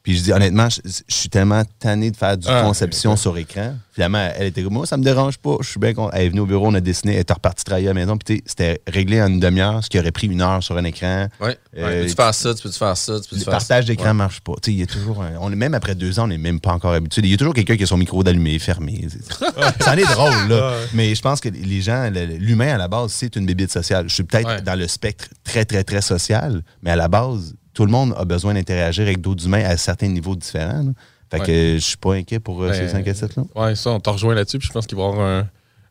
Puis 0.05 0.17
je 0.17 0.23
dis, 0.23 0.31
honnêtement, 0.31 0.69
je, 0.69 0.81
je 0.85 1.13
suis 1.15 1.29
tellement 1.29 1.63
tanné 1.79 2.11
de 2.11 2.15
faire 2.15 2.37
du 2.37 2.47
Ah, 2.47 2.61
conception 2.61 3.15
sur 3.15 3.35
écran. 3.39 3.73
Finalement, 3.91 4.29
elle 4.35 4.47
était 4.47 4.61
comme, 4.61 4.73
moi, 4.73 4.85
ça 4.85 4.97
me 4.97 5.03
dérange 5.03 5.39
pas. 5.39 5.55
Je 5.61 5.67
suis 5.69 5.79
bien 5.79 5.93
content. 5.95 6.11
Elle 6.13 6.25
est 6.25 6.29
venue 6.29 6.41
au 6.41 6.45
bureau, 6.45 6.67
on 6.67 6.73
a 6.75 6.79
dessiné, 6.79 7.15
elle 7.15 7.21
était 7.21 7.33
repartie 7.33 7.63
travailler 7.63 7.87
à 7.87 7.93
la 7.93 7.99
maison. 7.99 8.15
Puis 8.15 8.25
tu 8.25 8.35
sais, 8.35 8.43
c'était 8.45 8.81
réglé 8.87 9.19
en 9.19 9.27
une 9.27 9.39
demi-heure, 9.39 9.83
ce 9.83 9.89
qui 9.89 9.97
aurait 9.97 10.11
pris 10.11 10.27
une 10.27 10.41
heure 10.41 10.61
sur 10.61 10.77
un 10.77 10.83
écran. 10.83 11.27
Euh, 11.41 12.03
tu 12.03 12.09
peux 12.15 12.21
faire 12.23 12.35
ça, 12.35 12.53
tu 12.53 12.61
peux 12.61 12.69
faire 12.71 12.95
ça, 12.95 13.19
tu 13.19 13.29
peux 13.29 13.35
Le 13.37 13.41
faire 13.41 13.51
partage 13.53 13.85
d'écran 13.85 14.05
Ouais. 14.09 14.13
marche 14.13 14.41
pas. 14.41 14.53
Tu 14.61 14.69
sais, 14.69 14.73
il 14.73 14.79
y 14.79 14.83
a 14.83 14.85
toujours 14.85 15.23
un- 15.23 15.31
on 15.41 15.51
est 15.51 15.55
même 15.55 15.73
après 15.73 15.95
deux 15.95 16.19
ans, 16.19 16.25
on 16.25 16.27
n'est 16.27 16.37
même 16.37 16.59
pas 16.59 16.73
encore 16.73 16.93
habitué. 16.93 17.21
Il 17.23 17.31
y 17.31 17.33
a 17.33 17.37
toujours 17.37 17.55
quelqu'un 17.55 17.75
qui 17.77 17.83
a 17.83 17.87
son 17.87 17.97
micro 17.97 18.23
d'allumé, 18.23 18.59
fermé. 18.59 19.07
ça 19.79 19.93
en 19.93 19.97
est 19.97 20.03
drôle, 20.03 20.49
là. 20.49 20.73
Mais 20.93 21.15
je 21.15 21.21
pense 21.23 21.39
que 21.39 21.49
les 21.49 21.81
gens, 21.81 22.11
l'humain 22.37 22.75
à 22.75 22.77
la 22.77 22.87
base, 22.87 23.11
c'est 23.11 23.35
une 23.35 23.45
bébite 23.47 23.71
sociale. 23.71 24.07
Je 24.07 24.13
suis 24.13 24.23
peut-être 24.23 24.63
dans 24.63 24.77
le 24.77 24.87
spectre 24.87 25.29
très, 25.43 25.65
très, 25.65 25.83
très 25.83 26.01
social, 26.01 26.61
mais 26.83 26.91
à 26.91 26.95
la 26.95 27.07
base, 27.07 27.55
tout 27.75 27.85
le 27.85 27.91
monde 27.91 28.15
a 28.17 28.25
besoin 28.25 28.55
d'interagir 28.55 29.03
avec 29.03 29.21
d'autres 29.21 29.45
humains 29.45 29.63
à 29.63 29.77
certains 29.77 30.07
niveaux 30.07 30.35
différents. 30.35 30.81
là. 30.83 30.91
Fait 31.31 31.39
que 31.39 31.51
je 31.75 31.79
suis 31.83 31.97
pas 31.97 32.13
inquiet 32.13 32.39
pour 32.39 32.63
euh, 32.63 32.73
ces 32.73 32.87
5 32.87 33.07
à 33.07 33.13
7 33.13 33.35
là. 33.35 33.43
Ouais, 33.55 33.75
ça, 33.75 33.91
on 33.91 33.99
t'a 33.99 34.11
rejoint 34.11 34.33
là-dessus, 34.33 34.57
puis 34.57 34.67
je 34.67 34.73
pense 34.73 34.87
qu'il 34.87 34.97
va 34.97 35.03
y 35.03 35.07
avoir 35.07 35.19
un, 35.27 35.47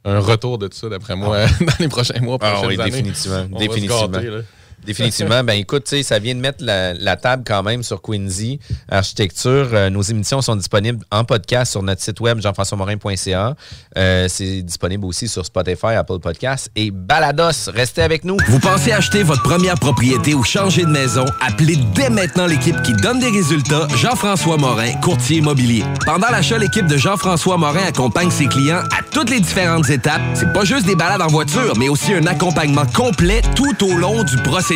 un 0.07 0.19
retour 0.19 0.59
de 0.59 0.69
ça, 0.73 0.89
d'après 0.89 1.15
moi, 1.17 1.45
dans 1.61 1.73
les 1.81 1.89
prochains 1.89 2.21
mois, 2.21 2.39
Ah 2.41 2.53
prochaines 2.53 2.69
oui, 2.71 2.81
années. 2.81 2.91
définitivement. 2.91 3.47
On 3.51 3.55
va 3.55 3.61
se 3.61 3.69
définitivement. 3.69 4.09
gâter, 4.09 4.31
là. 4.31 4.39
Définitivement. 4.87 5.43
ben 5.45 5.55
écoute, 5.55 5.93
ça 6.03 6.19
vient 6.19 6.35
de 6.35 6.41
mettre 6.41 6.63
la, 6.65 6.95
la 6.95 7.17
table 7.17 7.43
quand 7.47 7.63
même 7.63 7.83
sur 7.83 8.03
Quincy 8.03 8.59
Architecture. 8.91 9.69
Euh, 9.73 9.91
nos 9.91 10.03
émissions 10.03 10.43
sont 10.43 10.57
disponibles 10.57 11.05
en 11.11 11.25
podcast 11.25 11.73
sur 11.73 11.83
notre 11.83 12.03
site 12.03 12.21
web 12.21 12.41
jean-françois-morin.ca. 12.41 13.55
Euh, 13.97 14.27
c'est 14.29 14.63
disponible 14.63 15.05
aussi 15.05 15.29
sur 15.29 15.45
Spotify, 15.45 15.95
Apple 15.97 16.19
Podcasts 16.19 16.71
et 16.77 16.91
Balados. 16.91 17.71
Restez 17.73 18.03
avec 18.03 18.25
nous. 18.25 18.37
Vous 18.49 18.59
pensez 18.59 18.93
acheter 18.93 19.23
votre 19.23 19.43
première 19.43 19.77
propriété 19.77 20.35
ou 20.35 20.45
changer 20.45 20.83
de 20.83 20.91
maison? 20.91 21.25
Appelez 21.41 21.77
dès 21.95 22.11
maintenant 22.11 22.47
l'équipe 22.47 22.81
qui 22.83 22.93
donne 22.95 23.21
des 23.21 23.31
résultats, 23.31 23.87
Jean-François 23.97 24.57
Morin, 24.57 24.93
courtier 25.01 25.39
immobilier. 25.39 25.85
Pendant 26.05 26.31
l'achat, 26.31 26.59
l'équipe 26.59 26.87
de 26.87 26.97
Jean-François 26.97 27.57
Morin 27.57 27.87
accompagne 27.87 28.31
ses 28.31 28.47
clients 28.47 28.83
à 28.97 29.03
toutes 29.11 29.31
les 29.31 29.41
différentes 29.41 29.89
étapes. 29.91 30.23
C'est 30.35 30.53
pas 30.53 30.65
juste 30.65 30.87
des 30.87 30.97
balades 30.97 31.23
en 31.23 31.29
voiture, 31.29 31.75
mais 31.79 31.89
aussi 31.89 32.13
un 32.13 32.27
accompagnement 32.27 32.87
complet 32.87 33.43
tout 33.55 33.85
au 33.85 33.97
long 33.97 34.23
du 34.25 34.37
processus. 34.39 34.74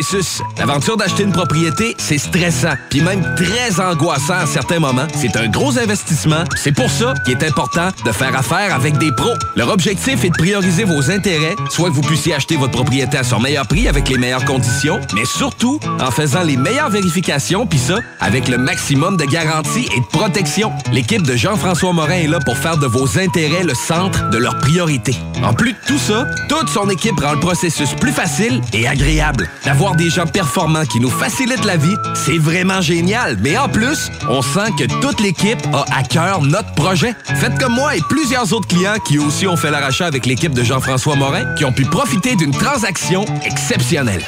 L'aventure 0.57 0.95
d'acheter 0.95 1.23
une 1.23 1.31
propriété, 1.31 1.95
c'est 1.97 2.17
stressant, 2.17 2.73
puis 2.89 3.01
même 3.01 3.21
très 3.35 3.81
angoissant 3.81 4.35
à 4.35 4.45
certains 4.45 4.79
moments. 4.79 5.07
C'est 5.15 5.35
un 5.35 5.47
gros 5.47 5.77
investissement. 5.77 6.43
C'est 6.55 6.71
pour 6.71 6.89
ça 6.89 7.13
qu'il 7.25 7.33
est 7.33 7.43
important 7.43 7.89
de 8.05 8.11
faire 8.11 8.35
affaire 8.37 8.73
avec 8.73 8.97
des 8.97 9.11
pros. 9.11 9.33
Leur 9.55 9.69
objectif 9.69 10.23
est 10.23 10.29
de 10.29 10.37
prioriser 10.37 10.85
vos 10.85 11.11
intérêts, 11.11 11.55
soit 11.69 11.89
que 11.89 11.95
vous 11.95 12.01
puissiez 12.01 12.33
acheter 12.33 12.55
votre 12.55 12.71
propriété 12.71 13.17
à 13.17 13.23
son 13.23 13.39
meilleur 13.39 13.67
prix 13.67 13.87
avec 13.87 14.07
les 14.07 14.17
meilleures 14.17 14.45
conditions, 14.45 15.01
mais 15.13 15.25
surtout 15.25 15.79
en 15.99 16.11
faisant 16.11 16.43
les 16.43 16.55
meilleures 16.55 16.89
vérifications, 16.89 17.67
puis 17.67 17.79
ça, 17.79 17.99
avec 18.21 18.47
le 18.47 18.57
maximum 18.57 19.17
de 19.17 19.25
garantie 19.25 19.87
et 19.95 19.99
de 19.99 20.05
protection. 20.05 20.71
L'équipe 20.93 21.23
de 21.23 21.35
Jean-François 21.35 21.91
Morin 21.91 22.19
est 22.19 22.27
là 22.27 22.39
pour 22.39 22.57
faire 22.57 22.77
de 22.77 22.87
vos 22.87 23.19
intérêts 23.19 23.63
le 23.63 23.73
centre 23.73 24.29
de 24.29 24.37
leurs 24.37 24.59
priorités. 24.59 25.15
En 25.43 25.53
plus 25.53 25.73
de 25.73 25.77
tout 25.87 25.99
ça, 25.99 26.25
toute 26.47 26.69
son 26.69 26.89
équipe 26.89 27.19
rend 27.19 27.33
le 27.33 27.39
processus 27.39 27.93
plus 27.93 28.11
facile 28.11 28.61
et 28.73 28.87
agréable. 28.87 29.49
D'avoir 29.65 29.88
des 29.95 30.09
gens 30.09 30.25
performants 30.25 30.85
qui 30.85 30.99
nous 30.99 31.09
facilitent 31.09 31.65
la 31.65 31.77
vie, 31.77 31.95
c'est 32.13 32.37
vraiment 32.37 32.81
génial. 32.81 33.37
Mais 33.41 33.57
en 33.57 33.69
plus, 33.69 34.11
on 34.29 34.41
sent 34.41 34.71
que 34.77 34.85
toute 35.01 35.19
l'équipe 35.19 35.59
a 35.73 35.85
à 35.95 36.03
cœur 36.03 36.41
notre 36.41 36.73
projet. 36.73 37.13
Faites 37.35 37.57
comme 37.59 37.73
moi 37.73 37.95
et 37.95 38.01
plusieurs 38.09 38.53
autres 38.53 38.67
clients 38.67 38.99
qui 39.05 39.19
aussi 39.19 39.47
ont 39.47 39.57
fait 39.57 39.71
l'arrachat 39.71 40.05
avec 40.05 40.25
l'équipe 40.25 40.53
de 40.53 40.63
Jean-François 40.63 41.15
Morin, 41.15 41.53
qui 41.55 41.65
ont 41.65 41.71
pu 41.71 41.85
profiter 41.85 42.35
d'une 42.35 42.51
transaction 42.51 43.25
exceptionnelle. 43.45 44.23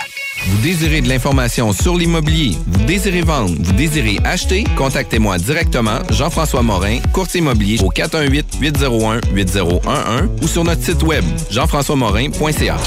Vous 0.47 0.57
désirez 0.57 1.01
de 1.01 1.09
l'information 1.09 1.71
sur 1.71 1.95
l'immobilier, 1.95 2.57
vous 2.65 2.83
désirez 2.85 3.21
vendre, 3.21 3.53
vous 3.59 3.73
désirez 3.73 4.17
acheter, 4.23 4.63
contactez-moi 4.75 5.37
directement, 5.37 5.99
Jean-François 6.09 6.63
Morin, 6.63 6.97
courtier 7.13 7.41
immobilier 7.41 7.79
au 7.83 7.91
418-801-8011 7.91 10.29
ou 10.41 10.47
sur 10.47 10.63
notre 10.63 10.83
site 10.83 11.03
web, 11.03 11.23
jean-françois-morin.ca. 11.51 12.77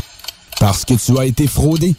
Parce 0.59 0.85
que 0.85 0.95
tu 0.95 1.17
as 1.19 1.27
été 1.27 1.47
fraudé. 1.47 1.95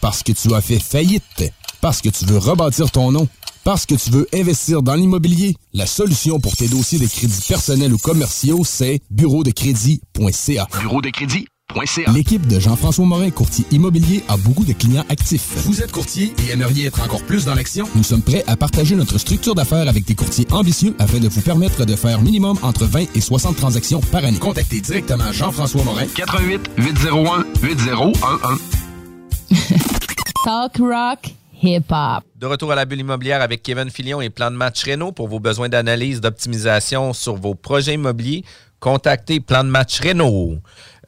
Parce 0.00 0.22
que 0.22 0.32
tu 0.32 0.54
as 0.54 0.60
fait 0.60 0.78
faillite. 0.78 1.52
Parce 1.80 2.00
que 2.00 2.08
tu 2.08 2.24
veux 2.24 2.38
rebâtir 2.38 2.90
ton 2.90 3.12
nom. 3.12 3.28
Parce 3.64 3.84
que 3.84 3.94
tu 3.94 4.10
veux 4.10 4.26
investir 4.32 4.82
dans 4.82 4.94
l'immobilier. 4.94 5.54
La 5.74 5.86
solution 5.86 6.40
pour 6.40 6.56
tes 6.56 6.68
dossiers 6.68 6.98
de 6.98 7.06
crédits 7.06 7.44
personnels 7.46 7.92
ou 7.92 7.98
commerciaux, 7.98 8.62
c'est 8.64 9.00
bureau 9.10 9.44
de 9.44 9.50
crédit.ca. 9.50 10.68
Bureau 10.80 11.02
de 11.02 11.10
crédit.ca. 11.10 12.10
L'équipe 12.12 12.46
de 12.46 12.58
Jean-François 12.58 13.04
Morin, 13.04 13.28
courtier 13.30 13.66
immobilier, 13.70 14.24
a 14.28 14.38
beaucoup 14.38 14.64
de 14.64 14.72
clients 14.72 15.04
actifs. 15.10 15.52
Vous 15.66 15.82
êtes 15.82 15.92
courtier 15.92 16.32
et 16.46 16.52
aimeriez 16.52 16.86
être 16.86 17.02
encore 17.02 17.22
plus 17.22 17.44
dans 17.44 17.54
l'action? 17.54 17.86
Nous 17.94 18.02
sommes 18.02 18.22
prêts 18.22 18.42
à 18.46 18.56
partager 18.56 18.96
notre 18.96 19.18
structure 19.18 19.54
d'affaires 19.54 19.86
avec 19.86 20.06
des 20.06 20.14
courtiers 20.14 20.46
ambitieux 20.50 20.94
afin 20.98 21.18
de 21.18 21.28
vous 21.28 21.42
permettre 21.42 21.84
de 21.84 21.94
faire 21.94 22.22
minimum 22.22 22.56
entre 22.62 22.86
20 22.86 23.14
et 23.14 23.20
60 23.20 23.56
transactions 23.56 24.00
par 24.00 24.24
année. 24.24 24.38
Contactez 24.38 24.80
directement 24.80 25.30
Jean-François 25.30 25.84
Morin 25.84 26.06
88 26.14 26.70
801 26.78 27.44
8011. 27.62 28.87
Talk 30.44 30.76
rock, 30.78 31.30
hip 31.62 31.84
hop. 31.90 32.24
De 32.36 32.46
retour 32.46 32.72
à 32.72 32.74
la 32.74 32.84
bulle 32.84 33.00
immobilière 33.00 33.42
avec 33.42 33.62
Kevin 33.62 33.90
Filion 33.90 34.20
et 34.20 34.30
Plan 34.30 34.50
de 34.50 34.56
match 34.56 34.84
Renault 34.84 35.12
pour 35.12 35.28
vos 35.28 35.40
besoins 35.40 35.68
d'analyse, 35.68 36.20
d'optimisation 36.20 37.12
sur 37.12 37.36
vos 37.36 37.54
projets 37.54 37.94
immobiliers. 37.94 38.44
Contactez 38.80 39.40
Plan 39.40 39.64
de 39.64 39.68
match 39.70 40.00
Renault. 40.00 40.58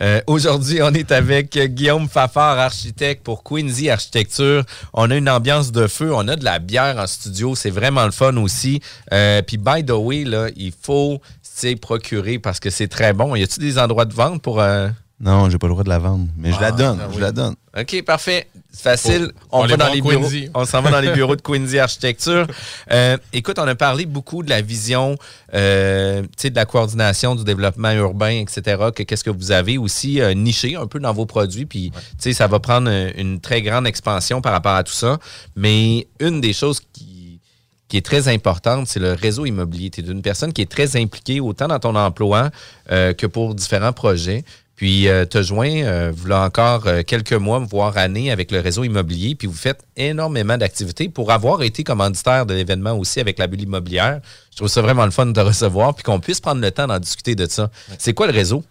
Euh, 0.02 0.20
Aujourd'hui, 0.26 0.80
on 0.82 0.92
est 0.92 1.12
avec 1.12 1.56
Guillaume 1.56 2.08
Fafard, 2.08 2.58
architecte 2.58 3.22
pour 3.22 3.44
Quincy 3.44 3.90
Architecture. 3.90 4.64
On 4.94 5.10
a 5.10 5.16
une 5.16 5.28
ambiance 5.28 5.70
de 5.70 5.86
feu, 5.86 6.12
on 6.12 6.26
a 6.26 6.36
de 6.36 6.44
la 6.44 6.58
bière 6.58 6.96
en 6.98 7.06
studio, 7.06 7.54
c'est 7.54 7.70
vraiment 7.70 8.06
le 8.06 8.10
fun 8.10 8.36
aussi. 8.38 8.80
Euh, 9.12 9.42
Puis, 9.42 9.58
by 9.58 9.84
the 9.84 9.90
way, 9.92 10.24
là, 10.24 10.48
il 10.56 10.72
faut 10.72 11.20
s'y 11.42 11.76
procurer 11.76 12.38
parce 12.38 12.58
que 12.58 12.70
c'est 12.70 12.88
très 12.88 13.12
bon. 13.12 13.36
Y 13.36 13.42
a-t-il 13.44 13.62
des 13.62 13.78
endroits 13.78 14.06
de 14.06 14.14
vente 14.14 14.40
pour... 14.42 14.60
euh, 14.60 14.88
Non, 15.20 15.48
j'ai 15.50 15.58
pas 15.58 15.66
le 15.68 15.74
droit 15.74 15.84
de 15.84 15.90
la 15.90 15.98
vendre, 15.98 16.26
mais 16.38 16.50
je 16.52 16.60
la 16.60 16.72
donne, 16.72 16.98
ah 17.00 17.08
je 17.14 17.20
la 17.20 17.30
donne. 17.30 17.54
OK, 17.78 18.02
parfait. 18.02 18.48
C'est 18.72 18.82
facile. 18.82 19.30
On 19.52 19.64
va 19.64 19.76
dans 19.76 19.92
les 19.92 20.00
bureaux. 20.00 20.26
On 20.54 20.64
s'en 20.64 20.82
va 20.82 20.90
dans 20.90 21.00
les 21.00 21.12
bureaux 21.12 21.36
de 21.36 21.40
Quincy 21.42 21.78
Architecture. 21.78 22.46
Euh, 22.92 23.16
écoute, 23.32 23.58
on 23.58 23.68
a 23.68 23.74
parlé 23.74 24.04
beaucoup 24.04 24.42
de 24.42 24.50
la 24.50 24.62
vision, 24.62 25.16
euh, 25.54 26.22
de 26.22 26.54
la 26.54 26.64
coordination 26.64 27.36
du 27.36 27.44
développement 27.44 27.92
urbain, 27.92 28.40
etc. 28.40 28.90
Que 28.94 29.04
qu'est-ce 29.04 29.22
que 29.22 29.30
vous 29.30 29.52
avez 29.52 29.78
aussi 29.78 30.20
euh, 30.20 30.34
niché 30.34 30.74
un 30.74 30.86
peu 30.86 30.98
dans 30.98 31.12
vos 31.12 31.26
produits, 31.26 31.66
puis 31.66 31.92
ça 32.18 32.46
va 32.48 32.58
prendre 32.58 32.90
une 33.16 33.40
très 33.40 33.62
grande 33.62 33.86
expansion 33.86 34.40
par 34.40 34.52
rapport 34.52 34.74
à 34.74 34.82
tout 34.82 34.92
ça. 34.92 35.18
Mais 35.54 36.08
une 36.18 36.40
des 36.40 36.52
choses 36.52 36.80
qui 36.92 37.40
qui 37.88 37.96
est 37.96 38.06
très 38.06 38.28
importante, 38.28 38.86
c'est 38.86 39.00
le 39.00 39.12
réseau 39.12 39.46
immobilier. 39.46 39.90
Tu 39.90 40.00
es 40.00 40.04
une 40.04 40.22
personne 40.22 40.52
qui 40.52 40.62
est 40.62 40.70
très 40.70 40.96
impliquée 40.96 41.40
autant 41.40 41.68
dans 41.68 41.78
ton 41.78 41.96
emploi 41.96 42.50
que 42.88 43.26
pour 43.26 43.54
différents 43.54 43.92
projets. 43.92 44.44
Puis, 44.80 45.08
euh, 45.08 45.26
te 45.26 45.42
joint, 45.42 45.68
euh, 45.82 46.10
voilà 46.16 46.40
encore 46.42 46.86
euh, 46.86 47.02
quelques 47.02 47.34
mois, 47.34 47.58
voire 47.58 47.98
années 47.98 48.30
avec 48.32 48.50
le 48.50 48.60
réseau 48.60 48.82
immobilier. 48.82 49.34
Puis, 49.34 49.46
vous 49.46 49.52
faites 49.52 49.80
énormément 49.94 50.56
d'activités 50.56 51.10
pour 51.10 51.32
avoir 51.32 51.62
été 51.62 51.84
commanditaire 51.84 52.46
de 52.46 52.54
l'événement 52.54 52.94
aussi 52.94 53.20
avec 53.20 53.38
la 53.38 53.46
bulle 53.46 53.60
immobilière. 53.60 54.20
Je 54.50 54.56
trouve 54.56 54.68
ça 54.68 54.80
vraiment 54.80 55.04
le 55.04 55.10
fun 55.10 55.26
de 55.26 55.32
te 55.32 55.40
recevoir 55.40 55.94
puis 55.94 56.02
qu'on 56.02 56.18
puisse 56.18 56.40
prendre 56.40 56.62
le 56.62 56.70
temps 56.70 56.86
d'en 56.86 56.98
discuter 56.98 57.34
de 57.34 57.44
ça. 57.44 57.70
C'est 57.98 58.14
quoi 58.14 58.26
le 58.26 58.32
réseau? 58.32 58.64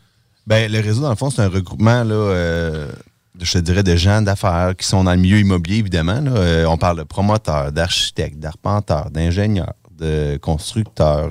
Ben, 0.48 0.72
le 0.72 0.80
réseau, 0.80 1.02
dans 1.04 1.12
le 1.12 1.16
fond, 1.16 1.30
c'est 1.30 1.44
un 1.44 1.48
regroupement, 1.48 2.04
là, 2.04 2.16
euh, 2.16 2.88
de- 3.36 3.46
je 3.46 3.54
te 3.54 3.58
dirais, 3.60 3.84
de 3.84 3.96
gens 3.96 4.24
d'affaires 4.24 4.74
qui 4.76 4.88
sont 4.88 5.04
dans 5.04 5.12
le 5.14 5.20
milieu 5.20 5.38
immobilier, 5.38 5.78
évidemment. 5.78 6.22
là. 6.22 6.68
On 6.72 6.78
parle 6.78 6.98
de 6.98 7.04
promoteurs, 7.04 7.72
d'architectes, 7.72 8.40
d'arpenteurs, 8.40 9.12
d'ingénieurs, 9.12 9.76
de 9.96 10.38
constructeurs, 10.42 11.30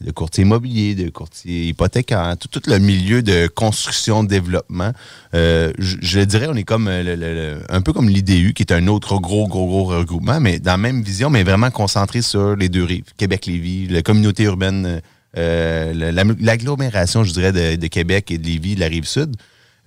de 0.00 0.10
courtiers 0.12 0.42
immobiliers, 0.42 0.94
de 0.94 1.08
courtiers 1.10 1.66
hypothécaires, 1.68 2.36
tout, 2.38 2.60
le 2.66 2.78
milieu 2.78 3.20
de 3.22 3.48
construction, 3.48 4.22
développement. 4.24 4.92
Euh, 5.34 5.72
je, 5.78 6.20
dirais, 6.20 6.46
on 6.48 6.54
est 6.54 6.62
comme 6.64 6.86
euh, 6.88 7.58
un 7.68 7.80
peu 7.80 7.92
comme 7.92 8.08
l'IDU, 8.08 8.52
qui 8.54 8.62
est 8.62 8.72
un 8.72 8.86
autre 8.86 9.18
gros, 9.18 9.48
gros, 9.48 9.66
gros 9.66 9.84
regroupement, 9.84 10.38
mais 10.40 10.58
dans 10.60 10.72
la 10.72 10.76
même 10.78 11.02
vision, 11.02 11.30
mais 11.30 11.42
vraiment 11.42 11.70
concentré 11.70 12.22
sur 12.22 12.54
les 12.54 12.68
deux 12.68 12.84
rives, 12.84 13.06
Québec-Lévis, 13.16 13.88
la 13.88 14.02
communauté 14.02 14.44
urbaine, 14.44 15.00
euh, 15.36 15.92
la- 15.94 16.12
la- 16.12 16.24
l'agglomération, 16.40 17.24
je 17.24 17.32
dirais, 17.32 17.52
de, 17.76 17.86
Québec 17.88 18.30
et 18.30 18.38
de 18.38 18.44
Lévis, 18.46 18.76
de 18.76 18.80
la 18.80 18.86
rive 18.86 19.04
sud. 19.06 19.34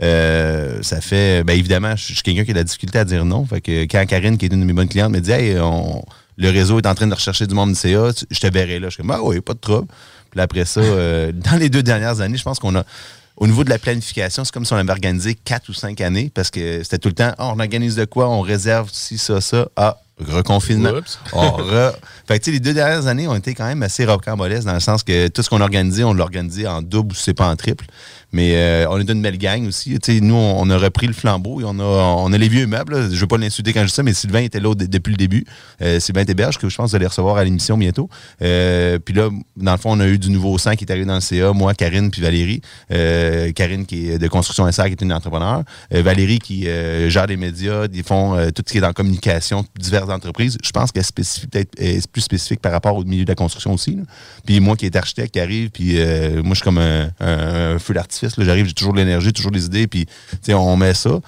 Euh, 0.02 0.82
ça 0.82 1.00
fait, 1.00 1.44
ben 1.44 1.54
évidemment, 1.58 1.96
je 1.96 2.08
je 2.08 2.14
suis 2.14 2.24
quelqu'un 2.24 2.44
qui 2.44 2.50
a 2.52 2.54
de 2.54 2.60
la 2.60 2.64
difficulté 2.64 2.98
à 2.98 3.06
dire 3.06 3.24
non. 3.24 3.46
Fait 3.46 3.62
que 3.62 3.84
quand 3.84 4.04
Karine, 4.08 4.38
qui 4.38 4.46
est 4.46 4.54
une 4.54 4.62
de 4.62 4.66
mes 4.66 4.74
bonnes 4.74 4.88
clientes, 4.90 5.12
me 5.12 5.20
dit 5.20 5.32
Hey, 5.32 5.60
on- 5.60 6.04
le 6.38 6.50
réseau 6.50 6.80
est 6.80 6.88
en 6.88 6.96
train 6.96 7.08
de 7.08 7.14
rechercher 7.14 7.46
du 7.48 7.54
monde 7.56 7.70
du 7.74 7.76
CA, 7.76 8.12
je 8.30 8.40
te 8.40 8.48
verrai 8.48 8.80
là. 8.80 8.88
Je 8.90 8.94
suis 8.96 9.02
comme 9.04 9.12
Ah 9.12 9.22
oui, 9.22 9.40
pas 9.42 9.54
de 9.54 9.60
trouble. 9.60 9.88
Puis 10.32 10.40
après 10.40 10.66
ça, 10.66 10.80
euh, 10.80 11.32
dans 11.34 11.58
les 11.58 11.70
deux 11.70 11.84
dernières 11.84 12.22
années, 12.22 12.38
je 12.38 12.44
pense 12.44 12.60
qu'on 12.60 12.76
a. 12.76 12.84
au 13.38 13.48
niveau 13.48 13.64
de 13.64 13.70
la 13.70 13.80
planification, 13.80 14.44
c'est 14.46 14.54
comme 14.54 14.66
si 14.66 14.74
on 14.74 14.78
avait 14.78 14.92
organisé 14.92 15.36
quatre 15.36 15.70
ou 15.70 15.74
cinq 15.74 16.00
années 16.02 16.32
parce 16.34 16.50
que 16.52 16.84
c'était 16.84 16.98
tout 17.00 17.10
le 17.10 17.16
temps, 17.16 17.34
on 17.38 17.60
organise 17.60 17.96
de 17.96 18.06
quoi, 18.06 18.30
on 18.30 18.42
réserve 18.42 18.90
ci, 18.92 19.18
ça, 19.18 19.42
ça. 19.42 19.68
Ah, 19.76 19.98
reconfinement. 20.20 20.92
On 21.34 21.48
re- 21.58 21.94
Fait 22.28 22.38
que, 22.38 22.44
tu 22.44 22.52
sais, 22.52 22.52
les 22.52 22.60
deux 22.60 22.76
dernières 22.76 23.08
années 23.08 23.28
ont 23.28 23.34
été 23.36 23.56
quand 23.56 23.66
même 23.66 23.82
assez 23.82 24.06
rocambolesques 24.06 24.68
dans 24.68 24.74
le 24.76 24.80
sens 24.80 25.02
que 25.02 25.28
tout 25.30 25.42
ce 25.42 25.50
qu'on 25.50 25.62
a 25.62 25.64
organisé, 25.64 26.04
on 26.04 26.14
l'a 26.14 26.24
organisé 26.24 26.68
en 26.68 26.84
double 26.84 27.14
ou 27.14 27.16
c'est 27.16 27.34
pas 27.34 27.48
en 27.50 27.56
triple. 27.56 27.86
Mais 28.34 28.54
euh, 28.56 28.86
on 28.90 29.00
est 29.00 29.04
d'une 29.04 29.22
belle 29.22 29.38
gang 29.38 29.68
aussi. 29.68 30.00
Tu 30.00 30.14
sais, 30.16 30.22
nous, 30.22 30.36
on, 30.36 30.70
a 30.70 30.78
repris 30.78 31.08
le 31.08 31.14
flambeau 31.14 31.60
et 31.60 31.64
on 31.66 31.78
a, 31.80 31.84
on 31.84 32.32
a 32.32 32.38
les 32.38 32.48
vieux 32.48 32.66
meubles. 32.66 32.94
là. 32.98 33.10
Je 33.12 33.20
veux 33.20 33.28
pas 33.28 33.38
l'insulter 33.38 33.74
quand 33.74 33.82
je 33.82 33.88
dis 33.88 33.94
ça, 33.94 34.04
mais 34.04 34.14
Sylvain 34.14 34.40
était 34.42 34.60
là 34.60 34.74
depuis 34.74 35.12
le 35.12 35.18
début. 35.18 35.46
Euh, 35.82 36.00
Sylvain 36.00 36.24
Théberge, 36.24 36.58
que 36.58 36.70
je 36.70 36.76
pense 36.78 36.88
que 36.88 36.90
vous 36.92 36.96
allez 36.96 37.08
recevoir 37.08 37.38
à 37.38 37.44
l'émission 37.44 37.78
bientôt. 37.78 38.10
Euh, 38.42 39.00
puis 39.00 39.14
là, 39.14 39.30
dans 39.58 39.72
le 39.74 39.78
fond, 39.78 39.92
on 39.92 40.00
a 40.00 40.08
eu 40.08 40.18
du 40.18 40.30
nouveau 40.30 40.58
sang 40.58 40.76
qui 40.76 40.86
est 40.86 40.92
arrivé 40.92 41.06
dans 41.06 41.16
le 41.16 41.22
CA. 41.22 41.52
Moi, 41.54 41.74
Karine, 41.74 42.10
puis 42.10 42.22
Valérie. 42.22 42.62
Euh, 42.92 43.52
Karine, 43.52 43.86
qui 43.86 44.10
est 44.12 44.18
de 44.18 44.28
Construction 44.28 44.72
SR, 44.72 44.86
qui 44.86 44.92
est 44.92 45.02
une 45.02 45.12
entrepreneur. 45.14 45.64
Euh, 45.94 46.02
Valérie, 46.02 46.40
qui 46.40 46.68
euh, 46.70 47.10
gère 47.10 47.28
les 47.28 47.38
médias, 47.38 47.88
ils 47.94 48.04
font 48.04 48.36
tout 48.56 48.64
ce 48.66 48.72
qui 48.72 48.78
est 48.78 48.86
en 48.86 48.94
communication, 48.94 49.66
diverses 49.78 50.10
entreprises. 50.10 50.58
Je 50.64 50.72
pense 50.72 50.92
qu'elle 50.92 51.04
est 51.80 52.08
plus 52.12 52.22
spécifique 52.22 52.62
par 52.62 52.72
rapport 52.72 52.96
au 52.96 53.04
milieu 53.04 53.26
de 53.26 53.30
la 53.30 53.36
construction 53.36 53.74
aussi. 53.74 53.96
là. 53.96 54.04
Puis 54.46 54.60
moi, 54.62 54.78
qui 54.78 54.86
est 54.86 54.96
architecte, 54.96 55.34
qui 55.34 55.40
arrive, 55.40 55.70
puis 55.70 55.96
moi, 56.44 56.52
je 56.52 56.56
suis 56.56 56.64
comme 56.64 56.78
un, 56.78 57.10
un- 57.20 57.74
un 57.76 57.80
feu 57.80 57.94
d'artifice. 57.94 58.21
J'arrive, 58.38 58.68
j'ai 58.68 58.74
toujours 58.74 58.94
de 58.94 59.00
l'énergie, 59.00 59.34
toujours 59.34 59.52
des 59.52 59.66
idées, 59.66 59.88
puis 59.88 60.06
on 60.50 60.76
met 60.76 60.94
ça. 60.94 61.20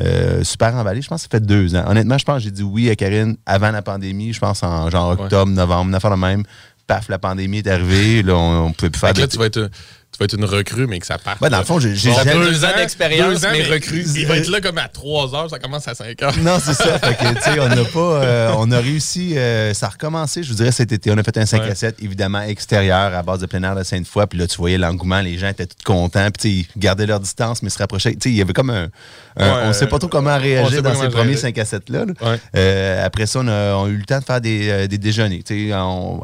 Euh, 0.00 0.42
super 0.42 0.74
emballé, 0.74 1.02
je 1.02 1.08
pense 1.08 1.22
que 1.22 1.30
ça 1.30 1.38
fait 1.38 1.44
deux 1.44 1.76
ans. 1.76 1.84
Honnêtement, 1.86 2.18
je 2.18 2.24
pense 2.24 2.38
que 2.38 2.44
j'ai 2.44 2.50
dit 2.50 2.62
oui 2.62 2.90
à 2.90 2.96
Karine 2.96 3.36
avant 3.46 3.70
la 3.70 3.82
pandémie, 3.82 4.32
je 4.32 4.40
pense 4.40 4.62
en 4.62 4.90
genre 4.90 5.10
octobre, 5.10 5.52
novembre, 5.52 5.88
une 5.88 5.94
affaire 5.94 6.10
de 6.10 6.16
même. 6.16 6.44
Paf, 6.86 7.08
la 7.08 7.18
pandémie 7.18 7.58
est 7.58 7.68
arrivée, 7.68 8.22
là, 8.22 8.34
on, 8.34 8.66
on 8.66 8.72
pouvait 8.72 8.90
plus 8.90 8.98
faire 8.98 9.12
là, 9.12 9.28
tu 9.28 9.38
vas 9.38 9.46
être, 9.46 9.70
tu 10.12 10.18
vas 10.18 10.26
être 10.26 10.34
une 10.36 10.44
recrue, 10.44 10.86
mais 10.86 10.98
que 11.00 11.06
ça 11.06 11.16
part. 11.18 11.36
Ouais, 11.40 11.48
dans 11.48 11.58
le 11.58 11.64
fond, 11.64 11.80
j'ai 11.80 11.94
jamais- 11.94 12.34
deux 12.34 12.64
ans 12.64 12.68
d'expérience, 12.76 13.42
ans, 13.44 13.48
mais 13.50 13.62
recrue. 13.64 14.04
Il 14.14 14.26
va 14.26 14.36
être 14.36 14.50
là 14.50 14.60
comme 14.60 14.76
à 14.78 14.88
3 14.88 15.34
heures, 15.34 15.48
ça 15.50 15.58
commence 15.58 15.88
à 15.88 15.94
5 15.94 16.22
heures. 16.22 16.36
Non, 16.38 16.58
c'est 16.62 16.74
ça. 16.74 16.98
Fait 16.98 17.14
que, 17.14 17.34
tu 17.34 17.40
sais, 17.42 17.58
on 17.60 17.68
n'a 17.68 17.84
pas. 17.84 17.98
euh, 18.22 18.52
on 18.58 18.70
a 18.72 18.78
réussi. 18.78 19.38
euh, 19.38 19.72
ça 19.74 19.86
a 19.86 19.88
recommencé, 19.90 20.42
je 20.42 20.50
vous 20.50 20.56
dirais, 20.56 20.70
cet 20.70 20.92
été. 20.92 21.10
On 21.10 21.16
a 21.16 21.22
fait 21.22 21.38
un 21.38 21.46
5 21.46 21.62
Ouais. 21.62 21.70
à 21.70 21.74
7, 21.74 21.96
évidemment, 22.02 22.42
extérieur, 22.42 23.14
à 23.14 23.22
base 23.22 23.40
de 23.40 23.46
plein 23.46 23.62
air 23.62 23.74
de 23.74 23.82
Sainte-Foy. 23.82 24.26
Puis 24.26 24.38
là, 24.38 24.46
tu 24.46 24.56
voyais 24.58 24.76
l'engouement, 24.78 25.20
les 25.20 25.38
gens 25.38 25.48
étaient 25.48 25.66
tous 25.66 25.82
contents. 25.84 26.28
Puis, 26.30 26.42
tu 26.42 26.48
sais, 26.62 26.68
ils 26.76 26.80
gardaient 26.80 27.06
leur 27.06 27.20
distance, 27.20 27.62
mais 27.62 27.70
se 27.70 27.78
rapprochaient. 27.78 28.12
Tu 28.12 28.18
sais, 28.24 28.30
il 28.30 28.36
y 28.36 28.42
avait 28.42 28.52
comme 28.52 28.70
un. 28.70 28.88
un- 29.36 29.42
Ouais, 29.54 29.60
on 29.64 29.68
ne 29.68 29.72
sait 29.72 29.86
pas 29.86 29.98
trop 29.98 30.08
comment 30.08 30.30
on 30.30 30.34
sait 30.36 30.40
réagir 30.42 30.82
dans 30.82 30.90
comment 30.92 31.02
ces 31.04 31.08
premiers 31.08 31.28
gérer. 31.36 31.52
5 31.54 31.58
à 31.58 31.64
7-là. 31.64 32.04
là. 32.04 32.12
Ouais. 32.30 32.38
Euh, 32.56 33.06
après 33.06 33.24
ça, 33.26 33.40
on 33.40 33.48
a, 33.48 33.74
on 33.76 33.86
a 33.86 33.88
eu 33.88 33.96
le 33.96 34.04
temps 34.04 34.18
de 34.18 34.24
faire 34.24 34.40
des, 34.42 34.68
euh, 34.68 34.86
des 34.86 34.98
déjeuners, 34.98 35.42
tu 35.42 35.70
sais, 35.70 35.74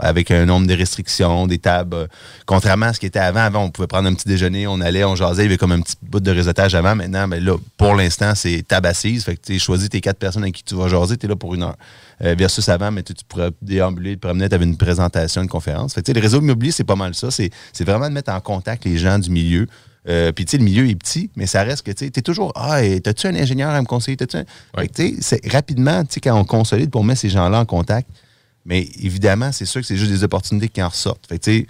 avec 0.01 0.31
un 0.31 0.44
nombre 0.44 0.66
de 0.66 0.74
restrictions, 0.74 1.46
des 1.46 1.59
tables. 1.59 1.94
euh, 1.96 2.07
contrairement 2.44 2.87
à 2.87 2.92
ce 2.92 3.01
qui 3.01 3.07
était 3.07 3.18
avant, 3.18 3.40
avant, 3.40 3.64
on 3.64 3.70
pouvait 3.79 3.88
prendre 3.88 4.09
un 4.09 4.14
petit 4.14 4.29
déjeuner, 4.29 4.67
on 4.67 4.81
allait, 4.81 5.05
on 5.05 5.17
jasait, 5.17 5.43
il 5.43 5.47
y 5.47 5.49
avait 5.49 5.57
comme 5.57 5.73
un 5.73 5.81
petit 5.81 5.95
bout 6.03 6.21
de 6.21 6.31
réseautage 6.31 6.75
avant. 6.75 6.95
Maintenant, 6.95 7.27
ben 7.29 7.43
là, 7.43 7.57
pour 7.77 7.95
l'instant, 7.95 8.35
c'est 8.35 8.62
table 8.67 8.87
assise. 8.88 9.25
Fait 9.25 9.37
que 9.37 9.41
tu 9.47 9.59
choisis 9.59 9.88
tes 9.88 10.01
quatre 10.01 10.19
personnes 10.19 10.43
avec 10.43 10.55
qui 10.55 10.64
tu 10.64 10.75
vas 10.75 10.88
jaser, 10.88 11.17
tu 11.17 11.27
es 11.27 11.29
là 11.29 11.37
pour 11.37 11.55
une 11.55 11.62
heure. 11.62 11.77
Euh, 12.23 12.35
versus 12.37 12.69
avant, 12.69 12.91
mais 12.91 13.03
tu, 13.05 13.14
tu 13.14 13.25
pourrais 13.25 13.51
déambuler, 13.62 14.17
te 14.17 14.21
promener, 14.21 14.49
tu 14.49 14.55
avais 14.55 14.64
une 14.64 14.77
présentation, 14.77 15.41
une 15.43 15.49
conférence. 15.49 15.95
Fait 15.95 16.03
que, 16.03 16.11
le 16.12 16.21
réseau 16.21 16.41
immobilier, 16.41 16.73
c'est 16.73 16.85
pas 16.85 16.97
mal 16.97 17.14
ça. 17.14 17.31
C'est 17.31 17.51
vraiment 17.85 18.09
de 18.09 18.14
mettre 18.14 18.33
en 18.33 18.41
contact 18.41 18.85
les 18.85 18.99
gens 18.99 19.19
du 19.19 19.31
milieu. 19.31 19.67
Euh, 20.09 20.33
Puis, 20.33 20.45
tu 20.45 20.53
sais, 20.53 20.59
le 20.59 20.64
milieu 20.64 20.88
est 20.88 20.95
petit, 20.97 21.31
mais 21.37 21.47
ça 21.47 21.62
reste 21.62 21.85
que, 21.85 21.93
tu 21.93 22.07
sais, 22.07 22.11
t'es 22.11 22.23
toujours, 22.23 22.53
ah, 22.57 22.81
t'as-tu 23.03 23.27
un 23.27 23.35
ingénieur 23.35 23.71
à 23.71 23.81
me 23.81 23.87
conseiller? 23.87 24.17
T'as-tu 24.17 24.38
un... 24.38 24.45
Que, 24.45 24.83
tu 24.87 24.91
sais, 24.95 25.14
c'est- 25.21 25.53
rapidement, 25.53 26.03
tu 26.05 26.14
sais, 26.14 26.21
quand 26.21 26.37
on 26.38 26.45
consolide 26.45 26.91
pour 26.91 27.05
mettre 27.05 27.21
ces 27.21 27.29
gens-là 27.29 27.61
en 27.61 27.67
contact, 27.67 28.09
mais 28.64 28.88
évidemment, 29.01 29.53
c'est 29.53 29.64
sûr 29.67 29.81
que 29.81 29.87
c'est 29.87 29.97
juste 29.97 30.11
des 30.11 30.25
opportunités 30.25 30.69
qui 30.69 30.83
en 30.83 30.88
ressortent. 30.88 31.27
Fait 31.29 31.38
que, 31.38 31.45
tu 31.45 31.59
sais, 31.61 31.67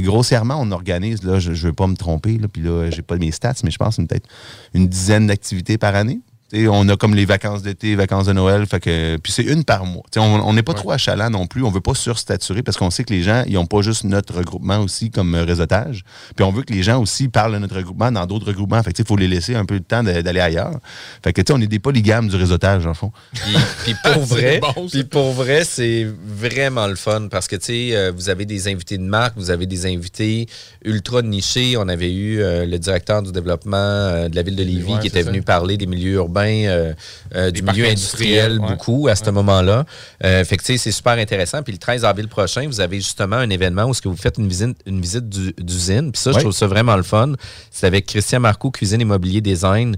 grossièrement, 0.00 0.58
on 0.60 0.70
organise, 0.70 1.22
là, 1.22 1.38
je 1.38 1.50
ne 1.50 1.56
veux 1.56 1.72
pas 1.72 1.86
me 1.86 1.96
tromper, 1.96 2.38
là, 2.38 2.48
puis 2.48 2.62
là, 2.62 2.90
j'ai 2.90 3.02
pas 3.02 3.16
mes 3.16 3.30
stats, 3.30 3.54
mais 3.64 3.70
je 3.70 3.78
pense 3.78 3.96
peut-être 3.96 4.28
une 4.74 4.88
dizaine 4.88 5.26
d'activités 5.26 5.78
par 5.78 5.94
année. 5.94 6.20
On 6.52 6.88
a 6.88 6.96
comme 6.96 7.14
les 7.14 7.24
vacances 7.24 7.62
d'été, 7.62 7.96
vacances 7.96 8.26
de 8.26 8.32
Noël, 8.32 8.66
fait 8.66 8.78
que, 8.78 9.16
puis 9.16 9.32
c'est 9.32 9.42
une 9.42 9.64
par 9.64 9.86
mois. 9.86 10.04
On 10.16 10.52
n'est 10.52 10.62
pas 10.62 10.74
trop 10.74 10.92
achalant 10.92 11.30
non 11.30 11.46
plus, 11.46 11.62
on 11.64 11.70
veut 11.70 11.80
pas 11.80 11.94
surstaturer 11.94 12.62
parce 12.62 12.76
qu'on 12.76 12.90
sait 12.90 13.02
que 13.04 13.12
les 13.12 13.22
gens, 13.22 13.42
ils 13.46 13.54
n'ont 13.54 13.66
pas 13.66 13.82
juste 13.82 14.04
notre 14.04 14.34
regroupement 14.34 14.78
aussi 14.78 15.10
comme 15.10 15.34
euh, 15.34 15.44
réseautage, 15.44 16.04
puis 16.36 16.44
on 16.44 16.52
veut 16.52 16.62
que 16.62 16.72
les 16.72 16.82
gens 16.82 17.00
aussi 17.00 17.28
parlent 17.28 17.54
de 17.54 17.58
notre 17.58 17.76
regroupement 17.76 18.12
dans 18.12 18.26
d'autres 18.26 18.46
regroupements. 18.46 18.82
Fait 18.82 18.90
que, 18.92 18.96
tu 18.96 19.02
sais, 19.02 19.04
il 19.04 19.08
faut 19.08 19.16
les 19.16 19.28
laisser 19.28 19.54
un 19.54 19.64
peu 19.64 19.78
de 19.80 19.84
temps 19.84 20.02
d'aller 20.02 20.40
ailleurs. 20.40 20.78
Fait 21.22 21.32
que, 21.32 21.52
on 21.52 21.60
est 21.60 21.66
des 21.66 21.78
polygames 21.78 22.28
du 22.28 22.36
réseautage, 22.36 22.86
en 22.86 22.94
fond. 22.94 23.10
Puis, 23.34 23.56
puis 23.84 23.94
pour 24.02 24.22
vrai, 24.24 24.60
bon, 24.60 24.86
puis 24.88 25.04
pour 25.04 25.32
vrai, 25.32 25.64
c'est 25.64 26.06
vraiment 26.24 26.86
le 26.86 26.96
fun 26.96 27.28
parce 27.30 27.48
que 27.48 27.56
tu 27.56 27.72
euh, 27.72 28.12
vous 28.14 28.28
avez 28.28 28.44
des 28.46 28.68
invités 28.68 28.98
de 28.98 29.02
marque, 29.02 29.34
vous 29.36 29.50
avez 29.50 29.66
des 29.66 29.86
invités 29.86 30.46
ultra 30.84 31.22
nichés. 31.22 31.76
On 31.76 31.88
avait 31.88 32.12
eu 32.12 32.40
euh, 32.40 32.66
le 32.66 32.78
directeur 32.78 33.22
du 33.22 33.32
développement 33.32 33.76
euh, 33.76 34.28
de 34.28 34.36
la 34.36 34.42
ville 34.42 34.56
de 34.56 34.62
Lévis 34.62 34.94
Ouais, 34.94 35.00
qui 35.00 35.06
était 35.08 35.22
ça. 35.22 35.30
venu 35.30 35.42
parler 35.42 35.76
des 35.76 35.86
milieux 35.86 36.14
urbains, 36.14 36.33
euh, 36.42 36.92
euh, 37.34 37.50
du 37.50 37.62
milieu 37.62 37.86
industriel 37.86 38.60
ouais. 38.60 38.68
beaucoup 38.68 39.08
à 39.08 39.16
ce 39.16 39.30
moment-là. 39.30 39.84
Euh, 40.24 40.44
fait 40.44 40.56
que 40.56 40.62
c'est 40.64 40.78
super 40.90 41.12
intéressant. 41.12 41.62
Puis 41.62 41.72
le 41.72 41.78
13 41.78 42.04
avril 42.04 42.28
prochain, 42.28 42.66
vous 42.66 42.80
avez 42.80 42.96
justement 42.96 43.36
un 43.36 43.50
événement 43.50 43.84
où 43.84 43.90
est-ce 43.90 44.02
que 44.02 44.08
vous 44.08 44.16
faites 44.16 44.38
une 44.38 44.48
visite, 44.48 44.78
une 44.86 45.00
visite 45.00 45.28
du- 45.28 45.54
d'usine. 45.58 46.12
Puis 46.12 46.20
ça, 46.20 46.32
je 46.32 46.38
trouve 46.38 46.52
ça 46.52 46.66
vraiment 46.66 46.96
le 46.96 47.02
fun. 47.02 47.32
C'est 47.70 47.86
avec 47.86 48.06
Christian 48.06 48.40
Marcoux, 48.40 48.70
Cuisine 48.70 49.00
Immobilier 49.00 49.40
Design, 49.40 49.96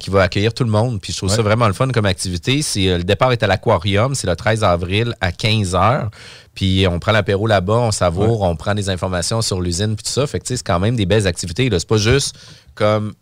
qui 0.00 0.10
va 0.10 0.22
accueillir 0.22 0.52
tout 0.54 0.64
le 0.64 0.70
monde. 0.70 1.00
Puis 1.00 1.12
je 1.12 1.18
trouve 1.18 1.30
ça 1.30 1.42
vraiment 1.42 1.66
le 1.66 1.74
fun 1.74 1.88
comme 1.88 2.06
activité. 2.06 2.60
Le 2.76 3.02
départ 3.02 3.32
est 3.32 3.42
à 3.42 3.46
l'Aquarium, 3.46 4.14
c'est 4.14 4.26
le 4.26 4.36
13 4.36 4.64
avril 4.64 5.14
à 5.20 5.30
15h. 5.30 6.08
Puis 6.54 6.86
on 6.90 6.98
prend 6.98 7.12
l'apéro 7.12 7.46
là-bas, 7.46 7.78
on 7.78 7.92
savoure, 7.92 8.42
on 8.42 8.56
prend 8.56 8.74
des 8.74 8.90
informations 8.90 9.42
sur 9.42 9.60
l'usine, 9.60 9.94
puis 9.94 10.02
tout 10.02 10.10
ça. 10.10 10.26
Fait 10.26 10.40
que 10.40 10.48
c'est 10.48 10.60
quand 10.60 10.80
même 10.80 10.96
des 10.96 11.06
belles 11.06 11.26
activités. 11.28 11.68
C'est 11.70 11.88
pas 11.88 11.98
juste 11.98 12.36
comme... 12.74 13.14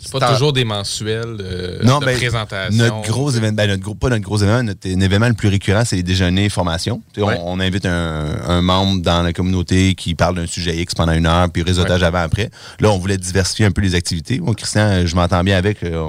C'est 0.00 0.12
pas 0.12 0.30
toujours 0.32 0.52
des 0.52 0.64
mensuels 0.64 1.36
de, 1.36 1.80
Non, 1.82 1.98
de 1.98 2.04
ben, 2.06 2.16
présentation. 2.16 2.76
Notre 2.76 3.02
gros 3.02 3.30
événement, 3.32 3.56
ben, 3.56 3.68
notre 3.70 3.82
gros, 3.82 3.94
pas 3.96 4.08
notre 4.10 4.22
gros 4.22 4.38
événement, 4.38 4.62
notre 4.62 4.86
événement 4.86 5.26
le 5.28 5.34
plus 5.34 5.48
récurrent, 5.48 5.82
c'est 5.84 5.96
les 5.96 6.02
déjeuners 6.04 6.48
Ouais. 6.56 7.36
on, 7.42 7.54
on 7.54 7.60
invite 7.60 7.84
un, 7.84 8.26
un 8.46 8.62
membre 8.62 9.02
dans 9.02 9.22
la 9.22 9.32
communauté 9.32 9.94
qui 9.94 10.14
parle 10.14 10.36
d'un 10.36 10.46
sujet 10.46 10.76
X 10.76 10.94
pendant 10.94 11.12
une 11.12 11.26
heure, 11.26 11.48
puis 11.50 11.62
réseautage 11.62 12.02
avant 12.02 12.20
après. 12.20 12.50
Là, 12.80 12.90
on 12.90 12.98
voulait 12.98 13.16
diversifier 13.16 13.66
un 13.66 13.70
peu 13.72 13.80
les 13.80 13.94
activités. 13.96 14.38
Moi, 14.40 14.54
Christian, 14.54 15.04
je 15.04 15.14
m'entends 15.16 15.42
bien 15.42 15.56
avec. 15.56 15.82
euh, 15.82 16.06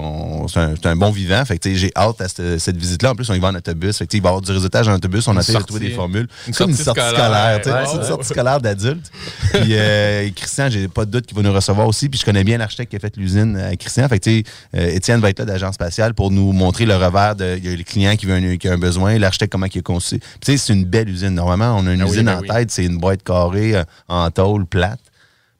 C'est 0.47 0.60
un, 0.60 0.73
c'est 0.75 0.88
un 0.88 0.95
bon 0.95 1.10
vivant. 1.12 1.43
Fait 1.45 1.58
que 1.58 1.73
j'ai 1.73 1.91
hâte 1.95 2.21
à 2.21 2.28
cette, 2.28 2.60
cette 2.60 2.78
visite-là. 2.78 3.12
En 3.12 3.15
plus, 3.15 3.30
on 3.30 3.34
y 3.34 3.39
va 3.39 3.47
en 3.49 3.56
autobus. 3.56 3.97
Fait 3.97 4.06
que, 4.08 4.15
il 4.15 4.21
va 4.21 4.28
y 4.28 4.30
avoir 4.30 4.41
du 4.41 4.52
réseautage 4.52 4.88
en 4.88 4.93
autobus. 4.93 5.28
On 5.28 5.36
a 5.36 5.39
essayé 5.39 5.58
de 5.58 5.63
trouver 5.63 5.88
des 5.88 5.93
formules. 5.95 6.28
Une 6.47 6.54
Comme 6.54 6.69
une 6.69 6.75
sortie 6.75 7.02
scolaire. 7.02 7.62
Ouais, 7.65 7.84
c'est 7.88 7.97
une 7.97 8.04
sortie 8.04 8.28
scolaire 8.28 8.62
d'adulte. 8.62 9.10
Puis 9.54 9.69
euh, 9.71 10.30
Christian, 10.36 10.69
j'ai 10.69 10.88
pas 10.88 11.06
de 11.06 11.12
doute 11.12 11.25
qu'il 11.25 11.36
va 11.36 11.43
nous 11.43 11.54
recevoir 11.54 11.88
aussi. 11.88 12.08
Puis 12.10 12.19
je 12.19 12.25
connais 12.25 12.43
bien 12.43 12.58
l'architecte 12.60 12.91
qui 12.91 12.95
a 12.95 12.99
fait 12.99 13.15
l'usine 13.17 13.58
Christian. 13.79 14.07
Fait 14.07 14.19
que 14.19 14.23
tu 14.23 14.37
sais, 14.37 14.43
euh, 14.75 14.95
Étienne 14.95 15.19
va 15.19 15.29
être 15.29 15.39
là 15.39 15.45
d'agence 15.45 15.75
spatiale 15.75 16.13
pour 16.13 16.31
nous 16.31 16.51
montrer 16.51 16.85
le 16.85 16.95
revers 16.95 17.35
de 17.35 17.57
il 17.57 17.65
y 17.65 17.73
a 17.73 17.75
le 17.75 17.83
client 17.83 18.15
qui 18.15 18.25
veut 18.25 18.33
un, 18.35 18.57
qui 18.57 18.67
a 18.67 18.73
un 18.73 18.77
besoin, 18.77 19.17
l'architecte 19.17 19.51
comment 19.51 19.65
il 19.65 19.77
est 19.77 19.81
conçu. 19.81 20.19
Puis 20.19 20.29
tu 20.41 20.51
sais, 20.51 20.57
c'est 20.57 20.73
une 20.73 20.85
belle 20.85 21.09
usine. 21.09 21.29
Normalement, 21.31 21.75
on 21.77 21.87
a 21.87 21.93
une 21.93 22.01
Ah 22.01 22.05
usine 22.05 22.25
ben 22.25 22.37
en 22.37 22.41
oui. 22.41 22.47
tête, 22.47 22.71
c'est 22.71 22.85
une 22.85 22.97
boîte 22.97 23.23
carrée 23.23 23.75
euh, 23.75 23.83
en 24.07 24.29
tôle 24.31 24.65
plate. 24.65 24.99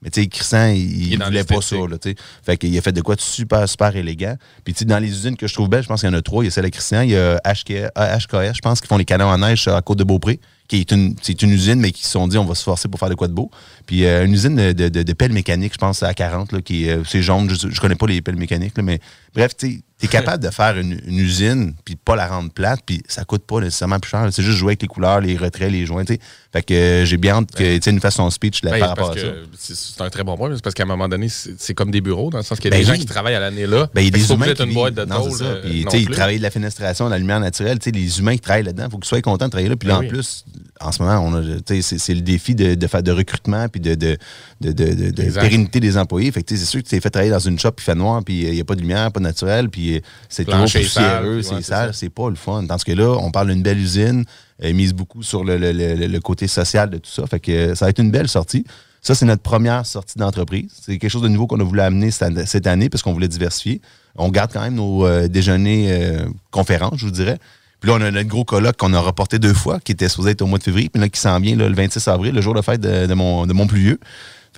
Mais 0.02 0.10
tu 0.10 0.22
sais, 0.22 0.28
Christian, 0.28 0.68
il, 0.68 1.14
Il 1.14 1.22
voulait 1.24 1.44
pas 1.44 1.62
ça. 1.62 1.76
Là, 1.76 1.98
fait 2.44 2.58
qu'il 2.58 2.78
a 2.78 2.82
fait 2.82 2.94
de 2.94 3.02
quoi 3.02 3.16
de 3.16 3.22
super, 3.22 3.68
super 3.68 3.94
élégant. 3.96 4.36
Puis 4.64 4.74
tu 4.74 4.80
sais, 4.80 4.86
dans 4.86 5.00
les 5.00 5.10
usines 5.10 5.36
que 5.36 5.46
je 5.48 5.54
trouve 5.54 5.68
belles, 5.68 5.84
je 5.84 5.90
pense 5.90 6.00
qu'il 6.00 6.10
y 6.10 6.14
en 6.14 6.18
a 6.18 6.22
trois. 6.22 6.44
Il 6.44 6.48
y 6.48 6.48
a 6.48 6.52
celle 6.52 6.64
de 6.64 6.70
Christian, 6.70 7.02
il 7.02 7.10
y 7.12 7.18
a 7.18 7.36
HK, 7.46 7.72
euh, 7.72 7.90
HKS, 7.98 8.56
je 8.56 8.62
pense, 8.62 8.80
qui 8.80 8.88
font 8.88 8.98
les 8.98 9.04
canons 9.04 9.28
en 9.28 9.38
neige 9.40 9.68
à 9.68 9.82
Côte 9.82 10.00
de 10.00 10.06
Beaupré, 10.06 10.40
qui 10.70 10.78
est 10.78 10.92
une, 10.92 11.16
c'est 11.22 11.42
une 11.42 11.50
usine, 11.50 11.80
mais 11.82 11.92
qui 11.92 12.04
se 12.06 12.12
sont 12.12 12.28
dit, 12.28 12.38
on 12.38 12.46
va 12.46 12.56
se 12.56 12.64
forcer 12.64 12.88
pour 12.88 13.00
faire 13.00 13.10
de 13.10 13.16
quoi 13.16 13.28
de 13.28 13.34
beau. 13.34 13.52
Puis 13.88 14.06
euh, 14.06 14.24
une 14.26 14.34
usine 14.34 14.56
de, 14.56 14.72
de, 14.72 14.88
de- 15.04 15.14
pelles 15.14 15.34
mécaniques, 15.34 15.74
je 15.74 15.78
pense, 15.80 16.02
à 16.04 16.14
40, 16.14 16.54
là, 16.54 16.62
qui 16.62 16.88
euh, 16.90 17.04
c'est 17.04 17.22
jaune. 17.24 17.50
Je, 17.50 17.70
je 17.70 17.82
connais 17.82 17.96
pas 17.96 18.06
les 18.08 18.22
pelles 18.22 18.38
mécaniques, 18.38 18.78
mais 18.82 19.00
bref, 19.34 19.58
tu 19.58 19.82
t'es 20.00 20.08
capable 20.08 20.42
de 20.44 20.50
faire 20.50 20.78
une, 20.78 21.00
une 21.06 21.20
usine, 21.20 21.74
puis 21.86 21.96
pas 21.98 22.16
la 22.16 22.28
rendre 22.28 22.50
plate, 22.52 22.80
puis 22.86 23.02
ça 23.08 23.26
coûte 23.26 23.44
pas 23.46 23.60
nécessairement 23.60 24.00
plus 24.00 24.10
cher. 24.10 24.28
C'est 24.32 24.42
juste 24.44 24.58
jouer 24.58 24.70
avec 24.72 24.82
les 24.82 24.88
couleurs, 24.88 25.20
les 25.22 25.36
retraits, 25.38 25.72
les 25.72 25.86
joints, 25.86 26.06
tu 26.06 26.14
sais. 26.14 26.20
Fait 26.52 26.64
que 26.64 26.74
euh, 26.74 27.06
j'ai 27.06 27.18
bien 27.18 27.36
hâte 27.36 27.52
que, 27.52 27.76
tu 27.78 27.82
sais, 27.84 27.92
nous 27.92 28.00
fasse 28.00 28.16
son 28.16 28.30
speech 28.32 28.64
là, 28.64 28.72
Ben, 28.72 28.80
par 28.80 28.96
parce 28.96 29.10
rapport 29.10 29.24
à 29.24 29.28
ça. 29.28 29.28
que 29.28 29.74
c'est 29.76 30.02
un 30.02 30.10
très 30.10 30.24
bon 30.24 30.36
point, 30.38 30.50
parce 30.64 30.74
qu'à 30.74 30.84
un 30.84 30.88
moment 30.88 31.08
donné, 31.08 31.28
c'est 31.30 31.74
comme 31.76 31.92
des 31.92 32.02
bureaux, 32.02 32.30
dans 32.32 32.38
le 32.40 32.44
sens 32.44 32.60
qu'il 32.60 32.72
y 32.72 32.74
a 32.74 32.78
Ben 32.78 32.86
des 32.86 32.92
gens 32.92 32.98
qui 32.98 33.06
travaillent 33.06 33.36
à 33.36 33.40
l'année 33.40 33.68
là. 33.68 33.90
Ben, 33.94 34.02
il 34.02 34.06
y 34.06 34.08
a 34.08 34.12
des 34.12 34.32
humains 34.32 34.54
qui 34.54 34.64
une 34.64 34.74
boîte 34.74 34.96
de 34.96 35.06
non, 35.06 35.28
tôle. 35.30 35.38
euh, 35.42 35.62
Puis, 35.64 35.84
non 35.84 35.92
tu 35.92 35.98
ils 35.98 36.10
travaillent 36.10 36.38
de 36.38 36.44
la 36.44 36.52
fenestration, 36.52 37.06
de 37.06 37.12
la 37.12 37.20
lumière 37.20 37.40
naturelle. 37.40 37.78
Tu 37.80 37.92
les 37.92 38.20
humains 38.20 38.34
qui 38.36 38.40
travaillent 38.42 38.64
là-dedans, 38.64 38.86
il 38.88 38.92
faut 38.92 38.98
qu'ils 38.98 39.08
soient 39.10 39.22
contents 39.22 39.46
de 39.46 39.52
travailler 39.52 39.70
là. 39.70 39.76
Puis 39.76 39.88
là, 39.90 39.98
en 39.98 40.00
oui. 40.00 40.08
plus, 40.08 40.46
en 40.82 40.92
ce 40.94 41.04
moment, 41.04 41.20
on 41.20 41.34
a, 41.36 41.42
tu 41.62 41.82
sais, 41.82 41.98
c'est, 41.98 42.14
le 42.16 42.22
défi 42.22 42.56
de, 42.56 42.74
de 42.76 42.88
faire 42.88 43.04
de 43.04 43.12
recrutement 43.12 43.68
puis 43.68 43.82
de, 43.82 43.96
de, 43.96 44.18
de, 44.62 44.72
de, 44.72 45.32
pérennité 45.34 45.80
des 45.82 45.98
employés. 45.98 46.32
Fait 46.32 46.42
que, 46.42 46.48
tu 46.48 46.56
sais, 46.56 46.62
c'est 46.64 46.70
sûr 46.72 46.80
que 46.80 46.86
tu 46.86 46.92
t'es 46.92 47.02
fait 47.02 47.10
travailler 47.10 47.32
dans 47.32 47.40
une 47.40 47.60
shop, 47.60 47.72
puis 47.74 47.84
fait 47.86 47.96
noir, 47.96 48.24
puis 48.24 48.44
il 48.44 48.52
n'y 48.52 48.62
a 48.62 48.64
pas 48.64 48.76
de 48.76 48.82
lumière, 48.82 49.12
pas 49.12 49.20
de 49.20 49.26
naturel, 49.26 49.70
puis 49.92 50.02
c'est 50.30 50.46
toujours 50.46 50.68
poussiéreux, 50.84 51.42
c'est 51.44 51.50
sale, 51.64 51.94
c'est 51.94 52.10
pas 52.10 52.30
le 52.30 52.36
fun. 52.36 52.66
Tandis 52.68 52.84
que 52.84 52.92
là, 52.92 53.18
on 53.20 53.32
parle 53.32 53.50
d'une 53.52 53.62
belle 53.64 53.80
usine, 53.80 54.26
euh, 54.64 54.74
mise 54.74 54.94
beaucoup 54.94 55.24
sur 55.24 55.44
le, 55.44 55.58
le- 55.58 55.72
le- 55.72 56.08
le 56.08 56.20
côté 56.20 56.48
social 56.48 56.90
de 56.90 56.98
tout 56.98 57.10
ça. 57.10 57.26
Fait 57.28 57.40
que 57.40 57.76
ça 57.76 57.86
va 57.86 57.90
être 57.90 58.00
une 58.00 58.12
belle 58.12 58.28
sortie. 58.28 58.66
Ça, 59.02 59.16
c'est 59.16 59.26
notre 59.26 59.42
première 59.42 59.86
sortie 59.86 60.18
d'entreprise. 60.18 60.70
C'est 60.82 60.98
quelque 60.98 61.12
chose 61.12 61.22
de 61.22 61.30
nouveau 61.30 61.48
qu'on 61.48 61.60
a 61.60 61.64
voulu 61.64 61.80
amener 61.82 62.12
cette 62.12 62.24
année- 62.24 62.46
cette 62.46 62.68
année 62.68 62.90
parce 62.90 63.02
qu'on 63.02 63.14
voulait 63.14 63.30
diversifier. 63.30 63.82
On 64.16 64.30
garde 64.30 64.52
quand 64.52 64.62
même 64.62 64.76
nos 64.76 65.06
euh, 65.06 65.28
déjeuners 65.30 65.88
euh, 65.90 66.26
conférences, 66.52 66.96
je 66.98 67.06
vous 67.06 67.12
dirais. 67.12 67.38
Puis 67.80 67.90
là, 67.90 67.96
on 67.98 68.02
a 68.02 68.12
notre 68.12 68.28
gros 68.28 68.44
colloque 68.44 68.76
qu'on 68.76 68.92
a 68.94 69.00
reporté 69.00 69.40
deux 69.40 69.54
fois, 69.54 69.80
qui 69.80 69.94
était 69.94 70.10
supposé 70.10 70.32
être 70.32 70.42
au 70.42 70.48
mois 70.48 70.58
de 70.60 70.64
février, 70.64 70.90
puis 70.90 71.02
là, 71.02 71.08
qui 71.08 71.18
s'en 71.20 71.40
vient 71.40 71.56
là, 71.56 71.70
le 71.70 71.76
26 71.76 72.06
avril, 72.10 72.36
le 72.36 72.42
jour 72.42 72.54
de 72.54 72.62
fête 72.62 72.82
de, 72.82 73.06
de 73.06 73.14
mon, 73.14 73.48
de 73.48 73.54
mon 73.54 73.68
plus 73.68 73.80
vieux. 73.80 74.00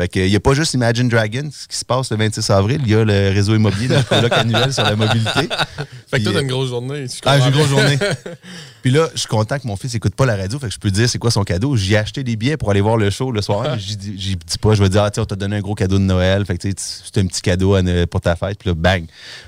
Fait 0.02 0.08
que, 0.08 0.20
il 0.20 0.32
n'y 0.32 0.36
a 0.36 0.40
pas 0.40 0.56
juste 0.56 0.74
Imagine 0.74 1.10
Dragons 1.10 1.52
qui 1.70 1.78
se 1.78 1.86
passe 1.86 2.10
le 2.10 2.18
26 2.18 2.50
avril, 2.50 2.82
il 2.84 2.90
y 2.90 2.96
a 2.96 3.04
le 3.04 3.30
réseau 3.30 3.56
immobilier, 3.56 3.88
le 3.88 4.02
colloque 4.02 4.32
annuel 4.32 4.74
sur 4.74 4.82
la 4.82 4.96
mobilité. 4.96 5.30
Fait 6.08 6.18
que 6.18 6.24
toi, 6.24 6.34
t'as 6.34 6.42
une 6.42 6.48
grosse 6.48 6.70
journée. 6.70 7.06
ah, 7.24 7.40
j'ai 7.40 7.46
une 7.46 7.52
grosse 7.52 7.70
journée. 7.70 8.00
Puis 8.82 8.90
là, 8.92 9.08
je 9.14 9.20
suis 9.20 9.28
content 9.28 9.60
que 9.60 9.68
mon 9.68 9.76
fils 9.76 9.94
écoute 9.94 10.16
pas 10.16 10.26
la 10.26 10.36
radio, 10.36 10.58
fait 10.58 10.68
que 10.68 10.74
je 10.74 10.80
peux 10.80 10.90
dire 10.90 11.08
c'est 11.08 11.20
quoi 11.20 11.30
son 11.30 11.44
cadeau. 11.44 11.76
J'ai 11.76 11.98
acheté 11.98 12.24
des 12.24 12.36
billets 12.36 12.58
pour 12.58 12.72
aller 12.72 12.82
voir 12.82 12.98
le 12.98 13.10
show 13.12 13.32
le 13.32 13.42
soir. 13.42 13.64
mais 13.74 13.80
J'y 13.80 13.96
dis 13.96 14.38
pas, 14.60 14.74
je 14.74 14.82
vais 14.82 14.90
dire, 14.90 15.04
ah, 15.04 15.12
tiens, 15.12 15.22
on 15.24 15.26
t'a 15.28 15.36
donné 15.36 15.58
un 15.58 15.62
gros 15.62 15.76
cadeau 15.76 15.98
de 16.00 16.04
Noël. 16.04 16.44
Fait 16.46 16.58
que 16.58 16.68
c'est 16.76 17.18
un 17.20 17.26
petit 17.28 17.42
cadeau 17.42 17.78
pour 18.10 18.22
ta 18.22 18.36
fête. 18.36 18.58
Puis 18.58 18.70
là, 18.70 18.76
bang. 18.76 19.06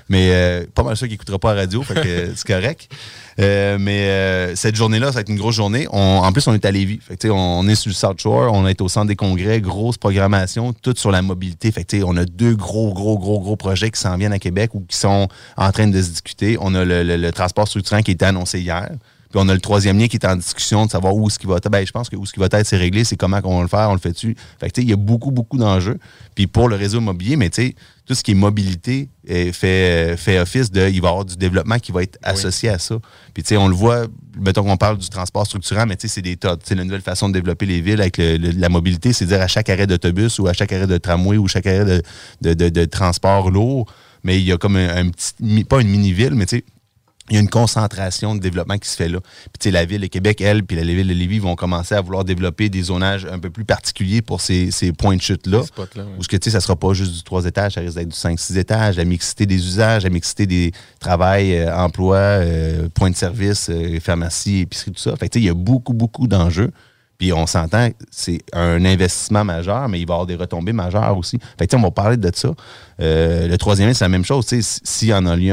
Mais 0.08 0.30
euh, 0.32 0.64
pas 0.72 0.82
mal 0.84 0.96
sûr 0.96 1.08
qu'il 1.08 1.14
écoutera 1.14 1.38
pas 1.40 1.52
la 1.54 1.62
radio, 1.62 1.82
fait 1.82 1.94
que 1.94 2.32
c'est 2.36 2.46
correct. 2.46 2.88
Euh, 3.40 3.76
mais 3.80 4.08
euh, 4.08 4.54
cette 4.54 4.76
journée-là, 4.76 5.06
ça 5.08 5.14
va 5.14 5.20
être 5.22 5.28
une 5.30 5.36
grosse 5.38 5.56
journée. 5.56 5.88
On- 5.90 5.98
en 6.22 6.32
plus, 6.32 6.46
on 6.46 6.54
est 6.54 6.64
à 6.64 6.70
Lévis. 6.70 7.00
Fait 7.02 7.16
que, 7.16 7.26
on 7.28 7.66
est 7.66 7.74
sur 7.74 7.88
le 7.88 7.94
South 7.94 8.20
Shore, 8.20 8.52
on 8.52 8.68
est 8.68 8.80
au 8.80 8.88
centre 8.88 9.08
des 9.08 9.16
congrès, 9.16 9.60
grosse 9.60 9.98
programmation, 9.98 10.72
tout 10.72 10.94
sur 10.96 11.10
la 11.10 11.22
mobilité. 11.22 11.72
Fait 11.72 11.82
que, 11.84 12.04
on 12.04 12.16
a 12.16 12.24
deux 12.24 12.54
gros, 12.54 12.92
gros, 12.94 13.18
gros, 13.18 13.40
gros 13.40 13.56
projets 13.56 13.90
qui 13.90 14.00
s'en 14.00 14.16
viennent 14.16 14.32
à 14.32 14.38
Québec 14.38 14.70
ou 14.74 14.80
qui 14.88 14.96
sont 14.96 15.28
en 15.56 15.72
train 15.72 15.88
de 15.88 16.00
se 16.00 16.10
discuter. 16.10 16.56
On 16.60 16.72
a 16.76 16.84
le, 16.84 17.02
le- 17.02 17.16
le 17.16 17.32
transport 17.32 17.66
structurant 17.66 18.02
qui 18.02 18.12
a 18.12 18.14
été 18.14 18.24
annoncé 18.24 18.60
hier. 18.60 18.90
Puis 19.34 19.42
on 19.44 19.48
a 19.48 19.54
le 19.54 19.58
troisième 19.60 19.98
lien 19.98 20.06
qui 20.06 20.16
est 20.16 20.24
en 20.26 20.36
discussion 20.36 20.86
de 20.86 20.90
savoir 20.92 21.16
où 21.16 21.28
ce 21.28 21.40
qui 21.40 21.48
va 21.48 21.56
être. 21.56 21.68
Ben, 21.68 21.84
je 21.84 21.90
pense 21.90 22.08
que 22.08 22.14
où 22.14 22.24
ce 22.24 22.32
qui 22.32 22.38
va 22.38 22.46
être, 22.46 22.64
c'est 22.64 22.76
réglé, 22.76 23.02
c'est 23.02 23.16
comment 23.16 23.40
on 23.42 23.56
va 23.56 23.62
le 23.62 23.68
faire, 23.68 23.90
on 23.90 23.94
le 23.94 23.98
fait 23.98 24.12
dessus. 24.12 24.36
Fait 24.60 24.68
que, 24.68 24.74
tu 24.74 24.80
sais, 24.80 24.86
il 24.86 24.90
y 24.90 24.92
a 24.92 24.96
beaucoup, 24.96 25.32
beaucoup 25.32 25.58
d'enjeux. 25.58 25.98
Puis 26.36 26.46
pour 26.46 26.68
le 26.68 26.76
réseau 26.76 26.98
immobilier, 27.00 27.34
mais 27.34 27.50
tu 27.50 27.62
sais, 27.62 27.74
tout 28.06 28.14
ce 28.14 28.22
qui 28.22 28.30
est 28.30 28.34
mobilité 28.34 29.08
euh, 29.28 29.52
fait, 29.52 30.12
euh, 30.12 30.16
fait 30.16 30.38
office 30.38 30.70
de. 30.70 30.88
Il 30.88 31.00
va 31.00 31.08
y 31.08 31.10
avoir 31.10 31.24
du 31.24 31.34
développement 31.34 31.80
qui 31.80 31.90
va 31.90 32.04
être 32.04 32.16
associé 32.22 32.68
à 32.68 32.78
ça. 32.78 32.96
Puis, 33.32 33.42
tu 33.42 33.48
sais, 33.48 33.56
on 33.56 33.66
le 33.66 33.74
voit, 33.74 34.06
mettons 34.38 34.62
qu'on 34.62 34.76
parle 34.76 34.98
du 34.98 35.08
transport 35.08 35.44
structurant, 35.46 35.84
mais 35.86 35.96
tu 35.96 36.06
sais, 36.06 36.14
c'est 36.14 36.22
des 36.22 36.36
tas. 36.36 36.56
C'est 36.62 36.76
la 36.76 36.84
nouvelle 36.84 37.00
façon 37.02 37.28
de 37.28 37.32
développer 37.34 37.66
les 37.66 37.80
villes 37.80 38.00
avec 38.00 38.18
le- 38.18 38.36
le- 38.36 38.50
la 38.52 38.68
mobilité, 38.68 39.12
c'est 39.12 39.26
dire 39.26 39.40
à 39.42 39.48
chaque 39.48 39.68
arrêt 39.68 39.88
d'autobus 39.88 40.38
ou 40.38 40.46
à 40.46 40.52
chaque 40.52 40.70
arrêt 40.72 40.86
de 40.86 40.96
tramway 40.98 41.38
ou 41.38 41.48
chaque 41.48 41.66
arrêt 41.66 41.84
de, 41.84 42.02
de, 42.42 42.54
de- 42.54 42.68
de 42.68 42.84
transport 42.84 43.50
lourd, 43.50 43.92
mais 44.22 44.38
il 44.38 44.44
y 44.44 44.52
a 44.52 44.58
comme 44.58 44.76
un, 44.76 44.94
un 45.06 45.08
petit. 45.08 45.64
Pas 45.64 45.80
une 45.80 45.88
mini-ville, 45.88 46.34
mais 46.36 46.46
tu 46.46 46.58
sais, 46.58 46.64
il 47.30 47.34
y 47.34 47.38
a 47.38 47.40
une 47.40 47.48
concentration 47.48 48.34
de 48.34 48.40
développement 48.40 48.76
qui 48.76 48.88
se 48.88 48.96
fait 48.96 49.08
là. 49.08 49.20
Puis, 49.20 49.58
tu 49.58 49.64
sais, 49.64 49.70
la 49.70 49.86
ville 49.86 50.02
de 50.02 50.06
Québec, 50.08 50.40
elle, 50.42 50.62
puis 50.62 50.76
la 50.76 50.82
ville 50.82 51.08
de 51.08 51.14
Lévis 51.14 51.38
vont 51.38 51.56
commencer 51.56 51.94
à 51.94 52.02
vouloir 52.02 52.24
développer 52.24 52.68
des 52.68 52.82
zonages 52.82 53.26
un 53.30 53.38
peu 53.38 53.48
plus 53.48 53.64
particuliers 53.64 54.20
pour 54.20 54.42
ces, 54.42 54.70
ces 54.70 54.92
points 54.92 55.16
de 55.16 55.22
chute-là. 55.22 55.60
Ouais. 55.60 55.86
Où 56.18 56.22
ce 56.22 56.28
que, 56.28 56.36
tu 56.36 56.44
sais, 56.44 56.50
ça 56.50 56.60
sera 56.60 56.76
pas 56.76 56.92
juste 56.92 57.14
du 57.14 57.22
3 57.22 57.46
étages, 57.46 57.74
ça 57.74 57.80
risque 57.80 57.96
d'être 57.96 58.08
du 58.08 58.16
5-6 58.16 58.58
étages, 58.58 58.96
la 58.96 59.04
mixité 59.04 59.46
des 59.46 59.56
usages, 59.56 60.04
la 60.04 60.10
mixité 60.10 60.46
des 60.46 60.72
travails, 61.00 61.56
euh, 61.56 61.74
emplois, 61.74 62.16
euh, 62.16 62.88
points 62.92 63.10
de 63.10 63.16
service, 63.16 63.70
euh, 63.70 63.98
pharmacie, 64.00 64.60
épicerie, 64.60 64.92
tout 64.92 65.00
ça. 65.00 65.16
Fait 65.16 65.28
que, 65.28 65.32
tu 65.32 65.38
sais, 65.38 65.44
il 65.44 65.46
y 65.46 65.50
a 65.50 65.54
beaucoup, 65.54 65.94
beaucoup 65.94 66.26
d'enjeux. 66.26 66.70
Puis 67.18 67.32
on 67.32 67.46
s'entend, 67.46 67.88
c'est 68.10 68.40
un 68.52 68.84
investissement 68.84 69.44
majeur, 69.44 69.88
mais 69.88 70.00
il 70.00 70.06
va 70.06 70.12
y 70.12 70.14
avoir 70.14 70.26
des 70.26 70.34
retombées 70.36 70.72
majeures 70.72 71.16
aussi. 71.16 71.38
Fait 71.58 71.66
que, 71.66 71.76
on 71.76 71.80
va 71.80 71.90
parler 71.90 72.16
de 72.16 72.30
ça. 72.34 72.52
Euh, 73.00 73.46
le 73.46 73.56
troisième, 73.58 73.94
c'est 73.94 74.04
la 74.04 74.08
même 74.08 74.24
chose. 74.24 74.46
S'il 74.46 75.08
y, 75.08 75.14
en 75.14 75.26
a 75.26 75.36
y 75.36 75.52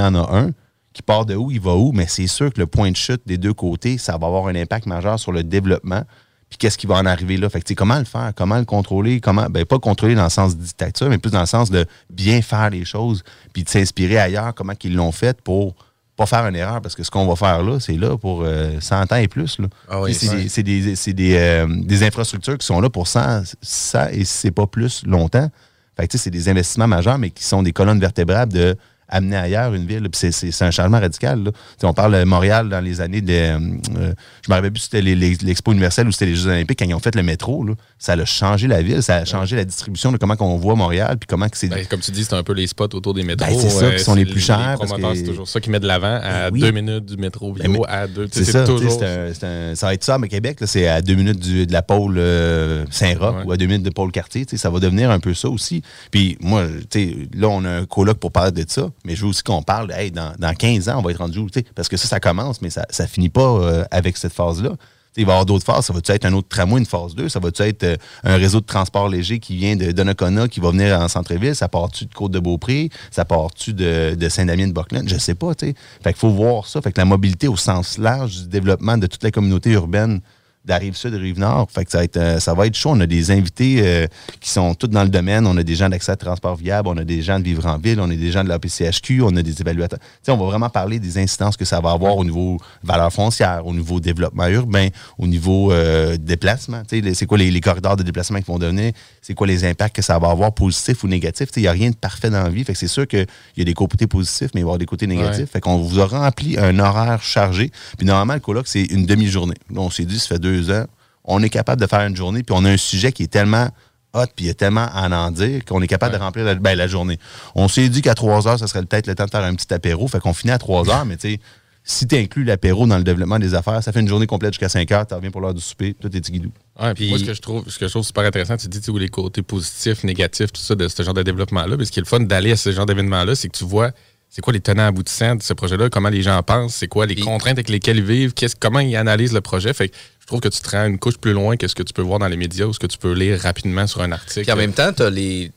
en- 0.00 0.14
a 0.14 0.36
un 0.36 0.50
qui 0.92 1.02
part 1.02 1.26
de 1.26 1.34
où, 1.34 1.50
il 1.50 1.60
va 1.60 1.74
où, 1.74 1.92
mais 1.92 2.06
c'est 2.08 2.26
sûr 2.26 2.50
que 2.52 2.58
le 2.58 2.66
point 2.66 2.90
de 2.90 2.96
chute 2.96 3.20
des 3.26 3.36
deux 3.36 3.52
côtés, 3.52 3.98
ça 3.98 4.16
va 4.16 4.26
avoir 4.28 4.46
un 4.46 4.54
impact 4.54 4.86
majeur 4.86 5.18
sur 5.20 5.30
le 5.30 5.44
développement. 5.44 6.02
Puis 6.48 6.58
qu'est-ce 6.58 6.78
qui 6.78 6.86
va 6.86 6.94
en 6.94 7.04
arriver 7.06 7.36
là? 7.36 7.50
Fait 7.50 7.60
que, 7.60 7.74
comment 7.74 7.98
le 7.98 8.04
faire? 8.04 8.32
Comment 8.34 8.56
le 8.56 8.64
contrôler? 8.64 9.20
Comment, 9.20 9.46
ben, 9.50 9.64
pas 9.66 9.76
le 9.76 9.80
contrôler 9.80 10.14
dans 10.14 10.24
le 10.24 10.30
sens 10.30 10.56
de 10.56 10.62
dictature, 10.62 11.08
mais 11.10 11.18
plus 11.18 11.32
dans 11.32 11.40
le 11.40 11.46
sens 11.46 11.70
de 11.70 11.84
bien 12.08 12.40
faire 12.40 12.70
les 12.70 12.84
choses, 12.84 13.24
puis 13.52 13.62
de 13.64 13.68
s'inspirer 13.68 14.16
ailleurs, 14.18 14.54
comment 14.54 14.72
ils 14.82 14.94
l'ont 14.94 15.12
fait 15.12 15.42
pour 15.42 15.74
pas 16.16 16.26
faire 16.26 16.46
une 16.46 16.56
erreur, 16.56 16.80
parce 16.80 16.94
que 16.94 17.02
ce 17.02 17.10
qu'on 17.10 17.26
va 17.26 17.36
faire 17.36 17.62
là, 17.62 17.78
c'est 17.78 17.96
là 17.96 18.16
pour 18.16 18.42
euh, 18.42 18.80
100 18.80 19.12
ans 19.12 19.16
et 19.16 19.28
plus. 19.28 19.58
Là. 19.58 19.68
Ah 19.88 20.00
oui, 20.00 20.14
c'est 20.14 20.62
des, 20.62 20.94
des, 21.12 21.36
euh, 21.36 21.66
des 21.68 22.02
infrastructures 22.02 22.56
qui 22.56 22.66
sont 22.66 22.80
là 22.80 22.88
pour 22.88 23.06
100, 23.06 23.42
100 23.60 24.08
et 24.12 24.24
c'est 24.24 24.50
pas 24.50 24.66
plus 24.66 25.04
longtemps. 25.06 25.50
Fait 25.96 26.06
que, 26.06 26.12
tu 26.12 26.18
sais, 26.18 26.24
c'est 26.24 26.30
des 26.30 26.48
investissements 26.48 26.86
majeurs, 26.86 27.18
mais 27.18 27.30
qui 27.30 27.44
sont 27.44 27.62
des 27.62 27.72
colonnes 27.72 28.00
vertébrales 28.00 28.48
de 28.48 28.76
amener 29.08 29.36
ailleurs 29.36 29.74
une 29.74 29.86
ville. 29.86 30.02
Puis 30.02 30.10
c'est- 30.18 30.32
c'est 30.32 30.50
c'est 30.50 30.64
un 30.64 30.70
changement 30.70 31.00
radical. 31.00 31.44
Là. 31.44 31.50
On 31.82 31.92
parle 31.92 32.18
de 32.18 32.24
Montréal 32.24 32.68
dans 32.68 32.80
les 32.80 33.00
années 33.00 33.20
de. 33.20 33.32
euh, 33.32 33.58
euh, 33.98 34.12
je 34.44 34.50
me 34.50 34.54
rappelle 34.54 34.72
plus 34.72 34.80
si 34.80 34.88
c'était 34.90 35.02
l'Expo 35.02 35.72
universelle 35.72 36.06
ou 36.08 36.12
c'était 36.12 36.26
les 36.26 36.36
Jeux 36.36 36.50
olympiques, 36.50 36.78
quand 36.78 36.84
ils 36.86 36.94
ont 36.94 36.98
fait 37.00 37.14
le 37.14 37.22
métro. 37.22 37.64
Là, 37.64 37.74
ça 37.98 38.12
a 38.12 38.24
changé 38.24 38.66
la 38.66 38.82
ville, 38.82 39.02
ça 39.02 39.16
a 39.16 39.24
changé 39.24 39.56
la 39.56 39.64
distribution 39.64 40.12
de 40.12 40.16
comment 40.16 40.36
on 40.40 40.56
voit 40.56 40.74
Montréal, 40.74 41.16
puis 41.18 41.26
comment 41.28 41.48
que 41.48 41.56
c'est. 41.56 41.68
Ben, 41.68 41.84
comme 41.86 42.00
tu 42.00 42.10
dis, 42.10 42.24
c'est 42.24 42.34
un 42.34 42.42
peu 42.42 42.52
les 42.52 42.66
spots 42.66 42.94
autour 42.94 43.14
des 43.14 43.22
métros. 43.22 43.48
Ben, 43.48 43.58
c'est 43.58 43.70
ça, 43.70 43.90
qui 43.92 43.98
sont 44.04 44.14
les 44.14 44.24
plus 44.26 44.40
chers, 44.40 44.76
c'est 45.14 45.22
toujours 45.24 45.48
ça 45.48 45.60
qui 45.60 45.70
met 45.70 45.80
de 45.80 45.86
l'avant 45.86 46.20
à 46.22 46.50
Ben 46.50 46.50
oui. 46.52 46.60
deux 46.60 46.70
minutes 46.72 47.06
du 47.06 47.16
métro 47.16 47.52
bio, 47.52 47.84
à 47.88 48.06
deux. 48.06 48.28
C'est 48.30 48.44
ça, 48.44 48.64
toujours. 48.64 49.02
un- 49.02 49.30
un- 49.46 49.74
ça 49.74 49.86
va 49.86 49.94
être 49.94 50.04
ça, 50.04 50.18
mais 50.18 50.28
Québec, 50.28 50.60
là, 50.60 50.66
c'est 50.66 50.86
à 50.88 51.00
deux 51.02 51.14
minutes 51.14 51.38
du- 51.40 51.66
de 51.66 51.72
la 51.72 51.82
pôle 51.82 52.16
euh, 52.18 52.84
Saint-Roch 52.90 53.36
Ouais. 53.36 53.42
ou 53.44 53.52
à 53.52 53.56
deux 53.56 53.66
minutes 53.66 53.82
de 53.84 53.90
pôle 53.90 54.10
quartier. 54.12 54.44
Ça 54.56 54.70
va 54.70 54.80
devenir 54.80 55.10
un 55.10 55.20
peu 55.20 55.34
ça 55.34 55.48
aussi. 55.48 55.82
Puis 56.10 56.36
moi, 56.40 56.66
tu 56.90 57.00
sais, 57.10 57.16
là, 57.36 57.48
on 57.48 57.64
a 57.64 57.70
un 57.70 57.84
colloque 57.86 58.18
pour 58.18 58.32
parler 58.32 58.52
de 58.52 58.64
ça, 58.68 58.88
mais 59.06 59.14
je 59.14 59.22
veux 59.22 59.28
aussi 59.28 59.42
qu'on 59.42 59.62
parle, 59.62 59.92
hey, 59.92 60.10
dans, 60.10 60.32
dans 60.38 60.52
15 60.52 60.88
ans, 60.88 60.98
on 60.98 61.02
va 61.02 61.12
être 61.12 61.18
rendu 61.18 61.38
où? 61.38 61.48
Parce 61.74 61.88
que 61.88 61.96
ça, 61.96 62.08
ça 62.08 62.20
commence, 62.20 62.60
mais 62.60 62.70
ça 62.70 62.84
ne 62.98 63.06
finit 63.06 63.28
pas 63.28 63.40
euh, 63.40 63.84
avec 63.90 64.16
cette 64.16 64.32
phase-là. 64.32 64.72
Il 65.16 65.24
va 65.24 65.32
y 65.32 65.34
avoir 65.34 65.46
d'autres 65.46 65.64
phases. 65.64 65.86
Ça 65.86 65.92
va-tu 65.92 66.12
être 66.12 66.26
un 66.26 66.32
autre 66.34 66.48
tramway, 66.48 66.80
une 66.80 66.86
phase 66.86 67.14
2? 67.14 67.28
Ça 67.28 67.40
va-tu 67.40 67.62
être 67.62 67.84
euh, 67.84 67.96
un 68.24 68.36
réseau 68.36 68.60
de 68.60 68.66
transport 68.66 69.08
léger 69.08 69.38
qui 69.38 69.56
vient 69.56 69.76
de 69.76 69.92
Donnacona, 69.92 70.48
qui 70.48 70.60
va 70.60 70.70
venir 70.70 71.00
en 71.00 71.08
centre-ville? 71.08 71.54
Ça 71.54 71.68
part-tu 71.68 72.04
de 72.04 72.12
Côte-de-Beaupré? 72.12 72.90
Ça 73.10 73.24
part-tu 73.24 73.72
de, 73.72 74.14
de 74.14 74.28
Saint-Damien-de-Buckland? 74.28 75.08
Je 75.08 75.16
sais 75.16 75.34
pas, 75.34 75.54
tu 75.54 75.68
sais. 75.68 75.74
Fait 76.02 76.12
qu'il 76.12 76.20
faut 76.20 76.30
voir 76.30 76.66
ça. 76.66 76.82
Fait 76.82 76.92
que 76.92 77.00
la 77.00 77.06
mobilité 77.06 77.48
au 77.48 77.56
sens 77.56 77.96
large 77.96 78.42
du 78.42 78.48
développement 78.48 78.98
de 78.98 79.06
toute 79.06 79.22
la 79.22 79.30
communauté 79.30 79.70
urbaine 79.70 80.20
de 80.66 80.72
la 80.72 80.78
rive 80.78 80.96
sud 80.96 81.14
rive 81.14 81.38
nord. 81.38 81.68
Fait 81.70 81.84
que 81.84 81.90
ça 81.90 81.98
va 81.98 82.04
être, 82.04 82.16
euh, 82.16 82.40
ça 82.40 82.52
va 82.54 82.66
être 82.66 82.74
chaud. 82.74 82.90
On 82.90 83.00
a 83.00 83.06
des 83.06 83.30
invités 83.30 83.78
euh, 83.80 84.06
qui 84.40 84.50
sont 84.50 84.74
tous 84.74 84.88
dans 84.88 85.04
le 85.04 85.08
domaine. 85.08 85.46
On 85.46 85.56
a 85.56 85.62
des 85.62 85.76
gens 85.76 85.88
d'accès 85.88 86.12
à 86.12 86.16
transport 86.16 86.56
viable, 86.56 86.88
on 86.88 86.96
a 86.96 87.04
des 87.04 87.22
gens 87.22 87.38
de 87.38 87.44
vivre 87.44 87.66
en 87.66 87.78
ville, 87.78 88.00
on 88.00 88.10
a 88.10 88.14
des 88.14 88.32
gens 88.32 88.42
de 88.42 88.48
la 88.48 88.58
PCHQ, 88.58 89.22
on 89.22 89.36
a 89.36 89.42
des 89.42 89.60
évaluateurs. 89.60 90.00
On 90.28 90.36
va 90.36 90.44
vraiment 90.46 90.68
parler 90.68 90.98
des 90.98 91.18
incidences 91.18 91.56
que 91.56 91.64
ça 91.64 91.80
va 91.80 91.92
avoir 91.92 92.16
au 92.16 92.24
niveau 92.24 92.58
valeur 92.82 93.12
foncière, 93.12 93.64
au 93.64 93.72
niveau 93.72 94.00
développement 94.00 94.48
urbain, 94.48 94.88
au 95.18 95.26
niveau 95.26 95.72
euh, 95.72 96.16
déplacement. 96.16 96.82
C'est 96.88 97.26
quoi 97.26 97.38
les, 97.38 97.50
les 97.50 97.60
corridors 97.60 97.96
de 97.96 98.02
déplacement 98.02 98.38
qui 98.38 98.46
vont 98.46 98.58
donner? 98.58 98.92
C'est 99.22 99.34
quoi 99.34 99.46
les 99.46 99.64
impacts 99.64 99.96
que 99.96 100.02
ça 100.02 100.18
va 100.18 100.30
avoir, 100.30 100.52
positifs 100.52 101.04
ou 101.04 101.08
négatifs? 101.08 101.48
Il 101.56 101.62
n'y 101.62 101.68
a 101.68 101.72
rien 101.72 101.90
de 101.90 101.96
parfait 101.96 102.30
dans 102.30 102.42
la 102.42 102.50
vie. 102.50 102.64
Fait 102.64 102.72
que 102.72 102.78
c'est 102.78 102.88
sûr 102.88 103.06
qu'il 103.06 103.26
y 103.56 103.60
a 103.60 103.64
des 103.64 103.74
côtés 103.74 104.06
positifs, 104.06 104.50
mais 104.54 104.60
il 104.60 104.64
va 104.64 104.68
y 104.68 104.70
avoir 104.70 104.78
des 104.78 104.86
côtés 104.86 105.06
négatifs. 105.06 105.40
Ouais. 105.40 105.46
Fait 105.46 105.60
qu'on 105.60 105.78
vous 105.78 106.00
a 106.00 106.06
rempli 106.06 106.58
un 106.58 106.78
horaire 106.78 107.22
chargé. 107.22 107.70
Puis 107.96 108.06
normalement, 108.06 108.34
le 108.34 108.40
colloque, 108.40 108.68
c'est 108.68 108.82
une 108.82 109.06
demi-journée. 109.06 109.56
On 109.74 109.90
s'est 109.90 110.04
dit, 110.04 110.18
ça 110.18 110.28
fait 110.28 110.38
deux 110.38 110.55
ans, 110.70 110.86
on 111.24 111.42
est 111.42 111.50
capable 111.50 111.80
de 111.80 111.86
faire 111.86 112.00
une 112.06 112.16
journée, 112.16 112.42
puis 112.42 112.54
on 112.56 112.64
a 112.64 112.70
un 112.70 112.76
sujet 112.76 113.12
qui 113.12 113.24
est 113.24 113.32
tellement 113.32 113.68
hot, 114.14 114.26
puis 114.34 114.46
il 114.46 114.48
y 114.48 114.50
a 114.50 114.54
tellement 114.54 114.86
à 114.92 115.08
en 115.08 115.30
dire 115.30 115.64
qu'on 115.64 115.82
est 115.82 115.86
capable 115.86 116.14
de 116.14 116.20
remplir 116.20 116.44
la, 116.44 116.54
ben, 116.54 116.76
la 116.76 116.86
journée. 116.86 117.18
On 117.54 117.68
s'est 117.68 117.88
dit 117.88 118.02
qu'à 118.02 118.14
trois 118.14 118.48
heures, 118.48 118.58
ça 118.58 118.66
serait 118.66 118.84
peut-être 118.84 119.06
le 119.06 119.14
temps 119.14 119.26
de 119.26 119.30
faire 119.30 119.44
un 119.44 119.54
petit 119.54 119.72
apéro. 119.74 120.08
Fait 120.08 120.20
qu'on 120.20 120.32
finit 120.32 120.52
à 120.52 120.58
trois 120.58 120.88
heures, 120.88 121.04
mais 121.04 121.16
tu 121.16 121.32
sais, 121.32 121.40
si 121.88 122.06
tu 122.08 122.16
inclus 122.16 122.42
l'apéro 122.42 122.84
dans 122.86 122.98
le 122.98 123.04
développement 123.04 123.38
des 123.38 123.54
affaires, 123.54 123.80
ça 123.82 123.92
fait 123.92 124.00
une 124.00 124.08
journée 124.08 124.26
complète 124.26 124.52
jusqu'à 124.52 124.68
5 124.68 124.90
heures, 124.90 125.06
tu 125.06 125.14
reviens 125.14 125.30
pour 125.30 125.40
l'heure 125.40 125.54
du 125.54 125.60
souper, 125.60 125.94
tout 125.94 126.14
est 126.14 126.30
guidou. 126.30 126.50
Ouais, 126.80 126.92
puis 126.94 127.08
moi, 127.08 127.18
ce 127.18 127.24
que, 127.24 127.32
je 127.32 127.40
trouve, 127.40 127.64
ce 127.70 127.78
que 127.78 127.86
je 127.86 127.92
trouve 127.92 128.04
super 128.04 128.24
intéressant, 128.24 128.56
tu 128.56 128.66
dis, 128.66 128.80
tu 128.80 128.98
les 128.98 129.08
côtés 129.08 129.42
positifs, 129.42 130.02
négatifs, 130.02 130.52
tout 130.52 130.60
ça, 130.60 130.74
de 130.74 130.88
ce 130.88 131.02
genre 131.04 131.14
de 131.14 131.22
développement-là. 131.22 131.76
Mais 131.76 131.84
ce 131.84 131.92
qui 131.92 132.00
est 132.00 132.02
le 132.02 132.08
fun 132.08 132.18
d'aller 132.18 132.50
à 132.50 132.56
ce 132.56 132.72
genre 132.72 132.86
d'événement-là, 132.86 133.36
c'est 133.36 133.48
que 133.48 133.56
tu 133.56 133.64
vois 133.64 133.92
c'est 134.36 134.42
quoi 134.42 134.52
les 134.52 134.60
tenants 134.60 134.88
aboutissants 134.88 135.34
de 135.36 135.42
ce 135.42 135.54
projet-là, 135.54 135.88
comment 135.88 136.10
les 136.10 136.20
gens 136.20 136.42
pensent, 136.42 136.74
c'est 136.74 136.88
quoi 136.88 137.06
les 137.06 137.14
contraintes 137.14 137.52
avec 137.56 137.70
lesquelles 137.70 137.96
ils 137.96 138.04
vivent, 138.04 138.34
qu'est-ce- 138.34 138.54
comment 138.54 138.80
ils 138.80 138.94
analysent 138.94 139.32
le 139.32 139.40
projet? 139.40 139.72
Fait 139.72 139.88
que 139.88 139.94
je 140.20 140.26
trouve 140.26 140.40
que 140.40 140.48
tu 140.48 140.60
te 140.60 140.68
rends 140.68 140.84
une 140.86 140.98
couche 140.98 141.16
plus 141.16 141.32
loin 141.32 141.56
que 141.56 141.66
ce 141.66 141.74
que 141.74 141.82
tu 141.82 141.94
peux 141.94 142.02
voir 142.02 142.18
dans 142.18 142.28
les 142.28 142.36
médias 142.36 142.66
ou 142.66 142.74
ce 142.74 142.78
que 142.78 142.86
tu 142.86 142.98
peux 142.98 143.14
lire 143.14 143.40
rapidement 143.40 143.86
sur 143.86 144.02
un 144.02 144.12
article. 144.12 144.42
Puis 144.42 144.52
en 144.52 144.56
même 144.56 144.74
temps, 144.74 144.92
tu 144.92 145.02
as 145.04 145.08
les, 145.08 145.50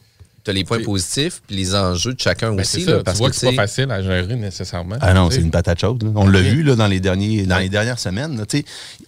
t'as 0.46 0.54
les 0.54 0.64
points 0.64 0.82
positifs 0.82 1.42
puis 1.46 1.58
les 1.58 1.76
enjeux 1.76 2.14
de 2.14 2.22
chacun 2.22 2.54
Ben, 2.54 2.62
aussi. 2.62 2.86
là, 2.86 3.04
parce 3.04 3.18
tu 3.18 3.22
vois 3.24 3.30
que, 3.32 3.34
que 3.34 3.40
c'est 3.42 3.46
pas 3.48 3.52
tu 3.52 3.58
facile 3.58 3.92
à 3.92 4.02
gérer 4.02 4.38
nécessairement. 4.38 4.96
Ah 5.02 5.14
non, 5.14 5.28
Tu 5.28 5.34
sais. 5.34 5.40
c'est 5.42 5.46
une 5.46 5.52
patate 5.52 5.82
chaude. 5.82 6.02
là. 6.02 6.12
On 6.16 6.26
l'a 6.30 6.40
Oui. 6.40 6.50
vu 6.50 6.64
là, 6.64 6.76
dans, 6.78 6.88
les, 6.88 7.02
derniers, 7.02 7.46
dans 7.46 7.58
les 7.58 7.68
dernières 7.68 8.00
semaines. 8.00 8.38
là, 8.38 8.46
tu 8.46 8.64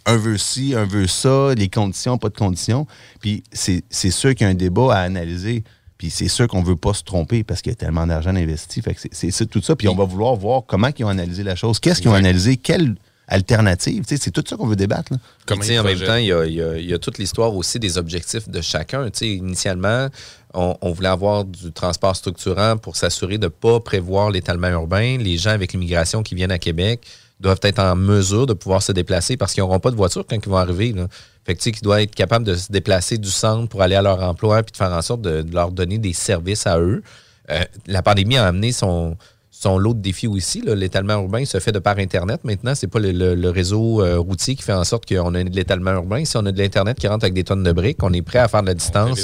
un 0.05 0.17
veut 0.17 0.38
ci, 0.38 0.76
un 0.76 0.84
veut 0.84 1.07
ça, 1.07 1.53
les 1.55 1.69
conditions, 1.69 2.17
pas 2.17 2.28
de 2.28 2.36
conditions. 2.38 2.88
Puis 3.22 3.41
c'est 3.53 3.84
c'est 3.89 4.11
sûr 4.11 4.36
qu'il 4.36 4.41
y 4.45 4.49
a 4.49 4.51
un 4.51 4.55
débat 4.55 4.95
à 4.95 4.99
analyser. 5.03 5.63
Puis 6.02 6.10
c'est 6.10 6.28
sûr 6.30 6.47
qu'on 6.47 6.64
veut 6.64 6.76
pas 6.76 6.95
se 6.95 7.04
tromper 7.04 7.43
parce 7.43 7.62
qu'il 7.62 7.72
y 7.72 7.74
a 7.74 7.76
tellement 7.76 8.08
d'argent 8.08 8.36
investi. 8.36 8.82
Fait 8.82 8.95
que 8.95 9.02
c'est- 9.12 9.45
tout 9.45 9.62
ça. 9.62 9.76
Puis 9.76 9.88
on 9.88 9.93
va 9.93 10.04
vouloir 10.04 10.34
voir 10.36 10.64
comment 10.66 10.88
ils 10.97 11.06
ont 11.06 11.10
analysé 11.10 11.43
la 11.43 11.56
chose. 11.56 11.80
Qu'est-ce 11.80 12.02
qu'ils 12.02 12.10
ont 12.10 12.16
analysé? 12.16 12.58
Quelle 12.58 12.95
alternative? 13.28 14.04
Tu 14.08 14.16
sais, 14.18 14.22
C'est 14.24 14.32
tout 14.32 14.43
ça 14.47 14.56
qu'on 14.58 14.66
veut 14.66 14.76
débattre. 14.76 15.14
là. 15.14 15.20
Comment 15.45 15.62
Tu 15.62 15.68
sais, 15.68 15.74
ils 15.76 15.80
en 15.80 15.84
même 15.84 15.99
temps, 15.99 16.16
il 16.16 16.26
y 16.26 16.34
a, 16.34 16.43
il 16.47 16.54
y 16.56 16.62
a- 16.64 16.76
il 16.78 16.86
y 16.89 16.93
a 16.95 16.97
toute 16.97 17.20
l'histoire 17.20 17.56
aussi 17.56 17.78
des 17.78 17.99
objectifs 17.99 18.49
de 18.49 18.62
chacun. 18.62 19.06
Tu 19.12 19.20
sais, 19.20 19.28
initialement, 19.30 20.08
on, 20.56 20.76
on 20.82 20.91
voulait 20.91 21.10
avoir 21.10 21.45
du 21.45 21.72
transport 21.72 22.16
structurant 22.16 22.78
pour 22.78 22.95
s'assurer 22.95 23.38
de 23.38 23.43
ne 23.45 23.49
pas 23.49 23.80
prévoir 23.80 24.32
l'étalement 24.32 24.70
urbain. 24.70 25.20
Les 25.20 25.38
gens 25.38 25.52
avec 25.52 25.74
l'immigration 25.74 26.24
qui 26.24 26.34
viennent 26.34 26.52
à 26.52 26.58
Québec 26.60 27.02
doivent 27.39 27.60
être 27.64 27.80
en 27.80 27.95
mesure 27.95 28.47
de 28.47 28.54
pouvoir 28.54 28.82
se 28.84 28.91
déplacer 28.91 29.38
parce 29.38 29.54
qu'ils 29.54 29.62
n'auront 29.64 29.80
pas 29.80 29.91
de 29.91 29.95
voiture 29.95 30.26
quand 30.28 30.36
ils 30.36 30.49
vont 30.49 30.58
arriver. 30.58 30.93
Là. 30.93 31.08
Fait 31.46 31.54
que, 31.56 31.60
tu 31.60 31.64
sais, 31.66 31.72
qu'ils 31.72 31.82
doivent 31.84 32.02
être 32.02 32.14
capables 32.16 32.46
de 32.46 32.56
se 32.56 32.72
déplacer 32.72 33.18
du 33.18 33.30
centre 33.32 33.68
pour 33.68 33.82
aller 33.82 33.96
à 33.96 34.02
leur 34.02 34.22
emploi 34.22 34.62
puis 34.64 34.72
de 34.72 34.78
faire 34.78 34.92
en 34.92 35.02
sorte 35.02 35.22
de, 35.22 35.42
de 35.42 35.54
leur 35.54 35.72
donner 35.72 35.98
des 35.98 36.14
services 36.14 36.68
à 36.68 36.80
eux. 36.80 37.02
Euh, 37.50 37.62
la 37.88 38.02
pandémie 38.04 38.38
a 38.38 38.46
amené 38.46 38.72
son, 38.72 39.18
son 39.50 39.78
lot 39.80 39.94
de 39.96 40.00
défis 40.02 40.28
aussi. 40.28 40.62
L'étalement 40.66 41.16
urbain 41.16 41.44
se 41.46 41.60
fait 41.60 41.72
de 41.72 41.80
par 41.80 41.98
Internet 41.98 42.42
maintenant. 42.44 42.76
C'est 42.76 42.88
pas 42.88 43.00
le, 43.00 43.12
le- 43.12 43.34
le 43.36 43.50
réseau 43.50 44.02
euh, 44.04 44.20
routier 44.20 44.56
qui 44.56 44.62
fait 44.62 44.72
en 44.74 44.84
sorte 44.84 45.08
qu'on 45.08 45.34
a 45.34 45.44
de 45.44 45.50
l'étalement 45.56 45.92
urbain. 45.94 46.24
Si 46.26 46.38
on 46.38 46.46
a 46.46 46.52
de 46.52 46.58
l'Internet 46.58 46.98
qui 47.00 47.08
rentre 47.08 47.26
avec 47.26 47.34
des 47.34 47.44
tonnes 47.44 47.64
de 47.64 47.72
briques, 47.72 48.02
on 48.04 48.14
est 48.14 48.22
prêt 48.22 48.39
à 48.39 48.48
faire 48.48 48.62
de 48.62 48.68
la 48.68 48.74
distance 48.76 49.20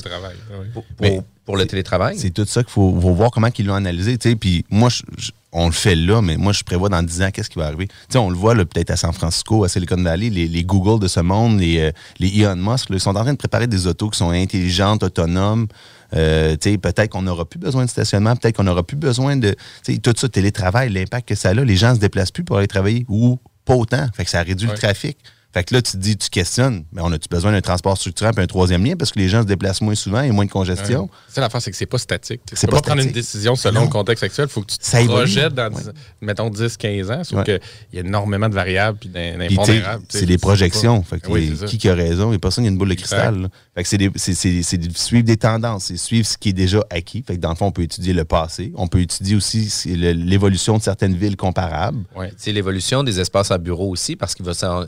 oui. 0.60 0.66
pour, 0.74 0.84
pour- 0.98 1.24
pour 1.46 1.56
le 1.56 1.66
télétravail. 1.66 2.18
C'est 2.18 2.32
tout 2.32 2.46
ça 2.46 2.62
qu'il 2.64 2.72
faut, 2.74 3.00
faut 3.00 3.14
voir 3.14 3.32
comment 3.32 3.48
ils 3.58 3.66
l'ont 3.66 3.76
analysé. 3.76 4.18
Puis 4.36 4.66
moi, 4.70 4.90
je- 4.90 5.04
je- 5.18 5.32
on 5.58 5.66
le 5.68 5.72
fait 5.74 5.96
là, 5.96 6.22
mais 6.22 6.38
moi, 6.38 6.54
je 6.54 6.64
prévois 6.64 6.90
dans 6.90 7.02
10 7.04 7.22
ans 7.24 7.30
qu'est-ce 7.32 7.50
qui 7.50 7.58
va 7.60 7.66
arriver? 7.66 7.88
Tu 7.88 7.96
sais, 8.10 8.18
on 8.18 8.30
le 8.30 8.36
voit 8.36 8.56
peut-être 8.56 8.92
à 8.92 8.96
San 8.96 9.12
Francisco, 9.12 9.64
à 9.64 9.70
Silicon 9.70 10.02
Valley, 10.02 10.30
les, 10.30 10.48
les 10.48 10.64
Google 10.64 11.02
de 11.02 11.08
ce 11.08 11.20
monde, 11.20 11.60
les, 11.60 11.80
euh, 11.80 11.92
les 12.20 12.30
Elon 12.40 12.56
Musk, 12.56 12.90
là, 12.90 12.98
ils 12.98 13.00
sont 13.00 13.16
en 13.16 13.24
train 13.24 13.34
de 13.34 13.38
préparer 13.38 13.68
des 13.68 13.88
autos 13.88 14.10
qui 14.10 14.18
sont 14.18 14.30
intelligentes, 14.30 15.04
autonomes. 15.04 15.68
Euh, 16.14 16.56
peut-être 16.58 17.10
qu'on 17.10 17.24
n'aura 17.24 17.44
plus 17.46 17.60
besoin 17.60 17.84
de 17.86 17.90
stationnement, 17.90 18.36
peut-être 18.36 18.56
qu'on 18.56 18.64
n'aura 18.64 18.84
plus 18.84 18.96
besoin 18.98 19.36
de. 19.36 19.56
Tout 20.02 20.14
ça, 20.16 20.30
télétravail, 20.30 20.90
l'impact 20.90 21.28
que 21.28 21.36
ça 21.36 21.50
a, 21.50 21.54
les 21.54 21.76
gens 21.76 21.96
se 21.96 22.00
déplacent 22.00 22.32
plus 22.32 22.44
pour 22.44 22.58
aller 22.58 22.68
travailler 22.68 23.06
ou 23.10 23.38
pas 23.66 23.76
autant. 23.76 24.08
Fait 24.16 24.24
que 24.24 24.30
ça 24.30 24.42
réduit 24.44 24.68
Ouais. 24.68 24.74
le 24.74 24.80
trafic. 24.80 25.18
Fait 25.58 25.64
que 25.64 25.74
là, 25.74 25.82
tu 25.82 25.94
te 25.94 25.98
dis, 25.98 26.16
tu 26.16 26.30
questionnes, 26.30 26.84
mais 26.94 27.02
on 27.04 27.12
a-tu 27.12 27.28
besoin 27.32 27.52
d'un 27.52 27.62
transport 27.62 27.98
structurant 27.98 28.30
puis 28.30 28.44
un 28.44 28.46
troisième 28.46 28.86
lien? 28.86 28.96
Parce 28.96 29.12
que 29.12 29.18
les 29.18 29.28
gens 29.28 29.42
se 29.42 29.48
déplacent 29.48 29.82
moins 29.82 29.96
souvent 29.96 30.22
et 30.22 30.30
moins 30.30 30.46
de 30.46 30.52
congestion? 30.52 31.06
Ouais. 31.06 31.10
C'est 31.30 31.42
l'affaire, 31.42 31.64
c'est 31.64 31.72
que 31.72 31.78
c'est 31.78 31.88
pas 31.88 31.98
statique. 31.98 32.42
Tu 32.46 32.54
peux 32.56 32.68
pas 32.68 32.76
pas 32.78 32.90
prendre 32.92 33.02
une 33.02 33.12
décision 33.12 33.56
selon 33.56 33.80
Non. 33.80 33.86
le 33.88 33.92
contexte 33.92 34.24
actuel. 34.24 34.46
Il 34.48 34.52
faut 34.54 34.62
que 34.62 34.68
tu 34.74 34.78
te 34.78 35.06
projettes 35.08 35.56
dans, 35.56 35.74
Ouais. 35.74 35.82
10 35.82 35.90
mettons, 36.22 36.52
10, 36.52 36.78
15 36.78 37.10
ans. 37.10 37.24
Sauf 37.24 37.40
Ouais. 37.40 37.44
qu'il 37.46 37.60
y 37.94 37.98
a 37.98 38.02
énormément 38.02 38.50
de 38.50 38.54
variables 38.54 39.00
puis 39.00 39.10
d'impondérables. 39.10 40.04
c'est 40.10 40.28
des 40.28 40.38
projections. 40.38 41.02
Fait 41.02 41.20
que 41.20 41.32
Oui, 41.32 41.56
les- 41.60 41.66
qui 41.66 41.80
qui 41.80 41.90
a 41.90 41.96
raison? 41.96 42.26
Il 42.28 42.30
n'y 42.30 42.36
a 42.36 42.40
personne 42.40 42.64
qui 42.64 42.68
a 42.68 42.72
une 42.72 42.78
boule 42.78 42.90
de 42.90 42.94
cristal. 42.94 43.34
Exact. 43.36 43.42
là. 43.42 43.50
Fait 43.74 43.82
que 43.84 43.90
c'est 43.90 43.98
des- 43.98 44.12
c'est- 44.16 44.34
c'est- 44.36 44.62
c'est 44.62 44.78
de 44.78 44.96
suivre 44.96 45.24
des 45.26 45.38
tendances, 45.38 45.86
c'est 45.86 45.98
suivre 45.98 46.28
ce 46.28 46.38
qui 46.38 46.50
est 46.50 46.54
déjà 46.54 46.84
acquis. 46.92 47.24
Fait 47.26 47.36
que 47.36 47.42
dans 47.42 47.50
le 47.50 47.56
fond, 47.56 47.66
on 47.66 47.72
peut 47.72 47.82
étudier 47.82 48.14
le 48.14 48.26
passé. 48.26 48.72
On 48.76 48.88
peut 48.88 49.02
étudier 49.02 49.36
aussi 49.36 49.72
l'évolution 49.96 50.78
de 50.78 50.84
certaines 50.84 51.16
villes 51.16 51.36
comparables. 51.36 52.04
Ouais. 52.16 52.32
C'est 52.38 52.52
l'évolution 52.52 53.04
des 53.04 53.20
espaces 53.20 53.50
à 53.50 53.58
bureaux 53.58 53.90
aussi, 53.90 54.16
parce 54.16 54.36
qu'ils 54.36 54.46
vont, 54.46 54.54
s'en- 54.54 54.86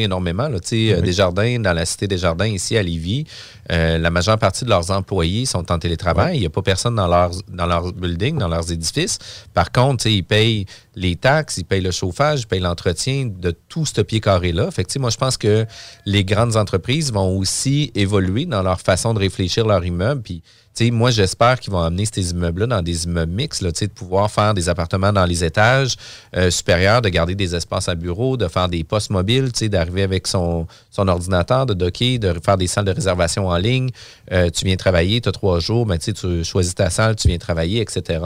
énormément. 0.00 0.48
Là. 0.48 0.58
Euh, 0.72 1.00
Des 1.00 1.12
jardins, 1.12 1.58
dans 1.58 1.72
la 1.72 1.84
cité 1.84 2.06
des 2.06 2.18
jardins, 2.18 2.46
ici 2.46 2.76
à 2.76 2.82
Lévis, 2.82 3.24
euh, 3.70 3.98
la 3.98 4.10
majeure 4.10 4.38
partie 4.38 4.64
de 4.64 4.70
leurs 4.70 4.90
employés 4.90 5.46
sont 5.46 5.70
en 5.70 5.78
télétravail. 5.78 6.36
Il 6.36 6.40
n'y 6.40 6.46
a 6.46 6.50
pas 6.50 6.62
personne 6.62 6.94
dans 6.96 7.06
leurs, 7.06 7.32
dans 7.48 7.66
leurs 7.66 7.92
buildings, 7.92 8.38
dans 8.38 8.48
leurs 8.48 8.70
édifices. 8.72 9.18
Par 9.54 9.70
contre, 9.70 10.06
ils 10.06 10.24
payent 10.24 10.66
les 10.94 11.16
taxes, 11.16 11.56
ils 11.58 11.64
payent 11.64 11.80
le 11.80 11.90
chauffage, 11.90 12.42
ils 12.42 12.46
payent 12.46 12.60
l'entretien 12.60 13.30
de 13.34 13.50
tout 13.68 13.86
ce 13.86 14.00
pied 14.00 14.20
carré-là. 14.20 14.70
Fait 14.70 14.86
moi, 14.98 15.10
je 15.10 15.16
pense 15.16 15.36
que 15.36 15.66
les 16.04 16.24
grandes 16.24 16.56
entreprises 16.56 17.12
vont 17.12 17.36
aussi 17.36 17.90
évoluer 17.94 18.44
dans 18.44 18.62
leur 18.62 18.80
façon 18.80 19.14
de 19.14 19.18
réfléchir 19.18 19.66
leur 19.66 19.84
immeuble. 19.84 20.22
Puis, 20.22 20.42
moi, 20.90 21.10
j'espère 21.10 21.60
qu'ils 21.60 21.72
vont 21.72 21.82
amener 21.82 22.04
ces 22.12 22.30
immeubles-là 22.30 22.66
dans 22.66 22.82
des 22.82 23.04
immeubles 23.04 23.32
mixtes, 23.32 23.62
de 23.62 23.86
pouvoir 23.86 24.30
faire 24.30 24.54
des 24.54 24.68
appartements 24.68 25.12
dans 25.12 25.24
les 25.24 25.44
étages 25.44 25.96
euh, 26.36 26.50
supérieurs, 26.50 27.02
de 27.02 27.08
garder 27.08 27.34
des 27.34 27.54
espaces 27.54 27.88
à 27.88 27.94
bureau, 27.94 28.36
de 28.36 28.48
faire 28.48 28.68
des 28.68 28.82
postes 28.82 29.10
mobiles, 29.10 29.50
d'arriver 29.52 30.02
avec 30.02 30.26
son, 30.26 30.66
ordinateur, 30.96 31.66
de 31.66 31.74
docker, 31.74 32.18
de 32.18 32.34
faire 32.44 32.56
des 32.56 32.66
salles 32.66 32.86
de 32.86 32.92
réservation 32.92 33.48
en 33.48 33.56
ligne. 33.56 33.90
Euh, 34.32 34.50
tu 34.50 34.64
viens 34.64 34.76
travailler, 34.76 35.20
tu 35.20 35.28
as 35.28 35.32
trois 35.32 35.60
jours, 35.60 35.86
ben, 35.86 35.98
tu 35.98 36.44
choisis 36.44 36.74
ta 36.74 36.90
salle, 36.90 37.16
tu 37.16 37.28
viens 37.28 37.38
travailler, 37.38 37.80
etc. 37.80 38.20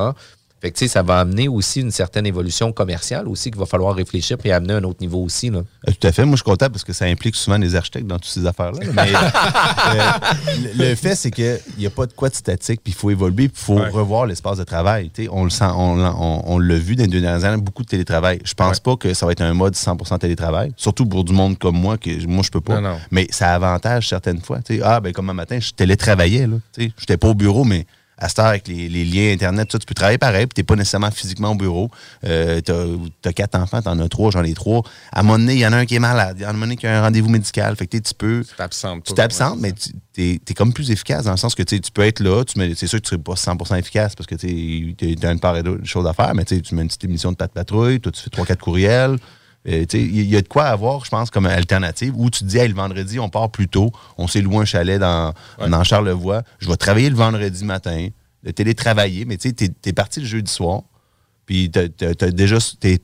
Fait 0.66 0.72
que, 0.72 0.88
ça 0.88 1.02
va 1.02 1.20
amener 1.20 1.46
aussi 1.48 1.80
une 1.80 1.90
certaine 1.92 2.26
évolution 2.26 2.72
commerciale 2.72 3.28
aussi 3.28 3.50
qu'il 3.50 3.58
va 3.60 3.66
falloir 3.66 3.94
réfléchir 3.94 4.36
puis 4.36 4.50
amener 4.50 4.74
à 4.74 4.76
un 4.78 4.84
autre 4.84 5.00
niveau 5.00 5.22
aussi. 5.22 5.48
Là. 5.50 5.58
Euh, 5.88 5.92
Tout 6.00 6.06
à 6.08 6.12
fait. 6.12 6.24
Moi, 6.24 6.32
je 6.32 6.36
suis 6.42 6.44
content 6.44 6.68
parce 6.70 6.82
que 6.82 6.92
ça 6.92 7.04
implique 7.04 7.36
souvent 7.36 7.58
des 7.58 7.74
architectes 7.76 8.06
dans 8.06 8.16
toutes 8.18 8.26
ces 8.32 8.44
affaires-là. 8.46 8.80
là. 8.84 8.92
Mais 8.94 9.12
euh, 9.94 10.90
le, 10.90 10.94
fait, 10.94 11.14
c'est 11.14 11.30
qu'il 11.30 11.58
n'y 11.78 11.86
a 11.86 11.90
pas 11.90 12.06
de 12.06 12.12
quoi 12.12 12.28
de 12.28 12.34
statique, 12.34 12.80
puis 12.82 12.92
il 12.92 12.96
faut 12.96 13.10
évoluer, 13.10 13.48
puis 13.48 13.58
il 13.62 13.64
faut 13.64 13.76
Ouais. 13.78 13.88
revoir 13.90 14.26
l'espace 14.26 14.58
de 14.58 14.64
travail. 14.64 15.10
Tu 15.14 15.24
sais, 15.24 15.28
on 15.30 15.44
le 15.44 15.50
sent, 15.50 15.64
on, 15.76 15.96
l'a- 15.96 16.14
on- 16.16 16.42
on 16.46 16.58
l'a 16.58 16.78
vu 16.78 16.96
dans 16.96 17.02
les 17.04 17.08
deux 17.08 17.20
dernières 17.20 17.44
années, 17.44 17.62
beaucoup 17.62 17.82
de 17.82 17.88
télétravail. 17.88 18.40
Je 18.44 18.54
pense 18.54 18.80
pas 18.80 18.96
que 18.96 19.12
ça 19.14 19.26
va 19.26 19.32
être 19.32 19.42
un 19.42 19.54
mode 19.54 19.74
100% 19.74 20.18
télétravail, 20.18 20.72
surtout 20.76 21.06
pour 21.06 21.24
du 21.24 21.32
monde 21.32 21.58
comme 21.58 21.76
moi, 21.78 21.96
que 21.98 22.26
moi, 22.26 22.42
je 22.44 22.50
peux 22.50 22.60
pas. 22.60 22.80
Non, 22.80 22.90
non. 22.90 22.98
Mais 23.10 23.26
ça 23.30 23.54
avantage 23.54 24.08
certaines 24.08 24.40
fois. 24.40 24.60
Tu 24.64 24.76
sais, 24.78 24.82
ah, 24.82 25.00
ben 25.00 25.12
comme 25.12 25.30
un 25.30 25.34
matin, 25.34 25.58
je 25.60 25.70
télétravaillais. 25.72 26.46
là. 26.46 26.56
Tu 26.72 26.84
sais, 26.84 26.92
Je 26.96 27.02
n'étais 27.02 27.16
pas 27.16 27.28
au 27.28 27.34
bureau, 27.34 27.64
mais 27.64 27.86
à 28.18 28.28
cette 28.28 28.38
heure, 28.38 28.46
avec 28.46 28.66
les, 28.66 28.88
les 28.88 29.04
liens 29.04 29.32
Internet, 29.32 29.70
ça, 29.70 29.78
tu 29.78 29.84
peux 29.84 29.94
travailler 29.94 30.16
pareil, 30.16 30.46
puis 30.46 30.54
tu 30.54 30.60
n'es 30.60 30.64
pas 30.64 30.76
nécessairement 30.76 31.10
physiquement 31.10 31.52
au 31.52 31.54
bureau. 31.54 31.90
Euh, 32.24 32.60
tu 32.64 33.28
as, 33.28 33.32
quatre 33.32 33.56
enfants, 33.56 33.82
tu 33.82 33.88
en 33.88 33.98
as 33.98 34.08
trois, 34.08 34.30
j'en 34.30 34.42
ai 34.42 34.54
trois. 34.54 34.82
À 35.12 35.20
un 35.20 35.22
moment 35.22 35.38
donné, 35.38 35.54
il 35.54 35.60
y 35.60 35.66
en 35.66 35.72
a 35.72 35.76
un 35.76 35.86
qui 35.86 35.96
est 35.96 36.00
malade. 36.00 36.36
Il 36.38 36.42
y 36.42 36.44
en 36.44 36.48
a 36.48 36.50
un 36.50 36.52
moment 36.54 36.66
donné 36.66 36.76
qui 36.76 36.86
a 36.86 36.98
un 36.98 37.02
rendez-vous 37.02 37.28
médical. 37.28 37.76
Fait 37.76 37.86
que 37.86 37.98
tu 37.98 38.14
peux. 38.14 38.42
Tu 38.48 38.56
t'absentes 38.56 39.04
Tu 39.04 39.14
t'absentes, 39.14 39.60
mais 39.60 39.72
tu 39.72 39.92
es, 40.18 40.54
comme 40.54 40.72
plus 40.72 40.90
efficace 40.90 41.24
dans 41.24 41.32
le 41.32 41.36
sens 41.36 41.54
que 41.54 41.62
tu 41.62 41.78
peux 41.92 42.02
être 42.02 42.20
là. 42.20 42.42
C'est 42.46 42.86
sûr 42.86 43.00
que 43.00 43.06
tu 43.06 43.14
ne 43.14 43.20
seras 43.22 43.56
pas 43.56 43.64
100% 43.64 43.78
efficace 43.78 44.14
parce 44.14 44.26
que 44.26 44.34
tu 44.34 45.26
as 45.26 45.30
une 45.30 45.40
part 45.40 45.56
et 45.56 45.62
d'autre 45.62 45.82
de 45.82 45.86
choses 45.86 46.06
à 46.06 46.14
faire, 46.14 46.34
mais 46.34 46.44
tu 46.44 46.62
mets 46.72 46.82
une 46.82 46.88
petite 46.88 47.04
émission 47.04 47.32
de 47.32 47.36
pas 47.36 47.48
de 47.48 47.52
patrouille, 47.52 48.00
toi, 48.00 48.12
tu 48.12 48.22
fais 48.22 48.30
3-4 48.30 48.56
courriels. 48.56 49.18
Euh, 49.68 49.84
Il 49.94 50.22
y 50.30 50.36
a 50.36 50.42
de 50.42 50.48
quoi 50.48 50.64
avoir, 50.66 51.04
je 51.04 51.10
pense, 51.10 51.30
comme 51.30 51.46
alternative 51.46 52.12
où 52.16 52.30
tu 52.30 52.40
te 52.40 52.44
dis, 52.44 52.58
hey, 52.58 52.68
le 52.68 52.74
vendredi, 52.74 53.18
on 53.18 53.28
part 53.28 53.50
plus 53.50 53.66
tôt, 53.68 53.90
on 54.16 54.28
s'est 54.28 54.40
loué 54.40 54.58
un 54.58 54.64
chalet 54.64 54.98
dans, 55.00 55.32
dans 55.58 55.82
Charlevoix, 55.84 56.42
je 56.60 56.68
vais 56.68 56.76
travailler 56.76 57.10
le 57.10 57.16
vendredi 57.16 57.64
matin, 57.64 58.08
de 58.44 58.50
télétravailler, 58.52 59.24
mais 59.24 59.36
tu 59.36 59.48
sais, 59.48 59.54
t'es 59.54 59.70
es 59.90 59.92
parti 59.92 60.20
le 60.20 60.26
jeudi 60.26 60.52
soir, 60.52 60.82
puis 61.46 61.70
t'as 61.70 61.82
as 62.00 62.30
déjà 62.30 62.58
t'es 62.80 63.00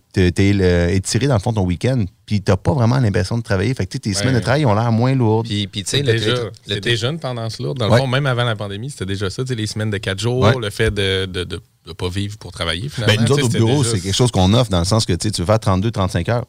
étiré 0.94 1.26
dans 1.26 1.34
le 1.34 1.40
fond 1.40 1.50
de 1.50 1.56
ton 1.56 1.64
week-end, 1.66 2.04
puis 2.26 2.40
t'as 2.42 2.56
pas 2.56 2.72
vraiment 2.72 2.98
l'impression 2.98 3.38
de 3.38 3.42
travailler. 3.42 3.74
Fait 3.74 3.86
que 3.86 3.98
tes 3.98 4.14
semaines 4.14 4.34
de 4.34 4.40
travail 4.40 4.64
ont 4.66 4.74
l'air 4.74 4.90
moins 4.92 5.14
lourdes. 5.14 5.46
Puis, 5.46 5.66
puis 5.66 5.84
tu 5.84 5.90
sais, 5.90 6.02
le, 6.02 6.12
déjà, 6.12 6.34
le 6.68 6.80
déjà 6.80 7.10
une 7.10 7.18
tendance 7.18 7.58
lourde. 7.60 7.78
Dans 7.78 7.88
le 7.88 7.96
fond, 7.96 8.06
même 8.06 8.26
avant 8.26 8.44
la 8.44 8.56
pandémie, 8.56 8.90
c'était 8.90 9.06
déjà 9.06 9.30
ça. 9.30 9.42
tu 9.42 9.48
sais, 9.50 9.54
Les 9.54 9.66
semaines 9.66 9.90
de 9.90 9.98
quatre 9.98 10.18
jours, 10.20 10.40
Ouais. 10.40 10.54
le 10.60 10.70
fait 10.70 10.90
de 10.92 11.22
ne 11.22 11.26
de, 11.26 11.44
de, 11.44 11.60
de 11.87 11.93
pas 11.93 12.09
vivre 12.09 12.39
pour 12.39 12.53
travailler. 12.53 12.89
Finalement, 12.89 13.14
Ben, 13.16 13.24
nous 13.24 13.33
autres, 13.33 13.45
au 13.45 13.49
bureau, 13.49 13.83
déjà- 13.83 13.97
c'est 13.97 14.01
quelque 14.01 14.14
chose 14.16 14.30
qu'on 14.30 14.53
offre 14.55 14.70
dans 14.70 14.78
le 14.78 14.85
sens 14.85 15.05
que 15.05 15.12
tu 15.12 15.28
sais, 15.28 15.33
tu 15.33 15.41
veux 15.43 15.47
faire 15.47 15.59
32-35 15.59 16.28
heures. 16.28 16.45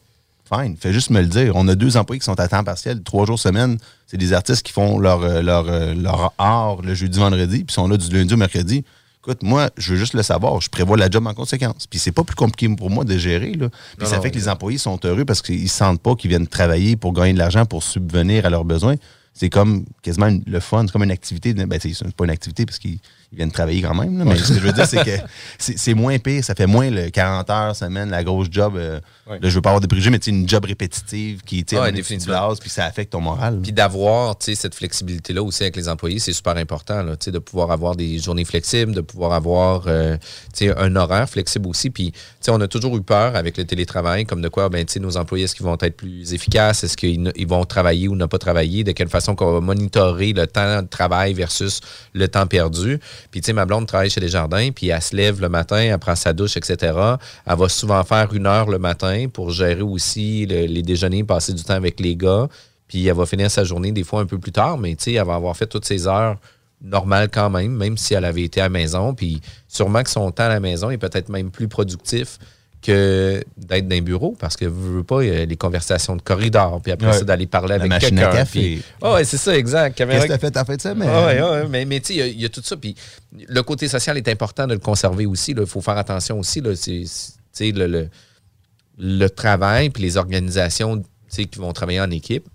Fine, 0.54 0.76
fais 0.80 0.94
juste 0.94 1.10
me 1.10 1.22
le 1.22 1.28
dire. 1.28 1.54
On 1.56 1.68
a 1.68 1.76
deux 1.76 1.96
employés 1.98 2.20
qui 2.20 2.26
sont 2.26 2.40
à 2.40 2.48
temps 2.48 2.64
partiel, 2.64 3.02
trois 3.02 3.26
jours 3.26 3.40
semaine. 3.40 3.78
C'est 4.08 4.18
des 4.18 4.34
artistes 4.34 4.62
qui 4.62 4.74
font 4.74 5.00
leur, 5.00 5.24
euh, 5.24 5.42
leur, 5.42 5.66
euh, 5.70 5.94
leur 5.96 6.34
art 6.38 6.82
le 6.82 6.94
jeudi, 6.94 7.18
vendredi, 7.18 7.64
puis 7.64 7.74
sont 7.74 7.88
là 7.88 7.98
du 7.98 8.10
lundi 8.16 8.34
au 8.34 8.38
mercredi. 8.38 8.84
Écoute, 9.26 9.42
moi, 9.42 9.70
je 9.78 9.94
veux 9.94 9.98
juste 9.98 10.14
le 10.16 10.22
savoir. 10.22 10.60
Je 10.60 10.70
prévois 10.70 10.98
la 10.98 11.10
job 11.10 11.26
en 11.26 11.34
conséquence. 11.34 11.88
Puis 11.90 11.98
c'est 11.98 12.12
pas 12.12 12.24
plus 12.26 12.36
compliqué 12.36 12.68
pour 12.76 12.90
moi 12.90 13.06
de 13.06 13.18
gérer. 13.18 13.54
Là. 13.54 13.70
Puis 13.70 13.80
Non, 14.02 14.06
ça 14.06 14.18
non, 14.18 14.22
fait 14.22 14.32
que 14.32 14.36
les 14.36 14.50
employés 14.50 14.78
sont 14.78 15.00
heureux 15.06 15.24
parce 15.24 15.42
qu'ils 15.42 15.70
sentent 15.70 16.02
pas 16.02 16.14
qu'ils 16.16 16.30
viennent 16.30 16.46
travailler 16.46 16.98
pour 16.98 17.14
gagner 17.14 17.32
de 17.34 17.38
l'argent, 17.40 17.66
pour 17.66 17.82
subvenir 17.82 18.46
à 18.46 18.50
leurs 18.50 18.66
besoins. 18.66 18.96
C'est 19.34 19.50
comme 19.50 19.86
quasiment 20.02 20.30
le 20.46 20.60
fun, 20.60 20.84
c'est 20.86 20.92
comme 20.92 21.04
une 21.06 21.10
activité. 21.12 21.54
Ben, 21.54 21.80
c'est 21.82 22.14
pas 22.16 22.26
une 22.26 22.30
activité 22.32 22.66
parce 22.66 22.78
qu'ils 22.80 23.00
ils 23.34 23.38
viennent 23.38 23.52
travailler 23.52 23.82
quand 23.82 23.96
même. 23.96 24.18
là. 24.20 24.26
mais 24.26 24.38
ce 24.38 24.50
que 24.50 24.60
je 24.60 24.60
veux 24.60 24.72
dire, 24.72 24.86
c'est 24.88 25.04
que 25.04 25.18
c'est 25.58 25.94
moins 25.96 26.18
pire. 26.20 26.44
Ça 26.44 26.54
fait 26.56 26.68
moins 26.68 26.90
le 26.90 27.10
40 27.10 27.50
heures 27.50 27.76
semaine, 27.76 28.10
la 28.12 28.24
grosse 28.24 28.48
job. 28.50 28.76
euh, 28.78 29.00
Ouais. 29.26 29.40
Là, 29.42 29.48
je 29.48 29.56
veux 29.56 29.62
pas 29.62 29.70
avoir 29.70 29.80
de 29.80 29.88
préjugés, 29.88 30.10
mais 30.10 30.20
tu 30.20 30.32
une 30.32 30.50
job 30.50 30.66
répétitive 30.66 31.44
qui, 31.44 31.64
sais, 31.66 31.78
Ouais, 31.78 31.82
à 31.82 31.84
un 31.84 31.86
moment 31.86 31.92
donné, 31.92 31.92
tu 31.94 32.02
définitivement. 32.10 32.36
te 32.46 32.50
lasses, 32.50 32.60
puis 32.60 32.70
ça 32.70 32.84
affecte 32.84 33.14
ton 33.14 33.22
moral. 33.22 33.60
Puis 33.64 33.72
d'avoir 33.72 34.38
tu 34.38 34.48
sais, 34.48 34.56
cette 34.56 34.76
flexibilité-là 34.76 35.42
aussi 35.42 35.64
avec 35.64 35.78
les 35.78 35.88
employés, 35.88 36.20
c'est 36.20 36.34
super 36.34 36.58
important. 36.58 37.02
Là, 37.04 37.16
tu 37.16 37.24
sais, 37.26 37.32
de 37.32 37.40
pouvoir 37.40 37.72
avoir 37.72 37.96
des 37.96 38.20
journées 38.20 38.44
flexibles, 38.44 38.94
de 38.94 39.00
pouvoir 39.00 39.32
avoir 39.32 39.86
euh, 39.88 40.18
tu 40.54 40.68
sais, 40.68 40.78
un 40.78 40.94
horaire 40.98 41.30
flexible 41.30 41.68
aussi. 41.70 41.90
Puis 41.90 42.12
tu 42.12 42.20
sais, 42.42 42.52
on 42.52 42.60
a 42.60 42.68
toujours 42.68 42.98
eu 42.98 43.02
peur 43.02 43.38
avec 43.38 43.56
le 43.58 43.64
télétravail, 43.64 44.26
comme 44.26 44.42
de 44.42 44.50
quoi 44.50 44.68
ben, 44.68 44.84
tu 44.86 44.92
sais, 44.92 45.00
nos 45.00 45.16
employés, 45.16 45.46
est-ce 45.46 45.56
qu'ils 45.56 45.66
vont 45.66 45.78
être 45.80 45.96
plus 45.96 46.34
efficaces? 46.34 46.84
Est-ce 46.84 46.98
qu'ils 46.98 47.48
vont 47.48 47.64
travailler 47.64 48.10
ou 48.10 48.16
ne 48.18 48.26
pas 48.26 48.40
travailler? 48.40 48.84
De 48.84 48.92
quelle 48.92 49.08
façon 49.10 49.36
qu'on 49.36 49.54
va 49.54 49.62
monitorer 49.62 50.34
le 50.34 50.48
temps 50.48 50.82
de 50.82 50.88
travail 50.90 51.34
versus 51.34 51.80
le 52.14 52.28
temps 52.28 52.46
perdu? 52.46 53.00
Puis 53.32 53.42
tu 53.42 53.48
sais, 53.48 53.54
ma 53.54 53.66
blonde 53.66 53.88
travaille 53.88 54.10
chez 54.10 54.22
Desjardins, 54.22 54.70
puis 54.72 54.90
elle 54.90 55.02
se 55.02 55.16
lève 55.16 55.42
le 55.42 55.50
matin, 55.50 55.78
elle 55.78 55.98
prend 56.00 56.16
sa 56.16 56.34
douche, 56.34 56.58
etc. 56.58 56.94
Elle 57.46 57.58
va 57.58 57.70
souvent 57.70 58.04
faire 58.04 58.34
une 58.34 58.46
heure 58.48 58.70
le 58.70 58.80
matin 58.80 59.28
pour 59.32 59.52
gérer 59.52 59.82
aussi 59.82 60.46
le- 60.46 60.66
les 60.66 60.82
déjeuners, 60.82 61.24
passer 61.24 61.54
du 61.54 61.64
temps 61.64 61.74
avec 61.76 62.00
les 62.00 62.16
gars. 62.16 62.48
Puis 62.88 63.08
elle 63.08 63.16
va 63.16 63.26
finir 63.26 63.50
sa 63.50 63.64
journée 63.64 63.92
des 63.92 64.04
fois 64.04 64.22
un 64.22 64.26
peu 64.26 64.38
plus 64.38 64.52
tard, 64.52 64.78
mais 64.78 64.96
tu 64.96 65.06
sais, 65.06 65.14
elle 65.14 65.26
va 65.26 65.36
avoir 65.36 65.56
fait 65.58 65.66
toutes 65.68 65.86
ses 65.86 66.08
heures 66.08 66.38
normales 66.82 67.30
quand 67.32 67.50
même, 67.50 67.72
même 67.76 67.98
si 67.98 68.14
elle 68.14 68.26
avait 68.26 68.44
été 68.44 68.60
à 68.60 68.66
la 68.66 68.70
maison. 68.70 69.14
Puis 69.14 69.42
sûrement 69.68 70.04
que 70.04 70.10
son 70.10 70.30
temps 70.32 70.44
à 70.44 70.50
la 70.50 70.60
maison 70.60 70.90
est 70.90 70.98
peut-être 70.98 71.30
même 71.30 71.50
plus 71.50 71.68
productif 71.68 72.38
que 72.84 73.44
d'être 73.58 73.88
dans 73.88 73.96
un 73.96 74.02
bureau 74.02 74.36
parce 74.40 74.56
que 74.56 74.66
vous 74.66 74.98
veux 74.98 75.04
pas 75.04 75.24
il 75.24 75.34
y 75.34 75.36
a 75.36 75.46
les 75.46 75.56
conversations 75.56 76.16
de 76.16 76.22
corridor 76.22 76.82
puis 76.82 76.92
après 76.92 77.08
Ouais. 77.08 77.14
ça 77.14 77.24
d'aller 77.24 77.48
parler 77.48 77.70
La 77.70 77.76
avec 77.76 77.90
machine 77.90 78.20
à 78.20 78.22
quelqu'un 78.24 78.38
café. 78.38 78.60
puis- 78.60 78.84
Ah 79.02 79.14
ouais 79.14 79.24
c'est 79.24 79.38
ça 79.38 79.58
exact 79.58 79.98
Caméra- 79.98 80.20
Qu'est-ce 80.28 80.40
que 80.40 80.48
tu 80.52 80.58
as 80.60 80.66
fait 80.66 80.78
de 80.78 80.82
semaine? 80.82 81.10
ah 81.12 81.26
ouais, 81.26 81.42
ouais, 81.42 81.68
mais, 81.70 81.86
mais 81.86 82.00
tu 82.00 82.08
sais, 82.08 82.14
il 82.14 82.18
y 82.20 82.22
a- 82.22 82.28
il 82.28 82.42
y, 82.42 82.46
a 82.46 82.50
tout 82.50 82.62
ça. 82.64 82.78
Puis 82.78 82.96
le 83.48 83.64
côté 83.64 83.88
social 83.88 84.18
est 84.18 84.28
important 84.28 84.68
de 84.68 84.74
le 84.74 84.80
conserver 84.80 85.26
aussi. 85.26 85.52
Il 85.58 85.66
faut 85.66 85.82
faire 85.82 85.98
attention 85.98 86.38
aussi. 86.40 86.62
là. 86.62 86.76
C'est- 86.76 87.06
c'est- 87.06 87.32
tu 87.34 87.38
sais, 87.52 87.72
le, 87.72 87.88
le, 87.88 88.10
le 89.00 89.28
travail 89.30 89.90
puis 89.90 90.04
les 90.04 90.18
organisations 90.18 90.98
tu 91.00 91.04
sais, 91.30 91.46
qui 91.46 91.58
vont 91.60 91.72
travailler 91.74 92.02
en 92.02 92.12
équipe, 92.12 92.46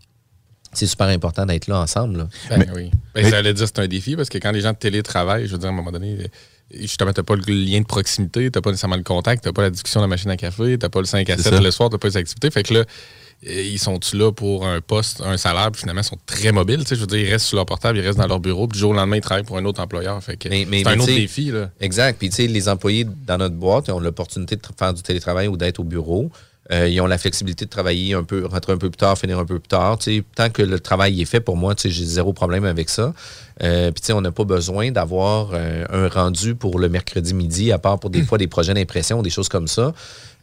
c'est 0.72 0.86
super 0.86 1.08
important 1.08 1.46
d'être 1.46 1.66
là 1.66 1.80
ensemble. 1.80 2.18
là. 2.18 2.28
Ben 2.50 2.58
Mais- 2.58 2.68
oui. 2.74 2.90
Ben, 3.14 3.24
mais- 3.24 3.30
ça 3.30 3.38
allait 3.38 3.54
dire 3.54 3.64
que 3.64 3.72
c'est 3.74 3.82
un 3.82 3.88
défi 3.88 4.14
parce 4.16 4.28
que 4.28 4.38
quand 4.38 4.52
les 4.52 4.60
gens 4.60 4.74
télétravaillent, 4.74 5.46
je 5.46 5.52
veux 5.52 5.58
dire, 5.58 5.68
à 5.68 5.72
un 5.72 5.74
moment 5.74 5.90
donné, 5.90 6.30
justement, 6.74 7.12
t'as 7.12 7.22
pas 7.22 7.36
le 7.36 7.42
lien 7.52 7.80
de 7.80 7.86
proximité, 7.86 8.50
t'as 8.50 8.60
pas 8.60 8.70
nécessairement 8.70 8.96
le 8.96 9.02
contact, 9.02 9.44
t'as 9.44 9.52
pas 9.52 9.62
la 9.62 9.70
discussion 9.70 10.00
de 10.00 10.04
la 10.04 10.08
machine 10.08 10.30
à 10.30 10.36
café, 10.36 10.76
t'as 10.78 10.88
pas 10.88 11.00
le 11.00 11.06
5 11.06 11.28
à 11.30 11.36
C'est 11.36 11.42
7 11.44 11.54
ça. 11.54 11.60
le 11.60 11.70
soir, 11.70 11.90
t'as 11.90 11.98
pas 11.98 12.08
les 12.08 12.16
activités. 12.16 12.50
Fait 12.50 12.62
que 12.62 12.74
là, 12.74 12.84
ils 13.42 13.78
sont-tu 13.78 14.16
là 14.16 14.32
pour 14.32 14.66
un 14.66 14.80
poste, 14.80 15.20
un 15.24 15.36
salaire, 15.36 15.70
puis 15.70 15.80
finalement, 15.80 16.00
ils 16.00 16.04
sont 16.04 16.18
très 16.26 16.50
mobiles. 16.50 16.82
Je 16.88 16.94
veux 16.96 17.06
dire, 17.06 17.18
ils 17.18 17.30
restent 17.30 17.46
sur 17.46 17.56
leur 17.56 17.66
portable, 17.66 17.98
ils 17.98 18.04
restent 18.04 18.18
dans 18.18 18.26
leur 18.26 18.40
bureau, 18.40 18.66
puis 18.66 18.74
du 18.76 18.80
jour 18.80 18.90
au 18.90 18.94
lendemain, 18.94 19.16
ils 19.16 19.20
travaillent 19.22 19.44
pour 19.44 19.56
un 19.58 19.64
autre 19.64 19.80
employeur. 19.80 20.20
Fait 20.22 20.36
que 20.36 20.48
Mais- 20.48 20.66
mais- 20.68 20.82
c'est 20.82 20.88
un 20.88 20.96
mais 20.96 21.02
autre 21.02 21.14
défi. 21.14 21.50
Là. 21.52 21.70
Exact. 21.80 22.18
Puis, 22.18 22.30
tu 22.30 22.36
sais, 22.36 22.46
les 22.48 22.68
employés 22.68 23.06
dans 23.26 23.38
notre 23.38 23.54
boîte 23.54 23.88
ont 23.90 24.00
l'opportunité 24.00 24.56
de 24.56 24.62
faire 24.76 24.92
du 24.92 25.02
télétravail 25.02 25.46
ou 25.48 25.56
d'être 25.56 25.78
au 25.78 25.84
bureau. 25.84 26.30
Euh, 26.70 26.88
ils 26.88 27.00
ont 27.00 27.06
la 27.06 27.16
flexibilité 27.16 27.64
de 27.64 27.70
travailler 27.70 28.14
un 28.14 28.24
peu, 28.24 28.44
rentrer 28.44 28.72
un 28.72 28.78
peu 28.78 28.90
plus 28.90 28.98
tard, 28.98 29.16
finir 29.16 29.38
un 29.38 29.44
peu 29.44 29.58
plus 29.58 29.68
tard. 29.68 29.98
Tant 30.34 30.50
que 30.50 30.62
le 30.62 30.78
travail 30.78 31.20
est 31.20 31.24
fait, 31.24 31.40
pour 31.40 31.56
moi, 31.56 31.74
j'ai 31.82 32.04
zéro 32.04 32.32
problème 32.32 32.64
avec 32.64 32.90
ça. 32.90 33.14
Euh, 33.62 33.90
Puis, 33.90 34.12
on 34.12 34.20
n'a 34.20 34.32
pas 34.32 34.44
besoin 34.44 34.90
d'avoir 34.90 35.50
euh, 35.52 35.84
un 35.90 36.08
rendu 36.08 36.54
pour 36.54 36.78
le 36.78 36.88
mercredi 36.88 37.32
midi, 37.34 37.72
à 37.72 37.78
part 37.78 37.98
pour 37.98 38.10
des 38.10 38.22
fois 38.22 38.38
des 38.38 38.48
projets 38.48 38.74
d'impression, 38.74 39.22
des 39.22 39.30
choses 39.30 39.48
comme 39.48 39.68
ça. 39.68 39.94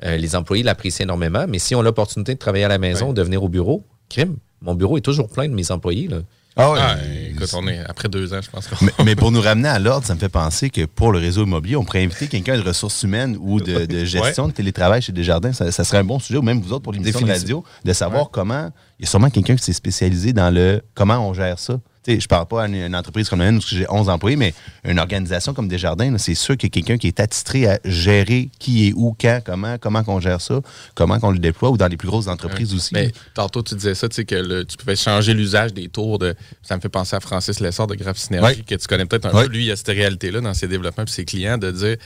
Les 0.03 0.35
employés 0.35 0.63
l'apprécient 0.63 1.05
énormément. 1.05 1.45
Mais 1.47 1.59
si 1.59 1.73
on 1.73 1.79
a 1.79 1.83
l'opportunité 1.83 2.33
de 2.33 2.39
travailler 2.39 2.65
à 2.65 2.69
la 2.69 2.77
maison, 2.77 3.13
de 3.13 3.21
venir 3.21 3.43
au 3.43 3.49
bureau, 3.49 3.83
crime. 4.09 4.37
Mon 4.61 4.73
bureau 4.73 4.97
est 4.97 5.01
toujours 5.01 5.29
plein 5.29 5.47
de 5.47 5.53
mes 5.53 5.71
employés. 5.71 6.07
Là. 6.07 6.17
Ah 6.57 6.71
ouais. 6.71 6.79
Ah, 6.81 6.95
écoute, 7.31 7.53
on 7.53 7.67
est 7.67 7.79
après 7.85 8.07
deux 8.07 8.33
ans, 8.33 8.39
je 8.41 8.49
pense 8.49 8.69
mais, 8.81 8.91
mais 9.05 9.15
pour 9.15 9.31
nous 9.31 9.41
ramener 9.41 9.67
à 9.67 9.77
l'ordre, 9.77 10.07
ça 10.07 10.15
me 10.15 10.19
fait 10.19 10.29
penser 10.29 10.69
que 10.69 10.85
pour 10.85 11.11
le 11.11 11.19
réseau 11.19 11.43
immobilier, 11.43 11.75
on 11.75 11.83
pourrait 11.83 12.03
inviter 12.03 12.27
quelqu'un 12.27 12.57
de 12.57 12.61
ressources 12.61 13.03
humaines 13.03 13.37
ou 13.41 13.59
de, 13.59 13.85
de 13.85 14.05
gestion 14.05 14.47
de 14.47 14.53
télétravail 14.53 15.01
chez 15.01 15.11
Desjardins. 15.11 15.51
Ça, 15.51 15.71
ça 15.71 15.83
serait 15.83 15.97
un 15.97 16.05
bon 16.05 16.19
sujet, 16.19 16.39
ou 16.39 16.41
même 16.41 16.61
vous 16.61 16.71
autres 16.71 16.83
pour 16.83 16.93
l'émission 16.93 17.19
de 17.21 17.31
radio, 17.31 17.63
de 17.83 17.93
savoir 17.93 18.29
comment. 18.29 18.71
Il 18.99 19.03
y 19.03 19.07
a 19.07 19.09
sûrement 19.09 19.29
quelqu'un 19.29 19.55
qui 19.55 19.63
s'est 19.63 19.73
spécialisé 19.73 20.31
dans 20.31 20.53
le 20.53 20.81
comment 20.93 21.27
on 21.27 21.33
gère 21.33 21.59
ça. 21.59 21.79
Sais, 22.05 22.19
je 22.19 22.27
parle 22.27 22.45
pas 22.45 22.63
à 22.63 22.67
une, 22.67 22.75
une 22.75 22.95
entreprise 22.95 23.27
comme 23.29 23.39
la 23.39 23.45
mienne 23.45 23.57
où 23.57 23.61
j'ai 23.67 23.87
11 23.89 24.09
employés, 24.09 24.35
mais 24.37 24.53
une 24.83 24.99
organisation 24.99 25.55
comme 25.55 25.67
Desjardins, 25.67 26.15
c'est 26.19 26.35
sûr 26.35 26.55
qu'il 26.55 26.67
y 26.67 26.71
a 26.71 26.73
quelqu'un 26.73 26.97
qui 26.99 27.07
est 27.07 27.19
attitré 27.19 27.65
à 27.67 27.79
gérer 27.83 28.49
qui 28.59 28.87
est 28.89 28.93
où, 28.95 29.15
quand, 29.19 29.39
comment, 29.43 29.77
comment 29.79 30.03
qu'on 30.03 30.19
gère 30.19 30.39
ça, 30.39 30.61
comment 30.93 31.19
qu'on 31.19 31.31
le 31.31 31.39
déploie, 31.39 31.71
ou 31.71 31.77
dans 31.77 31.87
les 31.87 31.97
plus 31.97 32.07
grosses 32.07 32.27
entreprises 32.27 32.75
aussi. 32.75 32.93
Mais 32.93 33.11
tantôt, 33.33 33.63
tu 33.63 33.73
disais 33.73 33.95
ça, 33.95 34.07
tu 34.07 34.17
sais, 34.17 34.25
que 34.25 34.35
le- 34.35 34.65
tu 34.65 34.77
pouvais 34.77 34.95
changer 34.95 35.33
l'usage 35.33 35.73
des 35.73 35.87
tours. 35.89 36.19
de 36.19 36.35
Ça 36.61 36.75
me 36.75 36.81
fait 36.81 36.89
penser 36.89 37.15
à 37.15 37.19
Francis 37.19 37.59
Lessard 37.59 37.87
de 37.87 37.95
Graph 37.95 38.17
Synergie, 38.17 38.59
Ouais. 38.59 38.63
que 38.63 38.75
tu 38.75 38.85
connais 38.87 39.05
peut-être 39.05 39.25
un 39.25 39.33
Ouais. 39.33 39.45
peu. 39.47 39.51
Lui, 39.51 39.65
il 39.65 39.71
a 39.71 39.75
cette 39.75 39.87
réalité-là 39.87 40.41
dans 40.41 40.53
ses 40.53 40.67
développements 40.67 41.05
et 41.05 41.09
ses 41.09 41.25
clients 41.25 41.57
de 41.57 41.71
dire. 41.71 41.97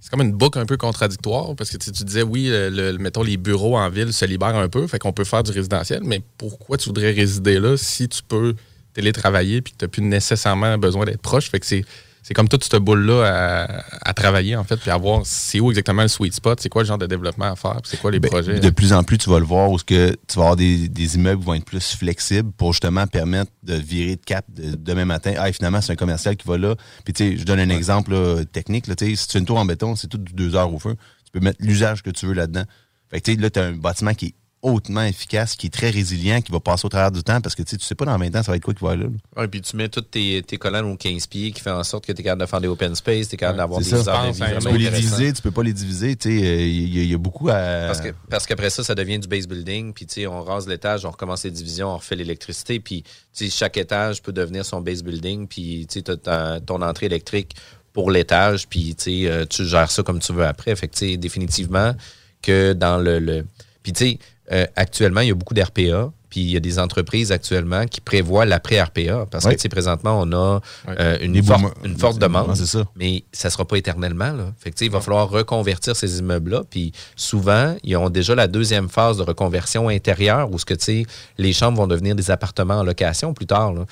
C'est 0.00 0.10
comme 0.10 0.22
une 0.22 0.32
boucle 0.32 0.58
un 0.58 0.66
peu 0.66 0.76
contradictoire 0.76 1.54
parce 1.56 1.70
que 1.70 1.76
tu, 1.78 1.86
sais, 1.86 1.92
tu 1.92 2.04
disais, 2.04 2.22
oui, 2.22 2.48
le, 2.50 2.68
le- 2.70 2.98
mettons, 2.98 3.22
les 3.22 3.36
bureaux 3.38 3.76
en 3.76 3.88
ville 3.90 4.12
se 4.12 4.24
libèrent 4.24 4.56
un 4.56 4.68
peu, 4.68 4.86
fait 4.86 4.98
qu'on 4.98 5.12
peut 5.12 5.24
faire 5.24 5.42
du 5.42 5.50
résidentiel, 5.50 6.00
mais 6.04 6.22
pourquoi 6.38 6.76
tu 6.78 6.88
voudrais 6.88 7.10
résider 7.12 7.58
là 7.58 7.76
si 7.76 8.08
tu 8.08 8.22
peux 8.26 8.54
télétravailler 8.94 9.60
puis 9.60 9.72
que 9.74 9.78
tu 9.78 9.84
n'as 9.84 9.88
plus 9.88 10.02
nécessairement 10.02 10.78
besoin 10.78 11.04
d'être 11.04 11.20
proche? 11.22 11.50
Fait 11.50 11.60
que 11.60 11.66
c'est. 11.66 11.84
C'est 12.26 12.32
comme 12.32 12.48
toute 12.48 12.64
cette 12.64 12.76
boule-là 12.76 13.22
à, 13.26 13.84
à 14.08 14.14
travailler, 14.14 14.56
en 14.56 14.64
fait, 14.64 14.78
puis 14.78 14.90
à 14.90 14.96
voir 14.96 15.20
c'est 15.26 15.60
où 15.60 15.68
exactement 15.70 16.00
le 16.00 16.08
sweet 16.08 16.32
spot, 16.32 16.58
c'est 16.58 16.70
quoi 16.70 16.80
le 16.80 16.88
genre 16.88 16.96
de 16.96 17.04
développement 17.04 17.52
à 17.52 17.54
faire, 17.54 17.80
c'est 17.84 18.00
quoi 18.00 18.10
les 18.10 18.18
Ben, 18.18 18.30
projets. 18.30 18.60
De 18.60 18.70
plus 18.70 18.94
en 18.94 19.02
plus, 19.04 19.18
tu 19.18 19.28
vas 19.28 19.38
le 19.38 19.44
voir 19.44 19.70
où 19.70 19.78
ce 19.78 19.84
que 19.84 20.12
tu 20.26 20.36
vas 20.36 20.40
avoir 20.44 20.56
des, 20.56 20.88
des 20.88 21.16
immeubles 21.16 21.40
qui 21.40 21.46
vont 21.46 21.52
être 21.52 21.66
plus 21.66 21.94
flexibles 21.94 22.50
pour 22.52 22.72
justement 22.72 23.06
permettre 23.06 23.50
de 23.62 23.74
virer 23.74 24.16
de 24.16 24.22
cap 24.24 24.46
de- 24.48 24.74
demain 24.74 25.04
matin. 25.04 25.34
Ah, 25.36 25.52
finalement, 25.52 25.82
c'est 25.82 25.92
un 25.92 25.96
commercial 25.96 26.34
qui 26.34 26.48
va 26.48 26.56
là. 26.56 26.76
Puis, 27.04 27.12
tu 27.12 27.32
sais, 27.32 27.36
je 27.36 27.44
donne 27.44 27.60
un 27.60 27.68
exemple 27.68 28.12
là, 28.14 28.42
technique. 28.50 28.86
Là, 28.86 28.94
si 28.98 29.14
tu 29.14 29.32
fais 29.32 29.38
une 29.38 29.44
tour 29.44 29.58
en 29.58 29.66
béton, 29.66 29.94
c'est 29.94 30.08
tout 30.08 30.16
deux 30.16 30.56
heures 30.56 30.72
au 30.72 30.78
feu. 30.78 30.96
Tu 31.26 31.30
peux 31.30 31.40
mettre 31.40 31.58
l'usage 31.60 32.02
que 32.02 32.08
tu 32.08 32.24
veux 32.24 32.32
là-dedans. 32.32 32.64
Fait 33.10 33.20
que, 33.20 33.24
tu 33.26 33.34
sais, 33.34 33.38
là, 33.38 33.50
tu 33.50 33.58
as 33.60 33.64
un 33.64 33.72
bâtiment 33.72 34.14
qui 34.14 34.26
est 34.28 34.34
hautement 34.64 35.02
efficace, 35.02 35.54
qui 35.56 35.66
est 35.66 35.70
très 35.70 35.90
résilient, 35.90 36.40
qui 36.40 36.50
va 36.50 36.58
passer 36.58 36.86
au 36.86 36.88
travers 36.88 37.12
du 37.12 37.22
temps 37.22 37.40
parce 37.40 37.54
que 37.54 37.62
tu 37.62 37.70
sais, 37.70 37.76
tu 37.76 37.84
sais 37.84 37.94
pas 37.94 38.04
dans 38.06 38.16
20 38.18 38.34
ans, 38.34 38.42
ça 38.42 38.50
va 38.50 38.56
être 38.56 38.64
quoi 38.64 38.74
qui 38.74 38.82
va 38.84 38.96
là. 38.96 39.04
là. 39.04 39.42
Ouais, 39.42 39.48
puis 39.48 39.60
tu 39.60 39.76
mets 39.76 39.88
tous 39.88 40.00
tes, 40.00 40.42
tes 40.42 40.56
collants 40.56 40.88
aux 40.90 40.96
15 40.96 41.26
pieds 41.26 41.52
qui 41.52 41.60
fait 41.60 41.70
en 41.70 41.84
sorte 41.84 42.06
que 42.06 42.12
tu 42.12 42.20
es 42.20 42.24
capable 42.24 42.42
de 42.42 42.46
faire 42.46 42.60
des 42.60 42.68
open 42.68 42.94
space, 42.94 43.28
tu 43.28 43.34
es 43.34 43.36
capable 43.36 43.58
d'avoir 43.58 43.80
des 43.80 43.84
c'est 43.86 44.02
ça. 44.02 44.14
heures 44.24 44.26
de 44.32 44.36
vie 44.36 44.42
un 44.42 44.58
Tu 44.58 44.64
peux 44.68 44.76
les 44.76 44.90
diviser, 44.90 45.32
tu 45.32 45.42
peux 45.42 45.50
pas 45.50 45.62
les 45.62 45.72
diviser. 45.72 46.16
Tu 46.16 46.38
sais, 46.40 46.44
euh, 46.46 46.60
il 46.60 46.94
y, 46.96 46.98
a- 47.00 47.02
il 47.02 47.10
y 47.10 47.14
a 47.14 47.18
beaucoup 47.18 47.48
à. 47.50 47.54
Parce 47.86 48.00
que 48.00 48.08
parce 48.30 48.46
qu'après 48.46 48.70
ça, 48.70 48.82
ça 48.82 48.94
devient 48.94 49.18
du 49.18 49.28
base 49.28 49.46
building. 49.46 49.92
Puis 49.92 50.06
tu 50.06 50.14
sais, 50.14 50.26
on 50.26 50.42
rase 50.42 50.66
l'étage, 50.66 51.04
on 51.04 51.10
recommence 51.10 51.44
les 51.44 51.50
divisions, 51.50 51.88
on 51.90 51.96
refait 51.98 52.16
l'électricité. 52.16 52.80
Puis 52.80 53.02
tu 53.02 53.10
sais, 53.32 53.50
chaque 53.50 53.76
étage 53.76 54.22
peut 54.22 54.32
devenir 54.32 54.64
son 54.64 54.80
base 54.80 55.02
building. 55.02 55.46
Puis 55.46 55.86
tu 55.90 56.02
ta- 56.02 56.60
ton 56.60 56.80
entrée 56.82 57.06
électrique 57.06 57.54
pour 57.92 58.10
l'étage. 58.10 58.66
Puis 58.66 58.94
tu 58.94 59.04
sais, 59.04 59.26
euh, 59.30 59.44
tu 59.44 59.64
gères 59.66 59.90
ça 59.90 60.02
comme 60.02 60.20
tu 60.20 60.32
veux 60.32 60.46
après. 60.46 60.74
Fait 60.74 60.88
que 60.88 60.94
tu 60.96 61.10
sais, 61.10 61.16
définitivement 61.16 61.94
que 62.42 62.72
dans 62.72 62.98
le, 62.98 63.18
le... 63.20 63.46
puis 63.82 63.92
tu 63.92 64.04
sais, 64.04 64.18
euh, 64.52 64.66
actuellement, 64.76 65.20
il 65.20 65.28
y 65.28 65.30
a 65.30 65.34
beaucoup 65.34 65.54
d'RPA. 65.54 66.12
Puis 66.30 66.40
il 66.40 66.50
y 66.50 66.56
a 66.56 66.60
des 66.60 66.80
entreprises 66.80 67.30
actuellement 67.30 67.86
qui 67.86 68.00
prévoient 68.00 68.44
l'après-RPA. 68.44 69.26
Parce 69.30 69.44
Oui. 69.44 69.54
que 69.54 69.68
présentement, 69.68 70.18
on 70.20 70.32
a 70.32 70.60
euh, 70.88 71.16
une, 71.20 71.40
forte, 71.44 71.60
boomers. 71.62 71.74
une 71.84 71.96
forte 71.96 72.18
demande. 72.18 72.56
Ça. 72.56 72.84
Mais 72.96 73.22
ça 73.32 73.50
sera 73.50 73.64
pas 73.64 73.76
éternellement. 73.76 74.32
Là. 74.32 74.52
Fait 74.58 74.72
que, 74.72 74.84
il 74.84 74.90
va 74.90 75.00
falloir 75.00 75.28
reconvertir 75.30 75.94
ces 75.94 76.18
immeubles-là. 76.18 76.62
Puis 76.68 76.90
souvent, 77.14 77.76
ils 77.84 77.96
ont 77.96 78.10
déjà 78.10 78.34
la 78.34 78.48
deuxième 78.48 78.88
phase 78.88 79.18
de 79.18 79.22
reconversion 79.22 79.88
intérieure 79.88 80.50
où 80.50 80.58
ce 80.58 80.64
que, 80.64 80.74
tu 80.74 80.84
sais, 80.84 81.02
les 81.38 81.52
chambres 81.52 81.78
vont 81.78 81.86
devenir 81.86 82.16
des 82.16 82.32
appartements 82.32 82.80
en 82.80 82.82
location 82.82 83.32
plus 83.32 83.46
tard. 83.46 83.72
là. 83.72 83.84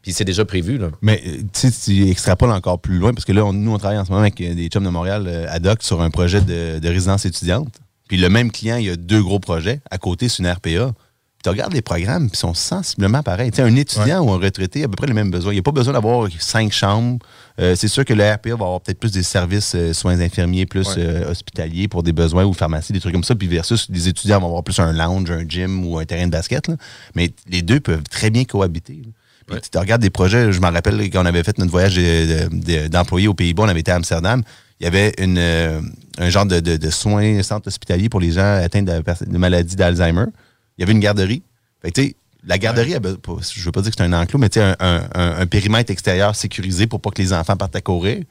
Puis 0.00 0.14
c'est 0.14 0.24
déjà 0.24 0.46
prévu. 0.46 0.78
Là. 0.78 0.88
Mais 1.02 1.22
euh, 1.26 1.42
tu 1.84 2.08
extrapoles 2.08 2.50
encore 2.52 2.78
plus 2.80 2.96
loin, 2.98 3.12
parce 3.12 3.26
que 3.26 3.32
là, 3.32 3.44
on- 3.44 3.52
nous, 3.52 3.72
on 3.74 3.76
travaille 3.76 3.98
en 3.98 4.06
ce 4.06 4.10
moment 4.10 4.22
avec 4.22 4.36
des 4.36 4.68
chums 4.68 4.84
de 4.84 4.88
Montréal 4.88 5.26
euh, 5.28 5.44
ad 5.50 5.66
hoc 5.66 5.82
sur 5.82 6.00
un 6.00 6.08
projet 6.08 6.40
de, 6.40 6.78
de 6.78 6.88
résidence 6.88 7.26
étudiante. 7.26 7.68
Puis 8.10 8.16
le 8.18 8.28
même 8.28 8.50
client, 8.50 8.76
il 8.76 8.86
y 8.86 8.90
a 8.90 8.96
deux 8.96 9.22
gros 9.22 9.38
projets. 9.38 9.80
À 9.88 9.96
côté, 9.96 10.28
c'est 10.28 10.40
une 10.42 10.48
RPA. 10.50 10.58
Puis 11.38 11.44
tu 11.44 11.48
regardes 11.48 11.72
les 11.72 11.80
programmes, 11.80 12.26
puis 12.28 12.34
ils 12.34 12.38
sont 12.40 12.54
sensiblement 12.54 13.22
pareils. 13.22 13.52
Tu 13.52 13.58
sais, 13.58 13.62
un 13.62 13.76
étudiant 13.76 14.20
ou 14.24 14.32
un 14.32 14.36
retraité 14.38 14.82
a 14.82 14.86
à 14.86 14.88
peu 14.88 14.96
près 14.96 15.06
les 15.06 15.12
mêmes 15.12 15.30
besoins. 15.30 15.52
Il 15.52 15.54
n'y 15.54 15.60
a 15.60 15.62
pas 15.62 15.70
besoin 15.70 15.92
d'avoir 15.92 16.28
cinq 16.40 16.72
chambres. 16.72 17.20
Euh, 17.60 17.76
c'est 17.76 17.86
sûr 17.86 18.04
que 18.04 18.12
le 18.12 18.24
RPA 18.24 18.48
va 18.56 18.64
avoir 18.64 18.80
peut-être 18.80 18.98
plus 18.98 19.12
des 19.12 19.22
services 19.22 19.74
euh, 19.76 19.92
soins 19.92 20.18
infirmiers, 20.20 20.66
plus 20.66 20.88
Ouais. 20.88 20.94
euh, 20.98 21.30
hospitaliers 21.30 21.86
pour 21.86 22.02
des 22.02 22.12
besoins 22.12 22.44
ou 22.44 22.52
pharmacie, 22.52 22.92
des 22.92 22.98
trucs 22.98 23.12
comme 23.14 23.22
ça. 23.22 23.36
Puis 23.36 23.46
versus 23.46 23.88
des 23.92 24.08
étudiants 24.08 24.40
vont 24.40 24.48
avoir 24.48 24.64
plus 24.64 24.80
un 24.80 24.92
lounge, 24.92 25.30
un 25.30 25.44
gym 25.48 25.86
ou 25.86 25.98
un 25.98 26.04
terrain 26.04 26.26
de 26.26 26.32
basket. 26.32 26.66
là. 26.66 26.74
Mais 27.14 27.30
les 27.48 27.62
deux 27.62 27.78
peuvent 27.78 28.02
très 28.10 28.30
bien 28.30 28.42
cohabiter. 28.44 29.00
Puis 29.46 29.60
tu 29.72 29.78
regardes 29.78 30.02
des 30.02 30.10
projets, 30.10 30.52
je 30.52 30.60
me 30.60 30.66
rappelle 30.66 31.00
quand 31.10 31.22
on 31.22 31.26
avait 31.26 31.44
fait 31.44 31.58
notre 31.58 31.70
voyage 31.70 31.94
de- 31.94 32.48
de- 32.52 32.88
d'employés 32.88 33.28
aux 33.28 33.34
Pays-Bas, 33.34 33.62
on 33.62 33.68
avait 33.68 33.80
été 33.80 33.92
à 33.92 33.96
Amsterdam. 33.96 34.42
Il 34.80 34.84
y 34.84 34.86
avait 34.86 35.12
une, 35.18 35.36
euh, 35.38 35.80
un 36.18 36.30
genre 36.30 36.46
de, 36.46 36.58
de- 36.60 36.76
de 36.78 36.90
soins, 36.90 37.42
centre 37.42 37.68
hospitalier 37.68 38.08
pour 38.08 38.20
les 38.20 38.32
gens 38.32 38.54
atteints 38.62 38.82
de, 38.82 38.92
de 39.26 39.38
maladie 39.38 39.76
d'Alzheimer. 39.76 40.24
Il 40.78 40.80
y 40.80 40.84
avait 40.84 40.92
une 40.92 41.00
garderie. 41.00 41.42
Fait 41.82 41.90
que, 41.90 42.00
tu 42.00 42.06
sais, 42.08 42.14
la 42.46 42.56
garderie, 42.58 42.92
be- 42.94 43.16
pas- 43.18 43.36
je 43.54 43.62
veux 43.62 43.72
pas 43.72 43.82
dire 43.82 43.90
que 43.90 43.96
c'est 43.98 44.04
un 44.04 44.12
enclos, 44.14 44.38
mais 44.38 44.48
tu 44.48 44.58
sais, 44.58 44.64
un, 44.64 44.76
un- 44.80 45.02
un- 45.14 45.40
un 45.40 45.46
périmètre 45.46 45.90
extérieur 45.90 46.34
sécurisé 46.34 46.86
pour 46.86 47.00
pas 47.00 47.10
que 47.10 47.20
les 47.20 47.32
enfants 47.34 47.56
partent 47.56 47.76
à 47.76 47.82
courir. 47.82 48.22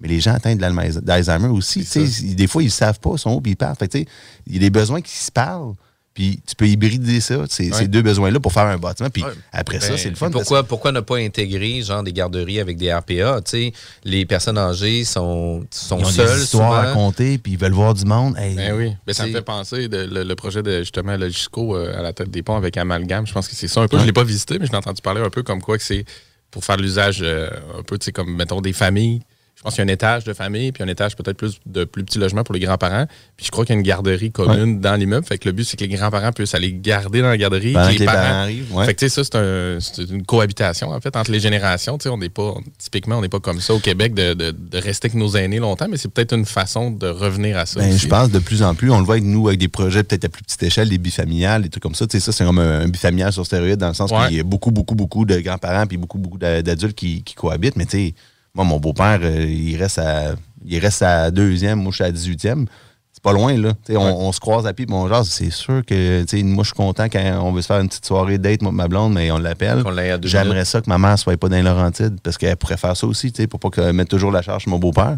Mais 0.00 0.08
les 0.08 0.18
gens 0.20 0.34
atteints 0.34 0.56
de 0.56 1.00
d'Alzheimer 1.00 1.46
aussi, 1.48 1.80
tu 1.80 1.86
sais, 1.86 2.02
ils- 2.24 2.34
des 2.34 2.48
fois, 2.48 2.64
ils 2.64 2.70
savent 2.72 2.98
pas, 2.98 3.10
ils 3.12 3.18
sont 3.20 3.34
où, 3.34 3.40
puis 3.40 3.52
ils 3.52 3.56
partent. 3.56 3.78
Fait 3.78 3.86
que, 3.86 3.92
tu 3.92 3.98
sais, 4.04 4.08
il 4.48 4.54
y 4.54 4.56
a 4.56 4.60
des 4.60 4.70
besoins 4.70 5.00
qui 5.00 5.12
se 5.16 5.30
parlent. 5.30 5.74
Puis 6.14 6.40
tu 6.46 6.54
peux 6.54 6.68
hybrider 6.68 7.20
ça, 7.20 7.42
ces, 7.50 7.72
ces 7.72 7.88
deux 7.88 8.00
besoins-là, 8.02 8.38
pour 8.38 8.52
faire 8.52 8.66
un 8.66 8.78
bâtiment. 8.78 9.10
Puis 9.10 9.24
Ouais. 9.24 9.30
après 9.52 9.80
ça, 9.80 9.88
Ben, 9.90 9.96
c'est 9.98 10.10
le 10.10 10.14
fun. 10.14 10.30
Pourquoi, 10.30 10.62
pourquoi 10.62 10.92
ne 10.92 11.00
pas 11.00 11.16
intégrer 11.16 11.82
genre 11.82 12.04
des 12.04 12.12
garderies 12.12 12.60
avec 12.60 12.76
des 12.76 12.92
RPA? 12.94 13.40
Tu 13.44 13.50
sais, 13.50 13.72
les 14.04 14.24
personnes 14.24 14.56
âgées 14.56 15.04
sont, 15.04 15.66
sont 15.72 15.98
Ils 15.98 16.04
ont 16.04 16.08
seules. 16.10 16.36
des 16.38 16.44
histoires 16.44 16.72
à 16.74 16.82
souvent. 16.92 16.94
compter, 16.94 17.38
puis 17.38 17.54
ils 17.54 17.58
veulent 17.58 17.72
voir 17.72 17.94
du 17.94 18.04
monde. 18.04 18.36
Hey, 18.38 18.54
Ben 18.54 18.76
oui. 18.76 18.92
Ben, 19.04 19.12
ça 19.12 19.26
me 19.26 19.32
fait 19.32 19.42
penser 19.42 19.88
de, 19.88 20.04
le, 20.08 20.22
le 20.22 20.34
projet 20.36 20.62
de 20.62 20.78
justement 20.78 21.16
Logisco 21.16 21.74
euh, 21.76 21.98
à 21.98 22.02
la 22.02 22.12
tête 22.12 22.30
des 22.30 22.44
ponts 22.44 22.56
avec 22.56 22.76
Amalgame. 22.76 23.26
Je 23.26 23.32
pense 23.32 23.48
que 23.48 23.56
c'est 23.56 23.66
ça 23.66 23.80
un 23.80 23.88
peu. 23.88 23.96
Je 23.96 24.02
ne 24.02 24.06
l'ai 24.06 24.12
pas 24.12 24.22
visité, 24.24 24.60
mais 24.60 24.66
je 24.66 24.70
l'ai 24.70 24.78
entendu 24.78 25.02
parler 25.02 25.20
un 25.20 25.30
peu 25.30 25.42
comme 25.42 25.60
quoi 25.62 25.78
que 25.78 25.84
c'est 25.84 26.04
pour 26.52 26.64
faire 26.64 26.76
l'usage 26.76 27.18
euh, 27.22 27.50
un 27.76 27.82
peu, 27.82 27.98
tu 27.98 28.04
sais, 28.04 28.12
comme 28.12 28.36
mettons 28.36 28.60
des 28.60 28.72
familles. 28.72 29.22
Je 29.64 29.68
pense 29.70 29.76
qu'il 29.76 29.84
y 29.86 29.88
a 29.88 29.90
un 29.90 29.94
étage 29.94 30.24
de 30.24 30.34
famille, 30.34 30.72
puis 30.72 30.82
un 30.82 30.88
étage 30.88 31.16
peut-être 31.16 31.38
plus 31.38 31.58
de 31.64 31.84
plus 31.84 32.04
petits 32.04 32.18
logements 32.18 32.44
pour 32.44 32.52
les 32.54 32.60
grands-parents. 32.60 33.06
Puis 33.34 33.46
je 33.46 33.50
crois 33.50 33.64
qu'il 33.64 33.72
y 33.74 33.78
a 33.78 33.80
une 33.80 33.86
garderie 33.86 34.30
commune 34.30 34.78
dans 34.78 34.94
l'immeuble. 34.94 35.24
Fait 35.24 35.38
que 35.38 35.48
le 35.48 35.52
but, 35.52 35.64
c'est 35.64 35.78
que 35.78 35.84
les 35.84 35.96
grands-parents 35.96 36.32
puissent 36.32 36.54
aller 36.54 36.70
garder 36.70 37.22
dans 37.22 37.28
la 37.28 37.38
garderie. 37.38 37.74
Les 37.98 38.04
parents 38.04 38.42
arrivent, 38.42 38.74
ouais. 38.74 38.84
Fait 38.84 38.92
que 38.92 38.98
tu 38.98 39.08
sais, 39.08 39.14
ça, 39.14 39.24
c'est 39.24 39.36
un- 39.38 39.78
c'est 39.80 40.02
une 40.10 40.22
cohabitation, 40.26 40.90
en 40.90 41.00
fait, 41.00 41.16
entre 41.16 41.30
les 41.30 41.40
générations. 41.40 41.96
Tu 41.96 42.02
sais, 42.02 42.08
on 42.10 42.18
n'est 42.18 42.28
pas, 42.28 42.54
typiquement, 42.78 43.16
on 43.16 43.22
n'est 43.22 43.30
pas 43.30 43.40
comme 43.40 43.58
ça 43.62 43.72
au 43.72 43.78
Québec 43.78 44.12
de, 44.12 44.34
de- 44.34 44.50
de 44.50 44.78
rester 44.78 45.06
avec 45.08 45.18
nos 45.18 45.34
aînés 45.34 45.60
longtemps, 45.60 45.86
mais 45.88 45.96
c'est 45.96 46.08
peut-être 46.10 46.34
une 46.34 46.44
façon 46.44 46.90
de 46.90 47.06
revenir 47.06 47.56
à 47.56 47.64
ça. 47.64 47.80
Ben, 47.80 47.96
je 47.96 48.06
pense 48.06 48.30
de 48.30 48.40
plus 48.40 48.62
en 48.62 48.74
plus, 48.74 48.90
on 48.90 48.98
le 48.98 49.04
voit 49.06 49.14
avec 49.14 49.24
nous, 49.24 49.48
avec 49.48 49.58
des 49.60 49.68
projets 49.68 50.04
peut-être 50.04 50.26
à 50.26 50.28
plus 50.28 50.42
petite 50.42 50.62
échelle, 50.62 50.90
des 50.90 50.98
bifamiliales, 50.98 51.62
des 51.62 51.70
trucs 51.70 51.82
comme 51.82 51.94
ça. 51.94 52.06
Tu 52.06 52.18
sais, 52.18 52.20
ça, 52.20 52.32
c'est 52.32 52.44
comme 52.44 52.58
un, 52.58 52.80
un 52.82 52.88
bifamilial 52.88 53.32
sur 53.32 53.46
stéroïde 53.46 53.76
dans 53.78 53.88
le 53.88 53.94
sens 53.94 54.10
Ouais. 54.10 54.28
qu'il 54.28 54.36
y 54.36 54.40
a 54.40 54.44
beaucoup, 54.44 54.72
beaucoup, 54.72 54.94
beaucoup 54.94 55.24
de 55.24 55.38
grands-parents 55.40 55.86
puis 55.86 55.96
beaucoup, 55.96 56.18
beaucoup 56.18 56.36
d'a- 56.36 56.60
d'adultes 56.60 56.94
qui, 56.96 57.22
qui 57.22 57.34
cohabitent. 57.34 57.76
Mais 57.76 57.86
tu 57.86 57.92
sais, 57.92 58.14
moi, 58.54 58.64
mon 58.64 58.78
beau-père, 58.78 59.20
euh, 59.22 59.44
il 59.46 59.76
reste 59.76 59.98
à 59.98 60.34
il 60.66 60.78
reste 60.78 61.02
à 61.02 61.30
deuxième, 61.30 61.80
moi, 61.82 61.90
je 61.90 61.96
suis 61.96 62.04
à 62.04 62.10
18e. 62.10 62.66
C'est 63.12 63.22
pas 63.22 63.32
loin, 63.32 63.56
là. 63.56 63.74
On, 63.90 63.96
on 64.28 64.32
se 64.32 64.40
croise 64.40 64.66
à 64.66 64.72
pied, 64.72 64.86
puis 64.86 64.94
on 64.94 65.06
jase. 65.08 65.28
C'est 65.28 65.50
sûr 65.50 65.82
que, 65.86 66.24
moi, 66.42 66.64
je 66.64 66.68
suis 66.68 66.74
content 66.74 67.04
quand 67.04 67.40
on 67.42 67.52
veut 67.52 67.60
se 67.62 67.66
faire 67.66 67.78
une 67.80 67.88
petite 67.88 68.06
soirée 68.06 68.38
date, 68.38 68.62
moi, 68.62 68.72
ma 68.72 68.88
blonde, 68.88 69.12
mais 69.12 69.30
on 69.30 69.38
l'appelle. 69.38 69.82
J'aimerais 70.26 70.64
ça 70.64 70.80
que 70.80 70.88
ma 70.88 70.98
mère 70.98 71.18
soit 71.18 71.36
pas 71.36 71.48
dans 71.48 71.56
les 71.56 71.62
Laurentides, 71.62 72.18
parce 72.22 72.38
qu'elle 72.38 72.56
pourrait 72.56 72.76
faire 72.78 72.96
ça 72.96 73.06
aussi, 73.06 73.30
pour 73.48 73.60
pas 73.60 73.68
que 73.70 73.92
mette 73.92 74.08
toujours 74.08 74.32
la 74.32 74.40
charge 74.42 74.62
sur 74.62 74.70
mon 74.70 74.78
beau-père. 74.78 75.16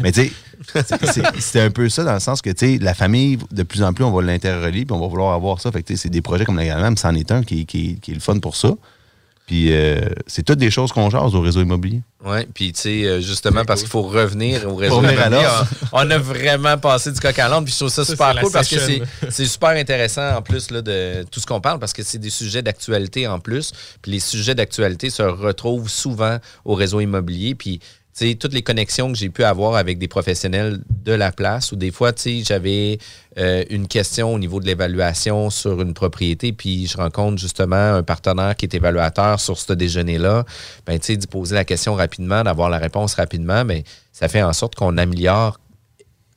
mais 0.00 0.10
tu 0.12 0.24
sais, 0.26 0.32
c'est- 1.38 1.60
un 1.60 1.70
peu 1.70 1.88
ça 1.88 2.04
dans 2.04 2.14
le 2.14 2.20
sens 2.20 2.42
que, 2.42 2.50
la 2.82 2.94
famille, 2.94 3.38
de 3.52 3.62
plus 3.62 3.82
en 3.82 3.92
plus, 3.92 4.04
on 4.04 4.10
va 4.10 4.20
l'interrelier, 4.22 4.84
puis 4.84 4.92
on 4.94 5.00
va 5.00 5.06
vouloir 5.06 5.32
avoir 5.32 5.60
ça. 5.60 5.70
Fait 5.72 5.82
que, 5.82 5.94
c'est 5.96 6.10
des 6.10 6.22
projets 6.22 6.44
comme 6.44 6.56
la 6.56 6.66
Gamme, 6.66 6.96
c'en 6.96 7.14
est 7.14 7.30
un 7.32 7.42
qui, 7.44 7.64
qui, 7.66 7.98
qui 8.00 8.10
est 8.10 8.14
le 8.14 8.20
fun 8.20 8.38
pour 8.40 8.56
ça. 8.56 8.72
Puis 9.48 9.72
euh, 9.72 9.98
c'est 10.26 10.42
toutes 10.42 10.58
des 10.58 10.70
choses 10.70 10.92
qu'on 10.92 11.08
jase 11.08 11.34
au 11.34 11.40
réseau 11.40 11.62
immobilier. 11.62 12.02
Oui, 12.22 12.44
puis 12.52 12.70
tu 12.74 12.82
sais, 12.82 13.04
euh, 13.06 13.20
justement, 13.22 13.64
parce 13.64 13.80
qu'il 13.80 13.88
faut 13.88 14.02
revenir 14.02 14.68
au 14.70 14.76
réseau 14.76 15.00
immobilier, 15.02 15.46
on, 15.90 16.00
on 16.00 16.10
a 16.10 16.18
vraiment 16.18 16.76
passé 16.76 17.10
du 17.10 17.18
coq 17.18 17.38
à 17.38 17.48
l'âne, 17.48 17.64
puis 17.64 17.72
je 17.72 17.78
trouve 17.78 17.88
ça 17.88 18.04
Ça, 18.04 18.12
super 18.12 18.38
cool 18.42 18.52
parce 18.52 18.68
que 18.68 18.76
c'est 19.30 19.46
super 19.46 19.70
intéressant 19.70 20.36
en 20.36 20.42
plus 20.42 20.70
là, 20.70 20.82
de 20.82 21.24
tout 21.30 21.40
ce 21.40 21.46
qu'on 21.46 21.62
parle, 21.62 21.78
parce 21.78 21.94
que 21.94 22.02
c'est 22.02 22.18
des 22.18 22.28
sujets 22.28 22.60
d'actualité 22.60 23.26
en 23.26 23.40
plus, 23.40 23.72
puis 24.02 24.12
les 24.12 24.20
sujets 24.20 24.54
d'actualité 24.54 25.08
se 25.08 25.22
retrouvent 25.22 25.88
souvent 25.88 26.36
au 26.66 26.74
réseau 26.74 27.00
immobilier, 27.00 27.54
puis 27.54 27.80
sais, 28.18 28.34
toutes 28.34 28.52
les 28.52 28.62
connexions 28.62 29.12
que 29.12 29.18
j'ai 29.18 29.28
pu 29.28 29.44
avoir 29.44 29.76
avec 29.76 29.98
des 29.98 30.08
professionnels 30.08 30.80
de 31.04 31.12
la 31.12 31.32
place, 31.32 31.72
ou 31.72 31.76
des 31.76 31.90
fois, 31.90 32.12
tu 32.12 32.22
sais, 32.22 32.42
j'avais 32.44 32.98
euh, 33.38 33.64
une 33.70 33.86
question 33.86 34.34
au 34.34 34.38
niveau 34.38 34.60
de 34.60 34.66
l'évaluation 34.66 35.50
sur 35.50 35.80
une 35.80 35.94
propriété, 35.94 36.52
puis 36.52 36.86
je 36.86 36.96
rencontre 36.96 37.38
justement 37.38 37.94
un 37.94 38.02
partenaire 38.02 38.56
qui 38.56 38.66
est 38.66 38.74
évaluateur 38.74 39.40
sur 39.40 39.58
ce 39.58 39.72
déjeuner-là, 39.72 40.44
ben, 40.86 40.98
tu 40.98 41.06
sais, 41.06 41.16
d'y 41.16 41.26
poser 41.26 41.54
la 41.54 41.64
question 41.64 41.94
rapidement, 41.94 42.42
d'avoir 42.42 42.70
la 42.70 42.78
réponse 42.78 43.14
rapidement, 43.14 43.64
mais 43.64 43.84
ça 44.12 44.28
fait 44.28 44.42
en 44.42 44.52
sorte 44.52 44.74
qu'on 44.74 44.96
améliore 44.96 45.58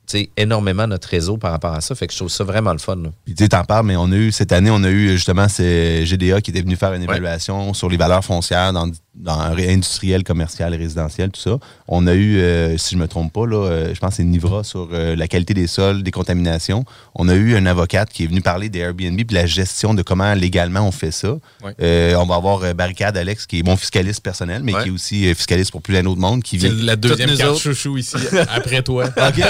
tu 0.06 0.18
sais, 0.18 0.30
énormément 0.36 0.86
notre 0.86 1.08
réseau 1.08 1.36
par 1.36 1.52
rapport 1.52 1.72
à 1.72 1.80
ça. 1.80 1.94
Fait 1.94 2.06
que 2.06 2.12
je 2.12 2.18
trouve 2.18 2.28
ça 2.28 2.42
vraiment 2.42 2.72
le 2.72 2.78
fun. 2.78 2.96
là. 2.96 3.10
Puis 3.24 3.34
tu 3.34 3.44
sais, 3.44 3.48
t'en 3.48 3.64
parles, 3.64 3.86
mais 3.86 3.96
on 3.96 4.10
a 4.10 4.16
eu, 4.16 4.32
cette 4.32 4.52
année, 4.52 4.70
on 4.70 4.82
a 4.82 4.90
eu 4.90 5.10
justement 5.10 5.48
c'est 5.48 6.04
GDA 6.04 6.40
qui 6.40 6.50
était 6.50 6.60
venu 6.60 6.74
faire 6.74 6.92
une 6.92 7.02
évaluation 7.02 7.72
sur 7.72 7.88
les 7.88 7.96
valeurs 7.96 8.24
foncières 8.24 8.72
dans, 8.72 8.90
dans 9.14 9.38
industriel, 9.38 10.24
commercial 10.24 10.74
résidentiel, 10.74 11.30
tout 11.30 11.40
ça. 11.40 11.58
On 11.86 12.06
a 12.06 12.14
eu, 12.14 12.38
euh, 12.38 12.78
si 12.78 12.94
je 12.94 13.00
me 13.00 13.06
trompe 13.06 13.30
pas, 13.32 13.46
là, 13.46 13.56
euh, 13.66 13.94
je 13.94 14.00
pense 14.00 14.10
que 14.10 14.16
c'est 14.16 14.24
Nivra 14.24 14.64
sur 14.64 14.88
euh, 14.92 15.14
la 15.14 15.28
qualité 15.28 15.52
des 15.52 15.66
sols, 15.66 16.02
des 16.02 16.10
contaminations. 16.10 16.84
On 17.14 17.28
a 17.28 17.34
eu 17.34 17.54
un 17.54 17.66
avocate 17.66 18.08
qui 18.10 18.24
est 18.24 18.26
venu 18.26 18.40
parler 18.40 18.70
des 18.70 18.78
Airbnb 18.78 19.16
puis 19.16 19.24
de 19.26 19.34
la 19.34 19.44
gestion 19.44 19.92
de 19.92 20.00
comment 20.02 20.32
légalement 20.32 20.80
on 20.80 20.92
fait 20.92 21.10
ça. 21.10 21.32
Ouais. 21.62 21.74
Euh, 21.82 22.14
on 22.14 22.24
va 22.24 22.36
avoir 22.36 22.62
euh, 22.62 22.72
Barricade 22.72 23.14
Alex, 23.16 23.46
qui 23.46 23.58
est 23.58 23.62
mon 23.62 23.76
fiscaliste 23.76 24.22
personnel, 24.22 24.62
mais 24.64 24.72
Ouais. 24.74 24.82
qui 24.84 24.88
est 24.88 24.92
aussi 24.92 25.28
euh, 25.28 25.34
fiscaliste 25.34 25.70
pour 25.72 25.82
plus 25.82 25.92
d'un 25.92 26.06
autre 26.06 26.20
monde, 26.20 26.42
qui 26.42 26.58
C'est 26.58 26.68
vient 26.70 26.84
la 26.84 26.96
deuxième 26.96 27.36
carte 27.36 27.58
chouchou 27.58 27.98
ici, 27.98 28.16
après 28.48 28.82
toi. 28.82 29.04
OK, 29.08 29.14
ouais, 29.36 29.44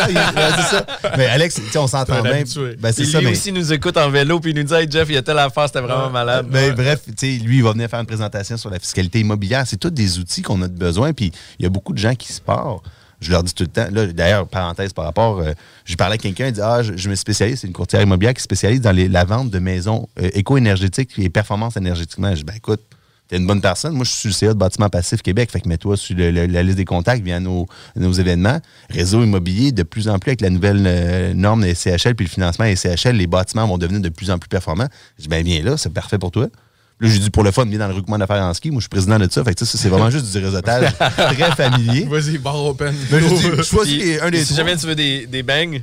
c'est 0.56 0.76
ça. 0.76 0.86
Mais 1.16 1.26
Alex, 1.26 1.54
tu 1.54 1.62
sais, 1.70 1.78
on 1.78 1.86
s'entend 1.86 2.20
bien. 2.22 2.42
Ben, 2.80 2.92
c'est 2.92 3.02
Puis 3.02 3.12
ça, 3.12 3.18
lui 3.20 3.26
mais... 3.26 3.32
aussi 3.32 3.52
nous 3.52 3.72
écoute 3.72 3.96
en 3.96 4.10
vélo, 4.10 4.40
puis 4.40 4.50
il 4.50 4.56
nous 4.56 4.64
dit 4.64 4.74
Hey 4.74 4.88
Jeff, 4.90 5.08
il 5.08 5.14
y 5.14 5.18
a 5.18 5.22
telle 5.22 5.38
affaire, 5.38 5.68
c'était 5.68 5.80
vraiment 5.80 6.10
malade. 6.10 6.46
Ben, 6.50 6.74
Bref, 6.74 7.02
tu 7.06 7.12
sais, 7.16 7.44
lui, 7.44 7.58
il 7.58 7.62
va 7.62 7.70
venir 7.72 7.88
faire 7.88 8.00
une 8.00 8.06
présentation 8.06 8.56
sur 8.56 8.68
la 8.68 8.80
fiscalité 8.80 9.20
immobilière. 9.20 9.51
C'est 9.64 9.78
tous 9.78 9.90
des 9.90 10.18
outils 10.18 10.42
qu'on 10.42 10.60
a 10.62 10.68
besoin. 10.68 11.12
Puis 11.12 11.32
il 11.58 11.62
y 11.62 11.66
a 11.66 11.70
beaucoup 11.70 11.92
de 11.92 11.98
gens 11.98 12.14
qui 12.14 12.32
se 12.32 12.40
partent. 12.40 12.82
Je 13.22 13.30
leur 13.30 13.42
dis 13.42 13.54
tout 13.54 13.64
le 13.64 13.68
temps. 13.68 13.86
D'ailleurs, 14.12 14.48
parenthèse 14.48 14.92
par 14.92 15.04
rapport, 15.04 15.38
euh, 15.38 15.52
je 15.84 15.94
parlais 15.94 16.14
à 16.14 16.18
quelqu'un, 16.18 16.48
il 16.48 16.52
dit 16.52 16.60
Ah, 16.60 16.82
je, 16.82 17.08
me 17.08 17.14
spécialise, 17.14 17.60
c'est 17.60 17.68
une 17.68 17.72
courtière 17.72 18.02
immobilière 18.02 18.34
qui 18.34 18.40
se 18.40 18.44
spécialise 18.44 18.80
dans 18.80 18.94
la 18.94 19.24
vente 19.24 19.50
de 19.50 19.58
maisons 19.60 20.08
euh, 20.20 20.28
éco-énergétiques 20.34 21.12
et 21.18 21.30
performance 21.30 21.76
énergétiquement. 21.76 22.30
Je 22.30 22.38
dis 22.38 22.44
Ben 22.44 22.56
écoute, 22.56 22.80
t'es 23.28 23.36
une 23.36 23.46
bonne 23.46 23.60
personne. 23.60 23.94
Moi, 23.94 24.04
je 24.04 24.10
suis 24.10 24.32
sur 24.32 24.48
le 24.48 24.50
CA 24.50 24.54
de 24.54 24.58
Bâtiment 24.58 24.88
Passif 24.88 25.22
Québec. 25.22 25.52
Fait 25.52 25.60
que 25.60 25.68
mets-toi 25.68 25.96
sur 25.96 26.16
la 26.18 26.62
liste 26.62 26.76
des 26.76 26.84
contacts, 26.84 27.24
nos, 27.24 27.66
nos 27.94 28.12
événements. 28.12 28.60
Réseau 28.90 29.22
immobilier, 29.22 29.70
de 29.70 29.84
plus 29.84 30.08
en 30.08 30.18
plus 30.18 30.30
avec 30.30 30.40
la 30.40 30.50
nouvelle 30.50 30.82
euh, 30.84 31.32
norme 31.32 31.62
des 31.62 31.74
CHL 31.74 32.14
puis 32.16 32.26
le 32.26 32.30
financement 32.30 32.64
des 32.64 32.76
CHL, 32.76 33.16
les 33.16 33.28
bâtiments 33.28 33.66
vont 33.66 33.78
devenir 33.78 34.00
de 34.00 34.08
plus 34.08 34.30
en 34.30 34.38
plus 34.38 34.48
performants. 34.48 34.88
Je 35.16 35.22
dis 35.22 35.28
Ben 35.28 35.44
viens 35.44 35.62
là, 35.62 35.76
c'est 35.76 35.92
parfait 35.92 36.18
pour 36.18 36.32
toi. 36.32 36.48
Là, 37.02 37.08
j'ai 37.08 37.18
dit 37.18 37.30
pour 37.30 37.42
le 37.42 37.50
fun, 37.50 37.66
viens 37.66 37.78
dans 37.80 37.88
le 37.88 37.94
regroupement 37.94 38.16
d'affaires 38.18 38.42
en 38.42 38.54
ski. 38.54 38.70
Moi, 38.70 38.78
je 38.78 38.84
suis 38.84 38.88
président 38.88 39.18
de 39.18 39.28
ça. 39.30 39.42
Fait 39.44 39.54
que 39.54 39.64
ça, 39.64 39.76
c'est 39.78 39.88
vraiment 39.88 40.08
juste 40.10 40.30
du 40.32 40.38
réseautage 40.44 40.92
très 40.96 41.50
familier. 41.56 42.04
Vas-y, 42.10 42.38
bar 42.38 42.64
open. 42.64 42.94
Je 43.10 43.16
dis, 43.56 43.64
choisis 43.68 44.22
un 44.22 44.30
des 44.30 44.38
si 44.44 44.54
trois. 44.54 44.56
jamais 44.58 44.76
tu 44.76 44.86
veux 44.86 44.94
des, 44.94 45.26
des 45.26 45.42
bangs, 45.42 45.80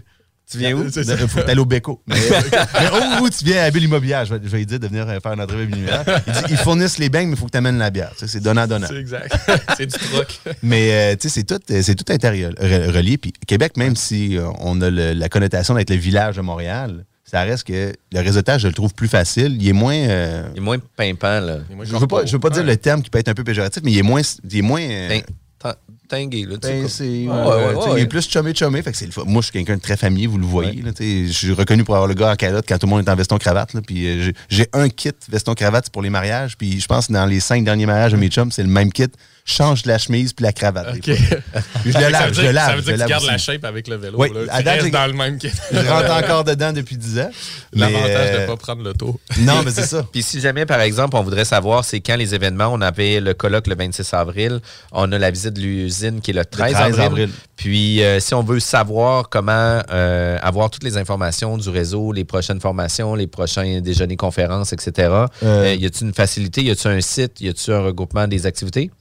tu 0.50 0.58
viens 0.58 0.74
où? 0.76 0.86
Il 0.88 1.28
faut 1.28 1.40
aller 1.42 1.60
au 1.60 1.66
Beko. 1.66 2.02
Mais, 2.08 2.16
mais 2.16 3.20
où, 3.20 3.24
où 3.26 3.30
tu 3.30 3.46
viens 3.46 3.64
à 3.64 3.70
Bulle 3.70 3.84
Immobilière? 3.84 4.26
Je 4.26 4.34
vais, 4.34 4.40
je 4.44 4.50
vais 4.50 4.58
lui 4.60 4.66
dire 4.66 4.80
de 4.80 4.88
venir 4.88 5.06
faire 5.06 5.34
une 5.34 5.42
entrevue 5.42 5.62
à 5.62 5.66
Immobilière. 5.66 6.04
Il 6.26 6.34
dit, 6.34 6.40
ils 6.50 6.58
fournissent 6.58 6.98
les 6.98 7.10
beignes, 7.10 7.28
mais 7.28 7.36
il 7.36 7.38
faut 7.38 7.46
que 7.46 7.52
tu 7.52 7.58
amènes 7.58 7.78
la 7.78 7.92
bière. 7.92 8.12
Tu 8.14 8.20
sais, 8.22 8.28
C'est 8.28 8.40
donnant-donnant. 8.40 8.88
C'est 8.90 8.96
exact. 8.98 9.32
c'est 9.78 9.86
du 9.86 9.94
troc. 10.12 10.40
Mais 10.64 10.92
euh, 10.92 11.16
tu 11.20 11.30
sais, 11.30 11.36
c'est 11.36 11.44
tout, 11.44 11.60
euh, 11.72 11.82
c'est 11.84 11.94
tout 11.96 12.12
intérieur, 12.12 12.52
re- 12.54 12.90
relié. 12.92 13.18
Puis 13.20 13.32
Québec, 13.46 13.78
même 13.78 13.96
si 13.96 14.38
euh, 14.40 14.48
on 14.60 14.82
a 14.82 14.90
le- 14.90 15.14
la 15.14 15.30
connotation 15.30 15.76
d'être 15.76 15.92
le 15.92 15.98
village 15.98 16.38
de 16.38 16.42
Montréal, 16.42 17.06
ça 17.30 17.42
reste 17.44 17.66
que 17.66 17.94
le 18.12 18.20
réseautage, 18.22 18.62
je 18.62 18.68
le 18.68 18.74
trouve 18.74 18.94
plus 18.94 19.08
facile. 19.08 19.58
Il 19.60 19.68
est 19.68 19.74
moins. 19.74 19.94
euh, 19.96 20.50
Il 20.56 20.58
est 20.58 20.62
moins 20.62 20.78
pimpant, 20.96 21.40
là. 21.40 21.58
Je 21.84 21.96
veux 21.96 22.08
pas, 22.08 22.26
je 22.26 22.32
veux 22.32 22.40
pas 22.40 22.50
dire 22.50 22.64
le 22.64 22.76
terme 22.78 23.02
qui 23.02 23.10
peut 23.10 23.20
être 23.20 23.28
un 23.30 23.34
peu 23.34 23.44
péjoratif, 23.44 23.82
mais 23.84 23.92
il 23.92 23.98
est 24.00 24.04
moins. 24.04 24.22
Il 24.50 24.58
est 24.58 24.62
moins 24.62 24.82
euh, 24.82 25.10
Tin- 25.10 25.70
tin- 25.70 25.76
Tingué, 26.10 26.46
là. 26.46 26.56
ben, 26.60 26.88
c'est- 26.88 27.04
Ouais, 27.06 27.28
ouais. 27.28 27.98
Il 27.98 28.00
est 28.02 28.06
plus 28.08 28.28
chumé 28.28 28.56
chumé, 28.56 28.82
fait 28.82 28.92
que 28.92 28.98
c'est 28.98 29.06
le. 29.16 29.24
Moi, 29.26 29.42
je 29.42 29.46
suis 29.48 29.54
quelqu'un 29.54 29.76
de 29.76 29.82
très 29.82 29.96
familier, 29.96 30.26
vous 30.26 30.40
le 30.40 30.46
voyez. 30.46 30.82
là, 30.82 30.90
je 31.00 31.28
suis 31.32 31.52
reconnu 31.54 31.84
pour 31.84 31.94
avoir 31.96 32.08
le 32.08 32.16
gars 32.16 32.32
en 32.32 32.36
calotte 32.36 32.66
quand 32.68 32.80
tout 32.80 32.88
le 32.88 32.90
monde 32.90 33.08
est 33.08 33.12
en 33.12 33.16
veston 33.16 33.38
cravate. 33.38 33.74
là, 33.76 33.82
puis 33.86 34.08
euh, 34.08 34.32
j'ai- 34.50 34.68
un 34.74 34.90
kit 34.90 35.12
veston 35.32 35.54
cravate 35.54 35.86
c'est 35.86 35.94
pour 35.94 36.02
les 36.02 36.10
mariages. 36.10 36.58
Puis 36.58 36.80
je 36.80 36.88
pense 36.88 37.08
que 37.08 37.14
dans 37.14 37.28
les 37.28 37.40
cinq 37.40 37.64
derniers 37.64 37.86
mariages 37.86 38.12
de 38.14 38.18
mes 38.18 38.30
chums, 38.30 38.52
c'est 38.52 38.64
le 38.64 38.70
même 38.70 38.92
kit. 38.92 39.06
Je 39.50 39.56
change 39.56 39.86
la 39.86 39.98
chemise 39.98 40.34
puis 40.34 40.44
la 40.44 40.54
cravate. 40.54 40.96
je 41.06 41.12
le 41.12 41.92
ça 41.92 42.10
lave, 42.10 42.28
veut 42.30 42.34
je 42.36 42.40
dire, 42.42 42.44
le 42.50 42.52
lave. 42.52 42.70
ça 42.70 42.76
veut 42.76 42.82
dire 42.84 42.94
que 42.96 43.02
tu 43.02 43.08
gardes 43.10 43.24
la 43.26 43.38
shape 43.38 43.66
avec 43.66 43.88
le 43.88 43.96
vélo. 43.96 44.16
Oui, 44.20 44.30
là. 44.34 44.62
Tu 44.62 44.68
restes 44.70 44.92
dans 44.92 45.08
le 45.08 45.14
même. 45.14 45.40
Je 45.42 45.88
rentre 45.90 46.12
encore 46.12 46.44
dedans 46.44 46.72
depuis 46.72 46.98
10 46.98 47.20
ans. 47.20 47.30
L'avantage 47.74 48.32
de 48.32 48.38
euh, 48.38 48.42
ne 48.42 48.48
pas 48.48 48.58
prendre 48.58 48.84
l'auto. 48.84 49.20
Non, 49.40 49.62
mais 49.66 49.72
c'est 49.72 49.86
ça. 49.86 50.04
Puis 50.12 50.22
si 50.24 50.40
jamais, 50.40 50.66
par 50.66 50.82
exemple, 50.82 51.16
on 51.16 51.24
voudrait 51.24 51.46
savoir 51.46 51.84
c'est 51.84 52.00
quand 52.00 52.16
les 52.16 52.36
événements, 52.36 52.68
on 52.72 52.82
avait 52.82 53.20
le 53.20 53.34
colloque 53.34 53.68
le 53.68 53.76
26 53.76 54.14
avril, 54.14 54.60
on 54.92 55.12
a 55.12 55.18
la 55.18 55.32
visite 55.32 55.54
de 55.54 55.62
l'usine 55.62 56.22
qui 56.22 56.32
est 56.32 56.36
le 56.36 56.46
13, 56.46 56.74
13 56.74 56.86
avril. 56.86 57.02
avril. 57.02 57.30
Puis 57.56 58.04
euh, 58.04 58.20
si 58.20 58.34
on 58.34 58.44
veut 58.44 58.60
savoir 58.60 59.30
comment 59.30 59.82
euh, 59.92 60.38
avoir 60.42 60.70
toutes 60.70 60.84
les 60.84 60.98
informations 60.98 61.58
du 61.58 61.70
réseau, 61.70 62.12
les 62.12 62.24
prochaines 62.24 62.62
formations, 62.62 63.16
les 63.16 63.28
prochains 63.28 63.82
déjeuners, 63.82 64.16
conférences, 64.16 64.74
etc., 64.74 64.90
Euh, 65.10 65.26
euh, 65.44 65.76
y 65.76 65.86
a-t-il 65.86 66.08
une 66.08 66.14
facilité, 66.14 66.64
y 66.64 66.70
a-t-il 66.72 66.92
un 66.92 67.02
site, 67.02 67.42
y 67.42 67.48
a-t-il 67.50 67.74
un 67.74 67.82
regroupement 67.82 68.28
des 68.28 68.46
activités? 68.46 68.92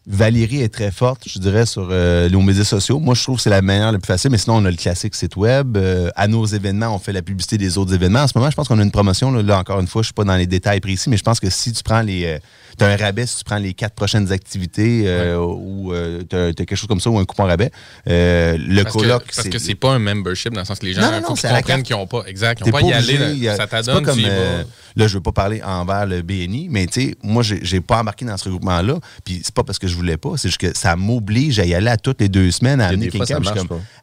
Est 0.40 0.72
très 0.72 0.92
forte, 0.92 1.28
je 1.28 1.38
dirais, 1.40 1.66
sur 1.66 1.88
euh, 1.90 2.28
nos 2.28 2.40
médias 2.40 2.62
sociaux. 2.62 3.00
Moi, 3.00 3.14
je 3.14 3.22
trouve 3.24 3.36
que 3.36 3.42
c'est 3.42 3.50
la 3.50 3.60
meilleure, 3.60 3.90
la 3.90 3.98
plus 3.98 4.06
facile. 4.06 4.30
Mais 4.30 4.38
sinon, 4.38 4.56
on 4.56 4.64
a 4.64 4.70
le 4.70 4.76
classique 4.76 5.16
site 5.16 5.34
web. 5.34 5.76
Euh, 5.76 6.10
à 6.14 6.28
nos 6.28 6.46
événements, 6.46 6.94
on 6.94 7.00
fait 7.00 7.12
la 7.12 7.22
publicité 7.22 7.58
des 7.58 7.76
autres 7.76 7.92
événements. 7.92 8.20
En 8.20 8.28
ce 8.28 8.38
moment, 8.38 8.48
je 8.48 8.54
pense 8.54 8.68
qu'on 8.68 8.78
a 8.78 8.82
une 8.82 8.92
promotion. 8.92 9.32
Là, 9.32 9.42
Là, 9.42 9.58
encore 9.58 9.80
une 9.80 9.88
fois, 9.88 10.02
je 10.02 10.04
ne 10.04 10.08
suis 10.08 10.14
pas 10.14 10.24
dans 10.24 10.36
les 10.36 10.46
détails 10.46 10.80
précis, 10.80 11.10
mais 11.10 11.16
je 11.16 11.24
pense 11.24 11.40
que 11.40 11.50
si 11.50 11.72
tu 11.72 11.82
prends 11.82 12.02
les. 12.02 12.38
Tu 12.78 12.84
as 12.84 12.88
un 12.88 12.96
rabais 12.96 13.26
si 13.26 13.38
tu 13.38 13.44
prends 13.44 13.58
les 13.58 13.74
quatre 13.74 13.94
prochaines 13.94 14.30
activités 14.32 15.04
euh, 15.06 15.36
ou 15.38 15.92
tu 16.28 16.36
as, 16.36 16.52
quelque 16.52 16.76
chose 16.76 16.88
comme 16.88 17.00
ça 17.00 17.10
ou 17.10 17.18
un 17.18 17.24
coupon 17.24 17.44
rabais. 17.44 17.70
Euh, 18.08 18.56
le 18.58 18.82
Parce 18.84 18.94
coloc, 18.96 19.24
que, 19.26 19.34
parce 19.36 19.48
que 19.48 19.58
c'est 19.58 19.74
pas 19.74 19.92
un 19.92 19.98
membership 19.98 20.52
dans 20.52 20.60
le 20.60 20.66
sens 20.66 20.78
que 20.78 20.86
les 20.86 20.94
gens 20.94 21.02
Non, 21.02 21.08
non, 21.20 21.34
la 21.42 21.62
comprennent 21.62 21.82
qu'ils 21.82 21.96
n'ont 21.96 22.06
pas. 22.06 22.22
Exact. 22.26 22.60
Ils 22.64 22.66
n'ont 22.66 22.72
pas 22.72 22.80
y 22.80 22.94
obligé, 22.94 23.22
aller. 23.22 23.48
a-. 23.48 23.56
Ça 23.56 23.66
t'adonne, 23.66 24.04
comme, 24.04 24.18
euh, 24.24 24.62
là, 24.96 25.06
je 25.06 25.14
veux 25.14 25.22
pas 25.22 25.32
parler 25.32 25.62
envers 25.62 26.06
le 26.06 26.22
BNI, 26.22 26.68
mais 26.70 26.86
tu 26.86 27.00
sais, 27.00 27.14
moi, 27.22 27.42
j'ai 27.42 27.80
pas 27.80 28.00
embarqué 28.00 28.24
dans 28.24 28.36
ce 28.36 28.44
regroupement-là. 28.44 28.98
Puis 29.24 29.40
c'est 29.44 29.54
pas 29.54 29.64
parce 29.64 29.78
que 29.78 29.86
je 29.88 29.94
voulais 29.94 30.16
pas, 30.16 30.30
c'est 30.36 30.48
juste 30.48 30.60
que 30.60 30.76
ça 30.76 30.96
m'oblige 30.96 31.58
à 31.58 31.64
y 31.64 31.74
aller 31.74 31.88
à 31.90 31.96
toutes 31.96 32.20
les 32.20 32.28
deux 32.28 32.50
semaines, 32.50 32.80
à 32.80 32.88
Il 32.90 32.94
amener 32.94 33.08
quelqu'un. 33.08 33.40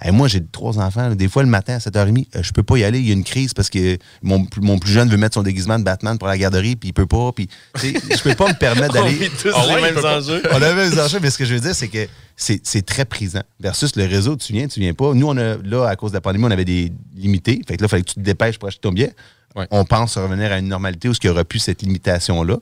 Hey, 0.01 0.11
moi, 0.11 0.27
j'ai 0.27 0.45
trois 0.45 0.79
enfants. 0.79 1.09
là. 1.09 1.15
des 1.15 1.27
fois, 1.27 1.43
le 1.43 1.49
matin 1.49 1.75
à 1.75 1.79
7h30, 1.79 2.27
euh, 2.35 2.43
je 2.43 2.51
peux 2.51 2.63
pas 2.63 2.77
y 2.77 2.83
aller. 2.83 2.99
Il 2.99 3.07
y 3.07 3.11
a 3.11 3.13
une 3.13 3.23
crise 3.23 3.53
parce 3.53 3.69
que 3.69 3.97
mon, 4.21 4.45
plus- 4.45 4.61
mon 4.61 4.77
plus 4.79 4.91
jeune 4.91 5.09
veut 5.09 5.17
mettre 5.17 5.35
son 5.35 5.43
déguisement 5.43 5.79
de 5.79 5.83
Batman 5.83 6.17
pour 6.17 6.27
la 6.27 6.37
garderie, 6.37 6.75
puis 6.75 6.89
il 6.89 6.93
peut 6.93 7.05
pas. 7.07 7.31
Puis, 7.33 7.47
tu 7.79 7.93
sais, 7.93 7.93
je 8.15 8.21
peux 8.21 8.35
pas 8.35 8.47
me 8.47 8.53
On 8.73 8.93
d'aller. 8.93 9.29
Ah 9.53 9.67
ouais, 9.67 9.91
les 9.91 10.05
enjeux. 10.05 10.41
On 10.51 10.61
a 10.61 10.69
les 10.73 10.75
mêmes 10.89 10.99
enjeux, 10.99 11.19
mais 11.21 11.29
ce 11.29 11.37
que 11.37 11.45
je 11.45 11.53
veux 11.53 11.59
dire, 11.59 11.75
c'est 11.75 11.87
que 11.87 12.07
c'est 12.35 12.85
très 12.85 13.05
présent. 13.05 13.41
Versus 13.59 13.95
le 13.95 14.05
réseau, 14.05 14.35
tu 14.35 14.53
viens, 14.53 14.67
tu 14.67 14.79
viens 14.79 14.93
pas. 14.93 15.13
Nous, 15.13 15.27
on 15.27 15.37
a, 15.37 15.57
là, 15.63 15.85
à 15.87 15.95
cause 15.95 16.11
de 16.11 16.17
la 16.17 16.21
pandémie, 16.21 16.45
on 16.45 16.51
avait 16.51 16.65
des 16.65 16.91
limités. 17.15 17.61
Fait 17.67 17.77
que 17.77 17.81
là, 17.81 17.87
il 17.87 17.89
fallait 17.89 18.03
que 18.03 18.09
tu 18.09 18.15
te 18.15 18.19
dépêches 18.19 18.57
pour 18.57 18.67
acheter 18.67 18.81
ton 18.81 18.91
billet. 18.91 19.13
Ouais. 19.55 19.67
On 19.71 19.85
pense 19.85 20.17
revenir 20.17 20.51
à 20.51 20.57
une 20.59 20.67
normalité 20.67 21.07
où 21.07 21.13
il 21.13 21.25
y 21.25 21.29
aura 21.29 21.45
plus 21.45 21.59
cette 21.59 21.81
limitation-là. 21.81 22.57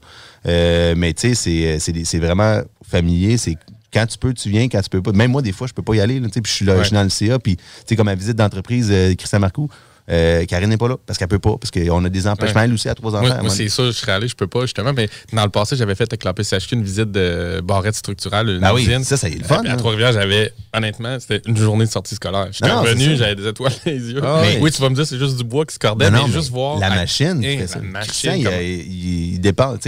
Euh, 0.47 0.93
mais 0.95 1.13
tu 1.13 1.33
sais, 1.33 1.79
c'est- 1.79 2.03
c'est 2.05 2.19
vraiment 2.19 2.61
familier. 2.87 3.37
C'est 3.37 3.57
quand 3.91 4.05
tu 4.05 4.17
peux, 4.17 4.33
tu 4.33 4.49
viens. 4.49 4.67
Quand 4.69 4.81
tu 4.81 4.89
peux 4.89 5.01
pas. 5.01 5.11
Même 5.11 5.31
moi, 5.31 5.41
des 5.41 5.51
fois, 5.53 5.65
je 5.67 5.73
peux 5.73 5.81
pas 5.81 5.95
y 5.95 6.01
aller. 6.01 6.19
là, 6.19 6.27
Puis 6.31 6.41
je 6.45 6.51
suis 6.51 6.65
là, 6.65 6.73
je 6.79 6.83
suis 6.87 6.93
dans 6.93 7.03
le 7.03 7.09
CA. 7.09 7.39
Puis, 7.39 7.55
tu 7.57 7.63
sais, 7.87 7.95
comme 7.95 8.05
ma 8.05 8.15
visite 8.15 8.35
d'entreprise, 8.35 8.89
euh, 8.91 9.15
Christian 9.15 9.39
Marcoux, 9.39 9.69
euh, 10.09 10.45
Karine 10.45 10.69
n'est 10.69 10.77
pas 10.77 10.87
là 10.87 10.97
parce 11.05 11.17
qu'elle 11.17 11.27
peut 11.27 11.39
pas. 11.39 11.57
Parce 11.57 11.71
qu'on 11.71 12.03
a 12.05 12.09
des 12.09 12.27
empêchements, 12.27 12.59
Ouais. 12.61 12.65
elle 12.65 12.73
aussi, 12.73 12.89
à 12.89 12.95
trois 12.95 13.15
enfants. 13.15 13.41
Moi, 13.41 13.49
c'est 13.49 13.69
ça, 13.69 13.85
je 13.85 13.91
serais 13.91 14.11
allé, 14.13 14.27
je 14.27 14.35
peux 14.35 14.47
pas, 14.47 14.61
justement. 14.61 14.91
Mais 14.93 15.09
dans 15.31 15.43
le 15.43 15.49
passé, 15.49 15.75
j'avais 15.75 15.95
fait 15.95 16.03
avec 16.11 16.23
la 16.23 16.33
PCHQ 16.33 16.75
une 16.75 16.83
visite 16.83 17.11
de 17.11 17.61
barrette 17.63 17.95
structurale, 17.95 18.49
une 18.49 18.59
Ben 18.59 18.73
oui, 18.73 18.83
usine. 18.83 19.03
ça, 19.03 19.17
ça 19.17 19.29
y 19.29 19.33
est 19.33 19.37
le 19.37 19.43
fun, 19.45 19.61
À 19.65 19.71
hein. 19.71 19.77
Trois-Rivières, 19.77 20.11
j'avais, 20.13 20.51
honnêtement, 20.73 21.17
c'était 21.19 21.41
une 21.49 21.57
journée 21.57 21.85
de 21.85 21.89
sortie 21.91 22.15
scolaire. 22.15 22.47
J'étais 22.51 22.71
revenu, 22.71 23.05
ça. 23.11 23.15
j'avais 23.15 23.35
des 23.35 23.47
étoiles 23.47 23.71
dans 23.85 23.91
les 23.91 24.11
yeux. 24.11 24.21
Ah 24.23 24.39
Mais 24.41 24.55
oui. 24.55 24.57
oui, 24.61 24.71
tu 24.71 24.81
vas 24.81 24.89
me 24.89 24.95
dire, 24.95 25.05
c'est 25.05 25.17
juste 25.19 25.37
du 25.37 25.43
bois 25.43 25.65
qui 25.65 25.73
se 25.75 25.79
cordait, 25.79 26.05
Non, 26.09 26.11
mais 26.11 26.19
non, 26.19 26.27
juste 26.27 26.49
mais 26.51 26.57
voir. 26.57 26.79
La 26.79 26.87
à- 26.87 26.95
machine, 26.95 27.41
ça. 27.41 27.79
la 27.79 27.99
Christian, 28.01 28.31
machine. 28.31 28.31
il, 28.37 28.43
comment- 28.43 28.57
il- 28.61 29.33
il 29.35 29.39
dépense, 29.39 29.79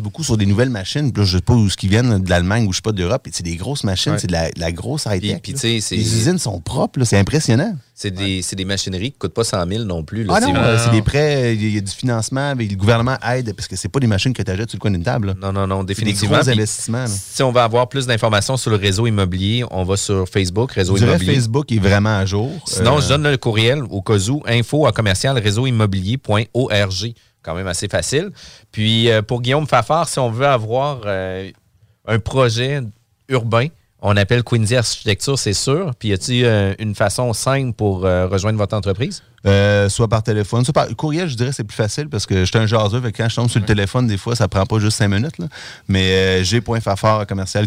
il 0.00 0.02
beaucoup 0.02 0.24
sur 0.24 0.36
des 0.36 0.46
nouvelles 0.46 0.70
machines. 0.70 1.12
Je 1.16 1.36
sais 1.36 1.42
pas 1.42 1.54
où 1.54 1.68
ils 1.82 1.88
viennent 1.88 2.18
de 2.22 2.30
l'Allemagne 2.30 2.66
ou 2.66 2.72
je 2.72 2.76
sais 2.78 2.82
pas 2.82 2.92
d'Europe. 2.92 3.26
C'est 3.32 3.42
des 3.44 3.56
grosses 3.56 3.84
machines, 3.84 4.12
Ouais. 4.12 4.18
c'est 4.18 4.26
de 4.26 4.32
la, 4.32 4.50
de 4.50 4.60
la 4.60 4.72
grosse 4.72 5.06
high-tech. 5.06 5.40
Les 5.62 5.92
usines 5.92 6.38
sont 6.38 6.60
propres, 6.60 7.04
c'est 7.04 7.18
impressionnant. 7.18 7.76
C'est 8.00 8.12
des, 8.12 8.42
c'est 8.42 8.54
des 8.54 8.64
machineries 8.64 9.10
qui 9.10 9.18
coûtent 9.18 9.34
pas 9.34 9.42
100 9.42 9.66
000 9.66 9.82
non 9.82 10.04
plus. 10.04 10.22
là. 10.22 10.34
Ah 10.36 10.40
non, 10.40 10.52
C'est- 10.52 10.56
euh, 10.58 10.78
c'est 10.84 10.90
des 10.92 11.02
prêts, 11.02 11.54
il 11.56 11.74
y, 11.74 11.78
a- 11.78 11.80
du 11.80 11.90
financement, 11.90 12.54
mais 12.54 12.66
le 12.66 12.76
gouvernement 12.76 13.16
aide 13.28 13.52
parce 13.56 13.66
que 13.66 13.74
c'est 13.74 13.88
pas 13.88 13.98
des 13.98 14.06
machines 14.06 14.32
que 14.32 14.40
tu 14.40 14.50
achètes 14.52 14.70
sur 14.70 14.76
le 14.76 14.80
coin 14.80 14.92
d'une 14.92 15.02
table. 15.02 15.28
là. 15.28 15.34
Non, 15.40 15.52
non, 15.52 15.66
non, 15.66 15.80
C'est 15.80 15.86
des 15.86 15.94
définitivement. 15.94 16.38
gros 16.38 16.48
investissements. 16.48 17.06
Si 17.08 17.42
on 17.42 17.50
veut 17.50 17.60
avoir 17.60 17.88
plus 17.88 18.06
d'informations 18.06 18.56
sur 18.56 18.70
le 18.70 18.76
réseau 18.76 19.06
immobilier, 19.08 19.64
on 19.72 19.82
va 19.82 19.96
sur 19.96 20.28
Facebook, 20.28 20.70
Réseau 20.72 20.96
Je 20.96 21.04
Immobilier. 21.06 21.34
Facebook 21.34 21.72
est 21.72 21.78
vraiment 21.80 22.16
à 22.18 22.24
jour. 22.24 22.50
Sinon, 22.66 22.98
Euh, 22.98 23.00
je 23.00 23.08
donne 23.08 23.28
le 23.28 23.36
courriel 23.36 23.82
au 23.90 24.00
cas 24.00 24.16
où, 24.28 24.42
info 24.46 24.86
à 24.86 24.92
commercial 24.92 25.36
réseauimmobilier.org. 25.36 27.14
quand 27.42 27.54
même 27.54 27.66
assez 27.68 27.88
facile. 27.88 28.30
Puis 28.72 29.10
euh, 29.10 29.22
pour 29.22 29.40
Guillaume 29.40 29.66
Fafard, 29.66 30.08
si 30.08 30.18
on 30.18 30.30
veut 30.30 30.46
avoir 30.46 31.00
euh, 31.06 31.50
un 32.06 32.18
projet 32.18 32.80
urbain, 33.28 33.68
on 34.00 34.16
appelle 34.16 34.44
Quincy 34.44 34.76
Architecture, 34.76 35.38
c'est 35.38 35.52
sûr. 35.52 35.92
Puis 35.98 36.10
y 36.10 36.12
a-t-il 36.12 36.44
euh, 36.44 36.74
une 36.78 36.94
façon 36.94 37.32
simple 37.32 37.72
pour 37.72 38.04
euh, 38.04 38.26
rejoindre 38.28 38.58
votre 38.58 38.76
entreprise? 38.76 39.22
Euh, 39.46 39.88
soit 39.88 40.08
par 40.08 40.22
téléphone, 40.22 40.64
soit 40.64 40.74
par 40.74 40.88
courriel, 40.96 41.28
je 41.28 41.36
dirais 41.36 41.52
c'est 41.52 41.64
plus 41.64 41.76
facile 41.76 42.08
parce 42.08 42.26
que 42.26 42.40
je 42.40 42.44
suis 42.44 42.58
un 42.58 42.66
jaseux, 42.66 43.00
que 43.00 43.08
quand 43.08 43.28
je 43.28 43.36
tombe 43.36 43.48
sur 43.48 43.60
le 43.60 43.66
téléphone, 43.66 44.06
des 44.06 44.18
fois, 44.18 44.34
ça 44.36 44.48
prend 44.48 44.66
pas 44.66 44.78
juste 44.78 44.98
cinq 44.98 45.08
minutes. 45.08 45.38
là. 45.38 45.46
Mais 45.88 46.44
g.fafard 46.44 47.26
commercial 47.26 47.66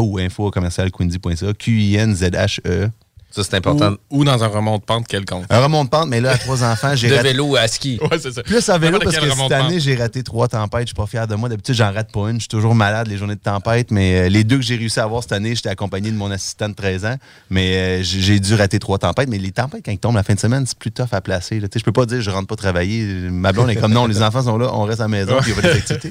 ou 0.00 0.18
info 0.18 0.50
commercial 0.50 0.90
quindy.ca, 0.90 1.52
Q-I-N-Z-H-E. 1.54 2.90
Ça, 3.30 3.42
c'est 3.44 3.54
important. 3.54 3.92
Ou, 4.10 4.20
ou 4.20 4.24
dans 4.24 4.42
un 4.42 4.46
remonte-pente 4.48 5.06
quelconque. 5.06 5.44
Un 5.50 5.60
remont 5.62 5.84
de 5.84 5.88
pente, 5.88 6.08
mais 6.08 6.20
là, 6.20 6.32
à 6.32 6.38
trois 6.38 6.64
enfants, 6.64 6.94
j'ai 6.96 7.08
De 7.08 7.14
raté. 7.14 7.28
vélo 7.28 7.56
à 7.56 7.68
ski. 7.68 7.98
Ouais, 8.02 8.18
c'est 8.20 8.32
ça. 8.32 8.42
Plus 8.42 8.68
à 8.68 8.76
vélo 8.78 8.98
parce 9.02 9.16
que 9.16 9.30
cette 9.30 9.52
année, 9.52 9.78
j'ai 9.80 9.94
raté 9.94 10.22
trois 10.22 10.48
tempêtes. 10.48 10.82
Je 10.82 10.86
suis 10.88 10.94
pas 10.94 11.06
fier 11.06 11.26
de 11.26 11.34
moi. 11.34 11.48
D'habitude, 11.48 11.74
j'en 11.74 11.92
rate 11.92 12.10
pas 12.12 12.28
une. 12.30 12.34
Je 12.36 12.40
suis 12.40 12.48
toujours 12.48 12.74
malade 12.74 13.06
les 13.08 13.16
journées 13.16 13.36
de 13.36 13.40
tempête. 13.40 13.90
Mais 13.90 14.20
euh, 14.20 14.28
les 14.28 14.42
deux 14.44 14.56
que 14.56 14.62
j'ai 14.62 14.76
réussi 14.76 14.98
à 15.00 15.04
avoir 15.04 15.22
cette 15.22 15.32
année, 15.32 15.54
j'étais 15.54 15.68
accompagné 15.68 16.10
de 16.10 16.16
mon 16.16 16.30
assistant 16.30 16.68
de 16.68 16.74
13 16.74 17.04
ans. 17.04 17.16
Mais 17.50 17.76
euh, 17.76 18.02
j'ai 18.02 18.40
dû 18.40 18.54
rater 18.54 18.78
trois 18.78 18.98
tempêtes. 18.98 19.28
Mais 19.28 19.38
les 19.38 19.52
tempêtes, 19.52 19.82
quand 19.84 19.92
ils 19.92 19.98
tombent 19.98 20.16
la 20.16 20.22
fin 20.22 20.34
de 20.34 20.40
semaine, 20.40 20.64
c'est 20.66 20.78
plus 20.78 20.90
tough 20.90 21.08
à 21.12 21.20
placer. 21.20 21.60
là. 21.60 21.68
Tu 21.68 21.74
sais, 21.74 21.80
Je 21.80 21.84
peux 21.84 21.92
pas 21.92 22.06
dire 22.06 22.20
je 22.20 22.30
rentre 22.30 22.48
pas 22.48 22.56
travailler. 22.56 23.04
Ma 23.30 23.52
blonde 23.52 23.70
est 23.70 23.76
comme 23.76 23.92
non, 23.92 24.06
les 24.06 24.22
enfants 24.22 24.42
sont 24.42 24.58
là, 24.58 24.70
on 24.72 24.82
reste 24.84 25.00
à 25.00 25.04
la 25.04 25.08
maison, 25.08 25.36
puis 25.40 25.52
il 25.52 25.56
y 25.56 25.58
a 25.58 25.62
pas 25.62 25.68
d'activité. 25.74 26.10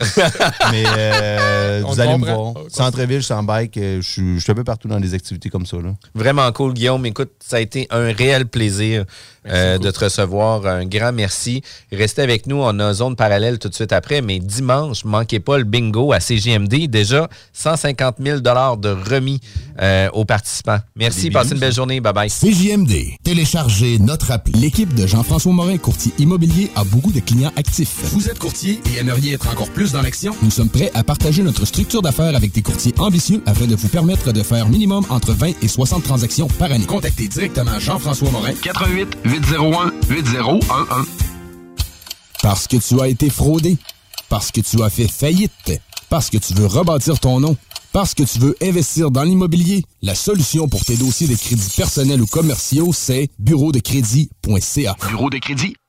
mais 0.71 0.83
euh, 0.97 1.81
On 1.85 1.91
vous 1.91 1.99
allez 1.99 2.17
me 2.17 2.25
voir. 2.25 2.53
Centre-ville, 2.69 3.19
je 3.19 3.25
suis 3.25 3.33
en 3.33 3.43
bike. 3.43 3.77
euh, 3.77 4.01
Je 4.01 4.09
suis 4.09 4.35
je 4.35 4.43
suis 4.43 4.51
un 4.51 4.55
peu 4.55 4.63
partout 4.63 4.87
dans 4.87 4.99
des 4.99 5.13
activités 5.13 5.49
comme 5.49 5.65
ça. 5.65 5.77
Là. 5.77 5.93
Vraiment 6.15 6.51
cool, 6.51 6.73
Guillaume. 6.73 7.05
Écoute, 7.09 7.31
ça 7.39 7.57
a 7.57 7.59
été 7.59 7.87
un 7.89 8.11
réel 8.13 8.45
plaisir 8.45 9.05
euh, 9.47 9.79
de 9.79 9.89
te 9.89 10.03
recevoir. 10.03 10.65
Un 10.67 10.85
grand 10.85 11.11
merci. 11.11 11.63
Restez 11.91 12.21
avec 12.21 12.45
nous. 12.45 12.57
On 12.57 12.79
a 12.79 12.93
zone 12.93 13.15
parallèle 13.15 13.57
tout 13.57 13.67
de 13.67 13.73
suite 13.73 13.93
après. 13.93 14.21
Mais 14.21 14.37
dimanche, 14.37 15.05
manquez 15.05 15.39
pas 15.39 15.57
le 15.57 15.63
bingo 15.63 16.13
à 16.13 16.19
CGMD. 16.19 16.87
Déjà, 16.87 17.27
150 17.53 18.17
000 18.23 18.39
de 18.41 19.11
remis 19.11 19.39
euh, 19.81 20.07
aux 20.13 20.25
participants. 20.25 20.77
Merci. 20.95 21.31
Passez 21.31 21.53
une 21.53 21.59
belle 21.59 21.73
journée. 21.73 21.99
Bye 21.99 22.13
bye. 22.13 22.29
CJMD. 22.29 23.17
Téléchargez 23.23 23.97
notre 23.97 24.29
appli. 24.31 24.53
L'équipe 24.53 24.93
de 24.93 25.07
Jean-François 25.07 25.51
Morin, 25.51 25.77
courtier 25.77 26.13
immobilier, 26.19 26.69
a 26.75 26.83
beaucoup 26.83 27.11
de 27.11 27.19
clients 27.19 27.51
actifs. 27.55 27.95
Vous 28.11 28.29
êtes 28.29 28.37
courtier 28.37 28.81
et 28.93 28.99
aimeriez 28.99 29.33
être 29.33 29.49
encore 29.49 29.69
plus 29.69 29.93
dans 29.93 30.03
l'action? 30.03 30.35
Nous 30.43 30.51
sommes 30.51 30.69
prêts 30.69 30.91
à 30.93 31.03
partager 31.03 31.41
notre 31.41 31.65
structure 31.65 32.03
d'affaires 32.03 32.35
avec 32.35 32.51
des 32.51 32.61
courtiers 32.61 32.93
ambitieux 32.99 33.41
afin 33.47 33.65
de 33.65 33.75
vous 33.75 33.87
permettre 33.87 34.31
de 34.31 34.43
faire 34.43 34.69
minimum 34.69 35.05
entre 35.09 35.33
20 35.33 35.53
et 35.63 35.67
60 35.67 36.03
transactions 36.03 36.47
par 36.59 36.71
année. 36.71 36.85
Contactez 36.99 37.29
directement 37.29 37.79
Jean-François 37.79 38.29
Morin. 38.29 38.51
88 38.61 39.19
801 39.23 39.93
8011. 40.09 40.65
Parce 42.43 42.67
que 42.67 42.75
tu 42.75 42.99
as 42.99 43.07
été 43.07 43.29
fraudé. 43.29 43.77
Parce 44.27 44.51
que 44.51 44.59
tu 44.59 44.83
as 44.83 44.89
fait 44.89 45.07
faillite. 45.07 45.81
Parce 46.09 46.29
que 46.29 46.37
tu 46.37 46.53
veux 46.55 46.65
rebâtir 46.65 47.17
ton 47.21 47.39
nom. 47.39 47.55
Parce 47.93 48.13
que 48.13 48.23
tu 48.23 48.39
veux 48.39 48.57
investir 48.61 49.11
dans 49.11 49.23
l'immobilier. 49.23 49.85
La 50.01 50.13
solution 50.13 50.67
pour 50.67 50.83
tes 50.83 50.97
dossiers 50.97 51.29
de 51.29 51.35
crédits 51.35 51.71
personnels 51.77 52.21
ou 52.21 52.27
commerciaux, 52.27 52.91
c'est 52.91 53.29
bureau 53.39 53.71
de 53.71 53.79
crédit.ca. 53.79 54.97
Bureau 55.07 55.29
de 55.29 55.37
crédit.ca. 55.37 55.88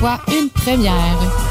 une 0.29 0.49
première. 0.49 1.50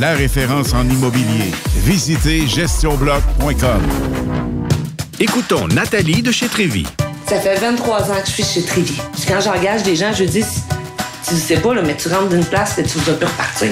la 0.00 0.14
référence 0.14 0.72
en 0.74 0.88
immobilier. 0.88 1.50
Visitez 1.76 2.46
gestionbloc.com. 2.46 3.82
Écoutons 5.20 5.68
Nathalie 5.68 6.22
de 6.22 6.32
chez 6.32 6.46
Trévy. 6.48 6.86
Ça 7.28 7.38
fait 7.40 7.56
23 7.56 8.10
ans 8.10 8.14
que 8.22 8.26
je 8.26 8.32
suis 8.32 8.44
chez 8.44 8.62
Trévy. 8.62 8.98
Puis 9.12 9.24
quand 9.28 9.40
j'engage 9.40 9.82
des 9.82 9.96
gens, 9.96 10.12
je 10.12 10.24
dis, 10.24 10.44
tu 11.28 11.34
sais 11.34 11.56
pas, 11.60 11.74
là, 11.74 11.82
mais 11.84 11.96
tu 11.96 12.08
rentres 12.08 12.28
d'une 12.30 12.44
place 12.44 12.78
et 12.78 12.84
tu 12.84 12.98
vas 12.98 13.12
plus 13.14 13.26
repartir. 13.26 13.70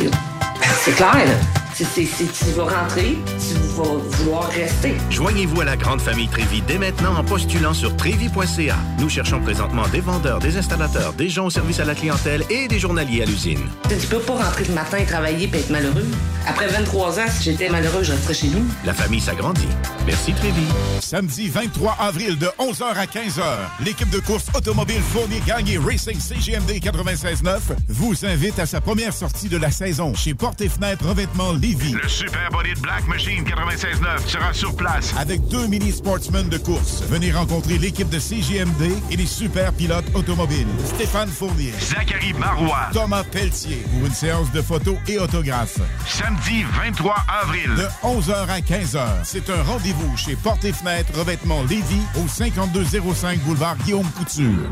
C'est 0.85 0.95
clair, 0.95 1.15
là. 1.15 1.35
C'est- 1.75 1.85
c'est- 1.95 2.07
c'est- 2.19 2.45
tu 2.45 2.51
vas 2.57 2.65
rentrer, 2.65 3.19
tu 3.39 3.55
vouloir 3.85 4.49
rester. 4.51 4.95
Joignez-vous 5.11 5.61
à 5.61 5.65
la 5.65 5.77
grande 5.77 6.01
famille 6.01 6.29
Trévi 6.29 6.63
dès 6.63 6.79
maintenant 6.79 7.17
en 7.17 7.25
postulant 7.25 7.75
sur 7.75 7.95
trévi.ca. 7.97 8.77
Nous 8.99 9.09
cherchons 9.09 9.41
présentement 9.41 9.87
des 9.89 10.01
vendeurs, 10.01 10.39
des 10.39 10.57
installateurs, 10.57 11.13
des 11.13 11.29
gens 11.29 11.47
au 11.47 11.51
service 11.51 11.81
à 11.81 11.85
la 11.85 11.95
clientèle 11.95 12.45
et 12.51 12.69
des 12.69 12.79
journaliers 12.79 13.23
à 13.23 13.27
l'usine. 13.27 13.61
Tu 13.89 14.07
peux 14.07 14.19
pas 14.19 14.35
rentrer 14.35 14.65
le 14.65 14.75
matin 14.75 14.99
et 14.99 15.05
travailler 15.05 15.51
et 15.53 15.59
être 15.59 15.71
malheureux. 15.71 16.07
Après 16.47 16.69
23 16.69 17.21
ans, 17.21 17.27
si 17.31 17.51
j'étais 17.51 17.69
malheureux, 17.69 18.03
je 18.03 18.13
resterais 18.13 18.35
chez 18.35 18.49
nous. 18.49 18.65
La 18.85 18.95
famille 18.95 19.21
s'agrandit. 19.21 19.69
Merci 20.07 20.33
Trévi. 20.33 20.63
Samedi 21.01 21.49
23 21.49 21.97
avril 21.99 22.39
de 22.39 22.47
11h 22.59 22.85
à 22.85 23.07
15h, 23.07 23.43
l'équipe 23.85 24.11
de 24.11 24.21
course 24.21 24.47
automobile 24.55 25.01
Fournier 25.13 25.41
Gagné 25.47 25.79
Racing 25.79 26.19
CGMD 26.19 26.71
96.9 26.73 27.59
vous 27.89 28.25
invite 28.25 28.59
à 28.59 28.67
sa 28.67 28.81
première 28.81 29.13
sortie 29.13 29.49
de 29.49 29.57
la 29.57 29.71
saison 29.71 30.15
chez 30.15 30.35
Porte 30.35 30.61
et 30.61 30.69
Fenêtre 30.69 31.07
Revêtement 31.07 31.53
Lévis. 31.53 31.93
Le 31.93 32.09
Super 32.09 32.51
Body 32.51 32.75
de 32.75 32.81
Black 32.81 33.07
Machine 33.09 33.45
96.9 33.67 34.29
sera 34.29 34.53
sur 34.53 34.77
place 34.77 35.13
avec 35.19 35.47
deux 35.49 35.67
mini 35.67 35.91
sportsmen 35.91 36.49
de 36.49 36.57
course. 36.57 37.03
Venez 37.09 37.33
rencontrer 37.33 37.79
l'équipe 37.79 38.09
de 38.09 38.21
CGMD 38.21 38.93
et 39.11 39.17
les 39.17 39.27
super 39.27 39.73
pilotes 39.73 40.05
automobiles. 40.15 40.69
Stéphane 40.85 41.29
Fournier, 41.29 41.73
Zachary 41.81 42.33
Marois, 42.35 42.91
Thomas 42.93 43.25
Pelletier 43.25 43.85
pour 43.91 44.07
une 44.07 44.15
séance 44.15 44.53
de 44.53 44.63
photos 44.63 44.97
et 45.09 45.19
autographes. 45.19 45.81
Samedi 46.07 46.63
23 46.85 47.17
avril 47.43 47.71
de 47.75 47.87
11h 48.07 48.49
à 48.49 48.61
15h. 48.61 49.07
C'est 49.25 49.51
un 49.51 49.63
rendez-vous 49.65 50.17
chez 50.17 50.37
Porte 50.37 50.65
et 50.65 50.73
Fenêtre 50.73 51.19
Revêtement 51.19 51.63
Lévis 51.65 52.03
au 52.23 52.29
5205 52.29 53.41
boulevard 53.41 53.77
Guillaume 53.79 54.09
Couture. 54.17 54.71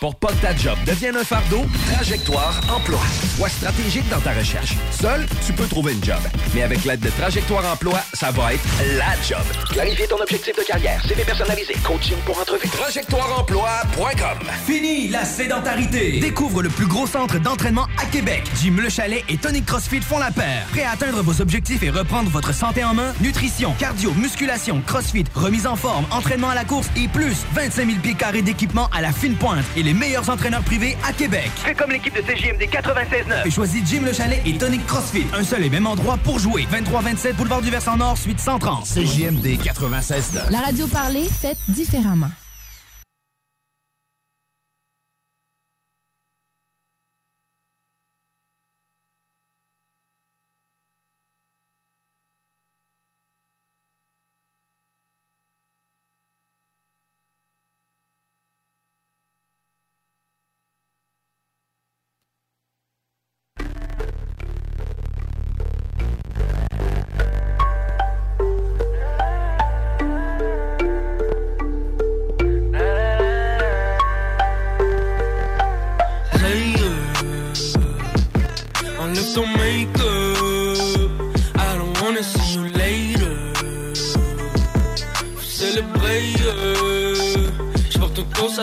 Pour 0.00 0.14
pas 0.16 0.28
que 0.28 0.42
ta 0.42 0.54
job 0.54 0.76
devienne 0.86 1.16
un 1.16 1.24
fardeau, 1.24 1.64
Trajectoire 1.92 2.60
Emploi. 2.74 3.00
Sois 3.36 3.48
stratégique 3.48 4.06
dans 4.10 4.20
ta 4.20 4.32
recherche. 4.32 4.74
Seul, 4.90 5.24
tu 5.46 5.52
peux 5.52 5.66
trouver 5.66 5.94
une 5.94 6.04
job. 6.04 6.18
Mais 6.54 6.62
avec 6.62 6.84
l'aide 6.84 7.00
de 7.00 7.08
Trajectoire 7.10 7.64
Emploi, 7.72 8.00
ça 8.12 8.30
va 8.30 8.52
être 8.54 8.64
la 8.98 9.14
job. 9.26 9.42
Clarifier 9.70 10.06
ton 10.06 10.20
objectif 10.20 10.54
de 10.56 10.62
carrière, 10.62 11.02
CV 11.06 11.24
personnalisé, 11.24 11.74
coaching 11.82 12.16
pour 12.26 12.38
entrevue. 12.38 12.68
TrajectoireEmploi.com 12.68 14.48
Fini 14.66 15.08
la 15.08 15.24
sédentarité! 15.24 16.20
Découvre 16.20 16.62
le 16.62 16.68
plus 16.68 16.86
gros 16.86 17.06
centre 17.06 17.38
d'entraînement 17.38 17.86
à 18.02 18.04
Québec. 18.06 18.44
Jim 18.62 18.76
Le 18.82 18.90
Chalet 18.90 19.24
et 19.28 19.38
Tonic 19.38 19.64
CrossFit 19.64 20.02
font 20.02 20.18
la 20.18 20.30
paire. 20.30 20.66
Prêt 20.72 20.82
à 20.84 20.90
atteindre 20.90 21.22
vos 21.22 21.40
objectifs 21.40 21.82
et 21.82 21.90
reprendre 21.90 22.28
votre 22.28 22.52
santé 22.52 22.84
en 22.84 22.92
main? 22.94 23.14
Nutrition, 23.20 23.72
cardio, 23.78 24.12
musculation, 24.12 24.82
CrossFit, 24.86 25.24
remise 25.34 25.66
en 25.66 25.76
forme, 25.76 26.04
entraînement 26.10 26.50
à 26.50 26.54
la 26.54 26.64
course 26.64 26.88
et 26.96 27.08
plus 27.08 27.36
25 27.54 27.86
000 27.86 27.98
pieds 28.00 28.14
carrés 28.14 28.42
d'équipement 28.42 28.90
à 28.92 29.00
la 29.00 29.12
fine 29.12 29.36
pointe 29.36 29.53
et 29.76 29.82
les 29.82 29.94
meilleurs 29.94 30.28
entraîneurs 30.30 30.62
privés 30.62 30.96
à 31.06 31.12
Québec. 31.12 31.50
Fais 31.56 31.74
comme 31.74 31.90
l'équipe 31.90 32.14
de 32.14 32.20
CJMD 32.20 32.62
96.9 32.62 33.46
et 33.46 33.50
choisis 33.50 33.82
Jim 33.86 34.02
Le 34.04 34.12
Chalet 34.12 34.40
et 34.46 34.56
Tonic 34.56 34.86
CrossFit. 34.86 35.26
Un 35.34 35.44
seul 35.44 35.64
et 35.64 35.70
même 35.70 35.86
endroit 35.86 36.16
pour 36.16 36.38
jouer. 36.38 36.66
23-27 36.72 37.34
Boulevard 37.34 37.62
du 37.62 37.70
Versant 37.70 37.96
Nord, 37.96 38.18
suite 38.18 38.40
130. 38.40 38.84
CJMD 38.84 39.46
96.9 39.62 40.50
La 40.50 40.60
radio 40.60 40.86
parlée, 40.86 41.28
faite 41.28 41.58
différemment. 41.68 42.30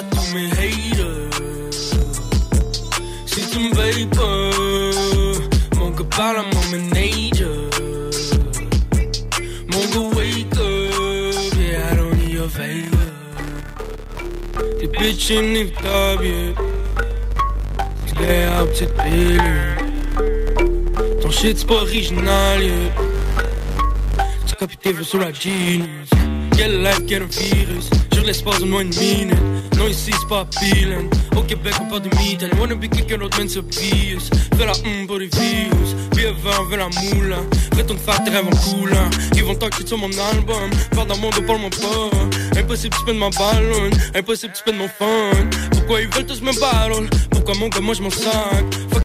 À 0.02 0.04
tous 0.16 0.34
mes 0.34 0.50
haters. 0.52 1.30
Me 3.54 3.70
veilles 3.76 4.08
pas, 4.08 4.50
mon 5.78 5.90
gars 5.92 6.10
parle 6.18 6.38
à 6.38 6.44
mon 6.44 6.66
manager. 6.72 7.70
Mon 9.72 9.84
gars 9.92 10.10
wake 10.18 10.58
up, 10.58 11.36
yeah, 11.60 11.92
I 11.92 11.96
don't 11.96 12.14
need 12.18 12.34
your 12.34 12.50
favor. 12.50 13.06
Des 14.80 14.88
bitches 14.88 15.30
inévitables, 15.30 16.26
yeah. 16.26 16.54
Clé 18.16 18.44
à 18.46 18.66
petite. 18.66 18.96
Ton 21.22 21.30
shit 21.30 21.60
c'est 21.60 21.68
pas 21.68 21.82
original, 21.82 22.64
yeah. 22.64 22.90
Tes 24.82 24.94
vœux 24.94 25.04
sur 25.04 25.20
la 25.20 25.32
genius. 25.32 26.10
Quelle 26.58 26.82
life, 26.82 27.04
quel 27.08 27.26
virus. 27.26 27.90
Sur 28.12 28.24
l'espace 28.24 28.60
de 28.60 28.66
moins 28.66 28.82
une 28.82 28.90
minute. 28.90 29.38
Non, 29.82 29.88
ici 29.88 30.12
c'est 30.20 30.28
pas 30.30 30.46
peeling. 30.60 31.10
Au 31.36 31.42
Québec, 31.42 31.74
on 31.82 31.90
parle 31.90 32.04
de. 32.04 32.10
Elle 32.44 32.60
wanna 32.60 32.76
be 32.76 32.88
quelqu'un 32.88 33.18
d'autre, 33.18 33.36
man, 33.40 33.50
c'est 33.50 33.58
obvious. 33.58 34.30
Fais 34.56 34.66
la 34.66 34.74
hum 34.74 35.08
pour 35.08 35.18
les 35.18 35.26
virus. 35.26 35.96
Bien 36.16 36.32
vin, 36.44 36.52
fais 36.70 36.78
la 36.78 36.90
moule. 36.90 37.36
Retourne 37.76 37.98
faire 37.98 38.24
tes 38.24 38.30
rêves 38.30 38.46
en 38.46 38.78
coulant. 38.78 39.10
Ils 39.36 39.44
vont 39.44 39.56
t'enquêter 39.56 39.88
sur 39.88 39.98
mon 39.98 40.12
album. 40.34 40.70
Faire 40.94 41.06
dans 41.08 41.18
mon 41.18 41.32
dos, 41.32 41.42
parle-moi 41.42 41.72
pas. 41.72 42.60
Impossible, 42.60 42.96
tu 42.96 43.02
spends 43.02 43.16
ma 43.16 43.30
ballon. 43.32 43.90
Impossible, 44.14 44.54
tu 44.54 44.60
spends 44.60 44.78
mon 44.78 44.88
fun. 44.88 45.50
Pourquoi 45.72 46.02
ils 46.02 46.08
veulent 46.10 46.28
tous 46.28 46.42
me 46.42 46.54
battle? 46.60 47.10
Pourquoi 47.32 47.56
mon 47.56 47.70
gars, 47.70 47.80
moi 47.82 47.96
je 47.96 48.04
m'en 48.04 48.12
sac? 48.12 48.64